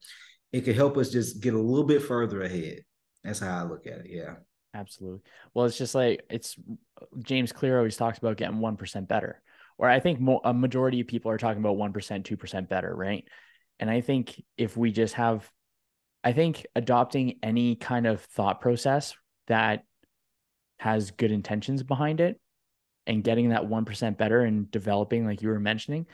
it 0.52 0.62
could 0.62 0.76
help 0.76 0.96
us 0.96 1.10
just 1.10 1.40
get 1.40 1.54
a 1.54 1.58
little 1.58 1.84
bit 1.84 2.02
further 2.02 2.42
ahead. 2.42 2.80
That's 3.24 3.40
how 3.40 3.58
I 3.58 3.62
look 3.62 3.86
at 3.86 4.00
it. 4.00 4.06
Yeah. 4.08 4.34
Absolutely. 4.74 5.20
Well, 5.54 5.66
it's 5.66 5.78
just 5.78 5.94
like 5.94 6.22
it's 6.28 6.56
James 7.22 7.52
Clear 7.52 7.78
always 7.78 7.96
talks 7.96 8.18
about 8.18 8.36
getting 8.36 8.58
1% 8.58 9.08
better, 9.08 9.42
or 9.78 9.88
I 9.88 10.00
think 10.00 10.20
mo- 10.20 10.42
a 10.44 10.52
majority 10.52 11.00
of 11.00 11.06
people 11.06 11.30
are 11.30 11.38
talking 11.38 11.60
about 11.60 11.78
1%, 11.78 11.92
2% 12.24 12.68
better, 12.68 12.94
right? 12.94 13.24
And 13.80 13.90
I 13.90 14.02
think 14.02 14.42
if 14.58 14.76
we 14.76 14.92
just 14.92 15.14
have, 15.14 15.50
I 16.22 16.32
think 16.32 16.66
adopting 16.76 17.38
any 17.42 17.76
kind 17.76 18.06
of 18.06 18.20
thought 18.20 18.60
process 18.60 19.14
that 19.46 19.84
has 20.78 21.10
good 21.10 21.32
intentions 21.32 21.82
behind 21.82 22.20
it 22.20 22.40
and 23.06 23.24
getting 23.24 23.50
that 23.50 23.62
1% 23.62 24.16
better 24.18 24.40
and 24.40 24.70
developing 24.70 25.24
like 25.26 25.42
you 25.42 25.48
were 25.48 25.60
mentioning 25.60 26.06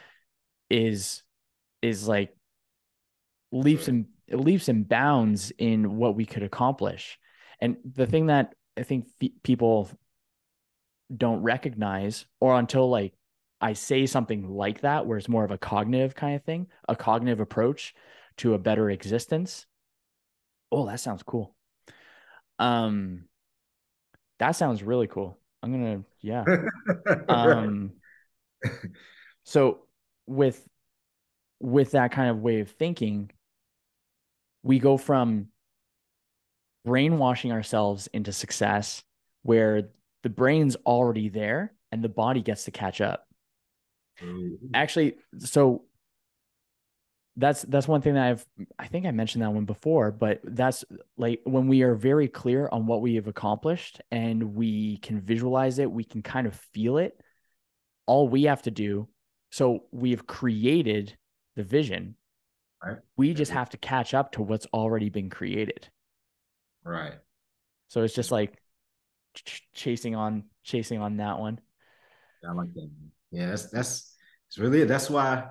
is 0.70 1.22
is 1.80 2.06
like 2.06 2.34
leaps 3.50 3.88
and 3.88 4.06
leaps 4.30 4.68
and 4.68 4.88
bounds 4.88 5.52
in 5.58 5.96
what 5.96 6.16
we 6.16 6.24
could 6.24 6.42
accomplish. 6.42 7.18
And 7.60 7.76
the 7.84 8.06
thing 8.06 8.26
that 8.26 8.54
i 8.78 8.82
think 8.82 9.06
people 9.42 9.90
don't 11.14 11.42
recognize 11.42 12.24
or 12.40 12.58
until 12.58 12.88
like 12.88 13.12
i 13.60 13.74
say 13.74 14.06
something 14.06 14.48
like 14.48 14.80
that 14.80 15.06
where 15.06 15.18
it's 15.18 15.28
more 15.28 15.44
of 15.44 15.50
a 15.50 15.58
cognitive 15.58 16.14
kind 16.14 16.36
of 16.36 16.42
thing 16.42 16.66
a 16.88 16.96
cognitive 16.96 17.40
approach 17.40 17.94
to 18.38 18.54
a 18.54 18.58
better 18.58 18.88
existence 18.88 19.66
oh 20.72 20.86
that 20.86 21.00
sounds 21.00 21.22
cool. 21.22 21.54
Um 22.58 23.24
that 24.42 24.52
sounds 24.52 24.82
really 24.82 25.06
cool 25.06 25.38
I'm 25.62 25.72
gonna 25.72 26.02
yeah. 26.20 26.44
um 27.28 27.92
so 29.44 29.80
with 30.26 30.66
with 31.60 31.92
that 31.92 32.10
kind 32.10 32.30
of 32.30 32.40
way 32.40 32.60
of 32.60 32.70
thinking, 32.70 33.30
we 34.62 34.78
go 34.80 34.96
from 34.96 35.48
brainwashing 36.84 37.52
ourselves 37.52 38.08
into 38.08 38.32
success 38.32 39.04
where 39.42 39.88
the 40.24 40.28
brain's 40.28 40.76
already 40.84 41.28
there 41.28 41.72
and 41.92 42.02
the 42.02 42.08
body 42.08 42.42
gets 42.42 42.64
to 42.64 42.72
catch 42.72 43.00
up. 43.00 43.28
Actually, 44.74 45.14
so 45.38 45.84
that's 47.36 47.62
that's 47.62 47.88
one 47.88 48.02
thing 48.02 48.14
that 48.14 48.26
I've 48.26 48.46
I 48.78 48.86
think 48.86 49.06
I 49.06 49.10
mentioned 49.10 49.42
that 49.42 49.52
one 49.52 49.64
before, 49.64 50.10
but 50.10 50.40
that's 50.44 50.84
like 51.16 51.40
when 51.44 51.66
we 51.66 51.82
are 51.82 51.94
very 51.94 52.28
clear 52.28 52.68
on 52.70 52.86
what 52.86 53.00
we 53.00 53.14
have 53.14 53.26
accomplished 53.26 54.00
and 54.10 54.54
we 54.54 54.98
can 54.98 55.20
visualize 55.20 55.78
it, 55.78 55.90
we 55.90 56.04
can 56.04 56.22
kind 56.22 56.46
of 56.46 56.54
feel 56.54 56.98
it. 56.98 57.18
All 58.06 58.28
we 58.28 58.44
have 58.44 58.62
to 58.62 58.70
do, 58.70 59.08
so 59.50 59.84
we've 59.92 60.26
created 60.26 61.16
the 61.56 61.62
vision. 61.62 62.16
Right. 62.84 62.98
We 63.16 63.32
just 63.32 63.52
have 63.52 63.70
to 63.70 63.76
catch 63.78 64.12
up 64.12 64.32
to 64.32 64.42
what's 64.42 64.66
already 64.74 65.08
been 65.08 65.30
created. 65.30 65.88
Right. 66.84 67.14
So 67.88 68.02
it's 68.02 68.14
just 68.14 68.32
like 68.32 68.58
ch- 69.34 69.62
chasing 69.72 70.14
on 70.14 70.44
chasing 70.64 71.00
on 71.00 71.16
that 71.18 71.38
one. 71.38 71.60
I 72.46 72.52
like 72.52 72.74
that. 72.74 72.90
Yeah, 73.30 73.46
that's 73.46 73.70
that's 73.70 74.16
It's 74.48 74.58
really 74.58 74.84
that's 74.84 75.08
why 75.08 75.46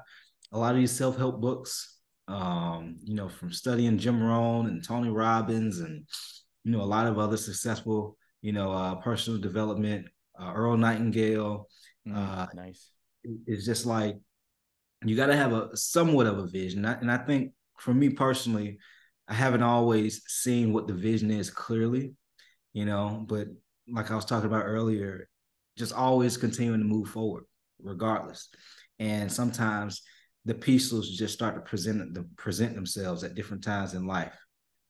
a 0.51 0.57
lot 0.57 0.73
of 0.75 0.77
these 0.77 0.91
self 0.91 1.17
help 1.17 1.41
books, 1.41 1.99
um, 2.27 2.97
you 3.03 3.15
know, 3.15 3.29
from 3.29 3.51
studying 3.51 3.97
Jim 3.97 4.21
Rohn 4.21 4.67
and 4.67 4.83
Tony 4.83 5.09
Robbins 5.09 5.79
and 5.79 6.05
you 6.63 6.71
know 6.71 6.81
a 6.81 6.83
lot 6.83 7.07
of 7.07 7.17
other 7.17 7.37
successful, 7.37 8.17
you 8.41 8.51
know, 8.51 8.71
uh, 8.71 8.95
personal 8.95 9.39
development, 9.39 10.07
uh, 10.39 10.51
Earl 10.53 10.77
Nightingale. 10.77 11.67
Mm, 12.07 12.15
uh, 12.15 12.47
nice. 12.53 12.91
It's 13.45 13.65
just 13.65 13.85
like 13.85 14.17
you 15.05 15.15
got 15.15 15.27
to 15.27 15.35
have 15.35 15.53
a 15.53 15.75
somewhat 15.75 16.27
of 16.27 16.37
a 16.37 16.47
vision, 16.47 16.85
and 16.85 17.11
I 17.11 17.17
think 17.17 17.53
for 17.79 17.93
me 17.93 18.09
personally, 18.09 18.77
I 19.27 19.33
haven't 19.33 19.63
always 19.63 20.23
seen 20.27 20.73
what 20.73 20.87
the 20.87 20.93
vision 20.93 21.31
is 21.31 21.49
clearly, 21.49 22.13
you 22.73 22.85
know, 22.85 23.25
but 23.27 23.47
like 23.91 24.11
I 24.11 24.15
was 24.15 24.25
talking 24.25 24.47
about 24.47 24.65
earlier, 24.65 25.29
just 25.77 25.93
always 25.93 26.37
continuing 26.37 26.79
to 26.79 26.85
move 26.85 27.09
forward 27.09 27.45
regardless. 27.81 28.49
And 28.99 29.31
sometimes 29.31 30.01
the 30.45 30.53
pieces 30.53 31.17
just 31.17 31.33
start 31.33 31.55
to 31.55 31.61
present 31.61 32.13
the 32.13 32.23
present 32.35 32.75
themselves 32.75 33.23
at 33.23 33.35
different 33.35 33.63
times 33.63 33.93
in 33.93 34.07
life, 34.07 34.35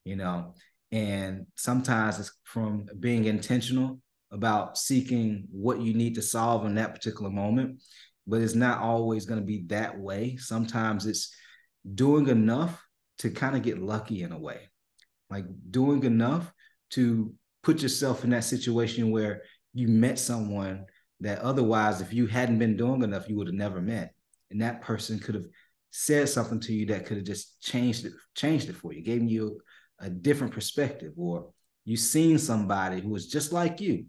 you 0.05 0.15
know. 0.15 0.53
And 0.91 1.45
sometimes 1.55 2.19
it's 2.19 2.31
from 2.43 2.87
being 2.99 3.25
intentional 3.25 3.99
about 4.31 4.77
seeking 4.77 5.47
what 5.51 5.81
you 5.81 5.93
need 5.93 6.15
to 6.15 6.21
solve 6.21 6.65
in 6.65 6.75
that 6.75 6.93
particular 6.93 7.29
moment, 7.29 7.81
but 8.27 8.41
it's 8.41 8.55
not 8.55 8.79
always 8.79 9.25
going 9.25 9.39
to 9.39 9.45
be 9.45 9.63
that 9.67 9.99
way. 9.99 10.37
Sometimes 10.37 11.05
it's 11.05 11.33
doing 11.95 12.27
enough 12.27 12.85
to 13.19 13.29
kind 13.29 13.55
of 13.55 13.61
get 13.61 13.81
lucky 13.81 14.23
in 14.23 14.31
a 14.31 14.39
way, 14.39 14.69
like 15.29 15.45
doing 15.69 16.03
enough 16.03 16.51
to 16.91 17.33
put 17.63 17.81
yourself 17.81 18.23
in 18.23 18.31
that 18.31 18.43
situation 18.43 19.11
where 19.11 19.43
you 19.73 19.87
met 19.87 20.17
someone 20.17 20.85
that 21.19 21.39
otherwise, 21.39 22.01
if 22.01 22.13
you 22.13 22.25
hadn't 22.25 22.57
been 22.57 22.75
doing 22.75 23.03
enough, 23.03 23.29
you 23.29 23.37
would 23.37 23.47
have 23.47 23.55
never 23.55 23.81
met. 23.81 24.13
And 24.51 24.61
that 24.61 24.81
person 24.81 25.19
could 25.19 25.35
have 25.35 25.47
said 25.91 26.29
something 26.29 26.59
to 26.61 26.73
you 26.73 26.85
that 26.87 27.05
could 27.05 27.17
have 27.17 27.25
just 27.25 27.61
changed 27.61 28.05
it, 28.05 28.13
changed 28.35 28.69
it 28.69 28.75
for 28.75 28.93
you, 28.93 29.01
gave 29.01 29.23
you 29.23 29.59
a, 29.99 30.09
different 30.09 30.53
perspective, 30.53 31.13
or 31.17 31.51
you 31.85 31.97
seen 31.97 32.37
somebody 32.37 33.01
who 33.01 33.09
was 33.09 33.27
just 33.27 33.51
like 33.51 33.81
you, 33.81 34.05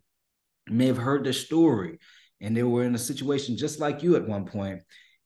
may 0.69 0.87
have 0.87 0.97
heard 0.97 1.25
their 1.25 1.33
story, 1.33 1.99
and 2.41 2.57
they 2.57 2.63
were 2.63 2.85
in 2.85 2.95
a 2.95 2.99
situation 2.99 3.57
just 3.57 3.81
like 3.81 4.03
you 4.03 4.17
at 4.17 4.27
one 4.27 4.45
point, 4.47 4.81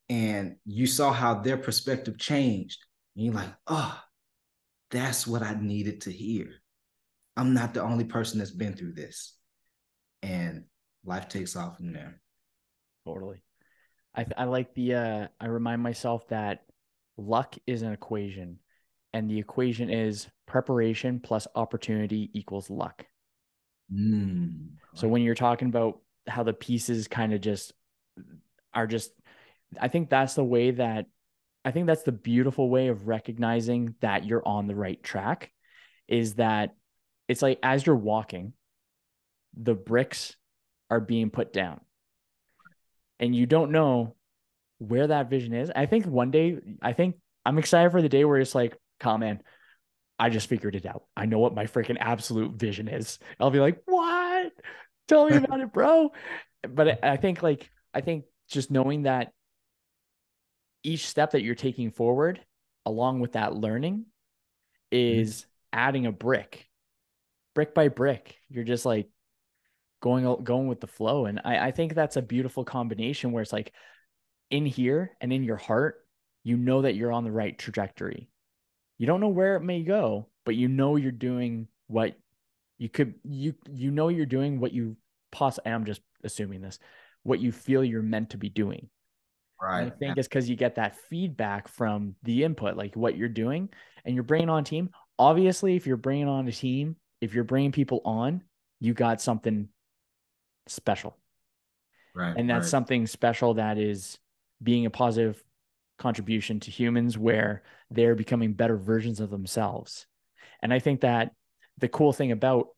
and 0.08 0.56
you 0.64 0.86
saw 0.86 1.12
how 1.12 1.34
their 1.34 1.56
perspective 1.56 2.18
changed. 2.18 2.78
And 3.14 3.24
you're 3.24 3.34
like, 3.34 3.52
oh, 3.66 3.98
that's 4.90 5.26
what 5.26 5.42
I 5.42 5.54
needed 5.60 6.02
to 6.02 6.12
hear. 6.12 6.48
I'm 7.36 7.54
not 7.54 7.74
the 7.74 7.82
only 7.82 8.04
person 8.04 8.38
that's 8.38 8.50
been 8.50 8.74
through 8.74 8.94
this. 8.94 9.36
And 10.22 10.64
life 11.04 11.28
takes 11.28 11.56
off 11.56 11.76
from 11.76 11.92
there. 11.92 12.20
Totally. 13.04 13.42
I 14.16 14.26
I 14.36 14.44
like 14.44 14.74
the 14.74 14.94
uh 14.94 15.28
I 15.40 15.46
remind 15.46 15.82
myself 15.82 16.26
that 16.28 16.64
luck 17.16 17.56
is 17.66 17.82
an 17.82 17.92
equation 17.92 18.58
and 19.12 19.30
the 19.30 19.38
equation 19.38 19.90
is 19.90 20.28
preparation 20.46 21.20
plus 21.20 21.46
opportunity 21.54 22.30
equals 22.32 22.70
luck. 22.70 23.06
Mm, 23.92 24.70
so 24.94 25.08
when 25.08 25.22
you're 25.22 25.34
talking 25.34 25.68
about 25.68 26.00
how 26.26 26.42
the 26.42 26.52
pieces 26.52 27.08
kind 27.08 27.32
of 27.32 27.40
just 27.40 27.72
are 28.74 28.86
just 28.86 29.12
I 29.80 29.88
think 29.88 30.10
that's 30.10 30.34
the 30.34 30.44
way 30.44 30.72
that 30.72 31.06
I 31.64 31.70
think 31.70 31.86
that's 31.86 32.04
the 32.04 32.12
beautiful 32.12 32.70
way 32.70 32.88
of 32.88 33.08
recognizing 33.08 33.94
that 34.00 34.24
you're 34.24 34.46
on 34.46 34.66
the 34.66 34.76
right 34.76 35.02
track 35.02 35.50
is 36.08 36.34
that 36.34 36.74
it's 37.28 37.42
like 37.42 37.58
as 37.62 37.84
you're 37.84 37.96
walking 37.96 38.52
the 39.56 39.74
bricks 39.74 40.36
are 40.90 41.00
being 41.00 41.30
put 41.30 41.52
down 41.52 41.80
and 43.18 43.34
you 43.34 43.46
don't 43.46 43.72
know 43.72 44.14
where 44.78 45.06
that 45.06 45.30
vision 45.30 45.54
is. 45.54 45.70
I 45.74 45.86
think 45.86 46.06
one 46.06 46.30
day, 46.30 46.58
I 46.82 46.92
think 46.92 47.16
I'm 47.44 47.58
excited 47.58 47.90
for 47.92 48.02
the 48.02 48.08
day 48.08 48.24
where 48.24 48.38
it's 48.38 48.54
like, 48.54 48.76
come 49.00 49.20
man, 49.20 49.40
I 50.18 50.30
just 50.30 50.48
figured 50.48 50.74
it 50.74 50.86
out. 50.86 51.04
I 51.16 51.26
know 51.26 51.38
what 51.38 51.54
my 51.54 51.64
freaking 51.64 51.98
absolute 52.00 52.54
vision 52.54 52.88
is. 52.88 53.18
I'll 53.38 53.50
be 53.50 53.60
like, 53.60 53.82
what? 53.84 54.52
Tell 55.08 55.28
me 55.28 55.36
about 55.36 55.60
it, 55.60 55.72
bro. 55.72 56.10
But 56.68 57.04
I 57.04 57.16
think 57.16 57.42
like, 57.42 57.70
I 57.94 58.00
think 58.00 58.24
just 58.48 58.70
knowing 58.70 59.02
that 59.02 59.32
each 60.82 61.06
step 61.06 61.32
that 61.32 61.42
you're 61.42 61.54
taking 61.54 61.90
forward, 61.90 62.40
along 62.84 63.20
with 63.20 63.32
that 63.32 63.54
learning, 63.54 64.06
mm-hmm. 64.92 65.20
is 65.20 65.40
mm-hmm. 65.40 65.48
adding 65.78 66.06
a 66.06 66.12
brick, 66.12 66.66
brick 67.54 67.74
by 67.74 67.88
brick. 67.88 68.36
You're 68.48 68.64
just 68.64 68.86
like, 68.86 69.08
going 70.06 70.44
going 70.44 70.68
with 70.68 70.80
the 70.80 70.86
flow. 70.86 71.26
And 71.26 71.40
I, 71.44 71.66
I 71.66 71.70
think 71.72 71.94
that's 71.94 72.16
a 72.16 72.22
beautiful 72.22 72.64
combination 72.64 73.32
where 73.32 73.42
it's 73.42 73.52
like 73.52 73.72
in 74.50 74.64
here 74.64 75.16
and 75.20 75.32
in 75.32 75.42
your 75.42 75.56
heart, 75.56 75.96
you 76.44 76.56
know 76.56 76.82
that 76.82 76.94
you're 76.94 77.12
on 77.12 77.24
the 77.24 77.32
right 77.32 77.58
trajectory. 77.58 78.28
You 78.98 79.08
don't 79.08 79.20
know 79.20 79.28
where 79.28 79.56
it 79.56 79.62
may 79.62 79.82
go, 79.82 80.28
but 80.44 80.54
you 80.54 80.68
know 80.68 80.94
you're 80.94 81.10
doing 81.10 81.66
what 81.88 82.16
you 82.78 82.88
could 82.88 83.14
you 83.24 83.54
you 83.68 83.90
know 83.90 84.08
you're 84.08 84.26
doing 84.26 84.60
what 84.60 84.72
you 84.72 84.96
possibly 85.32 85.72
I'm 85.72 85.84
just 85.84 86.02
assuming 86.22 86.60
this, 86.60 86.78
what 87.24 87.40
you 87.40 87.50
feel 87.50 87.82
you're 87.82 88.00
meant 88.00 88.30
to 88.30 88.38
be 88.38 88.48
doing. 88.48 88.88
Right. 89.60 89.80
And 89.80 89.92
I 89.92 89.96
think 89.96 90.18
it's 90.18 90.28
because 90.28 90.48
you 90.48 90.54
get 90.54 90.76
that 90.76 90.96
feedback 91.08 91.66
from 91.66 92.14
the 92.22 92.44
input, 92.44 92.76
like 92.76 92.94
what 92.94 93.16
you're 93.16 93.28
doing, 93.28 93.70
and 94.04 94.14
you're 94.14 94.22
bringing 94.22 94.50
on 94.50 94.62
team. 94.62 94.90
Obviously, 95.18 95.74
if 95.74 95.84
you're 95.84 95.96
bringing 95.96 96.28
on 96.28 96.46
a 96.46 96.52
team, 96.52 96.94
if 97.20 97.34
you're 97.34 97.44
bringing 97.44 97.72
people 97.72 98.02
on, 98.04 98.42
you 98.78 98.94
got 98.94 99.20
something 99.20 99.68
special. 100.66 101.16
Right. 102.14 102.34
And 102.36 102.48
that's 102.48 102.64
right. 102.64 102.70
something 102.70 103.06
special 103.06 103.54
that 103.54 103.78
is 103.78 104.18
being 104.62 104.86
a 104.86 104.90
positive 104.90 105.42
contribution 105.98 106.60
to 106.60 106.70
humans 106.70 107.16
where 107.18 107.62
they're 107.90 108.14
becoming 108.14 108.52
better 108.52 108.76
versions 108.76 109.20
of 109.20 109.30
themselves. 109.30 110.06
And 110.62 110.72
I 110.72 110.78
think 110.78 111.02
that 111.02 111.32
the 111.78 111.88
cool 111.88 112.12
thing 112.12 112.32
about 112.32 112.68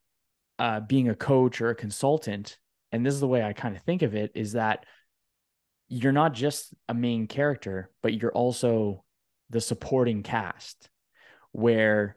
uh, 0.59 0.81
being 0.81 1.09
a 1.09 1.15
coach 1.15 1.61
or 1.61 1.71
a 1.71 1.75
consultant, 1.75 2.59
and 2.91 3.07
this 3.07 3.15
is 3.15 3.21
the 3.21 3.29
way 3.29 3.43
I 3.43 3.53
kind 3.53 3.77
of 3.77 3.83
think 3.83 4.03
of 4.03 4.15
it, 4.15 4.33
is 4.35 4.53
that 4.53 4.85
you're 5.89 6.13
not 6.13 6.35
just 6.35 6.75
a 6.89 6.95
main 6.95 7.27
character, 7.27 7.91
but 8.03 8.15
you're 8.15 8.33
also 8.33 9.05
the 9.51 9.61
supporting 9.61 10.23
cast, 10.23 10.91
where 11.53 12.17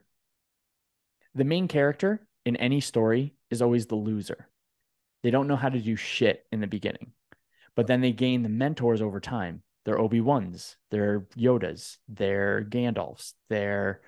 the 1.35 1.45
main 1.45 1.67
character 1.67 2.25
in 2.45 2.57
any 2.57 2.81
story 2.81 3.35
is 3.49 3.61
always 3.61 3.85
the 3.85 3.95
loser. 3.95 4.49
They 5.23 5.31
don't 5.31 5.47
know 5.47 5.55
how 5.55 5.69
to 5.69 5.79
do 5.79 5.95
shit 5.95 6.45
in 6.51 6.61
the 6.61 6.67
beginning, 6.67 7.11
but 7.75 7.87
then 7.87 8.01
they 8.01 8.11
gain 8.11 8.43
the 8.43 8.49
mentors 8.49 9.01
over 9.01 9.19
time. 9.19 9.63
They're 9.85 9.99
Obi 9.99 10.21
Wans, 10.21 10.77
they're 10.91 11.21
Yodas, 11.35 11.97
they're 12.07 12.63
Gandalfs, 12.63 13.33
they're 13.49 14.01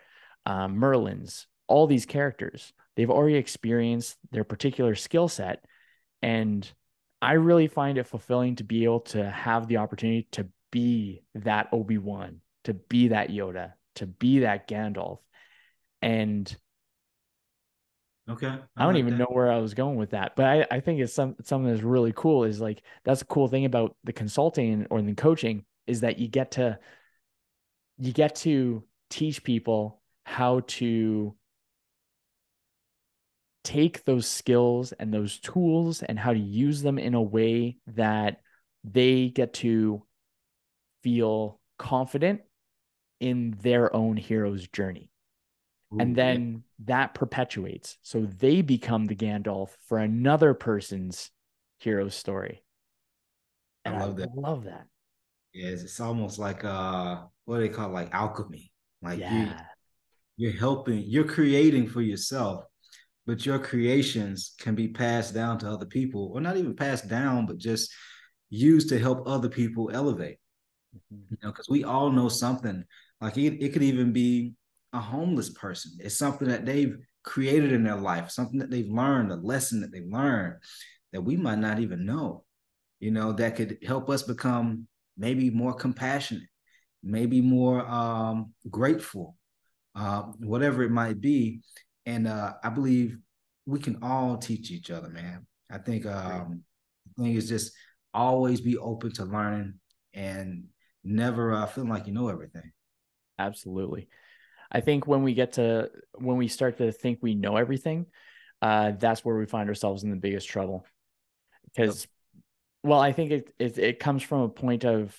um, 0.45 0.77
Merlins. 0.77 1.45
All 1.67 1.87
these 1.87 2.05
characters, 2.05 2.73
they've 2.95 3.09
already 3.09 3.35
experienced 3.35 4.17
their 4.31 4.43
particular 4.43 4.95
skill 4.95 5.27
set, 5.27 5.63
and 6.21 6.69
I 7.21 7.33
really 7.33 7.67
find 7.67 7.97
it 7.97 8.07
fulfilling 8.07 8.57
to 8.57 8.63
be 8.63 8.83
able 8.83 8.99
to 9.01 9.29
have 9.29 9.67
the 9.67 9.77
opportunity 9.77 10.27
to 10.33 10.47
be 10.71 11.23
that 11.35 11.69
Obi 11.71 11.97
Wan, 11.97 12.41
to 12.65 12.73
be 12.73 13.09
that 13.09 13.29
Yoda, 13.29 13.73
to 13.95 14.05
be 14.05 14.39
that 14.39 14.67
Gandalf, 14.67 15.19
and 16.01 16.55
Okay. 18.29 18.47
I, 18.47 18.59
I 18.77 18.85
don't 18.85 18.93
like 18.93 18.99
even 18.99 19.17
that. 19.17 19.19
know 19.19 19.29
where 19.29 19.51
I 19.51 19.57
was 19.57 19.73
going 19.73 19.97
with 19.97 20.11
that, 20.11 20.35
but 20.35 20.45
I, 20.45 20.65
I 20.71 20.79
think 20.79 21.01
it's 21.01 21.13
some 21.13 21.35
something 21.43 21.69
that's 21.69 21.83
really 21.83 22.13
cool. 22.15 22.45
Is 22.45 22.61
like 22.61 22.81
that's 23.03 23.21
a 23.21 23.25
cool 23.25 23.47
thing 23.47 23.65
about 23.65 23.95
the 24.03 24.13
consulting 24.13 24.87
or 24.89 25.01
the 25.01 25.13
coaching 25.13 25.65
is 25.87 26.01
that 26.01 26.19
you 26.19 26.27
get 26.27 26.51
to 26.51 26.79
you 27.97 28.13
get 28.13 28.35
to 28.35 28.83
teach 29.09 29.43
people 29.43 30.01
how 30.25 30.61
to 30.61 31.35
take 33.63 34.03
those 34.05 34.27
skills 34.27 34.91
and 34.93 35.13
those 35.13 35.39
tools 35.39 36.03
and 36.03 36.19
how 36.19 36.33
to 36.33 36.39
use 36.39 36.81
them 36.81 36.97
in 36.97 37.13
a 37.13 37.21
way 37.21 37.77
that 37.87 38.41
they 38.83 39.29
get 39.29 39.53
to 39.53 40.03
feel 41.01 41.59
confident 41.77 42.41
in 43.19 43.55
their 43.61 43.95
own 43.95 44.17
hero's 44.17 44.67
journey. 44.67 45.09
Ooh, 45.93 45.97
and 45.99 46.15
then 46.15 46.51
yeah. 46.51 46.85
that 46.85 47.13
perpetuates. 47.13 47.97
So 48.01 48.21
they 48.21 48.61
become 48.61 49.05
the 49.05 49.15
Gandalf 49.15 49.69
for 49.87 49.97
another 49.97 50.53
person's 50.53 51.31
hero 51.79 52.09
story. 52.09 52.63
And 53.85 53.95
I 53.95 53.99
love 53.99 54.15
that. 54.17 54.23
I 54.23 54.25
that. 54.25 54.41
Love 54.41 54.63
that. 54.65 54.85
Yeah, 55.53 55.69
it's 55.69 55.99
almost 55.99 56.39
like 56.39 56.63
uh 56.63 57.21
what 57.45 57.57
do 57.57 57.61
they 57.61 57.69
call 57.69 57.89
it? 57.89 57.93
like 57.93 58.13
alchemy. 58.13 58.71
Like 59.01 59.19
yeah. 59.19 59.33
you 59.33 59.51
you're 60.35 60.59
helping, 60.59 61.03
you're 61.05 61.23
creating 61.25 61.87
for 61.87 62.01
yourself, 62.01 62.65
but 63.25 63.45
your 63.45 63.59
creations 63.59 64.55
can 64.59 64.75
be 64.75 64.87
passed 64.87 65.33
down 65.33 65.59
to 65.59 65.69
other 65.69 65.85
people, 65.85 66.31
or 66.33 66.41
not 66.41 66.57
even 66.57 66.75
passed 66.75 67.07
down, 67.07 67.45
but 67.45 67.57
just 67.57 67.91
used 68.49 68.89
to 68.89 68.99
help 68.99 69.27
other 69.27 69.49
people 69.49 69.91
elevate. 69.93 70.37
Mm-hmm. 70.95 71.23
You 71.29 71.37
know, 71.43 71.51
because 71.51 71.69
we 71.69 71.83
all 71.83 72.11
know 72.11 72.29
something. 72.29 72.83
Like 73.21 73.37
it, 73.37 73.63
it 73.63 73.73
could 73.73 73.83
even 73.83 74.11
be 74.11 74.53
a 74.93 74.99
homeless 74.99 75.49
person. 75.49 75.91
It's 75.99 76.15
something 76.15 76.47
that 76.47 76.65
they've 76.65 76.95
created 77.23 77.71
in 77.71 77.83
their 77.83 77.97
life, 77.97 78.29
something 78.29 78.59
that 78.59 78.69
they've 78.69 78.89
learned, 78.89 79.31
a 79.31 79.35
lesson 79.35 79.81
that 79.81 79.91
they've 79.91 80.07
learned 80.07 80.55
that 81.11 81.21
we 81.21 81.37
might 81.37 81.59
not 81.59 81.79
even 81.79 82.05
know, 82.05 82.43
you 82.99 83.11
know, 83.11 83.31
that 83.33 83.55
could 83.55 83.77
help 83.85 84.09
us 84.09 84.23
become 84.23 84.87
maybe 85.17 85.49
more 85.49 85.73
compassionate, 85.73 86.49
maybe 87.03 87.41
more 87.41 87.85
um, 87.87 88.53
grateful, 88.69 89.35
uh, 89.95 90.23
whatever 90.39 90.83
it 90.83 90.91
might 90.91 91.21
be. 91.21 91.61
And 92.05 92.27
uh, 92.27 92.53
I 92.63 92.69
believe 92.69 93.17
we 93.65 93.79
can 93.79 93.99
all 94.01 94.37
teach 94.37 94.71
each 94.71 94.91
other, 94.91 95.09
man. 95.09 95.45
I 95.71 95.77
think 95.77 96.05
um, 96.05 96.63
the 97.15 97.23
thing 97.23 97.33
is 97.33 97.47
just 97.47 97.71
always 98.13 98.61
be 98.61 98.77
open 98.77 99.11
to 99.13 99.25
learning 99.25 99.75
and 100.13 100.65
never 101.03 101.53
uh, 101.53 101.65
feeling 101.65 101.89
like 101.89 102.07
you 102.07 102.13
know 102.13 102.29
everything. 102.29 102.71
Absolutely. 103.39 104.07
I 104.73 104.81
think 104.81 105.05
when 105.07 105.23
we 105.23 105.33
get 105.33 105.53
to 105.53 105.89
when 106.15 106.37
we 106.37 106.47
start 106.47 106.77
to 106.79 106.91
think 106.91 107.19
we 107.21 107.35
know 107.35 107.57
everything, 107.57 108.07
uh, 108.61 108.91
that's 108.97 109.23
where 109.23 109.35
we 109.35 109.45
find 109.45 109.69
ourselves 109.69 110.03
in 110.03 110.09
the 110.09 110.15
biggest 110.15 110.47
trouble. 110.47 110.85
Because, 111.65 112.07
yep. 112.35 112.43
well, 112.83 112.99
I 112.99 113.11
think 113.11 113.31
it, 113.31 113.53
it 113.59 113.77
it 113.77 113.99
comes 113.99 114.23
from 114.23 114.41
a 114.41 114.49
point 114.49 114.83
of, 114.83 115.15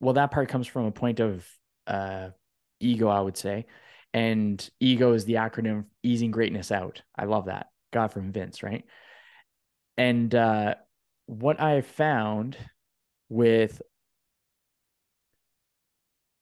well, 0.00 0.14
that 0.14 0.30
part 0.30 0.48
comes 0.48 0.66
from 0.66 0.86
a 0.86 0.92
point 0.92 1.20
of 1.20 1.46
uh, 1.86 2.30
ego, 2.80 3.08
I 3.08 3.20
would 3.20 3.36
say, 3.36 3.66
and 4.12 4.68
ego 4.80 5.12
is 5.12 5.24
the 5.24 5.34
acronym 5.34 5.84
easing 6.02 6.30
greatness 6.30 6.72
out. 6.72 7.02
I 7.16 7.24
love 7.24 7.46
that. 7.46 7.66
Got 7.92 8.12
from 8.12 8.32
Vince, 8.32 8.62
right? 8.62 8.84
And 9.96 10.34
uh, 10.34 10.74
what 11.26 11.60
I 11.60 11.82
found 11.82 12.56
with 13.28 13.80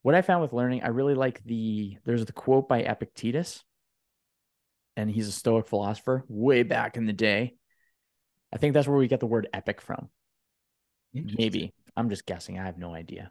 what 0.03 0.14
I 0.14 0.22
found 0.22 0.42
with 0.42 0.53
learning, 0.53 0.82
I 0.82 0.88
really 0.88 1.14
like 1.14 1.42
the 1.44 1.96
there's 2.05 2.24
the 2.24 2.32
quote 2.32 2.68
by 2.68 2.80
Epictetus, 2.80 3.64
and 4.96 5.11
he's 5.11 5.28
a 5.28 5.32
Stoic 5.32 5.68
philosopher 5.68 6.24
way 6.28 6.64
back 6.64 6.96
in 6.96 7.07
the 7.07 7.12
day. 7.12 7.55
I 8.53 8.59
think 8.59 8.74
that's 8.74 8.86
where 8.86 8.98
we 8.98 9.09
get 9.09 9.20
the 9.20 9.26
word 9.26 9.48
epic 9.53 9.80
from. 9.80 10.09
Maybe 11.14 11.72
I'm 11.96 12.11
just 12.11 12.26
guessing. 12.26 12.59
I 12.59 12.64
have 12.64 12.78
no 12.78 12.94
idea. 12.94 13.30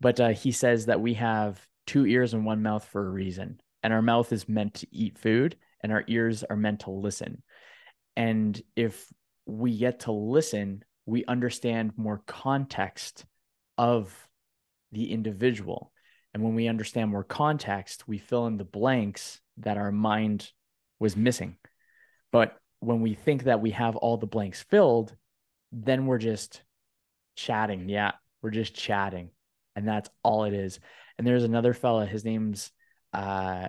But 0.00 0.18
uh, 0.18 0.28
he 0.30 0.52
says 0.52 0.86
that 0.86 1.00
we 1.00 1.14
have 1.14 1.64
two 1.86 2.06
ears 2.06 2.34
and 2.34 2.44
one 2.46 2.62
mouth 2.62 2.84
for 2.84 3.06
a 3.06 3.10
reason, 3.10 3.60
and 3.82 3.92
our 3.92 4.02
mouth 4.02 4.32
is 4.32 4.48
meant 4.48 4.74
to 4.74 4.86
eat 4.90 5.18
food, 5.18 5.56
and 5.82 5.92
our 5.92 6.04
ears 6.06 6.42
are 6.48 6.56
meant 6.56 6.80
to 6.80 6.90
listen. 6.90 7.42
And 8.16 8.60
if 8.74 9.06
we 9.46 9.76
get 9.76 10.00
to 10.00 10.12
listen, 10.12 10.82
we 11.04 11.24
understand 11.26 11.92
more 11.96 12.22
context 12.26 13.24
of 13.76 14.14
the 14.92 15.12
individual. 15.12 15.92
And 16.32 16.42
when 16.42 16.54
we 16.54 16.68
understand 16.68 17.10
more 17.10 17.24
context, 17.24 18.06
we 18.06 18.18
fill 18.18 18.46
in 18.46 18.56
the 18.56 18.64
blanks 18.64 19.40
that 19.58 19.76
our 19.76 19.92
mind 19.92 20.50
was 20.98 21.16
missing. 21.16 21.56
But 22.32 22.56
when 22.80 23.00
we 23.00 23.14
think 23.14 23.44
that 23.44 23.60
we 23.60 23.72
have 23.72 23.96
all 23.96 24.16
the 24.16 24.26
blanks 24.26 24.62
filled, 24.62 25.14
then 25.72 26.06
we're 26.06 26.18
just 26.18 26.62
chatting. 27.36 27.88
Yeah, 27.88 28.12
we're 28.42 28.50
just 28.50 28.74
chatting. 28.74 29.30
And 29.76 29.86
that's 29.86 30.10
all 30.22 30.44
it 30.44 30.54
is. 30.54 30.80
And 31.18 31.26
there's 31.26 31.44
another 31.44 31.74
fella, 31.74 32.06
his 32.06 32.24
name's 32.24 32.70
uh 33.12 33.68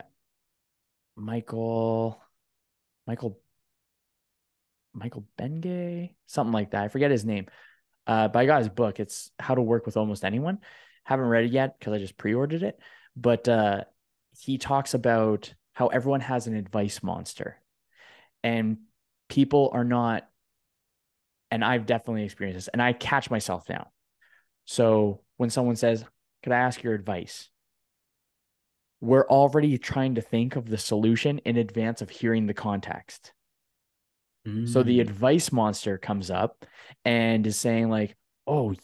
Michael 1.15 2.22
Michael 3.07 3.39
Michael 4.93 5.26
Bungay, 5.38 6.15
something 6.28 6.53
like 6.53 6.72
that. 6.72 6.84
I 6.84 6.88
forget 6.89 7.11
his 7.11 7.26
name. 7.26 7.47
Uh, 8.07 8.28
but 8.28 8.39
I 8.39 8.45
got 8.45 8.59
his 8.59 8.69
book. 8.69 8.99
It's 8.99 9.32
How 9.39 9.55
to 9.55 9.61
Work 9.61 9.86
with 9.86 9.95
Almost 9.95 10.26
Anyone. 10.26 10.59
Haven't 11.04 11.26
read 11.26 11.45
it 11.45 11.52
yet 11.52 11.78
because 11.78 11.93
I 11.93 11.97
just 11.97 12.18
pre-ordered 12.18 12.64
it. 12.64 12.80
But 13.16 13.47
uh, 13.47 13.84
he 14.39 14.58
talks 14.58 14.93
about 14.93 15.54
how 15.74 15.88
everyone 15.88 16.22
has 16.22 16.47
an 16.47 16.56
advice 16.56 17.04
monster, 17.04 17.58
and 18.43 18.78
people 19.30 19.72
are 19.74 19.84
not. 19.84 20.28
And 21.49 21.66
I've 21.66 21.86
definitely 21.86 22.24
experienced 22.24 22.66
this, 22.66 22.68
and 22.70 22.82
I 22.82 22.93
catch 22.93 23.30
myself 23.30 23.68
now. 23.68 23.88
So 24.66 25.22
when 25.38 25.49
someone 25.49 25.76
says, 25.76 26.06
"Could 26.43 26.54
I 26.54 26.60
ask 26.60 26.82
your 26.82 26.93
advice?" 26.93 27.49
We're 29.02 29.28
already 29.28 29.80
trying 29.80 30.16
to 30.16 30.22
think 30.22 30.56
of 30.56 30.70
the 30.70 30.78
solution 30.78 31.39
in 31.39 31.58
advance 31.58 32.04
of 32.04 32.12
hearing 32.12 32.45
the 32.45 32.54
context. 32.54 33.34
Mm. 34.47 34.70
So 34.70 34.84
the 34.84 34.99
mm. 34.99 35.02
advice 35.02 35.52
monster 35.52 35.97
comes 35.97 36.30
up 36.30 36.66
and 37.04 37.45
is 37.45 37.58
saying 37.58 37.89
like, 37.89 38.16
"Oh, 38.47 38.76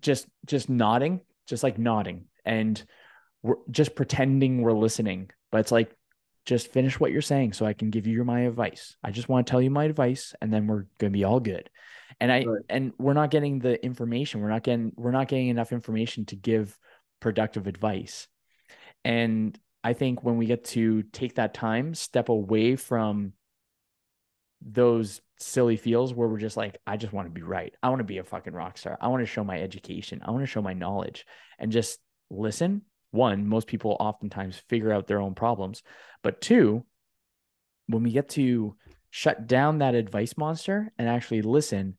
just 0.00 0.26
just 0.46 0.68
nodding, 0.68 1.20
just 1.46 1.62
like 1.62 1.78
nodding 1.78 2.26
and 2.44 2.82
we're 3.42 3.56
just 3.70 3.94
pretending 3.94 4.62
we're 4.62 4.72
listening. 4.72 5.30
But 5.50 5.58
it's 5.58 5.72
like 5.72 5.94
just 6.44 6.72
finish 6.72 6.98
what 6.98 7.12
you're 7.12 7.22
saying 7.22 7.52
so 7.52 7.66
I 7.66 7.72
can 7.72 7.90
give 7.90 8.06
you 8.06 8.24
my 8.24 8.40
advice. 8.40 8.96
I 9.02 9.10
just 9.10 9.28
want 9.28 9.46
to 9.46 9.50
tell 9.50 9.62
you 9.62 9.70
my 9.70 9.84
advice 9.84 10.34
and 10.40 10.52
then 10.52 10.66
we're 10.66 10.86
going 10.98 11.12
to 11.12 11.16
be 11.16 11.24
all 11.24 11.40
good. 11.40 11.70
And 12.20 12.32
I 12.32 12.44
right. 12.44 12.62
and 12.68 12.92
we're 12.98 13.12
not 13.12 13.30
getting 13.30 13.58
the 13.58 13.82
information. 13.84 14.40
We're 14.40 14.50
not 14.50 14.62
getting 14.62 14.92
we're 14.96 15.12
not 15.12 15.28
getting 15.28 15.48
enough 15.48 15.72
information 15.72 16.24
to 16.26 16.36
give 16.36 16.76
productive 17.20 17.66
advice. 17.66 18.28
And 19.04 19.58
I 19.84 19.94
think 19.94 20.22
when 20.22 20.36
we 20.36 20.46
get 20.46 20.64
to 20.66 21.02
take 21.02 21.36
that 21.36 21.54
time, 21.54 21.94
step 21.94 22.28
away 22.28 22.76
from 22.76 23.32
those 24.60 25.20
silly 25.42 25.76
feels 25.76 26.14
where 26.14 26.28
we're 26.28 26.38
just 26.38 26.56
like, 26.56 26.78
I 26.86 26.96
just 26.96 27.12
want 27.12 27.26
to 27.26 27.32
be 27.32 27.42
right. 27.42 27.74
I 27.82 27.88
want 27.88 28.00
to 28.00 28.04
be 28.04 28.18
a 28.18 28.24
fucking 28.24 28.52
rock 28.52 28.78
star. 28.78 28.98
I 29.00 29.08
want 29.08 29.22
to 29.22 29.26
show 29.26 29.44
my 29.44 29.60
education. 29.60 30.22
I 30.24 30.30
want 30.30 30.42
to 30.42 30.46
show 30.50 30.62
my 30.62 30.72
knowledge 30.72 31.26
and 31.58 31.72
just 31.72 31.98
listen. 32.30 32.82
One, 33.10 33.46
most 33.46 33.66
people 33.66 33.96
oftentimes 34.00 34.62
figure 34.68 34.92
out 34.92 35.06
their 35.06 35.20
own 35.20 35.34
problems. 35.34 35.82
But 36.22 36.40
two, 36.40 36.84
when 37.86 38.02
we 38.02 38.12
get 38.12 38.30
to 38.30 38.76
shut 39.10 39.46
down 39.46 39.78
that 39.78 39.94
advice 39.94 40.36
monster 40.36 40.92
and 40.98 41.08
actually 41.08 41.42
listen, 41.42 41.98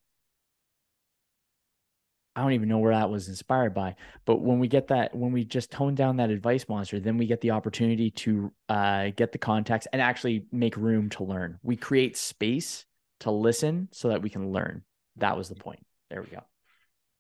I 2.36 2.42
don't 2.42 2.54
even 2.54 2.68
know 2.70 2.80
where 2.80 2.96
that 2.96 3.12
was 3.12 3.30
inspired 3.30 3.76
by. 3.76 3.96
But 4.26 4.42
when 4.42 4.58
we 4.58 4.68
get 4.68 4.88
that, 4.88 5.16
when 5.16 5.32
we 5.32 5.46
just 5.46 5.72
tone 5.72 5.94
down 5.94 6.18
that 6.18 6.32
advice 6.32 6.68
monster, 6.68 7.00
then 7.00 7.18
we 7.18 7.28
get 7.28 7.42
the 7.42 7.52
opportunity 7.52 8.10
to 8.10 8.52
uh, 8.70 9.12
get 9.16 9.32
the 9.32 9.38
context 9.38 9.88
and 9.94 10.02
actually 10.02 10.46
make 10.52 10.76
room 10.76 11.10
to 11.12 11.24
learn. 11.24 11.60
We 11.62 11.76
create 11.76 12.18
space 12.18 12.86
to 13.22 13.32
listen 13.32 13.90
so 13.92 14.10
that 14.10 14.22
we 14.22 14.30
can 14.30 14.52
learn. 14.52 14.84
That 15.18 15.38
was 15.38 15.50
the 15.50 15.56
point. 15.56 15.86
There 16.10 16.22
we 16.22 16.30
go. 16.30 16.44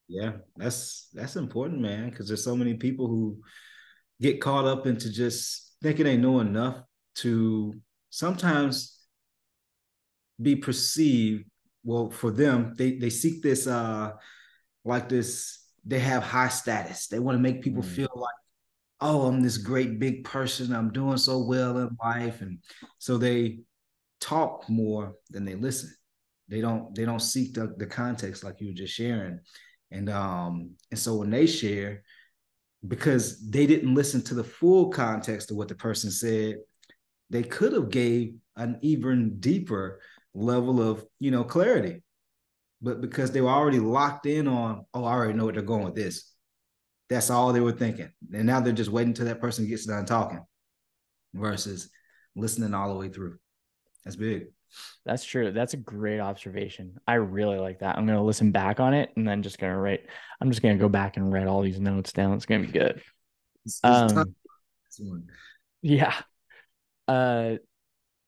Yeah, 0.07 0.33
that's 0.57 1.07
that's 1.13 1.35
important, 1.35 1.81
man, 1.81 2.09
because 2.09 2.27
there's 2.27 2.43
so 2.43 2.55
many 2.55 2.75
people 2.75 3.07
who 3.07 3.39
get 4.21 4.41
caught 4.41 4.65
up 4.65 4.85
into 4.85 5.11
just 5.11 5.75
thinking 5.81 6.05
they 6.05 6.17
know 6.17 6.39
enough 6.39 6.81
to 7.15 7.73
sometimes 8.09 8.99
be 10.41 10.55
perceived. 10.55 11.45
Well, 11.83 12.09
for 12.09 12.31
them, 12.31 12.73
they 12.77 12.97
they 12.97 13.09
seek 13.09 13.41
this 13.41 13.67
uh 13.67 14.13
like 14.83 15.09
this. 15.09 15.59
They 15.85 15.99
have 15.99 16.23
high 16.23 16.49
status. 16.49 17.07
They 17.07 17.19
want 17.19 17.37
to 17.37 17.41
make 17.41 17.61
people 17.61 17.83
mm. 17.83 17.87
feel 17.87 18.09
like, 18.15 18.35
oh, 19.01 19.27
I'm 19.27 19.41
this 19.41 19.57
great 19.57 19.99
big 19.99 20.23
person. 20.23 20.73
I'm 20.73 20.91
doing 20.91 21.17
so 21.17 21.43
well 21.43 21.77
in 21.77 21.97
life, 22.01 22.41
and 22.41 22.59
so 22.99 23.17
they 23.17 23.59
talk 24.23 24.69
more 24.69 25.13
than 25.29 25.45
they 25.45 25.55
listen. 25.55 25.93
They 26.47 26.61
don't 26.61 26.93
they 26.95 27.05
don't 27.05 27.19
seek 27.19 27.53
the, 27.53 27.73
the 27.77 27.85
context 27.85 28.43
like 28.43 28.59
you 28.59 28.67
were 28.67 28.73
just 28.73 28.93
sharing. 28.93 29.39
And 29.91 30.09
um 30.09 30.71
and 30.91 30.99
so 30.99 31.15
when 31.15 31.29
they 31.29 31.45
share, 31.45 32.03
because 32.87 33.49
they 33.49 33.65
didn't 33.65 33.95
listen 33.95 34.21
to 34.23 34.33
the 34.33 34.43
full 34.43 34.89
context 34.89 35.51
of 35.51 35.57
what 35.57 35.67
the 35.67 35.75
person 35.75 36.11
said, 36.11 36.57
they 37.29 37.43
could 37.43 37.73
have 37.73 37.89
gave 37.89 38.35
an 38.55 38.79
even 38.81 39.39
deeper 39.39 39.99
level 40.33 40.81
of 40.81 41.05
you 41.19 41.31
know 41.31 41.43
clarity. 41.43 42.03
But 42.81 43.01
because 43.01 43.31
they 43.31 43.41
were 43.41 43.49
already 43.49 43.79
locked 43.79 44.25
in 44.25 44.47
on, 44.47 44.85
oh, 44.93 45.05
I 45.05 45.13
already 45.13 45.33
know 45.33 45.45
what 45.45 45.53
they're 45.53 45.63
going 45.63 45.85
with 45.85 45.95
this. 45.95 46.33
That's 47.09 47.29
all 47.29 47.53
they 47.53 47.61
were 47.61 47.71
thinking. 47.71 48.09
And 48.33 48.45
now 48.45 48.59
they're 48.59 48.73
just 48.73 48.91
waiting 48.91 49.13
till 49.13 49.25
that 49.25 49.39
person 49.39 49.67
gets 49.67 49.85
done 49.85 50.05
talking 50.05 50.43
versus 51.33 51.89
listening 52.35 52.73
all 52.73 52.89
the 52.89 52.99
way 52.99 53.07
through. 53.07 53.37
That's 54.03 54.15
big. 54.15 54.47
That's 55.05 55.23
true. 55.23 55.51
That's 55.51 55.73
a 55.73 55.77
great 55.77 56.19
observation. 56.19 56.97
I 57.07 57.15
really 57.15 57.57
like 57.57 57.79
that. 57.79 57.97
I'm 57.97 58.05
gonna 58.05 58.23
listen 58.23 58.51
back 58.51 58.79
on 58.79 58.93
it 58.93 59.11
and 59.15 59.27
then 59.27 59.43
just 59.43 59.59
gonna 59.59 59.77
write. 59.77 60.01
I'm 60.41 60.49
just 60.49 60.61
gonna 60.61 60.77
go 60.77 60.89
back 60.89 61.17
and 61.17 61.31
write 61.31 61.47
all 61.47 61.61
these 61.61 61.79
notes 61.79 62.11
down. 62.11 62.33
It's 62.33 62.45
gonna 62.45 62.65
be 62.65 62.71
good. 62.71 63.01
It's, 63.65 63.79
it's 63.83 64.13
um, 64.13 64.33
yeah. 65.81 66.13
Uh, 67.07 67.55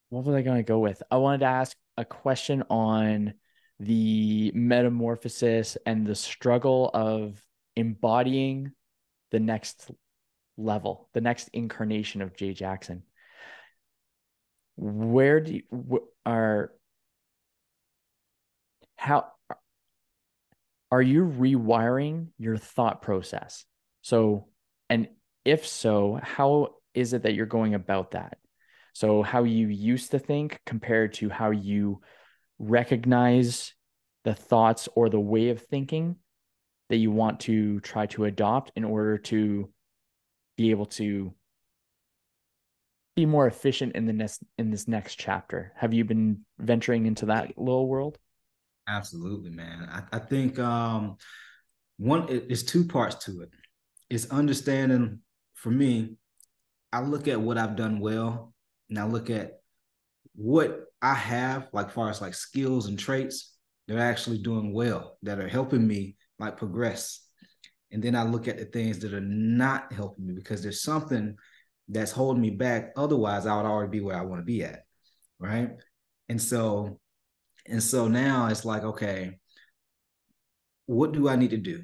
what 0.09 0.25
was 0.25 0.35
I 0.35 0.41
gonna 0.41 0.63
go 0.63 0.79
with? 0.79 1.01
I 1.09 1.17
wanted 1.17 1.39
to 1.39 1.45
ask 1.45 1.75
a 1.97 2.05
question 2.05 2.63
on 2.69 3.33
the 3.79 4.51
metamorphosis 4.53 5.77
and 5.85 6.05
the 6.05 6.15
struggle 6.15 6.89
of 6.93 7.41
embodying 7.75 8.71
the 9.31 9.39
next 9.39 9.91
level, 10.57 11.09
the 11.13 11.21
next 11.21 11.49
incarnation 11.53 12.21
of 12.21 12.35
Jay 12.35 12.53
Jackson 12.53 13.03
where 14.75 15.39
do 15.39 15.53
you 15.53 16.09
are 16.25 16.71
how 18.95 19.27
are 20.91 21.01
you 21.01 21.25
rewiring 21.25 22.27
your 22.37 22.57
thought 22.57 23.01
process? 23.01 23.65
So 24.01 24.47
and 24.89 25.09
if 25.43 25.67
so 25.67 26.19
how 26.21 26.75
is 26.93 27.13
it 27.13 27.23
that 27.23 27.33
you're 27.33 27.45
going 27.45 27.73
about 27.73 28.11
that? 28.11 28.37
So 28.93 29.23
how 29.23 29.43
you 29.43 29.67
used 29.67 30.11
to 30.11 30.19
think 30.19 30.61
compared 30.65 31.13
to 31.15 31.29
how 31.29 31.51
you 31.51 32.01
recognize 32.59 33.73
the 34.23 34.33
thoughts 34.33 34.87
or 34.95 35.09
the 35.09 35.19
way 35.19 35.49
of 35.49 35.61
thinking 35.61 36.15
that 36.89 36.97
you 36.97 37.11
want 37.11 37.41
to 37.41 37.79
try 37.81 38.05
to 38.07 38.25
adopt 38.25 38.71
in 38.75 38.83
order 38.83 39.17
to 39.17 39.69
be 40.55 40.71
able 40.71 40.85
to 40.85 41.33
be 43.15 43.25
more 43.25 43.47
efficient 43.47 43.95
in 43.95 44.05
the 44.05 44.13
next 44.13 44.43
in 44.57 44.71
this 44.71 44.87
next 44.87 45.15
chapter? 45.15 45.73
Have 45.75 45.93
you 45.93 46.05
been 46.05 46.45
venturing 46.59 47.05
into 47.05 47.27
that 47.27 47.57
little 47.57 47.87
world? 47.87 48.17
Absolutely 48.87 49.51
man. 49.51 49.87
I, 49.91 50.17
I 50.17 50.19
think 50.19 50.59
um 50.59 51.17
one 51.97 52.29
it, 52.29 52.45
it's 52.49 52.63
two 52.63 52.85
parts 52.85 53.25
to 53.25 53.41
it. 53.41 53.49
It's 54.09 54.29
understanding 54.29 55.19
for 55.55 55.71
me 55.71 56.15
i 56.93 57.01
look 57.01 57.27
at 57.27 57.41
what 57.41 57.57
i've 57.57 57.75
done 57.75 57.99
well 57.99 58.53
and 58.89 58.99
i 58.99 59.03
look 59.03 59.31
at 59.31 59.61
what 60.35 60.81
i 61.01 61.13
have 61.15 61.67
like 61.73 61.89
far 61.89 62.09
as 62.09 62.21
like 62.21 62.35
skills 62.35 62.85
and 62.87 62.99
traits 62.99 63.55
that 63.87 63.97
are 63.97 64.01
actually 64.01 64.37
doing 64.37 64.73
well 64.73 65.17
that 65.23 65.39
are 65.39 65.47
helping 65.47 65.87
me 65.87 66.15
like 66.39 66.57
progress. 66.57 67.21
And 67.91 68.03
then 68.03 68.15
i 68.15 68.23
look 68.23 68.47
at 68.47 68.57
the 68.57 68.65
things 68.65 68.99
that 68.99 69.13
are 69.13 69.21
not 69.21 69.91
helping 69.93 70.27
me 70.27 70.33
because 70.33 70.61
there's 70.61 70.81
something 70.81 71.35
that's 71.87 72.11
holding 72.11 72.41
me 72.41 72.49
back. 72.49 72.91
Otherwise 72.95 73.45
i 73.45 73.55
would 73.55 73.65
already 73.65 73.91
be 73.91 74.01
where 74.01 74.17
i 74.17 74.21
want 74.21 74.41
to 74.41 74.45
be 74.45 74.63
at 74.63 74.83
right? 75.39 75.71
And 76.29 76.41
so 76.41 76.99
and 77.67 77.81
so 77.81 78.07
now 78.07 78.47
it's 78.47 78.65
like 78.65 78.83
okay 78.83 79.39
what 80.87 81.13
do 81.13 81.27
i 81.27 81.35
need 81.35 81.49
to 81.51 81.57
do? 81.57 81.83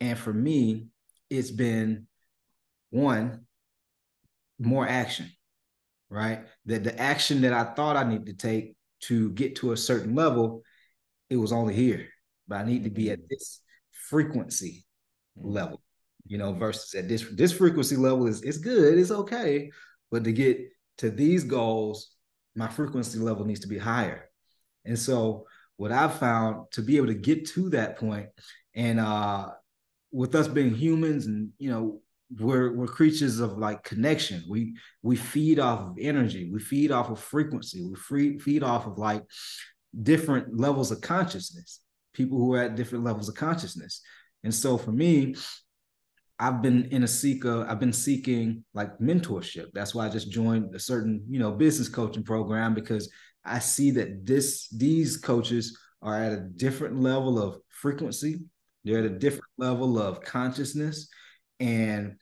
And 0.00 0.18
for 0.18 0.32
me 0.32 0.88
it's 1.30 1.50
been 1.50 2.06
one 2.90 3.46
more 4.58 4.86
action 4.86 5.30
right? 6.10 6.44
That 6.66 6.84
the 6.84 6.98
action 6.98 7.40
that 7.42 7.52
i 7.52 7.64
thought 7.74 7.96
i 7.96 8.04
needed 8.04 8.26
to 8.26 8.34
take 8.34 8.76
to 9.02 9.30
get 9.30 9.56
to 9.56 9.72
a 9.72 9.76
certain 9.76 10.14
level 10.14 10.62
it 11.28 11.36
was 11.36 11.50
only 11.50 11.74
here 11.74 12.06
but 12.46 12.58
i 12.58 12.64
need 12.64 12.84
to 12.84 12.90
be 12.90 13.10
at 13.10 13.18
mm-hmm. 13.18 13.26
this 13.30 13.62
frequency 14.12 14.84
level, 15.36 15.80
you 16.26 16.38
know, 16.38 16.52
versus 16.52 16.94
at 16.94 17.08
this 17.08 17.24
this 17.32 17.52
frequency 17.52 17.96
level 17.96 18.26
is 18.26 18.42
it's 18.42 18.58
good, 18.58 18.98
it's 18.98 19.10
okay, 19.10 19.70
but 20.10 20.24
to 20.24 20.32
get 20.32 20.58
to 20.98 21.10
these 21.10 21.44
goals, 21.44 22.12
my 22.54 22.68
frequency 22.68 23.18
level 23.18 23.44
needs 23.44 23.60
to 23.60 23.68
be 23.68 23.78
higher. 23.78 24.28
And 24.84 24.98
so 24.98 25.46
what 25.76 25.92
I've 25.92 26.18
found 26.18 26.70
to 26.72 26.82
be 26.82 26.96
able 26.96 27.08
to 27.08 27.14
get 27.14 27.46
to 27.48 27.70
that 27.70 27.98
point, 27.98 28.28
and 28.74 29.00
uh 29.00 29.50
with 30.12 30.34
us 30.34 30.46
being 30.46 30.74
humans 30.74 31.24
and 31.26 31.50
you 31.58 31.70
know 31.70 32.02
we're 32.38 32.72
we're 32.72 32.86
creatures 32.86 33.40
of 33.40 33.58
like 33.58 33.82
connection. 33.82 34.42
We 34.48 34.74
we 35.02 35.16
feed 35.16 35.58
off 35.58 35.80
of 35.80 35.98
energy. 36.00 36.50
We 36.50 36.60
feed 36.60 36.90
off 36.90 37.10
of 37.10 37.18
frequency. 37.18 37.84
We 37.84 37.94
free, 37.94 38.38
feed 38.38 38.62
off 38.62 38.86
of 38.86 38.98
like 38.98 39.22
different 40.02 40.58
levels 40.58 40.90
of 40.90 41.00
consciousness. 41.00 41.80
People 42.14 42.38
who 42.38 42.54
are 42.54 42.62
at 42.62 42.76
different 42.76 43.04
levels 43.04 43.28
of 43.28 43.34
consciousness. 43.34 44.00
And 44.44 44.54
so 44.54 44.78
for 44.78 44.92
me, 44.92 45.34
I've 46.42 46.60
been 46.60 46.86
in 46.86 47.04
a 47.04 47.08
seeker, 47.08 47.64
I've 47.68 47.78
been 47.78 47.92
seeking 47.92 48.64
like 48.74 48.98
mentorship. 48.98 49.66
That's 49.74 49.94
why 49.94 50.06
I 50.06 50.08
just 50.08 50.28
joined 50.28 50.74
a 50.74 50.80
certain, 50.80 51.24
you 51.30 51.38
know, 51.38 51.52
business 51.52 51.88
coaching 51.88 52.24
program 52.24 52.74
because 52.74 53.08
I 53.44 53.60
see 53.60 53.92
that 53.92 54.26
this 54.26 54.68
these 54.70 55.18
coaches 55.18 55.78
are 56.02 56.20
at 56.20 56.32
a 56.32 56.40
different 56.40 57.00
level 57.00 57.40
of 57.40 57.58
frequency. 57.68 58.40
They're 58.84 58.98
at 58.98 59.04
a 59.04 59.18
different 59.20 59.52
level 59.56 60.00
of 60.00 60.20
consciousness. 60.22 61.08
And 61.60 62.16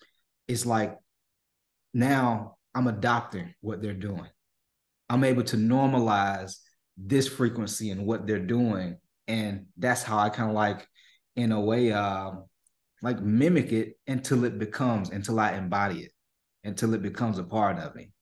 it's 0.49 0.67
like 0.67 0.99
now 1.95 2.59
I'm 2.75 2.89
adopting 2.89 3.55
what 3.63 3.81
they're 3.81 3.95
doing. 3.95 4.29
I'm 5.09 5.25
able 5.25 5.45
to 5.45 5.57
normalize 5.57 6.57
this 6.99 7.27
frequency 7.27 7.89
and 7.89 8.05
what 8.05 8.27
they're 8.27 8.39
doing. 8.39 8.99
And 9.29 9.69
that's 9.79 10.03
how 10.03 10.19
I 10.19 10.29
kind 10.29 10.51
of 10.51 10.55
like 10.55 10.87
in 11.37 11.53
a 11.53 11.61
way 11.61 11.91
um 11.93 12.45
like 13.03 13.21
mimic 13.21 13.73
it 13.73 13.99
until 14.07 14.45
it 14.45 14.59
becomes 14.59 15.11
until 15.11 15.41
I 15.41 15.53
embody 15.53 16.01
it 16.01 16.13
until 16.65 16.95
it 16.95 17.03
becomes 17.03 17.39
a 17.39 17.45
part 17.45 17.79
of 17.79 17.95
me. 17.95 18.13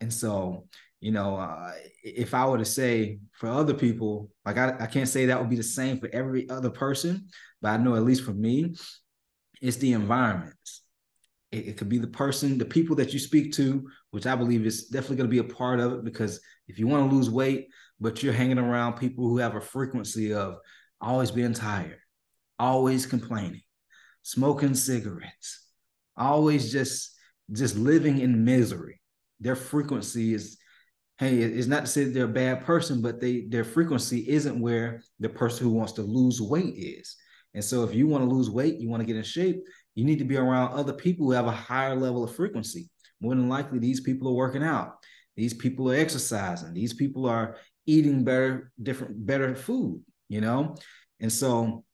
And 0.00 0.12
so, 0.12 0.66
you 1.00 1.12
know, 1.12 1.36
uh, 1.36 1.72
if 2.02 2.34
I 2.34 2.46
were 2.46 2.58
to 2.58 2.64
say 2.64 3.20
for 3.32 3.48
other 3.48 3.74
people, 3.74 4.30
like 4.44 4.58
I, 4.58 4.76
I 4.80 4.86
can't 4.86 5.08
say 5.08 5.26
that 5.26 5.40
would 5.40 5.50
be 5.50 5.56
the 5.56 5.62
same 5.62 5.98
for 5.98 6.08
every 6.12 6.48
other 6.48 6.70
person, 6.70 7.28
but 7.62 7.70
I 7.70 7.76
know 7.76 7.94
at 7.94 8.04
least 8.04 8.24
for 8.24 8.32
me, 8.32 8.74
it's 9.60 9.76
the 9.76 9.92
environments. 9.92 10.82
It, 11.52 11.68
it 11.68 11.76
could 11.76 11.88
be 11.88 11.98
the 11.98 12.06
person, 12.06 12.58
the 12.58 12.64
people 12.64 12.96
that 12.96 13.12
you 13.12 13.18
speak 13.18 13.52
to, 13.54 13.88
which 14.10 14.26
I 14.26 14.36
believe 14.36 14.66
is 14.66 14.86
definitely 14.86 15.16
going 15.16 15.30
to 15.30 15.42
be 15.42 15.50
a 15.50 15.54
part 15.54 15.80
of 15.80 15.92
it. 15.92 16.04
Because 16.04 16.40
if 16.68 16.78
you 16.78 16.86
want 16.86 17.08
to 17.08 17.14
lose 17.14 17.30
weight, 17.30 17.68
but 18.00 18.22
you're 18.22 18.32
hanging 18.32 18.58
around 18.58 18.94
people 18.94 19.28
who 19.28 19.38
have 19.38 19.54
a 19.54 19.60
frequency 19.60 20.32
of 20.32 20.56
always 21.00 21.30
being 21.30 21.52
tired, 21.52 21.98
always 22.58 23.06
complaining, 23.06 23.62
smoking 24.22 24.74
cigarettes, 24.74 25.66
always 26.16 26.72
just 26.72 27.16
just 27.52 27.76
living 27.76 28.20
in 28.20 28.44
misery. 28.44 29.00
Their 29.40 29.56
frequency 29.56 30.34
is, 30.34 30.58
hey, 31.18 31.38
it's 31.38 31.66
not 31.66 31.80
to 31.80 31.86
say 31.86 32.04
they're 32.04 32.24
a 32.24 32.28
bad 32.28 32.64
person, 32.64 33.02
but 33.02 33.20
they 33.20 33.46
their 33.48 33.64
frequency 33.64 34.28
isn't 34.28 34.60
where 34.60 35.02
the 35.18 35.28
person 35.28 35.66
who 35.66 35.72
wants 35.72 35.92
to 35.92 36.02
lose 36.02 36.40
weight 36.40 36.74
is. 36.76 37.16
And 37.54 37.64
so 37.64 37.82
if 37.82 37.94
you 37.94 38.06
want 38.06 38.22
to 38.24 38.30
lose 38.30 38.50
weight, 38.50 38.78
you 38.78 38.88
want 38.88 39.00
to 39.00 39.06
get 39.06 39.16
in 39.16 39.22
shape, 39.22 39.62
you 39.94 40.04
need 40.04 40.18
to 40.18 40.24
be 40.24 40.36
around 40.36 40.72
other 40.72 40.92
people 40.92 41.26
who 41.26 41.32
have 41.32 41.46
a 41.46 41.52
higher 41.52 41.96
level 41.96 42.22
of 42.22 42.34
frequency. 42.34 42.88
More 43.20 43.34
than 43.34 43.48
likely, 43.48 43.78
these 43.78 44.00
people 44.00 44.28
are 44.28 44.34
working 44.34 44.62
out. 44.62 44.94
These 45.36 45.54
people 45.54 45.90
are 45.90 45.96
exercising. 45.96 46.74
These 46.74 46.94
people 46.94 47.26
are 47.26 47.56
eating 47.86 48.24
better, 48.24 48.70
different, 48.80 49.26
better 49.26 49.54
food, 49.54 50.02
you 50.28 50.40
know? 50.40 50.76
And 51.18 51.32
so 51.32 51.84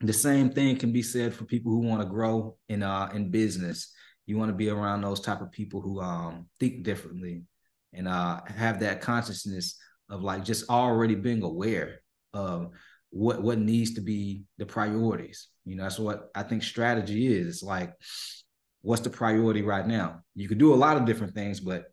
the 0.00 0.12
same 0.12 0.50
thing 0.50 0.76
can 0.76 0.92
be 0.92 1.02
said 1.02 1.34
for 1.34 1.44
people 1.44 1.72
who 1.72 1.80
want 1.80 2.02
to 2.02 2.08
grow 2.08 2.56
in 2.68 2.82
uh 2.82 3.10
in 3.14 3.30
business. 3.30 3.92
You 4.26 4.38
want 4.38 4.50
to 4.50 4.56
be 4.56 4.70
around 4.70 5.02
those 5.02 5.20
type 5.20 5.40
of 5.40 5.52
people 5.52 5.80
who 5.80 6.00
um 6.00 6.46
think 6.60 6.82
differently 6.82 7.42
and 7.92 8.08
uh 8.08 8.40
have 8.46 8.80
that 8.80 9.00
consciousness 9.00 9.76
of 10.10 10.22
like 10.22 10.44
just 10.44 10.68
already 10.68 11.14
being 11.14 11.42
aware 11.42 12.00
of 12.32 12.70
what 13.10 13.42
what 13.42 13.58
needs 13.58 13.94
to 13.94 14.00
be 14.00 14.44
the 14.58 14.66
priorities. 14.66 15.48
You 15.64 15.76
know, 15.76 15.84
that's 15.84 15.98
what 15.98 16.30
I 16.34 16.42
think 16.42 16.62
strategy 16.62 17.26
is. 17.26 17.46
It's 17.46 17.62
like 17.62 17.92
what's 18.82 19.02
the 19.02 19.10
priority 19.10 19.62
right 19.62 19.86
now? 19.86 20.20
You 20.34 20.48
could 20.48 20.58
do 20.58 20.74
a 20.74 20.76
lot 20.76 20.98
of 20.98 21.06
different 21.06 21.34
things, 21.34 21.60
but 21.60 21.84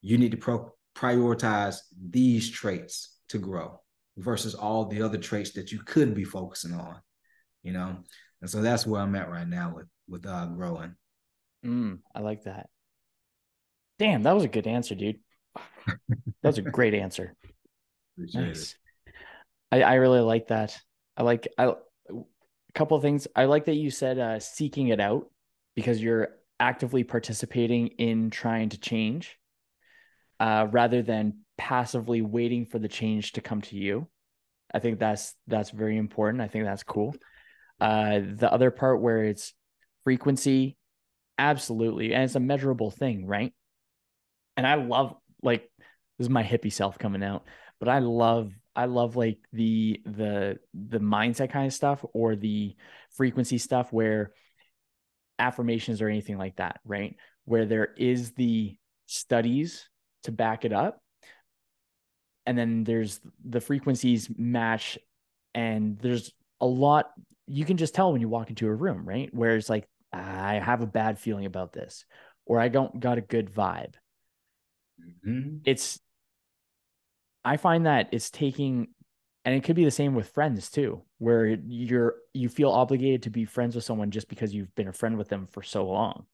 you 0.00 0.18
need 0.18 0.32
to 0.32 0.36
pro- 0.36 0.72
prioritize 0.96 1.76
these 2.10 2.50
traits 2.50 3.18
to 3.28 3.38
grow 3.38 3.80
versus 4.16 4.54
all 4.54 4.86
the 4.86 5.02
other 5.02 5.18
traits 5.18 5.52
that 5.52 5.70
you 5.70 5.80
could 5.80 6.14
be 6.14 6.24
focusing 6.24 6.74
on 6.74 6.96
you 7.64 7.72
know? 7.72 7.96
And 8.40 8.50
so 8.50 8.62
that's 8.62 8.86
where 8.86 9.00
i'm 9.00 9.16
at 9.16 9.30
right 9.30 9.48
now 9.48 9.72
with 9.74 9.86
with 10.06 10.26
uh 10.26 10.46
growing. 10.46 10.94
Mm, 11.64 12.00
i 12.14 12.20
like 12.20 12.44
that. 12.44 12.68
Damn 13.98 14.22
that 14.22 14.34
was 14.34 14.44
a 14.44 14.48
good 14.48 14.66
answer 14.66 14.94
dude. 14.94 15.18
That 15.86 15.96
was 16.42 16.58
a 16.58 16.62
great 16.76 16.94
answer. 16.94 17.34
Appreciate 18.16 18.46
nice. 18.48 18.76
I, 19.72 19.82
I 19.82 19.94
really 19.94 20.20
like 20.20 20.48
that. 20.48 20.78
I 21.16 21.22
like 21.22 21.48
i 21.58 21.64
a 21.64 21.74
couple 22.74 22.96
of 22.96 23.02
things. 23.02 23.26
I 23.34 23.46
like 23.46 23.64
that 23.64 23.74
you 23.74 23.90
said 23.90 24.18
uh 24.18 24.38
seeking 24.38 24.88
it 24.88 25.00
out 25.00 25.30
because 25.74 26.00
you're 26.00 26.28
actively 26.60 27.02
participating 27.02 27.88
in 27.88 28.30
trying 28.30 28.68
to 28.68 28.78
change 28.78 29.38
uh 30.38 30.68
rather 30.70 31.02
than 31.02 31.38
passively 31.56 32.20
waiting 32.20 32.66
for 32.66 32.78
the 32.78 32.88
change 32.88 33.32
to 33.32 33.40
come 33.40 33.62
to 33.62 33.76
you. 33.76 34.06
I 34.74 34.80
think 34.80 34.98
that's 34.98 35.34
that's 35.46 35.70
very 35.70 35.96
important. 35.96 36.42
I 36.42 36.48
think 36.48 36.66
that's 36.66 36.82
cool 36.82 37.14
uh, 37.80 38.20
the 38.20 38.50
other 38.52 38.70
part 38.70 39.00
where 39.00 39.24
it's 39.24 39.52
frequency, 40.04 40.76
absolutely, 41.38 42.14
and 42.14 42.24
it's 42.24 42.34
a 42.34 42.40
measurable 42.40 42.90
thing, 42.90 43.26
right? 43.26 43.52
And 44.56 44.66
I 44.66 44.74
love 44.74 45.16
like 45.42 45.68
this 46.18 46.26
is 46.26 46.30
my 46.30 46.42
hippie 46.42 46.72
self 46.72 46.98
coming 46.98 47.22
out, 47.22 47.44
but 47.80 47.88
I 47.88 47.98
love 47.98 48.52
I 48.76 48.86
love 48.86 49.16
like 49.16 49.38
the 49.52 50.00
the 50.04 50.58
the 50.72 51.00
mindset 51.00 51.50
kind 51.50 51.66
of 51.66 51.72
stuff 51.72 52.04
or 52.12 52.36
the 52.36 52.74
frequency 53.16 53.58
stuff 53.58 53.92
where 53.92 54.32
affirmations 55.38 56.00
or 56.00 56.08
anything 56.08 56.38
like 56.38 56.56
that, 56.56 56.80
right? 56.84 57.16
Where 57.44 57.66
there 57.66 57.88
is 57.96 58.32
the 58.32 58.76
studies 59.06 59.88
to 60.24 60.32
back 60.32 60.64
it 60.64 60.72
up. 60.72 61.00
And 62.46 62.58
then 62.58 62.84
there's 62.84 63.20
the 63.44 63.60
frequencies 63.60 64.28
match 64.36 64.98
and 65.54 65.98
there's 65.98 66.32
a 66.60 66.66
lot 66.66 67.10
you 67.46 67.64
can 67.64 67.76
just 67.76 67.94
tell 67.94 68.12
when 68.12 68.20
you 68.20 68.28
walk 68.28 68.48
into 68.48 68.66
a 68.66 68.74
room, 68.74 69.06
right? 69.06 69.32
Where 69.34 69.56
it's 69.56 69.68
like, 69.68 69.86
I 70.12 70.54
have 70.54 70.80
a 70.80 70.86
bad 70.86 71.18
feeling 71.18 71.44
about 71.44 71.72
this, 71.72 72.04
or 72.46 72.60
I 72.60 72.68
don't 72.68 73.00
got 73.00 73.18
a 73.18 73.22
good 73.22 73.52
vibe. 73.52 73.94
Mm-hmm. 75.00 75.58
It's, 75.64 75.98
I 77.44 77.56
find 77.56 77.86
that 77.86 78.08
it's 78.12 78.30
taking, 78.30 78.88
and 79.44 79.54
it 79.54 79.64
could 79.64 79.76
be 79.76 79.84
the 79.84 79.90
same 79.90 80.14
with 80.14 80.30
friends 80.30 80.70
too, 80.70 81.02
where 81.18 81.46
you're, 81.46 82.14
you 82.32 82.48
feel 82.48 82.70
obligated 82.70 83.24
to 83.24 83.30
be 83.30 83.44
friends 83.44 83.74
with 83.74 83.84
someone 83.84 84.10
just 84.10 84.28
because 84.28 84.54
you've 84.54 84.74
been 84.74 84.88
a 84.88 84.92
friend 84.92 85.18
with 85.18 85.28
them 85.28 85.46
for 85.50 85.62
so 85.62 85.86
long. 85.86 86.26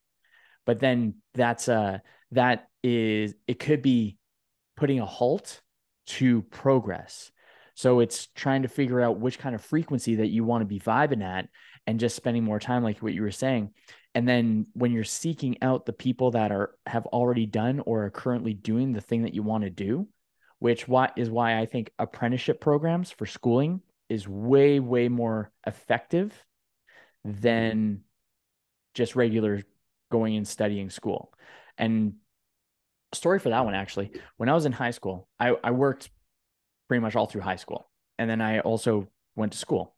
But 0.67 0.79
then 0.79 1.15
that's, 1.35 1.69
uh, 1.69 1.99
that 2.33 2.69
is, 2.83 3.35
it 3.49 3.59
could 3.59 3.83
be 3.83 4.19
putting 4.77 5.01
a 5.01 5.07
halt 5.07 5.63
to 6.07 6.43
progress 6.43 7.33
so 7.81 8.01
it's 8.01 8.27
trying 8.35 8.61
to 8.61 8.69
figure 8.69 9.01
out 9.01 9.19
which 9.19 9.39
kind 9.39 9.55
of 9.55 9.65
frequency 9.65 10.17
that 10.17 10.27
you 10.27 10.45
want 10.45 10.61
to 10.61 10.67
be 10.67 10.79
vibing 10.79 11.25
at 11.25 11.49
and 11.87 11.99
just 11.99 12.15
spending 12.15 12.45
more 12.45 12.61
time 12.61 12.85
like 12.85 12.99
what 12.99 13.15
you 13.15 13.23
were 13.23 13.31
saying. 13.31 13.71
And 14.15 14.29
then 14.29 14.67
when 14.75 14.93
you're 14.93 15.03
seeking 15.03 15.57
out 15.63 15.87
the 15.87 15.95
people 15.95 16.33
that 16.33 16.53
are 16.53 16.75
have 16.85 17.07
already 17.07 17.47
done 17.47 17.81
or 17.87 18.05
are 18.05 18.11
currently 18.11 18.53
doing 18.53 18.93
the 18.93 19.01
thing 19.01 19.23
that 19.23 19.33
you 19.33 19.43
want 19.43 19.65
to 19.65 19.71
do 19.71 20.07
which 20.59 20.87
why 20.87 21.11
is 21.17 21.31
why 21.31 21.59
i 21.59 21.65
think 21.65 21.91
apprenticeship 21.99 22.61
programs 22.61 23.11
for 23.11 23.25
schooling 23.25 23.81
is 24.11 24.29
way 24.29 24.79
way 24.79 25.09
more 25.09 25.51
effective 25.67 26.35
than 27.25 27.77
mm-hmm. 27.77 28.03
just 28.93 29.17
regular 29.17 29.63
going 30.11 30.37
and 30.37 30.47
studying 30.47 30.91
school. 30.91 31.33
And 31.79 32.17
story 33.15 33.39
for 33.39 33.49
that 33.49 33.65
one 33.65 33.75
actually. 33.75 34.11
When 34.37 34.51
i 34.51 34.55
was 34.55 34.67
in 34.67 34.73
high 34.73 34.91
school 34.91 35.29
i, 35.41 35.55
I 35.65 35.71
worked 35.71 36.11
pretty 36.91 37.01
much 37.01 37.15
all 37.15 37.27
through 37.27 37.41
high 37.41 37.55
school. 37.55 37.89
And 38.19 38.29
then 38.29 38.41
i 38.41 38.59
also 38.59 39.07
went 39.37 39.53
to 39.53 39.59
school 39.59 39.95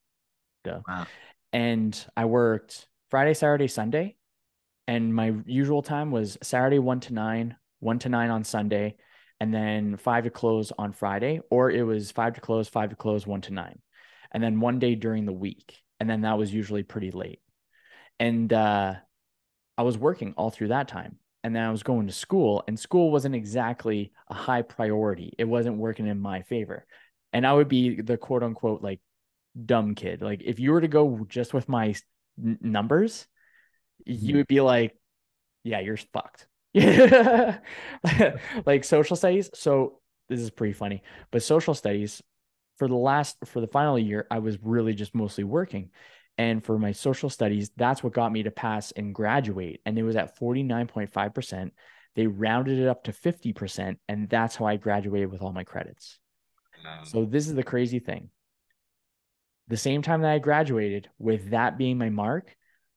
Duh. 0.62 0.81
Wow. 0.86 1.06
and 1.51 2.06
i 2.14 2.27
worked 2.27 2.86
friday 3.09 3.32
saturday 3.32 3.66
sunday. 3.66 4.16
And 4.86 5.14
my 5.14 5.32
usual 5.47 5.81
time 5.81 6.10
was 6.10 6.36
saturday 6.43 6.78
1 6.78 7.01
to 7.01 7.14
9 7.14 7.56
1 7.81 7.98
to 8.01 8.09
9 8.10 8.31
on 8.31 8.44
sunday 8.44 8.97
and 9.40 9.55
then 9.55 9.97
5 9.97 10.24
to 10.24 10.31
close 10.31 10.70
on 10.78 10.93
friday 10.93 11.40
or 11.51 11.70
it 11.70 11.82
was 11.82 12.10
5 12.10 12.35
to 12.35 12.43
close 12.43 12.69
5 12.69 12.90
to 12.90 12.97
close 12.97 13.27
1 13.27 13.40
to 13.40 13.55
9 13.55 13.78
and 14.32 14.43
then 14.43 14.60
one 14.60 14.78
day 14.78 14.94
during 14.94 15.24
the 15.24 15.32
week. 15.32 15.78
And 15.98 16.10
then 16.10 16.20
that 16.23 16.36
was 16.36 16.52
usually 16.52 16.82
pretty 16.82 17.10
late. 17.10 17.40
And 18.20 18.52
uh, 18.52 18.97
i 19.78 19.82
was 19.82 19.97
working 19.97 20.35
all 20.36 20.51
through 20.51 20.69
that 20.69 20.89
time 20.89 21.16
and 21.44 21.55
then 21.55 21.64
I 21.64 21.70
was 21.70 21.82
going 21.82 22.06
to 22.06 22.12
school, 22.12 22.62
and 22.66 22.78
school 22.78 23.10
wasn't 23.10 23.35
exactly 23.35 24.12
a 24.28 24.35
high 24.35 24.62
priority. 24.62 25.35
It 25.39 25.44
wasn't 25.44 25.78
working 25.78 26.06
in 26.06 26.20
my 26.20 26.43
favor. 26.43 26.86
And 27.32 27.47
I 27.47 27.52
would 27.52 27.69
be 27.69 28.01
the 28.01 28.16
quote 28.16 28.43
unquote 28.43 28.82
like 28.82 29.01
dumb 29.64 29.94
kid. 29.94 30.23
Like 30.23 30.43
if 30.44 30.60
you 30.60 30.73
were 30.73 30.81
to 30.81 30.89
go 30.89 31.27
just 31.28 31.55
with 31.55 31.69
my 31.69 31.94
n- 32.43 32.59
numbers, 32.60 33.27
mm-hmm. 34.06 34.24
you 34.24 34.36
would 34.36 34.47
be 34.47 34.60
like, 34.60 34.97
yeah, 35.64 35.81
you're 35.81 35.97
fucked. 35.97 36.47
like 38.66 38.85
social 38.85 39.16
studies. 39.16 39.51
So 39.55 40.01
this 40.28 40.40
is 40.40 40.51
pretty 40.51 40.73
funny, 40.73 41.02
but 41.31 41.43
social 41.43 41.74
studies 41.74 42.23
for 42.78 42.89
the 42.89 42.97
last 42.97 43.36
for 43.44 43.60
the 43.60 43.66
final 43.66 43.98
year, 43.98 44.27
I 44.31 44.39
was 44.39 44.59
really 44.62 44.94
just 44.94 45.14
mostly 45.14 45.44
working. 45.44 45.90
And 46.38 46.64
for 46.64 46.78
my 46.78 46.92
social 46.92 47.30
studies, 47.30 47.70
that's 47.76 48.02
what 48.02 48.14
got 48.14 48.32
me 48.32 48.44
to 48.44 48.50
pass 48.50 48.90
and 48.92 49.14
graduate. 49.14 49.80
And 49.84 49.98
it 49.98 50.02
was 50.02 50.16
at 50.16 50.38
49.5%. 50.38 51.70
They 52.14 52.26
rounded 52.26 52.78
it 52.78 52.88
up 52.88 53.04
to 53.04 53.12
50%. 53.12 53.96
And 54.09 54.28
that's 54.28 54.56
how 54.56 54.66
I 54.66 54.76
graduated 54.76 55.30
with 55.30 55.42
all 55.42 55.52
my 55.52 55.64
credits. 55.64 56.18
Wow. 56.84 57.04
So 57.04 57.24
this 57.24 57.46
is 57.48 57.54
the 57.54 57.62
crazy 57.62 57.98
thing. 57.98 58.30
The 59.68 59.76
same 59.76 60.02
time 60.02 60.22
that 60.22 60.32
I 60.32 60.38
graduated, 60.38 61.09
with 61.18 61.50
that 61.50 61.78
being 61.78 61.96
my 61.96 62.09
mark, 62.10 62.54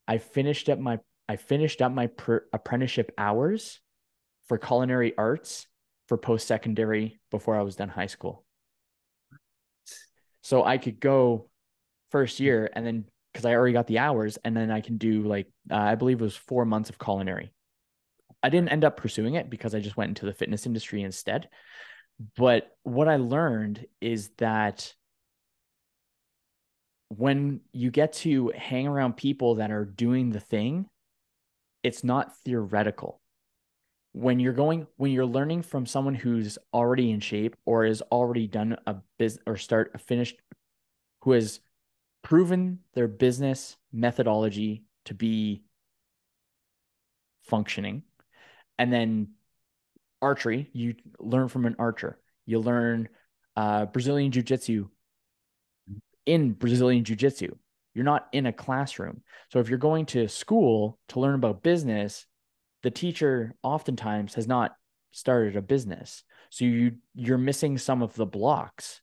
I 0.08 0.18
finished 0.18 0.70
up 0.70 0.80
my 0.80 1.00
I 1.28 1.38
finished 1.38 1.82
up 1.82 1.92
my 1.92 2.10
apprenticeship 2.54 3.12
hours 3.18 3.80
for 4.48 4.58
culinary 4.58 5.14
arts 5.18 5.68
for 6.08 6.18
post 6.18 6.48
secondary 6.48 7.20
before 7.32 7.56
I 7.56 7.64
was 7.64 7.76
done 7.76 7.90
high 7.90 8.06
school. 8.06 8.46
So 10.42 10.64
I 10.64 10.78
could 10.78 11.00
go 11.00 11.50
first 12.12 12.40
year 12.40 12.70
and 12.74 12.86
then 12.86 13.06
because 13.36 13.46
I 13.46 13.54
already 13.54 13.74
got 13.74 13.88
the 13.88 14.00
hours, 14.00 14.38
and 14.46 14.56
then 14.56 14.72
I 14.72 14.80
can 14.80 14.98
do 14.98 15.24
like 15.24 15.48
uh, 15.70 15.76
I 15.76 15.96
believe 15.96 16.22
it 16.22 16.24
was 16.24 16.38
four 16.38 16.64
months 16.64 16.90
of 16.90 16.98
culinary. 16.98 17.52
I 18.42 18.48
didn't 18.48 18.70
end 18.70 18.86
up 18.86 18.96
pursuing 18.96 19.36
it 19.36 19.50
because 19.50 19.76
I 19.76 19.82
just 19.82 19.98
went 19.98 20.08
into 20.08 20.26
the 20.26 20.34
fitness 20.34 20.66
industry 20.66 21.02
instead. 21.04 21.50
But 22.38 22.72
what 22.84 23.10
I 23.10 23.18
learned 23.18 23.86
is 24.00 24.30
that 24.38 24.94
when 27.10 27.60
you 27.74 27.92
get 27.92 28.14
to 28.14 28.54
hang 28.56 28.88
around 28.88 29.18
people 29.18 29.56
that 29.56 29.70
are 29.70 29.84
doing 29.84 30.30
the 30.30 30.40
thing, 30.40 30.86
it's 31.84 32.06
not 32.06 32.38
theoretical. 32.38 33.20
When 34.14 34.40
you're 34.40 34.54
going, 34.54 34.88
when 34.96 35.12
you're 35.12 35.26
learning 35.26 35.64
from 35.64 35.86
someone 35.86 36.16
who's 36.16 36.58
already 36.74 37.12
in 37.12 37.20
shape 37.20 37.58
or 37.66 37.86
has 37.86 38.02
already 38.02 38.48
done 38.48 38.78
a 38.88 38.96
business 39.20 39.44
or 39.46 39.58
start 39.58 39.92
a 39.94 39.98
finished, 39.98 40.38
who 41.24 41.32
has 41.34 41.60
proven 42.26 42.80
their 42.96 43.08
business 43.08 43.78
methodology 43.94 44.84
to 45.06 45.14
be 45.14 45.62
functioning. 47.44 48.02
And 48.80 48.92
then 48.92 49.34
archery, 50.24 50.72
you 50.74 50.96
learn 51.20 51.50
from 51.50 51.68
an 51.68 51.76
archer. 51.78 52.18
You 52.48 52.62
learn 52.62 53.10
uh, 53.56 53.86
Brazilian 53.86 54.32
Jiu 54.32 54.42
Jitsu 54.42 54.88
in 56.26 56.54
Brazilian 56.54 57.04
Jiu 57.04 57.16
Jitsu. 57.16 57.58
You're 57.94 58.04
not 58.04 58.28
in 58.32 58.48
a 58.48 58.52
classroom. 58.52 59.22
So 59.52 59.60
if 59.60 59.70
you're 59.70 59.78
going 59.78 60.08
to 60.08 60.28
school 60.28 60.98
to 61.10 61.20
learn 61.20 61.36
about 61.36 61.62
business, 61.62 62.26
the 62.82 62.90
teacher 62.90 63.54
oftentimes 63.62 64.34
has 64.34 64.48
not 64.48 64.76
started 65.12 65.58
a 65.58 65.62
business. 65.62 66.24
So 66.50 66.66
you 66.66 66.94
you're 67.14 67.38
missing 67.38 67.78
some 67.78 68.02
of 68.02 68.16
the 68.16 68.26
blocks, 68.26 69.02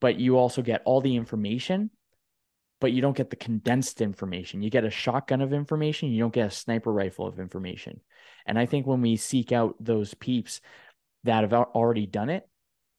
but 0.00 0.18
you 0.18 0.38
also 0.38 0.60
get 0.60 0.82
all 0.84 1.00
the 1.00 1.14
information 1.14 1.90
but 2.80 2.92
you 2.92 3.00
don't 3.00 3.16
get 3.16 3.30
the 3.30 3.36
condensed 3.36 4.00
information. 4.00 4.62
You 4.62 4.70
get 4.70 4.84
a 4.84 4.90
shotgun 4.90 5.40
of 5.40 5.52
information, 5.52 6.10
you 6.10 6.20
don't 6.20 6.32
get 6.32 6.48
a 6.48 6.50
sniper 6.50 6.92
rifle 6.92 7.26
of 7.26 7.38
information. 7.38 8.00
And 8.46 8.58
I 8.58 8.66
think 8.66 8.86
when 8.86 9.00
we 9.00 9.16
seek 9.16 9.52
out 9.52 9.76
those 9.80 10.14
peeps 10.14 10.60
that 11.24 11.42
have 11.42 11.52
already 11.52 12.06
done 12.06 12.30
it, 12.30 12.48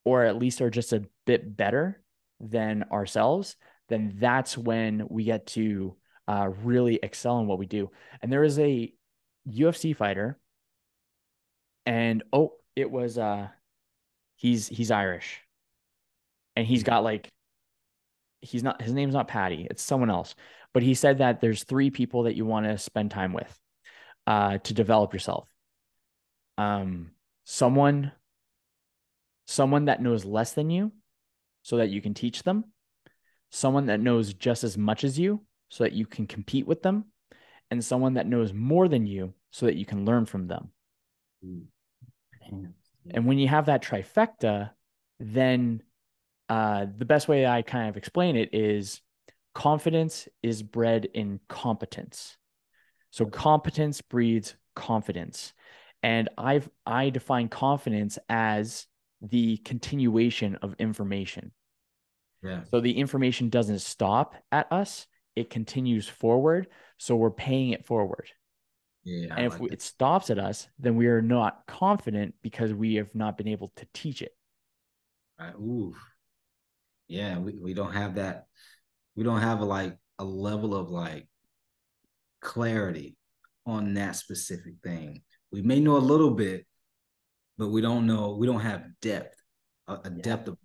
or 0.04 0.24
at 0.24 0.38
least 0.38 0.60
are 0.60 0.70
just 0.70 0.92
a 0.92 1.04
bit 1.24 1.56
better 1.56 2.00
than 2.40 2.84
ourselves, 2.92 3.56
then 3.88 4.14
that's 4.18 4.56
when 4.56 5.06
we 5.08 5.24
get 5.24 5.46
to 5.46 5.96
uh, 6.28 6.50
really 6.62 6.98
excel 7.02 7.38
in 7.40 7.46
what 7.46 7.58
we 7.58 7.66
do. 7.66 7.90
And 8.22 8.32
there 8.32 8.44
is 8.44 8.58
a 8.58 8.92
UFC 9.48 9.94
fighter, 9.94 10.38
and 11.84 12.22
oh, 12.32 12.54
it 12.74 12.90
was 12.90 13.16
uh, 13.18 13.48
he's 14.36 14.66
he's 14.66 14.90
Irish, 14.90 15.40
and 16.56 16.66
he's 16.66 16.82
got 16.82 17.04
like 17.04 17.30
he's 18.46 18.62
not 18.62 18.80
his 18.80 18.92
name's 18.92 19.14
not 19.14 19.28
Patty, 19.28 19.66
it's 19.70 19.82
someone 19.82 20.10
else. 20.10 20.34
But 20.72 20.82
he 20.82 20.94
said 20.94 21.18
that 21.18 21.40
there's 21.40 21.64
three 21.64 21.90
people 21.90 22.24
that 22.24 22.36
you 22.36 22.44
want 22.44 22.66
to 22.66 22.78
spend 22.78 23.10
time 23.10 23.32
with 23.32 23.60
uh, 24.26 24.58
to 24.58 24.74
develop 24.74 25.12
yourself. 25.12 25.48
Um, 26.58 27.12
someone, 27.44 28.12
someone 29.46 29.86
that 29.86 30.02
knows 30.02 30.24
less 30.24 30.52
than 30.52 30.70
you, 30.70 30.92
so 31.62 31.78
that 31.78 31.90
you 31.90 32.00
can 32.00 32.14
teach 32.14 32.42
them. 32.42 32.64
Someone 33.50 33.86
that 33.86 34.00
knows 34.00 34.34
just 34.34 34.64
as 34.64 34.76
much 34.76 35.04
as 35.04 35.18
you, 35.18 35.42
so 35.68 35.84
that 35.84 35.92
you 35.92 36.06
can 36.06 36.26
compete 36.26 36.66
with 36.66 36.82
them, 36.82 37.06
and 37.70 37.84
someone 37.84 38.14
that 38.14 38.26
knows 38.26 38.52
more 38.52 38.88
than 38.88 39.06
you, 39.06 39.34
so 39.50 39.66
that 39.66 39.76
you 39.76 39.86
can 39.86 40.04
learn 40.04 40.26
from 40.26 40.46
them. 40.46 40.70
And 43.10 43.26
when 43.26 43.38
you 43.38 43.48
have 43.48 43.66
that 43.66 43.82
trifecta, 43.82 44.70
then 45.18 45.82
uh, 46.48 46.86
the 46.96 47.04
best 47.04 47.28
way 47.28 47.46
I 47.46 47.62
kind 47.62 47.88
of 47.88 47.96
explain 47.96 48.36
it 48.36 48.50
is 48.52 49.00
confidence 49.54 50.28
is 50.42 50.62
bred 50.62 51.08
in 51.14 51.40
competence. 51.48 52.36
So 53.10 53.26
competence 53.26 54.02
breeds 54.02 54.54
confidence. 54.74 55.52
And 56.02 56.28
I've 56.36 56.68
I 56.84 57.10
define 57.10 57.48
confidence 57.48 58.18
as 58.28 58.86
the 59.22 59.56
continuation 59.58 60.56
of 60.56 60.74
information. 60.78 61.52
Yeah. 62.42 62.60
So 62.70 62.80
the 62.80 62.92
information 62.92 63.48
doesn't 63.48 63.80
stop 63.80 64.34
at 64.52 64.70
us, 64.70 65.06
it 65.34 65.50
continues 65.50 66.06
forward. 66.08 66.68
So 66.98 67.16
we're 67.16 67.30
paying 67.30 67.70
it 67.70 67.86
forward. 67.86 68.28
Yeah, 69.04 69.34
and 69.36 69.46
if 69.46 69.60
like 69.60 69.72
it 69.72 69.82
stops 69.82 70.30
at 70.30 70.38
us, 70.38 70.68
then 70.78 70.96
we 70.96 71.06
are 71.06 71.22
not 71.22 71.64
confident 71.66 72.34
because 72.42 72.74
we 72.74 72.96
have 72.96 73.14
not 73.14 73.38
been 73.38 73.48
able 73.48 73.68
to 73.76 73.86
teach 73.94 74.20
it. 74.20 74.34
Right. 75.38 75.54
Ooh, 75.54 75.94
yeah, 77.08 77.38
we, 77.38 77.54
we 77.60 77.74
don't 77.74 77.92
have 77.92 78.16
that. 78.16 78.46
We 79.14 79.24
don't 79.24 79.40
have 79.40 79.60
a, 79.60 79.64
like 79.64 79.96
a 80.18 80.24
level 80.24 80.74
of 80.74 80.90
like 80.90 81.28
clarity 82.40 83.16
on 83.64 83.94
that 83.94 84.16
specific 84.16 84.74
thing. 84.82 85.22
We 85.50 85.62
may 85.62 85.80
know 85.80 85.96
a 85.96 85.98
little 85.98 86.32
bit, 86.32 86.66
but 87.58 87.68
we 87.68 87.80
don't 87.80 88.06
know. 88.06 88.36
We 88.38 88.46
don't 88.46 88.60
have 88.60 88.84
depth, 89.00 89.36
a, 89.88 89.94
a 89.94 90.00
yeah. 90.04 90.22
depth 90.22 90.48
of 90.48 90.58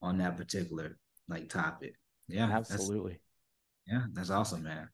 on 0.00 0.18
that 0.18 0.36
particular 0.36 0.98
like 1.28 1.48
topic. 1.48 1.94
Yeah, 2.28 2.50
absolutely. 2.50 3.20
That's, 3.86 3.92
yeah, 3.92 4.02
that's 4.12 4.30
awesome, 4.30 4.62
man. 4.64 4.88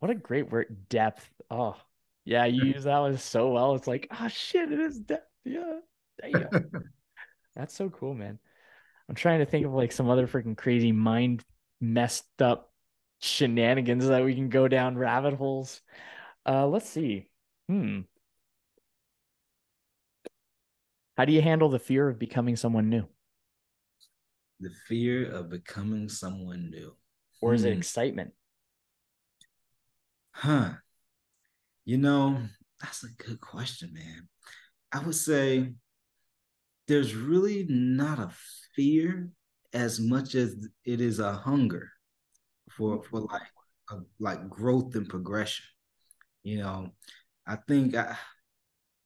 What 0.00 0.10
a 0.10 0.14
great 0.14 0.50
word, 0.50 0.88
depth. 0.88 1.28
Oh, 1.50 1.76
yeah, 2.24 2.44
you 2.44 2.64
use 2.64 2.84
that 2.84 2.98
one 2.98 3.16
so 3.18 3.50
well. 3.50 3.74
It's 3.74 3.86
like, 3.86 4.08
oh 4.18 4.28
shit, 4.28 4.72
it 4.72 4.80
is 4.80 4.98
depth. 4.98 5.28
Yeah, 5.44 5.78
damn. 6.20 6.70
that's 7.54 7.74
so 7.74 7.90
cool, 7.90 8.14
man. 8.14 8.38
I'm 9.08 9.14
trying 9.14 9.40
to 9.40 9.46
think 9.46 9.66
of 9.66 9.72
like 9.72 9.92
some 9.92 10.08
other 10.08 10.26
freaking 10.26 10.56
crazy 10.56 10.92
mind 10.92 11.44
messed 11.80 12.40
up 12.40 12.72
shenanigans 13.20 14.06
that 14.08 14.24
we 14.24 14.34
can 14.34 14.48
go 14.48 14.68
down 14.68 14.96
rabbit 14.96 15.34
holes. 15.34 15.80
Uh, 16.46 16.66
let's 16.66 16.88
see. 16.88 17.26
Hmm. 17.68 18.00
How 21.16 21.24
do 21.24 21.32
you 21.32 21.42
handle 21.42 21.68
the 21.68 21.78
fear 21.78 22.08
of 22.08 22.18
becoming 22.18 22.56
someone 22.56 22.88
new? 22.88 23.04
The 24.60 24.70
fear 24.88 25.30
of 25.30 25.50
becoming 25.50 26.08
someone 26.08 26.70
new. 26.70 26.96
Or 27.40 27.54
is 27.54 27.62
hmm. 27.62 27.68
it 27.68 27.78
excitement? 27.78 28.32
Huh. 30.32 30.72
You 31.84 31.98
know, 31.98 32.38
that's 32.80 33.04
a 33.04 33.08
good 33.22 33.40
question, 33.40 33.92
man. 33.92 34.28
I 34.92 35.00
would 35.00 35.14
say 35.14 35.72
there's 36.86 37.14
really 37.14 37.66
not 37.68 38.18
a 38.18 38.30
fear 38.74 39.30
as 39.72 40.00
much 40.00 40.34
as 40.34 40.56
it 40.84 41.00
is 41.00 41.18
a 41.18 41.32
hunger 41.32 41.88
for 42.70 43.02
for 43.04 43.20
like 43.20 43.42
a, 43.90 43.96
like 44.18 44.48
growth 44.48 44.94
and 44.94 45.08
progression. 45.08 45.64
You 46.42 46.58
know, 46.58 46.90
I 47.46 47.56
think 47.56 47.94
I, 47.94 48.16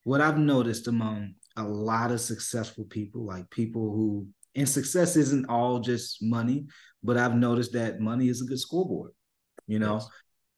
what 0.05 0.21
I've 0.21 0.39
noticed 0.39 0.89
among 0.89 1.35
a 1.57 1.63
lot 1.63 2.11
of 2.11 2.21
successful 2.21 2.85
people, 2.85 3.25
like 3.25 3.49
people 3.51 3.93
who, 3.93 4.27
and 4.55 4.69
success 4.69 5.17
isn't 5.17 5.47
all 5.49 5.81
just 5.81 6.23
money, 6.23 6.67
but 7.03 7.17
I've 7.17 7.37
noticed 7.37 7.73
that 7.73 8.01
money 8.01 8.29
is 8.29 8.43
a 8.43 8.45
good 8.47 8.59
scoreboard, 8.59 9.13
you 9.67 9.79
know, 9.79 9.95
yes. 9.95 10.09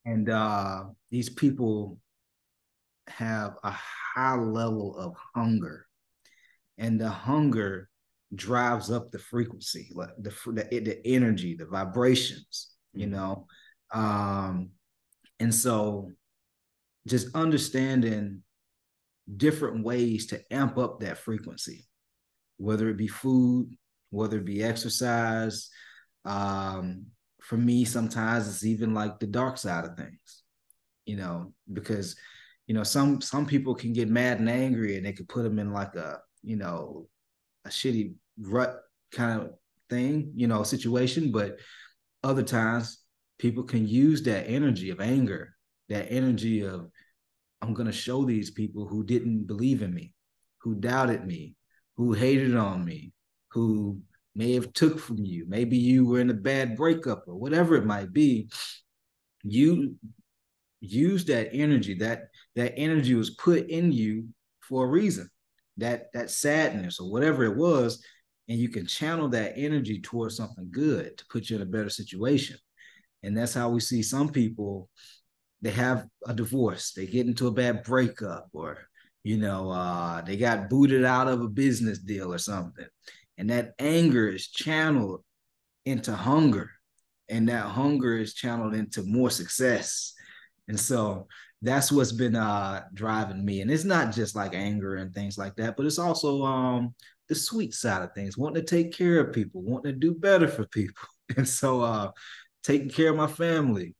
and 0.05 0.31
uh, 0.31 0.85
these 1.11 1.31
people 1.31 1.99
have 3.09 3.57
a 3.65 3.73
high 3.73 4.37
level 4.37 4.97
of 4.97 5.15
hunger, 5.35 5.87
and 6.81 7.01
the 7.01 7.11
hunger 7.11 7.89
drives 8.35 8.91
up 8.91 9.11
the 9.11 9.19
frequency, 9.19 9.93
like 9.95 10.11
the 10.19 10.35
the, 10.47 10.81
the 10.81 11.07
energy, 11.07 11.55
the 11.55 11.67
vibrations, 11.67 12.71
you 12.93 13.07
mm-hmm. 13.07 13.15
know, 13.15 13.47
um, 13.93 14.71
and 15.39 15.55
so 15.55 16.11
just 17.07 17.35
understanding 17.35 18.43
different 19.37 19.85
ways 19.85 20.27
to 20.27 20.53
amp 20.53 20.79
up 20.79 21.01
that 21.01 21.19
frequency, 21.19 21.87
whether 22.57 22.89
it 22.89 22.97
be 22.97 23.09
food, 23.09 23.71
whether 24.11 24.39
it 24.39 24.45
be 24.45 24.63
exercise. 24.63 25.69
Um, 26.25 27.07
for 27.41 27.57
me, 27.57 27.85
sometimes 27.85 28.49
it's 28.49 28.65
even 28.65 28.95
like 28.95 29.19
the 29.19 29.27
dark 29.27 29.59
side 29.59 29.85
of 29.85 29.97
things, 29.97 30.43
you 31.05 31.17
know, 31.17 31.53
because 31.73 32.17
you 32.67 32.75
know 32.75 32.85
some 32.85 33.21
some 33.21 33.47
people 33.47 33.75
can 33.75 33.93
get 33.93 34.09
mad 34.09 34.39
and 34.39 34.49
angry, 34.49 34.97
and 34.97 35.05
they 35.05 35.13
could 35.13 35.29
put 35.29 35.43
them 35.43 35.59
in 35.59 35.73
like 35.73 35.95
a 35.95 36.21
you 36.43 36.57
know 36.57 37.09
a 37.65 37.69
shitty 37.69 38.15
rut 38.41 38.77
kind 39.13 39.41
of 39.41 39.51
thing, 39.89 40.33
you 40.35 40.47
know, 40.47 40.63
situation. 40.63 41.31
But 41.33 41.59
other 42.23 42.43
times, 42.43 42.99
people 43.39 43.65
can 43.65 43.87
use 43.87 44.23
that 44.23 44.49
energy 44.49 44.91
of 44.91 45.01
anger, 45.01 45.55
that 45.89 46.11
energy 46.11 46.65
of 46.65 46.91
I'm 47.63 47.75
going 47.75 47.87
to 47.87 47.93
show 47.93 48.25
these 48.25 48.51
people 48.51 48.87
who 48.87 49.05
didn't 49.05 49.47
believe 49.47 49.83
in 49.83 49.93
me, 49.93 50.15
who 50.59 50.75
doubted 50.77 51.27
me, 51.27 51.57
who 51.97 52.13
hated 52.13 52.57
on 52.57 52.85
me, 52.85 53.13
who 53.49 54.01
may 54.35 54.55
have 54.55 54.73
took 54.73 54.99
from 54.99 55.19
you. 55.19 55.45
Maybe 55.49 55.77
you 55.77 56.07
were 56.07 56.21
in 56.21 56.31
a 56.31 56.35
bad 56.35 56.77
breakup 56.77 57.25
or 57.27 57.35
whatever 57.35 57.75
it 57.77 57.85
might 57.85 58.13
be. 58.13 58.49
You 59.43 59.97
use 60.81 61.27
that 61.27 61.51
energy. 61.53 61.95
That 61.95 62.29
that 62.57 62.75
energy 62.77 63.15
was 63.15 63.31
put 63.31 63.69
in 63.69 63.93
you 63.93 64.29
for 64.61 64.87
a 64.87 64.89
reason. 64.89 65.29
That 65.81 66.13
that 66.15 66.31
sadness 66.31 67.01
or 67.01 67.11
whatever 67.11 67.45
it 67.45 67.57
was, 67.57 68.03
and 68.49 68.59
you 68.59 68.69
can 68.69 68.87
channel 68.87 69.29
that 69.31 69.55
energy 69.57 70.01
towards 70.01 70.37
something 70.37 70.69
good 70.71 71.19
to 71.19 71.25
put 71.31 71.51
you 71.51 71.57
in 71.57 71.63
a 71.63 71.67
better 71.67 71.91
situation. 71.91 72.57
And 73.23 73.37
that's 73.37 73.55
how 73.55 73.69
we 73.69 73.81
see 73.81 74.03
some 74.03 74.31
people 74.31 74.89
they 75.63 75.71
have 75.71 76.07
a 76.27 76.33
divorce, 76.33 76.93
they 76.93 77.07
get 77.07 77.27
into 77.27 77.47
a 77.47 77.53
bad 77.53 77.83
breakup, 77.83 78.49
or 78.53 78.79
you 79.23 79.37
know, 79.37 79.71
uh, 79.71 80.23
they 80.23 80.37
got 80.37 80.71
booted 80.71 81.05
out 81.05 81.29
of 81.29 81.43
a 81.43 81.49
business 81.49 81.99
deal 81.99 82.33
or 82.33 82.39
something. 82.39 82.87
And 83.37 83.51
that 83.51 83.73
anger 83.79 84.29
is 84.29 84.49
channeled 84.49 85.23
into 85.85 86.15
hunger. 86.15 86.71
And 87.29 87.49
that 87.49 87.67
hunger 87.67 88.17
is 88.17 88.35
channeled 88.35 88.75
into 88.75 89.03
more 89.03 89.31
success. 89.31 90.15
And 90.69 90.81
so 90.81 91.29
that's 91.63 91.93
what's 91.93 92.13
been 92.13 92.37
uh, 92.37 92.85
driving 92.95 93.45
me. 93.45 93.61
And 93.61 93.71
it's 93.71 93.85
not 93.85 94.13
just 94.13 94.35
like 94.35 94.55
anger 94.55 94.97
and 94.97 95.15
things 95.15 95.37
like 95.37 95.57
that, 95.57 95.77
but 95.77 95.87
it's 95.87 95.99
also 95.99 96.43
um, 96.45 96.95
the 97.29 97.35
sweet 97.35 97.75
side 97.75 98.03
of 98.03 98.13
things, 98.15 98.39
wanting 98.39 98.65
to 98.65 98.77
take 98.77 98.93
care 98.95 99.21
of 99.21 99.33
people, 99.35 99.63
wanting 99.63 99.93
to 99.93 99.99
do 99.99 100.15
better 100.15 100.49
for 100.49 100.67
people. 100.67 100.95
And 101.37 101.49
so 101.49 101.81
uh, 101.81 102.11
taking 102.65 102.89
care 102.89 103.11
of 103.11 103.17
my 103.17 103.29
family, 103.29 103.95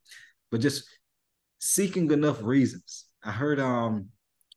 but 0.51 0.59
just 0.59 0.83
seeking 1.59 2.11
enough 2.11 2.41
reasons. 2.41 3.05
I 3.23 3.31
heard 3.31 3.59
um 3.59 4.07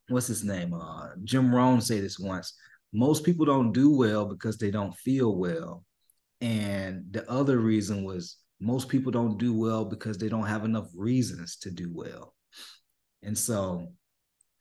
what's 0.09 0.27
his 0.27 0.43
name? 0.45 0.75
Uh 0.75 1.11
Jim 1.23 1.55
Rohn 1.55 1.81
say 1.81 2.01
this 2.01 2.19
once. 2.19 2.55
Most 2.93 3.25
people 3.25 3.47
don't 3.47 3.73
do 3.73 3.97
well 3.97 4.27
because 4.27 4.59
they 4.59 4.71
don't 4.71 4.95
feel 4.97 5.37
well. 5.37 5.85
And 6.41 7.05
the 7.11 7.29
other 7.31 7.59
reason 7.59 8.05
was 8.05 8.39
most 8.61 8.89
people 8.89 9.13
don't 9.13 9.39
do 9.39 9.53
well 9.55 9.85
because 9.85 10.19
they 10.19 10.29
don't 10.29 10.47
have 10.47 10.65
enough 10.65 10.89
reasons 10.95 11.57
to 11.59 11.71
do 11.71 11.91
well. 11.93 12.34
And 13.25 13.37
so, 13.37 13.93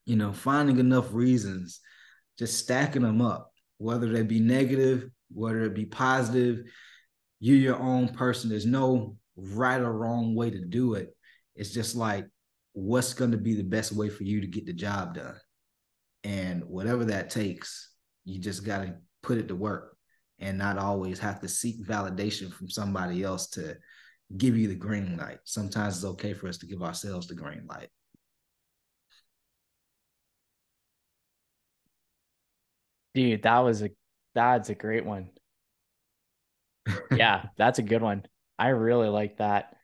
you 0.05 0.15
know, 0.15 0.33
finding 0.33 0.79
enough 0.79 1.13
reasons, 1.13 1.79
just 2.39 2.57
stacking 2.57 3.03
them 3.03 3.21
up, 3.21 3.51
whether 3.77 4.09
they 4.09 4.23
be 4.23 4.39
negative, 4.39 5.09
whether 5.31 5.61
it 5.63 5.75
be 5.75 5.85
positive, 5.85 6.63
you're 7.39 7.57
your 7.57 7.79
own 7.79 8.09
person. 8.09 8.49
There's 8.49 8.65
no 8.65 9.17
right 9.35 9.81
or 9.81 9.91
wrong 9.91 10.35
way 10.35 10.49
to 10.49 10.61
do 10.61 10.93
it. 10.93 11.15
It's 11.55 11.71
just 11.71 11.95
like 11.95 12.25
what's 12.73 13.13
going 13.13 13.31
to 13.31 13.37
be 13.37 13.53
the 13.53 13.63
best 13.63 13.91
way 13.91 14.09
for 14.09 14.23
you 14.23 14.41
to 14.41 14.47
get 14.47 14.65
the 14.65 14.73
job 14.73 15.15
done. 15.15 15.35
And 16.23 16.63
whatever 16.65 17.05
that 17.05 17.29
takes, 17.29 17.91
you 18.25 18.39
just 18.39 18.65
got 18.65 18.83
to 18.83 18.95
put 19.21 19.37
it 19.37 19.49
to 19.49 19.55
work 19.55 19.97
and 20.39 20.57
not 20.57 20.77
always 20.77 21.19
have 21.19 21.41
to 21.41 21.49
seek 21.49 21.85
validation 21.85 22.51
from 22.51 22.69
somebody 22.69 23.23
else 23.23 23.47
to 23.49 23.77
give 24.37 24.57
you 24.57 24.67
the 24.67 24.75
green 24.75 25.17
light. 25.17 25.39
Sometimes 25.43 25.97
it's 25.97 26.05
okay 26.05 26.33
for 26.33 26.47
us 26.47 26.57
to 26.59 26.65
give 26.65 26.81
ourselves 26.81 27.27
the 27.27 27.35
green 27.35 27.65
light. 27.69 27.89
Dude, 33.13 33.43
that 33.43 33.59
was 33.59 33.81
a 33.81 33.89
that's 34.35 34.69
a 34.69 34.75
great 34.75 35.05
one. 35.05 35.29
yeah, 37.11 37.45
that's 37.57 37.79
a 37.79 37.83
good 37.83 38.01
one. 38.01 38.23
I 38.57 38.69
really 38.69 39.09
like 39.09 39.37
that. 39.37 39.75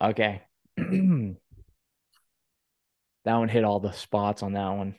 Okay. 0.00 0.42
That 3.24 3.36
one 3.36 3.48
hit 3.48 3.64
all 3.64 3.80
the 3.80 3.92
spots 3.92 4.42
on 4.42 4.52
that 4.52 4.68
one. 4.68 4.96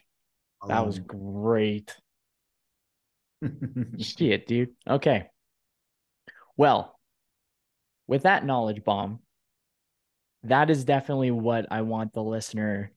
That 0.66 0.84
was 0.84 0.98
great. 0.98 1.94
Shit, 3.98 4.46
dude. 4.46 4.70
Okay. 4.88 5.28
Well, 6.56 6.98
with 8.08 8.22
that 8.22 8.44
knowledge 8.44 8.82
bomb, 8.82 9.20
that 10.42 10.70
is 10.70 10.84
definitely 10.84 11.30
what 11.30 11.66
I 11.70 11.82
want 11.82 12.14
the 12.14 12.22
listener 12.22 12.90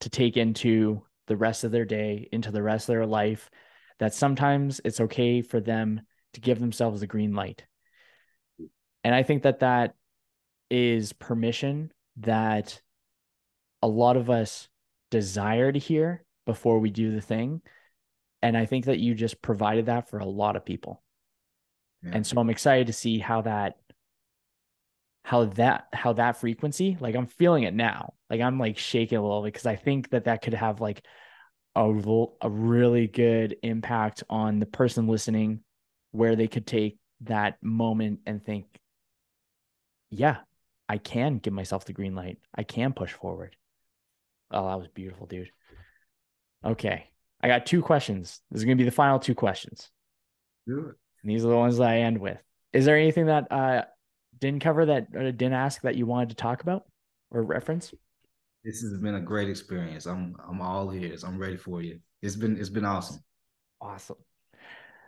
to 0.00 0.10
take 0.10 0.36
into 0.36 1.02
the 1.28 1.36
rest 1.36 1.64
of 1.64 1.70
their 1.70 1.84
day, 1.84 2.28
into 2.30 2.50
the 2.50 2.62
rest 2.62 2.88
of 2.88 2.94
their 2.94 3.06
life. 3.06 3.50
That 4.02 4.12
sometimes 4.12 4.80
it's 4.84 5.00
okay 5.00 5.42
for 5.42 5.60
them 5.60 6.00
to 6.32 6.40
give 6.40 6.58
themselves 6.58 7.02
a 7.02 7.06
green 7.06 7.34
light. 7.34 7.64
And 9.04 9.14
I 9.14 9.22
think 9.22 9.44
that 9.44 9.60
that 9.60 9.94
is 10.68 11.12
permission 11.12 11.92
that 12.16 12.80
a 13.80 13.86
lot 13.86 14.16
of 14.16 14.28
us 14.28 14.68
desire 15.12 15.70
to 15.70 15.78
hear 15.78 16.24
before 16.46 16.80
we 16.80 16.90
do 16.90 17.12
the 17.12 17.20
thing. 17.20 17.62
And 18.42 18.56
I 18.56 18.66
think 18.66 18.86
that 18.86 18.98
you 18.98 19.14
just 19.14 19.40
provided 19.40 19.86
that 19.86 20.10
for 20.10 20.18
a 20.18 20.26
lot 20.26 20.56
of 20.56 20.64
people. 20.64 21.00
Yeah. 22.02 22.10
And 22.14 22.26
so 22.26 22.40
I'm 22.40 22.50
excited 22.50 22.88
to 22.88 22.92
see 22.92 23.20
how 23.20 23.42
that 23.42 23.76
how 25.24 25.44
that 25.44 25.86
how 25.92 26.12
that 26.12 26.36
frequency 26.36 26.96
like 26.98 27.14
i'm 27.14 27.28
feeling 27.28 27.62
it 27.62 27.72
now 27.72 28.12
like 28.28 28.40
i'm 28.40 28.58
like 28.58 28.76
shaking 28.76 29.16
a 29.16 29.22
little 29.22 29.42
bit 29.42 29.52
because 29.52 29.66
i 29.66 29.76
think 29.76 30.10
that 30.10 30.24
that 30.24 30.42
could 30.42 30.52
have 30.52 30.80
like 30.80 31.06
a, 31.74 32.24
a 32.40 32.50
really 32.50 33.06
good 33.06 33.56
impact 33.62 34.22
on 34.28 34.58
the 34.58 34.66
person 34.66 35.06
listening 35.06 35.60
where 36.10 36.36
they 36.36 36.48
could 36.48 36.66
take 36.66 36.98
that 37.22 37.56
moment 37.62 38.20
and 38.26 38.44
think 38.44 38.66
yeah 40.10 40.38
i 40.88 40.98
can 40.98 41.38
give 41.38 41.52
myself 41.52 41.84
the 41.84 41.92
green 41.92 42.14
light 42.14 42.38
i 42.54 42.62
can 42.62 42.92
push 42.92 43.12
forward 43.12 43.56
Oh, 44.52 44.68
that 44.68 44.78
was 44.78 44.88
beautiful, 44.88 45.26
dude. 45.26 45.50
Okay. 46.64 47.08
I 47.40 47.48
got 47.48 47.66
two 47.66 47.82
questions. 47.82 48.40
This 48.50 48.60
is 48.60 48.64
going 48.64 48.76
to 48.76 48.82
be 48.82 48.88
the 48.88 48.94
final 48.94 49.18
two 49.18 49.34
questions. 49.34 49.90
Do 50.66 50.78
it. 50.78 50.94
And 51.22 51.30
these 51.30 51.44
are 51.44 51.48
the 51.48 51.56
ones 51.56 51.78
that 51.78 51.88
I 51.88 52.00
end 52.00 52.18
with. 52.18 52.38
Is 52.72 52.84
there 52.84 52.96
anything 52.96 53.26
that 53.26 53.50
uh 53.50 53.84
didn't 54.38 54.62
cover 54.62 54.86
that 54.86 55.12
didn't 55.12 55.52
ask 55.52 55.82
that 55.82 55.94
you 55.94 56.06
wanted 56.06 56.30
to 56.30 56.34
talk 56.34 56.62
about 56.62 56.84
or 57.30 57.42
reference? 57.42 57.92
This 58.64 58.80
has 58.82 58.94
been 58.94 59.16
a 59.16 59.20
great 59.20 59.48
experience. 59.48 60.06
I'm 60.06 60.36
I'm 60.48 60.60
all 60.60 60.92
ears. 60.92 61.24
I'm 61.24 61.38
ready 61.38 61.56
for 61.56 61.82
you. 61.82 61.98
It's 62.20 62.36
been 62.36 62.56
it's 62.56 62.68
been 62.68 62.84
awesome. 62.84 63.22
Awesome. 63.80 64.18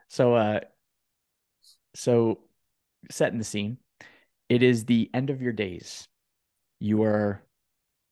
So 0.09 0.35
uh 0.35 0.61
so 1.95 2.41
setting 3.11 3.39
the 3.39 3.45
scene. 3.45 3.79
It 4.49 4.63
is 4.63 4.85
the 4.85 5.11
end 5.15 5.31
of 5.31 5.41
your 5.41 5.53
days. 5.53 6.07
You 6.81 7.05
are 7.05 7.43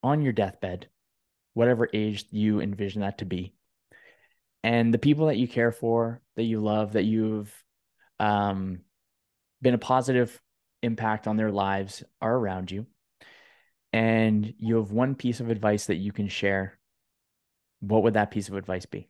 on 0.02 0.22
your 0.22 0.32
deathbed 0.32 0.88
whatever 1.54 1.88
age 1.92 2.24
you 2.30 2.60
envision 2.60 3.02
that 3.02 3.18
to 3.18 3.24
be. 3.24 3.54
And 4.64 4.92
the 4.92 4.98
people 4.98 5.26
that 5.26 5.36
you 5.36 5.48
care 5.48 5.72
for, 5.72 6.20
that 6.36 6.44
you 6.44 6.60
love, 6.60 6.92
that 6.92 7.04
you've 7.04 7.52
um, 8.20 8.80
been 9.60 9.74
a 9.74 9.78
positive 9.78 10.40
impact 10.82 11.26
on 11.26 11.36
their 11.36 11.50
lives 11.50 12.02
are 12.20 12.34
around 12.34 12.70
you. 12.70 12.86
And 13.92 14.54
you 14.58 14.76
have 14.76 14.90
one 14.90 15.14
piece 15.14 15.40
of 15.40 15.50
advice 15.50 15.86
that 15.86 15.96
you 15.96 16.12
can 16.12 16.28
share, 16.28 16.78
what 17.80 18.02
would 18.02 18.14
that 18.14 18.30
piece 18.30 18.48
of 18.48 18.56
advice 18.56 18.86
be? 18.86 19.08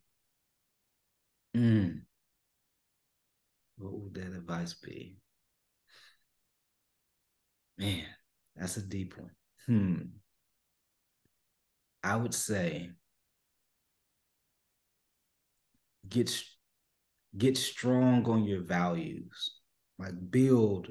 Mm. 1.56 2.02
What 3.76 3.92
would 3.92 4.14
that 4.14 4.36
advice 4.36 4.74
be? 4.74 5.16
Man, 7.78 8.04
that's 8.56 8.76
a 8.76 8.82
deep 8.82 9.14
one. 9.18 9.30
Hmm. 9.66 10.02
I 12.02 12.16
would 12.16 12.34
say 12.34 12.90
get 16.09 16.32
get 17.36 17.56
strong 17.56 18.28
on 18.28 18.44
your 18.44 18.62
values. 18.62 19.59
Like 19.98 20.14
build 20.30 20.88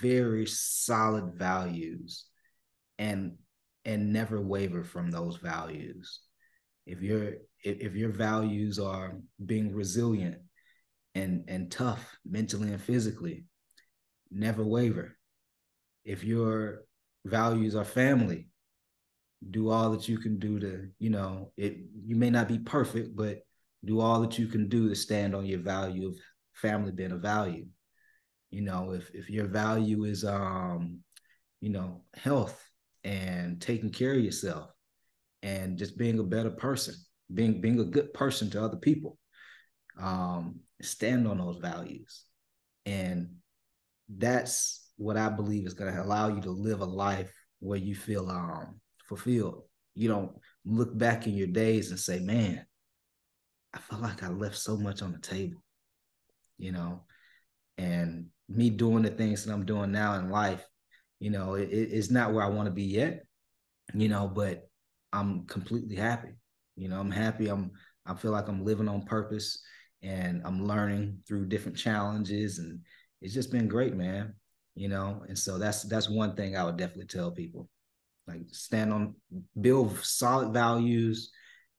very 0.00 0.46
solid 0.46 1.34
values 1.34 2.27
and 2.98 3.36
and 3.84 4.12
never 4.12 4.40
waver 4.40 4.84
from 4.84 5.10
those 5.10 5.36
values. 5.36 6.20
If 6.86 7.00
your 7.00 7.34
if, 7.62 7.80
if 7.80 7.94
your 7.94 8.10
values 8.10 8.78
are 8.78 9.16
being 9.44 9.74
resilient 9.74 10.38
and 11.14 11.44
and 11.48 11.70
tough 11.70 12.16
mentally 12.28 12.72
and 12.72 12.82
physically, 12.82 13.44
never 14.30 14.64
waver. 14.64 15.16
If 16.04 16.24
your 16.24 16.84
values 17.24 17.74
are 17.74 17.84
family, 17.84 18.48
do 19.50 19.70
all 19.70 19.90
that 19.90 20.08
you 20.08 20.18
can 20.18 20.38
do 20.38 20.58
to, 20.58 20.88
you 20.98 21.10
know, 21.10 21.52
it 21.56 21.78
you 22.04 22.16
may 22.16 22.30
not 22.30 22.48
be 22.48 22.58
perfect, 22.58 23.14
but 23.16 23.38
do 23.84 24.00
all 24.00 24.20
that 24.22 24.38
you 24.38 24.48
can 24.48 24.68
do 24.68 24.88
to 24.88 24.94
stand 24.94 25.34
on 25.34 25.46
your 25.46 25.60
value 25.60 26.08
of 26.08 26.16
family 26.54 26.92
being 26.92 27.12
a 27.12 27.16
value. 27.16 27.66
You 28.50 28.62
know, 28.62 28.92
if 28.92 29.10
if 29.14 29.30
your 29.30 29.46
value 29.46 30.04
is 30.04 30.24
um, 30.24 31.00
you 31.60 31.70
know, 31.70 32.02
health 32.14 32.67
and 33.04 33.60
taking 33.60 33.90
care 33.90 34.12
of 34.12 34.20
yourself 34.20 34.70
and 35.42 35.78
just 35.78 35.96
being 35.96 36.18
a 36.18 36.24
better 36.24 36.50
person, 36.50 36.94
being 37.32 37.60
being 37.60 37.80
a 37.80 37.84
good 37.84 38.12
person 38.12 38.50
to 38.50 38.62
other 38.62 38.76
people. 38.76 39.18
Um, 40.00 40.60
stand 40.80 41.26
on 41.26 41.38
those 41.38 41.58
values. 41.58 42.24
And 42.86 43.36
that's 44.08 44.90
what 44.96 45.16
I 45.16 45.28
believe 45.28 45.66
is 45.66 45.74
going 45.74 45.92
to 45.92 46.02
allow 46.02 46.28
you 46.28 46.40
to 46.42 46.50
live 46.50 46.80
a 46.80 46.86
life 46.86 47.32
where 47.60 47.78
you 47.78 47.94
feel 47.94 48.28
um 48.30 48.80
fulfilled. 49.08 49.62
You 49.94 50.08
don't 50.08 50.32
look 50.64 50.96
back 50.96 51.26
in 51.26 51.34
your 51.34 51.48
days 51.48 51.90
and 51.90 51.98
say, 51.98 52.20
man, 52.20 52.64
I 53.74 53.78
felt 53.78 54.02
like 54.02 54.22
I 54.22 54.28
left 54.28 54.56
so 54.56 54.76
much 54.76 55.02
on 55.02 55.12
the 55.12 55.18
table, 55.18 55.62
you 56.56 56.72
know, 56.72 57.02
and 57.76 58.26
me 58.48 58.70
doing 58.70 59.02
the 59.02 59.10
things 59.10 59.44
that 59.44 59.52
I'm 59.52 59.66
doing 59.66 59.92
now 59.92 60.14
in 60.14 60.30
life, 60.30 60.64
you 61.20 61.30
know, 61.30 61.54
it, 61.54 61.68
it's 61.70 62.10
not 62.10 62.32
where 62.32 62.44
I 62.44 62.48
want 62.48 62.66
to 62.66 62.72
be 62.72 62.84
yet, 62.84 63.24
you 63.94 64.08
know, 64.08 64.28
but 64.28 64.68
I'm 65.12 65.46
completely 65.46 65.96
happy. 65.96 66.34
You 66.76 66.88
know, 66.88 67.00
I'm 67.00 67.10
happy. 67.10 67.48
I'm 67.48 67.72
I 68.06 68.14
feel 68.14 68.30
like 68.30 68.48
I'm 68.48 68.64
living 68.64 68.88
on 68.88 69.02
purpose 69.02 69.60
and 70.02 70.42
I'm 70.44 70.64
learning 70.64 71.18
through 71.26 71.46
different 71.46 71.76
challenges 71.76 72.58
and 72.58 72.80
it's 73.20 73.34
just 73.34 73.50
been 73.50 73.68
great, 73.68 73.94
man. 73.94 74.34
You 74.74 74.88
know, 74.88 75.24
and 75.28 75.36
so 75.36 75.58
that's 75.58 75.82
that's 75.84 76.08
one 76.08 76.36
thing 76.36 76.56
I 76.56 76.64
would 76.64 76.76
definitely 76.76 77.06
tell 77.06 77.32
people. 77.32 77.68
Like 78.28 78.42
stand 78.52 78.92
on 78.92 79.14
build 79.60 79.98
solid 80.04 80.52
values, 80.52 81.32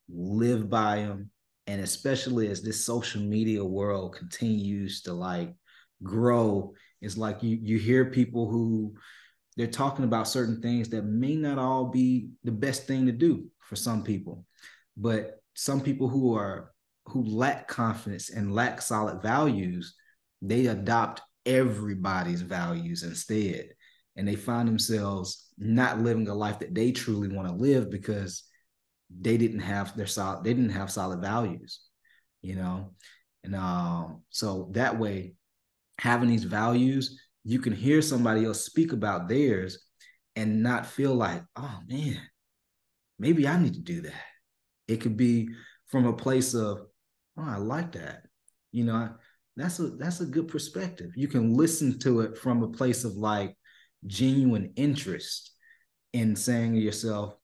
live 0.09 0.69
by 0.69 0.97
them, 0.97 1.29
and 1.67 1.81
especially 1.81 2.49
as 2.49 2.61
this 2.61 2.85
social 2.85 3.21
media 3.21 3.63
world 3.63 4.15
continues 4.15 5.01
to 5.03 5.13
like 5.13 5.53
grow, 6.03 6.73
it's 7.01 7.17
like 7.17 7.41
you 7.43 7.57
you 7.61 7.77
hear 7.77 8.05
people 8.05 8.49
who 8.49 8.95
they're 9.59 9.67
talking 9.67 10.05
about 10.05 10.29
certain 10.29 10.61
things 10.61 10.87
that 10.87 11.03
may 11.03 11.35
not 11.35 11.57
all 11.57 11.89
be 11.89 12.29
the 12.45 12.51
best 12.51 12.87
thing 12.87 13.05
to 13.07 13.11
do 13.11 13.45
for 13.59 13.75
some 13.75 14.03
people. 14.03 14.45
But 14.95 15.41
some 15.53 15.81
people 15.81 16.07
who 16.07 16.33
are 16.33 16.71
who 17.07 17.25
lack 17.25 17.67
confidence 17.67 18.29
and 18.29 18.55
lack 18.55 18.81
solid 18.81 19.21
values 19.21 19.95
they 20.41 20.67
adopt 20.67 21.21
everybody's 21.45 22.41
values 22.41 23.03
instead. 23.03 23.71
And 24.15 24.25
they 24.25 24.35
find 24.35 24.65
themselves 24.69 25.49
not 25.57 25.99
living 25.99 26.29
a 26.29 26.33
life 26.33 26.59
that 26.59 26.73
they 26.73 26.93
truly 26.93 27.27
want 27.27 27.49
to 27.49 27.53
live 27.53 27.91
because 27.91 28.43
they 29.09 29.35
didn't 29.35 29.59
have 29.59 29.93
their 29.97 30.07
solid 30.07 30.45
they 30.45 30.53
didn't 30.53 30.69
have 30.69 30.89
solid 30.89 31.19
values 31.19 31.81
you 32.41 32.55
know? 32.55 32.91
And 33.43 33.55
um 33.55 34.23
so 34.29 34.69
that 34.71 34.97
way 34.97 35.33
having 35.97 36.29
these 36.29 36.45
values 36.45 37.19
you 37.43 37.59
can 37.59 37.73
hear 37.73 38.01
somebody 38.01 38.45
else 38.45 38.65
speak 38.65 38.91
about 38.91 39.27
theirs 39.27 39.85
and 40.35 40.61
not 40.61 40.85
feel 40.85 41.13
like 41.15 41.43
oh 41.55 41.79
man 41.87 42.19
maybe 43.17 43.47
i 43.47 43.59
need 43.59 43.73
to 43.73 43.81
do 43.81 44.01
that. 44.01 44.23
It 44.87 45.01
could 45.01 45.17
be 45.17 45.49
from 45.87 46.05
a 46.05 46.13
place 46.13 46.53
of 46.53 46.79
oh 47.37 47.43
i 47.43 47.57
like 47.57 47.91
that. 47.93 48.23
You 48.71 48.85
know 48.85 49.09
that's 49.55 49.79
a 49.79 49.89
that's 49.89 50.21
a 50.21 50.25
good 50.25 50.47
perspective. 50.47 51.11
You 51.15 51.27
can 51.27 51.55
listen 51.55 51.99
to 51.99 52.21
it 52.21 52.37
from 52.37 52.63
a 52.63 52.69
place 52.69 53.03
of 53.03 53.13
like 53.13 53.55
genuine 54.07 54.71
interest 54.75 55.51
in 56.13 56.35
saying 56.35 56.73
to 56.73 56.79
yourself 56.79 57.35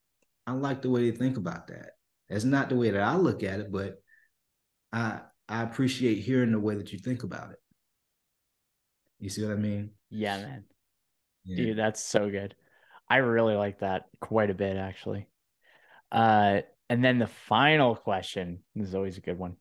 i 0.46 0.52
like 0.52 0.82
the 0.82 0.90
way 0.90 1.08
they 1.08 1.16
think 1.16 1.36
about 1.36 1.68
that. 1.68 1.90
That's 2.28 2.44
not 2.44 2.68
the 2.68 2.76
way 2.76 2.90
that 2.90 3.02
i 3.02 3.14
look 3.16 3.42
at 3.42 3.60
it 3.60 3.70
but 3.70 3.96
i 4.92 5.20
i 5.48 5.62
appreciate 5.62 6.16
hearing 6.16 6.52
the 6.52 6.58
way 6.58 6.74
that 6.74 6.92
you 6.92 6.98
think 6.98 7.22
about 7.22 7.50
it 7.52 7.58
you 9.18 9.28
see 9.28 9.42
what 9.42 9.52
i 9.52 9.56
mean 9.56 9.90
yeah 10.10 10.38
man 10.38 10.64
yeah. 11.44 11.56
dude 11.56 11.78
that's 11.78 12.02
so 12.02 12.30
good 12.30 12.54
i 13.08 13.16
really 13.16 13.54
like 13.54 13.80
that 13.80 14.06
quite 14.20 14.50
a 14.50 14.54
bit 14.54 14.76
actually 14.76 15.26
uh 16.12 16.60
and 16.88 17.04
then 17.04 17.18
the 17.18 17.26
final 17.26 17.96
question 17.96 18.60
is 18.76 18.94
always 18.94 19.18
a 19.18 19.20
good 19.20 19.38
one 19.38 19.56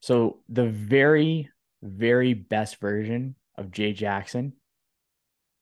so 0.00 0.40
the 0.48 0.66
very, 0.66 1.50
very 1.82 2.34
best 2.34 2.80
version 2.80 3.34
of 3.56 3.70
Jay 3.70 3.92
Jackson 3.92 4.54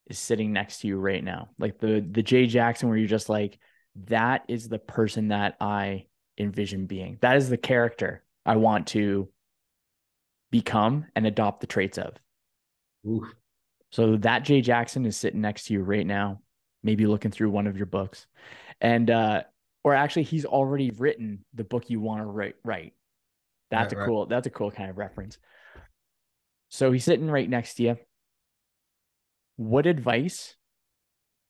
is 0.07 0.19
sitting 0.19 0.53
next 0.53 0.81
to 0.81 0.89
you 0.89 0.99
right 0.99 1.23
now. 1.23 1.51
Like 1.59 1.79
the 1.79 2.05
the 2.09 2.23
Jay 2.23 2.47
Jackson 2.47 2.89
where 2.89 2.99
you're 2.99 3.09
just 3.09 3.29
like, 3.29 3.59
that 4.07 4.45
is 4.49 4.69
the 4.69 4.79
person 4.79 5.29
that 5.29 5.57
I 5.61 6.07
envision 6.39 6.87
being. 6.87 7.19
That 7.21 7.37
is 7.37 7.49
the 7.49 7.57
character 7.57 8.23
I 8.47 8.57
want 8.57 8.89
to 8.89 9.29
become 10.51 11.07
and 11.15 11.27
adopt 11.27 11.61
the 11.61 11.67
traits 11.67 11.99
of. 11.99 12.15
Oof. 13.07 13.25
So 13.91 14.17
that 14.19 14.45
Jay 14.45 14.61
Jackson 14.61 15.07
is 15.07 15.17
sitting 15.17 15.41
next 15.41 15.65
to 15.67 15.75
you 15.75 15.83
right 15.83 16.07
now, 16.07 16.41
maybe 16.83 17.07
looking 17.07 17.31
through 17.31 17.51
one 17.51 17.67
of 17.67 17.77
your 17.77 17.87
books. 17.87 18.27
And 18.81 19.11
uh 19.11 19.43
or 19.85 19.95
actually 19.95 20.25
he's 20.25 20.45
already 20.45 20.91
written 20.91 21.45
the 21.55 21.65
book 21.65 21.89
you 21.89 22.01
want 22.01 22.21
to 22.21 22.27
write 22.27 22.57
write. 22.65 22.93
That's 23.71 23.95
right, 23.95 24.03
a 24.03 24.07
cool. 24.07 24.21
Right. 24.21 24.29
That's 24.31 24.47
a 24.47 24.51
cool 24.51 24.71
kind 24.71 24.91
of 24.91 24.99
reference. 24.99 25.39
So 26.69 26.93
he's 26.93 27.05
sitting 27.05 27.31
right 27.31 27.49
next 27.49 27.75
to 27.75 27.83
you. 27.83 27.99
What 29.57 29.87
advice 29.87 30.55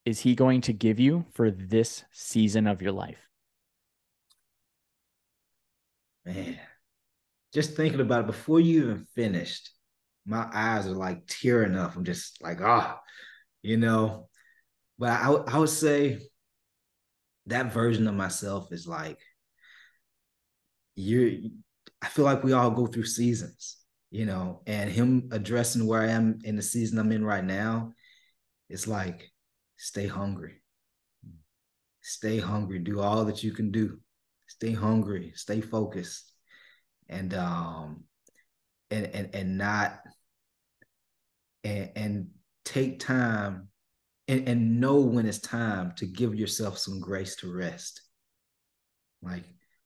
is 0.05 0.21
he 0.21 0.33
going 0.33 0.61
to 0.61 0.73
give 0.73 0.99
you 0.99 1.25
for 1.33 1.51
this 1.51 2.03
season 2.11 2.67
of 2.67 2.81
your 2.81 2.91
life? 2.91 3.19
Man, 6.25 6.57
just 7.53 7.75
thinking 7.75 7.99
about 7.99 8.21
it 8.21 8.27
before 8.27 8.59
you 8.59 8.83
even 8.83 9.07
finished, 9.15 9.71
my 10.25 10.47
eyes 10.53 10.87
are 10.87 10.91
like 10.91 11.27
tearing 11.27 11.75
up. 11.75 11.95
I'm 11.95 12.03
just 12.03 12.41
like, 12.41 12.61
ah, 12.61 12.99
you 13.61 13.77
know. 13.77 14.29
But 14.97 15.11
I, 15.11 15.31
I 15.31 15.57
would 15.57 15.69
say 15.69 16.19
that 17.47 17.73
version 17.73 18.07
of 18.07 18.15
myself 18.15 18.71
is 18.71 18.87
like 18.87 19.19
you're 20.95 21.31
I 22.01 22.07
feel 22.07 22.25
like 22.25 22.43
we 22.43 22.53
all 22.53 22.71
go 22.71 22.87
through 22.87 23.05
seasons, 23.05 23.77
you 24.11 24.25
know, 24.25 24.61
and 24.65 24.89
him 24.89 25.29
addressing 25.31 25.85
where 25.85 26.01
I 26.01 26.07
am 26.07 26.39
in 26.43 26.55
the 26.55 26.61
season 26.61 26.97
I'm 26.97 27.11
in 27.11 27.25
right 27.25 27.43
now, 27.43 27.93
it's 28.69 28.87
like 28.87 29.29
stay 29.77 30.07
hungry. 30.07 30.61
Stay 32.01 32.39
hungry. 32.39 32.79
Do 32.79 33.01
all 33.01 33.25
that 33.25 33.43
you 33.43 33.51
can 33.51 33.71
do. 33.71 33.99
Stay 34.47 34.71
hungry. 34.71 35.33
Stay 35.35 35.61
focused. 35.61 36.31
And 37.07 37.33
um 37.33 38.03
and 38.91 39.05
and 39.07 39.29
and 39.33 39.57
not 39.57 39.99
and 41.63 41.89
and 41.95 42.27
take 42.65 42.99
time 42.99 43.67
and, 44.27 44.47
and 44.47 44.79
know 44.79 44.99
when 44.99 45.25
it's 45.25 45.39
time 45.39 45.93
to 45.97 46.05
give 46.05 46.35
yourself 46.35 46.77
some 46.77 46.99
grace 46.99 47.35
to 47.37 47.51
rest. 47.51 48.01
Like 49.21 49.43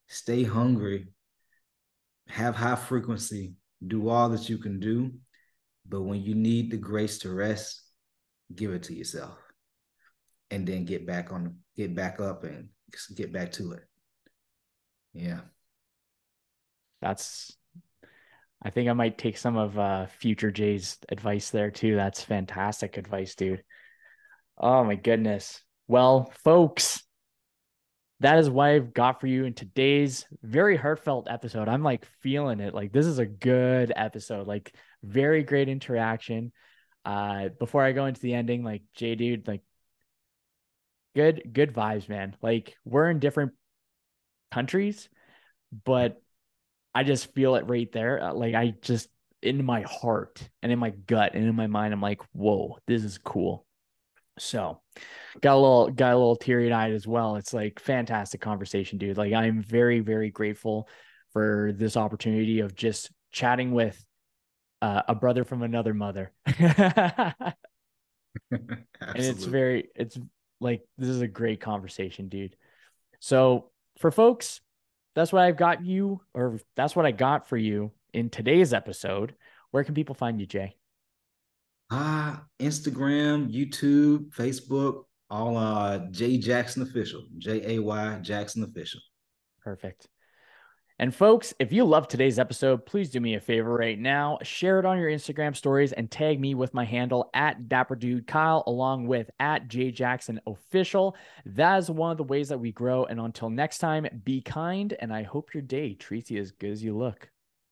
stay 0.08 0.44
hungry 0.44 1.08
have 2.28 2.56
high 2.56 2.76
frequency, 2.76 3.54
do 3.86 4.10
all 4.10 4.30
that 4.30 4.50
you 4.50 4.58
can 4.58 4.80
do. 4.80 5.12
But 5.88 6.04
when 6.04 6.22
you 6.22 6.36
need 6.36 6.72
the 6.72 6.78
grace 6.78 7.20
to 7.20 7.34
rest, 7.34 7.82
give 8.56 8.72
it 8.72 8.84
to 8.84 8.94
yourself. 8.94 9.38
And 10.50 10.66
then 10.66 10.86
get 10.86 11.06
back 11.06 11.32
on, 11.32 11.58
get 11.76 11.96
back 11.96 12.22
up 12.22 12.44
and 12.44 12.70
get 13.16 13.34
back 13.34 13.52
to 13.54 13.74
it. 13.74 13.84
Yeah. 15.14 15.42
That's, 17.02 17.56
I 18.64 18.70
think 18.70 18.90
I 18.90 18.94
might 18.94 19.18
take 19.18 19.38
some 19.38 19.58
of 19.58 19.78
uh, 19.78 20.06
future 20.08 20.52
Jay's 20.52 20.98
advice 21.10 21.50
there 21.50 21.70
too. 21.70 21.96
That's 21.96 22.24
fantastic 22.24 22.98
advice, 22.98 23.36
dude. 23.36 23.64
Oh 24.58 24.84
my 24.84 24.96
goodness. 24.96 25.62
Well, 25.88 26.32
folks, 26.44 27.04
that 28.22 28.40
is 28.40 28.50
what 28.50 28.70
I've 28.70 28.94
got 28.94 29.20
for 29.20 29.28
you 29.28 29.44
in 29.44 29.54
today's 29.54 30.26
very 30.42 30.78
heartfelt 30.78 31.28
episode. 31.30 31.68
I'm 31.68 31.84
like 31.84 32.06
feeling 32.22 32.62
it. 32.62 32.74
Like 32.74 32.94
this 32.94 33.06
is 33.06 33.20
a 33.20 33.26
good 33.26 33.92
episode. 33.94 34.48
Like 34.48 34.74
very 35.04 35.44
great 35.44 35.68
interaction. 35.68 36.54
Uh 37.04 37.50
before 37.60 37.84
I 37.84 37.92
go 37.92 38.06
into 38.06 38.22
the 38.22 38.34
ending, 38.34 38.64
like 38.64 38.84
Jay 38.96 39.16
dude, 39.16 39.46
like 39.46 39.62
good 41.16 41.50
good 41.52 41.74
vibes, 41.74 42.08
man. 42.08 42.36
Like 42.42 42.78
we're 42.86 43.10
in 43.10 43.20
different 43.20 43.52
countries, 44.52 45.10
but 45.84 46.23
I 46.96 47.04
just 47.04 47.34
feel 47.34 47.56
it 47.56 47.68
right 47.68 47.92
there. 47.92 48.22
Uh, 48.22 48.34
like 48.34 48.56
I 48.56 48.76
just 48.82 49.10
in 49.42 49.66
my 49.66 49.82
heart 49.82 50.48
and 50.62 50.72
in 50.72 50.80
my 50.80 50.92
gut 50.92 51.34
and 51.34 51.46
in 51.46 51.56
my 51.56 51.68
mind, 51.68 51.94
I'm 51.94 52.02
like, 52.02 52.22
whoa, 52.34 52.78
this 52.88 53.04
is 53.04 53.18
cool. 53.18 53.66
So 54.40 54.82
got 55.42 55.56
a 55.56 55.60
little 55.60 55.90
got 55.90 56.14
a 56.14 56.18
little 56.18 56.36
teary 56.36 56.72
eyed 56.72 56.94
as 56.94 57.08
well. 57.08 57.36
It's 57.36 57.54
like 57.54 57.80
fantastic 57.80 58.42
conversation, 58.42 58.98
dude. 58.98 59.18
Like 59.18 59.34
I'm 59.34 59.62
very, 59.62 60.00
very 60.00 60.32
grateful 60.32 60.88
for 61.34 61.72
this 61.76 61.98
opportunity 61.98 62.60
of 62.60 62.76
just 62.76 63.12
chatting 63.32 63.72
with 63.72 64.04
uh, 64.82 65.04
a 65.08 65.16
brother 65.16 65.44
from 65.44 65.62
another 65.62 65.94
mother. 65.94 66.32
and 68.52 68.86
it's 69.16 69.44
very 69.44 69.90
it's 69.96 70.18
like 70.60 70.82
this 70.98 71.10
is 71.10 71.22
a 71.22 71.28
great 71.28 71.62
conversation, 71.62 72.30
dude. 72.30 72.56
So 73.20 73.72
for 74.00 74.12
folks, 74.12 74.62
that's 75.16 75.32
what 75.32 75.44
I've 75.44 75.58
got 75.58 75.86
you, 75.86 76.22
or 76.34 76.60
that's 76.76 76.96
what 76.96 77.06
I 77.06 77.12
got 77.12 77.48
for 77.48 77.58
you 77.58 77.92
in 78.14 78.30
today's 78.30 78.74
episode. 78.74 79.36
Where 79.72 79.84
can 79.84 79.96
people 79.96 80.16
find 80.16 80.40
you, 80.40 80.46
Jay? 80.46 80.76
Ah, 81.92 82.42
uh, 82.42 82.64
Instagram, 82.64 83.54
YouTube, 83.54 84.34
Facebook, 84.34 85.04
all 85.30 85.58
uh 85.58 86.00
Jay 86.12 86.38
Jackson 86.38 86.84
Official, 86.84 87.24
J 87.38 87.76
A 87.76 87.82
Y 87.82 88.20
Jackson 88.22 88.64
Official. 88.64 89.02
Perfect. 89.62 90.08
And 91.00 91.14
folks, 91.14 91.54
if 91.60 91.74
you 91.74 91.86
love 91.86 92.08
today's 92.08 92.38
episode, 92.38 92.86
please 92.86 93.10
do 93.10 93.20
me 93.20 93.34
a 93.34 93.40
favor 93.40 93.74
right 93.74 93.98
now. 93.98 94.38
Share 94.44 94.80
it 94.80 94.86
on 94.86 95.00
your 95.00 95.10
Instagram 95.10 95.56
stories 95.56 95.92
and 95.92 96.10
tag 96.10 96.40
me 96.40 96.54
with 96.54 96.74
my 96.74 96.86
handle 96.86 97.32
at 97.34 97.68
Dapper 97.68 97.96
Dude 97.96 98.28
Kyle, 98.28 98.64
along 98.68 99.08
with 99.08 99.32
at 99.40 99.68
Jay 99.68 99.92
Jackson 99.92 100.40
Official. 100.46 101.16
That 101.46 101.78
is 101.80 101.90
one 101.90 102.12
of 102.12 102.18
the 102.18 102.24
ways 102.24 102.50
that 102.50 102.60
we 102.60 102.72
grow. 102.72 103.06
And 103.06 103.20
until 103.20 103.50
next 103.50 103.80
time, 103.80 104.08
be 104.24 104.42
kind, 104.42 104.96
and 105.00 105.12
I 105.12 105.24
hope 105.24 105.54
your 105.54 105.64
day 105.64 105.96
treats 105.96 106.30
you 106.30 106.40
as 106.40 106.52
good 106.52 106.72
as 106.72 106.84
you 106.84 106.96
look. 106.96 107.33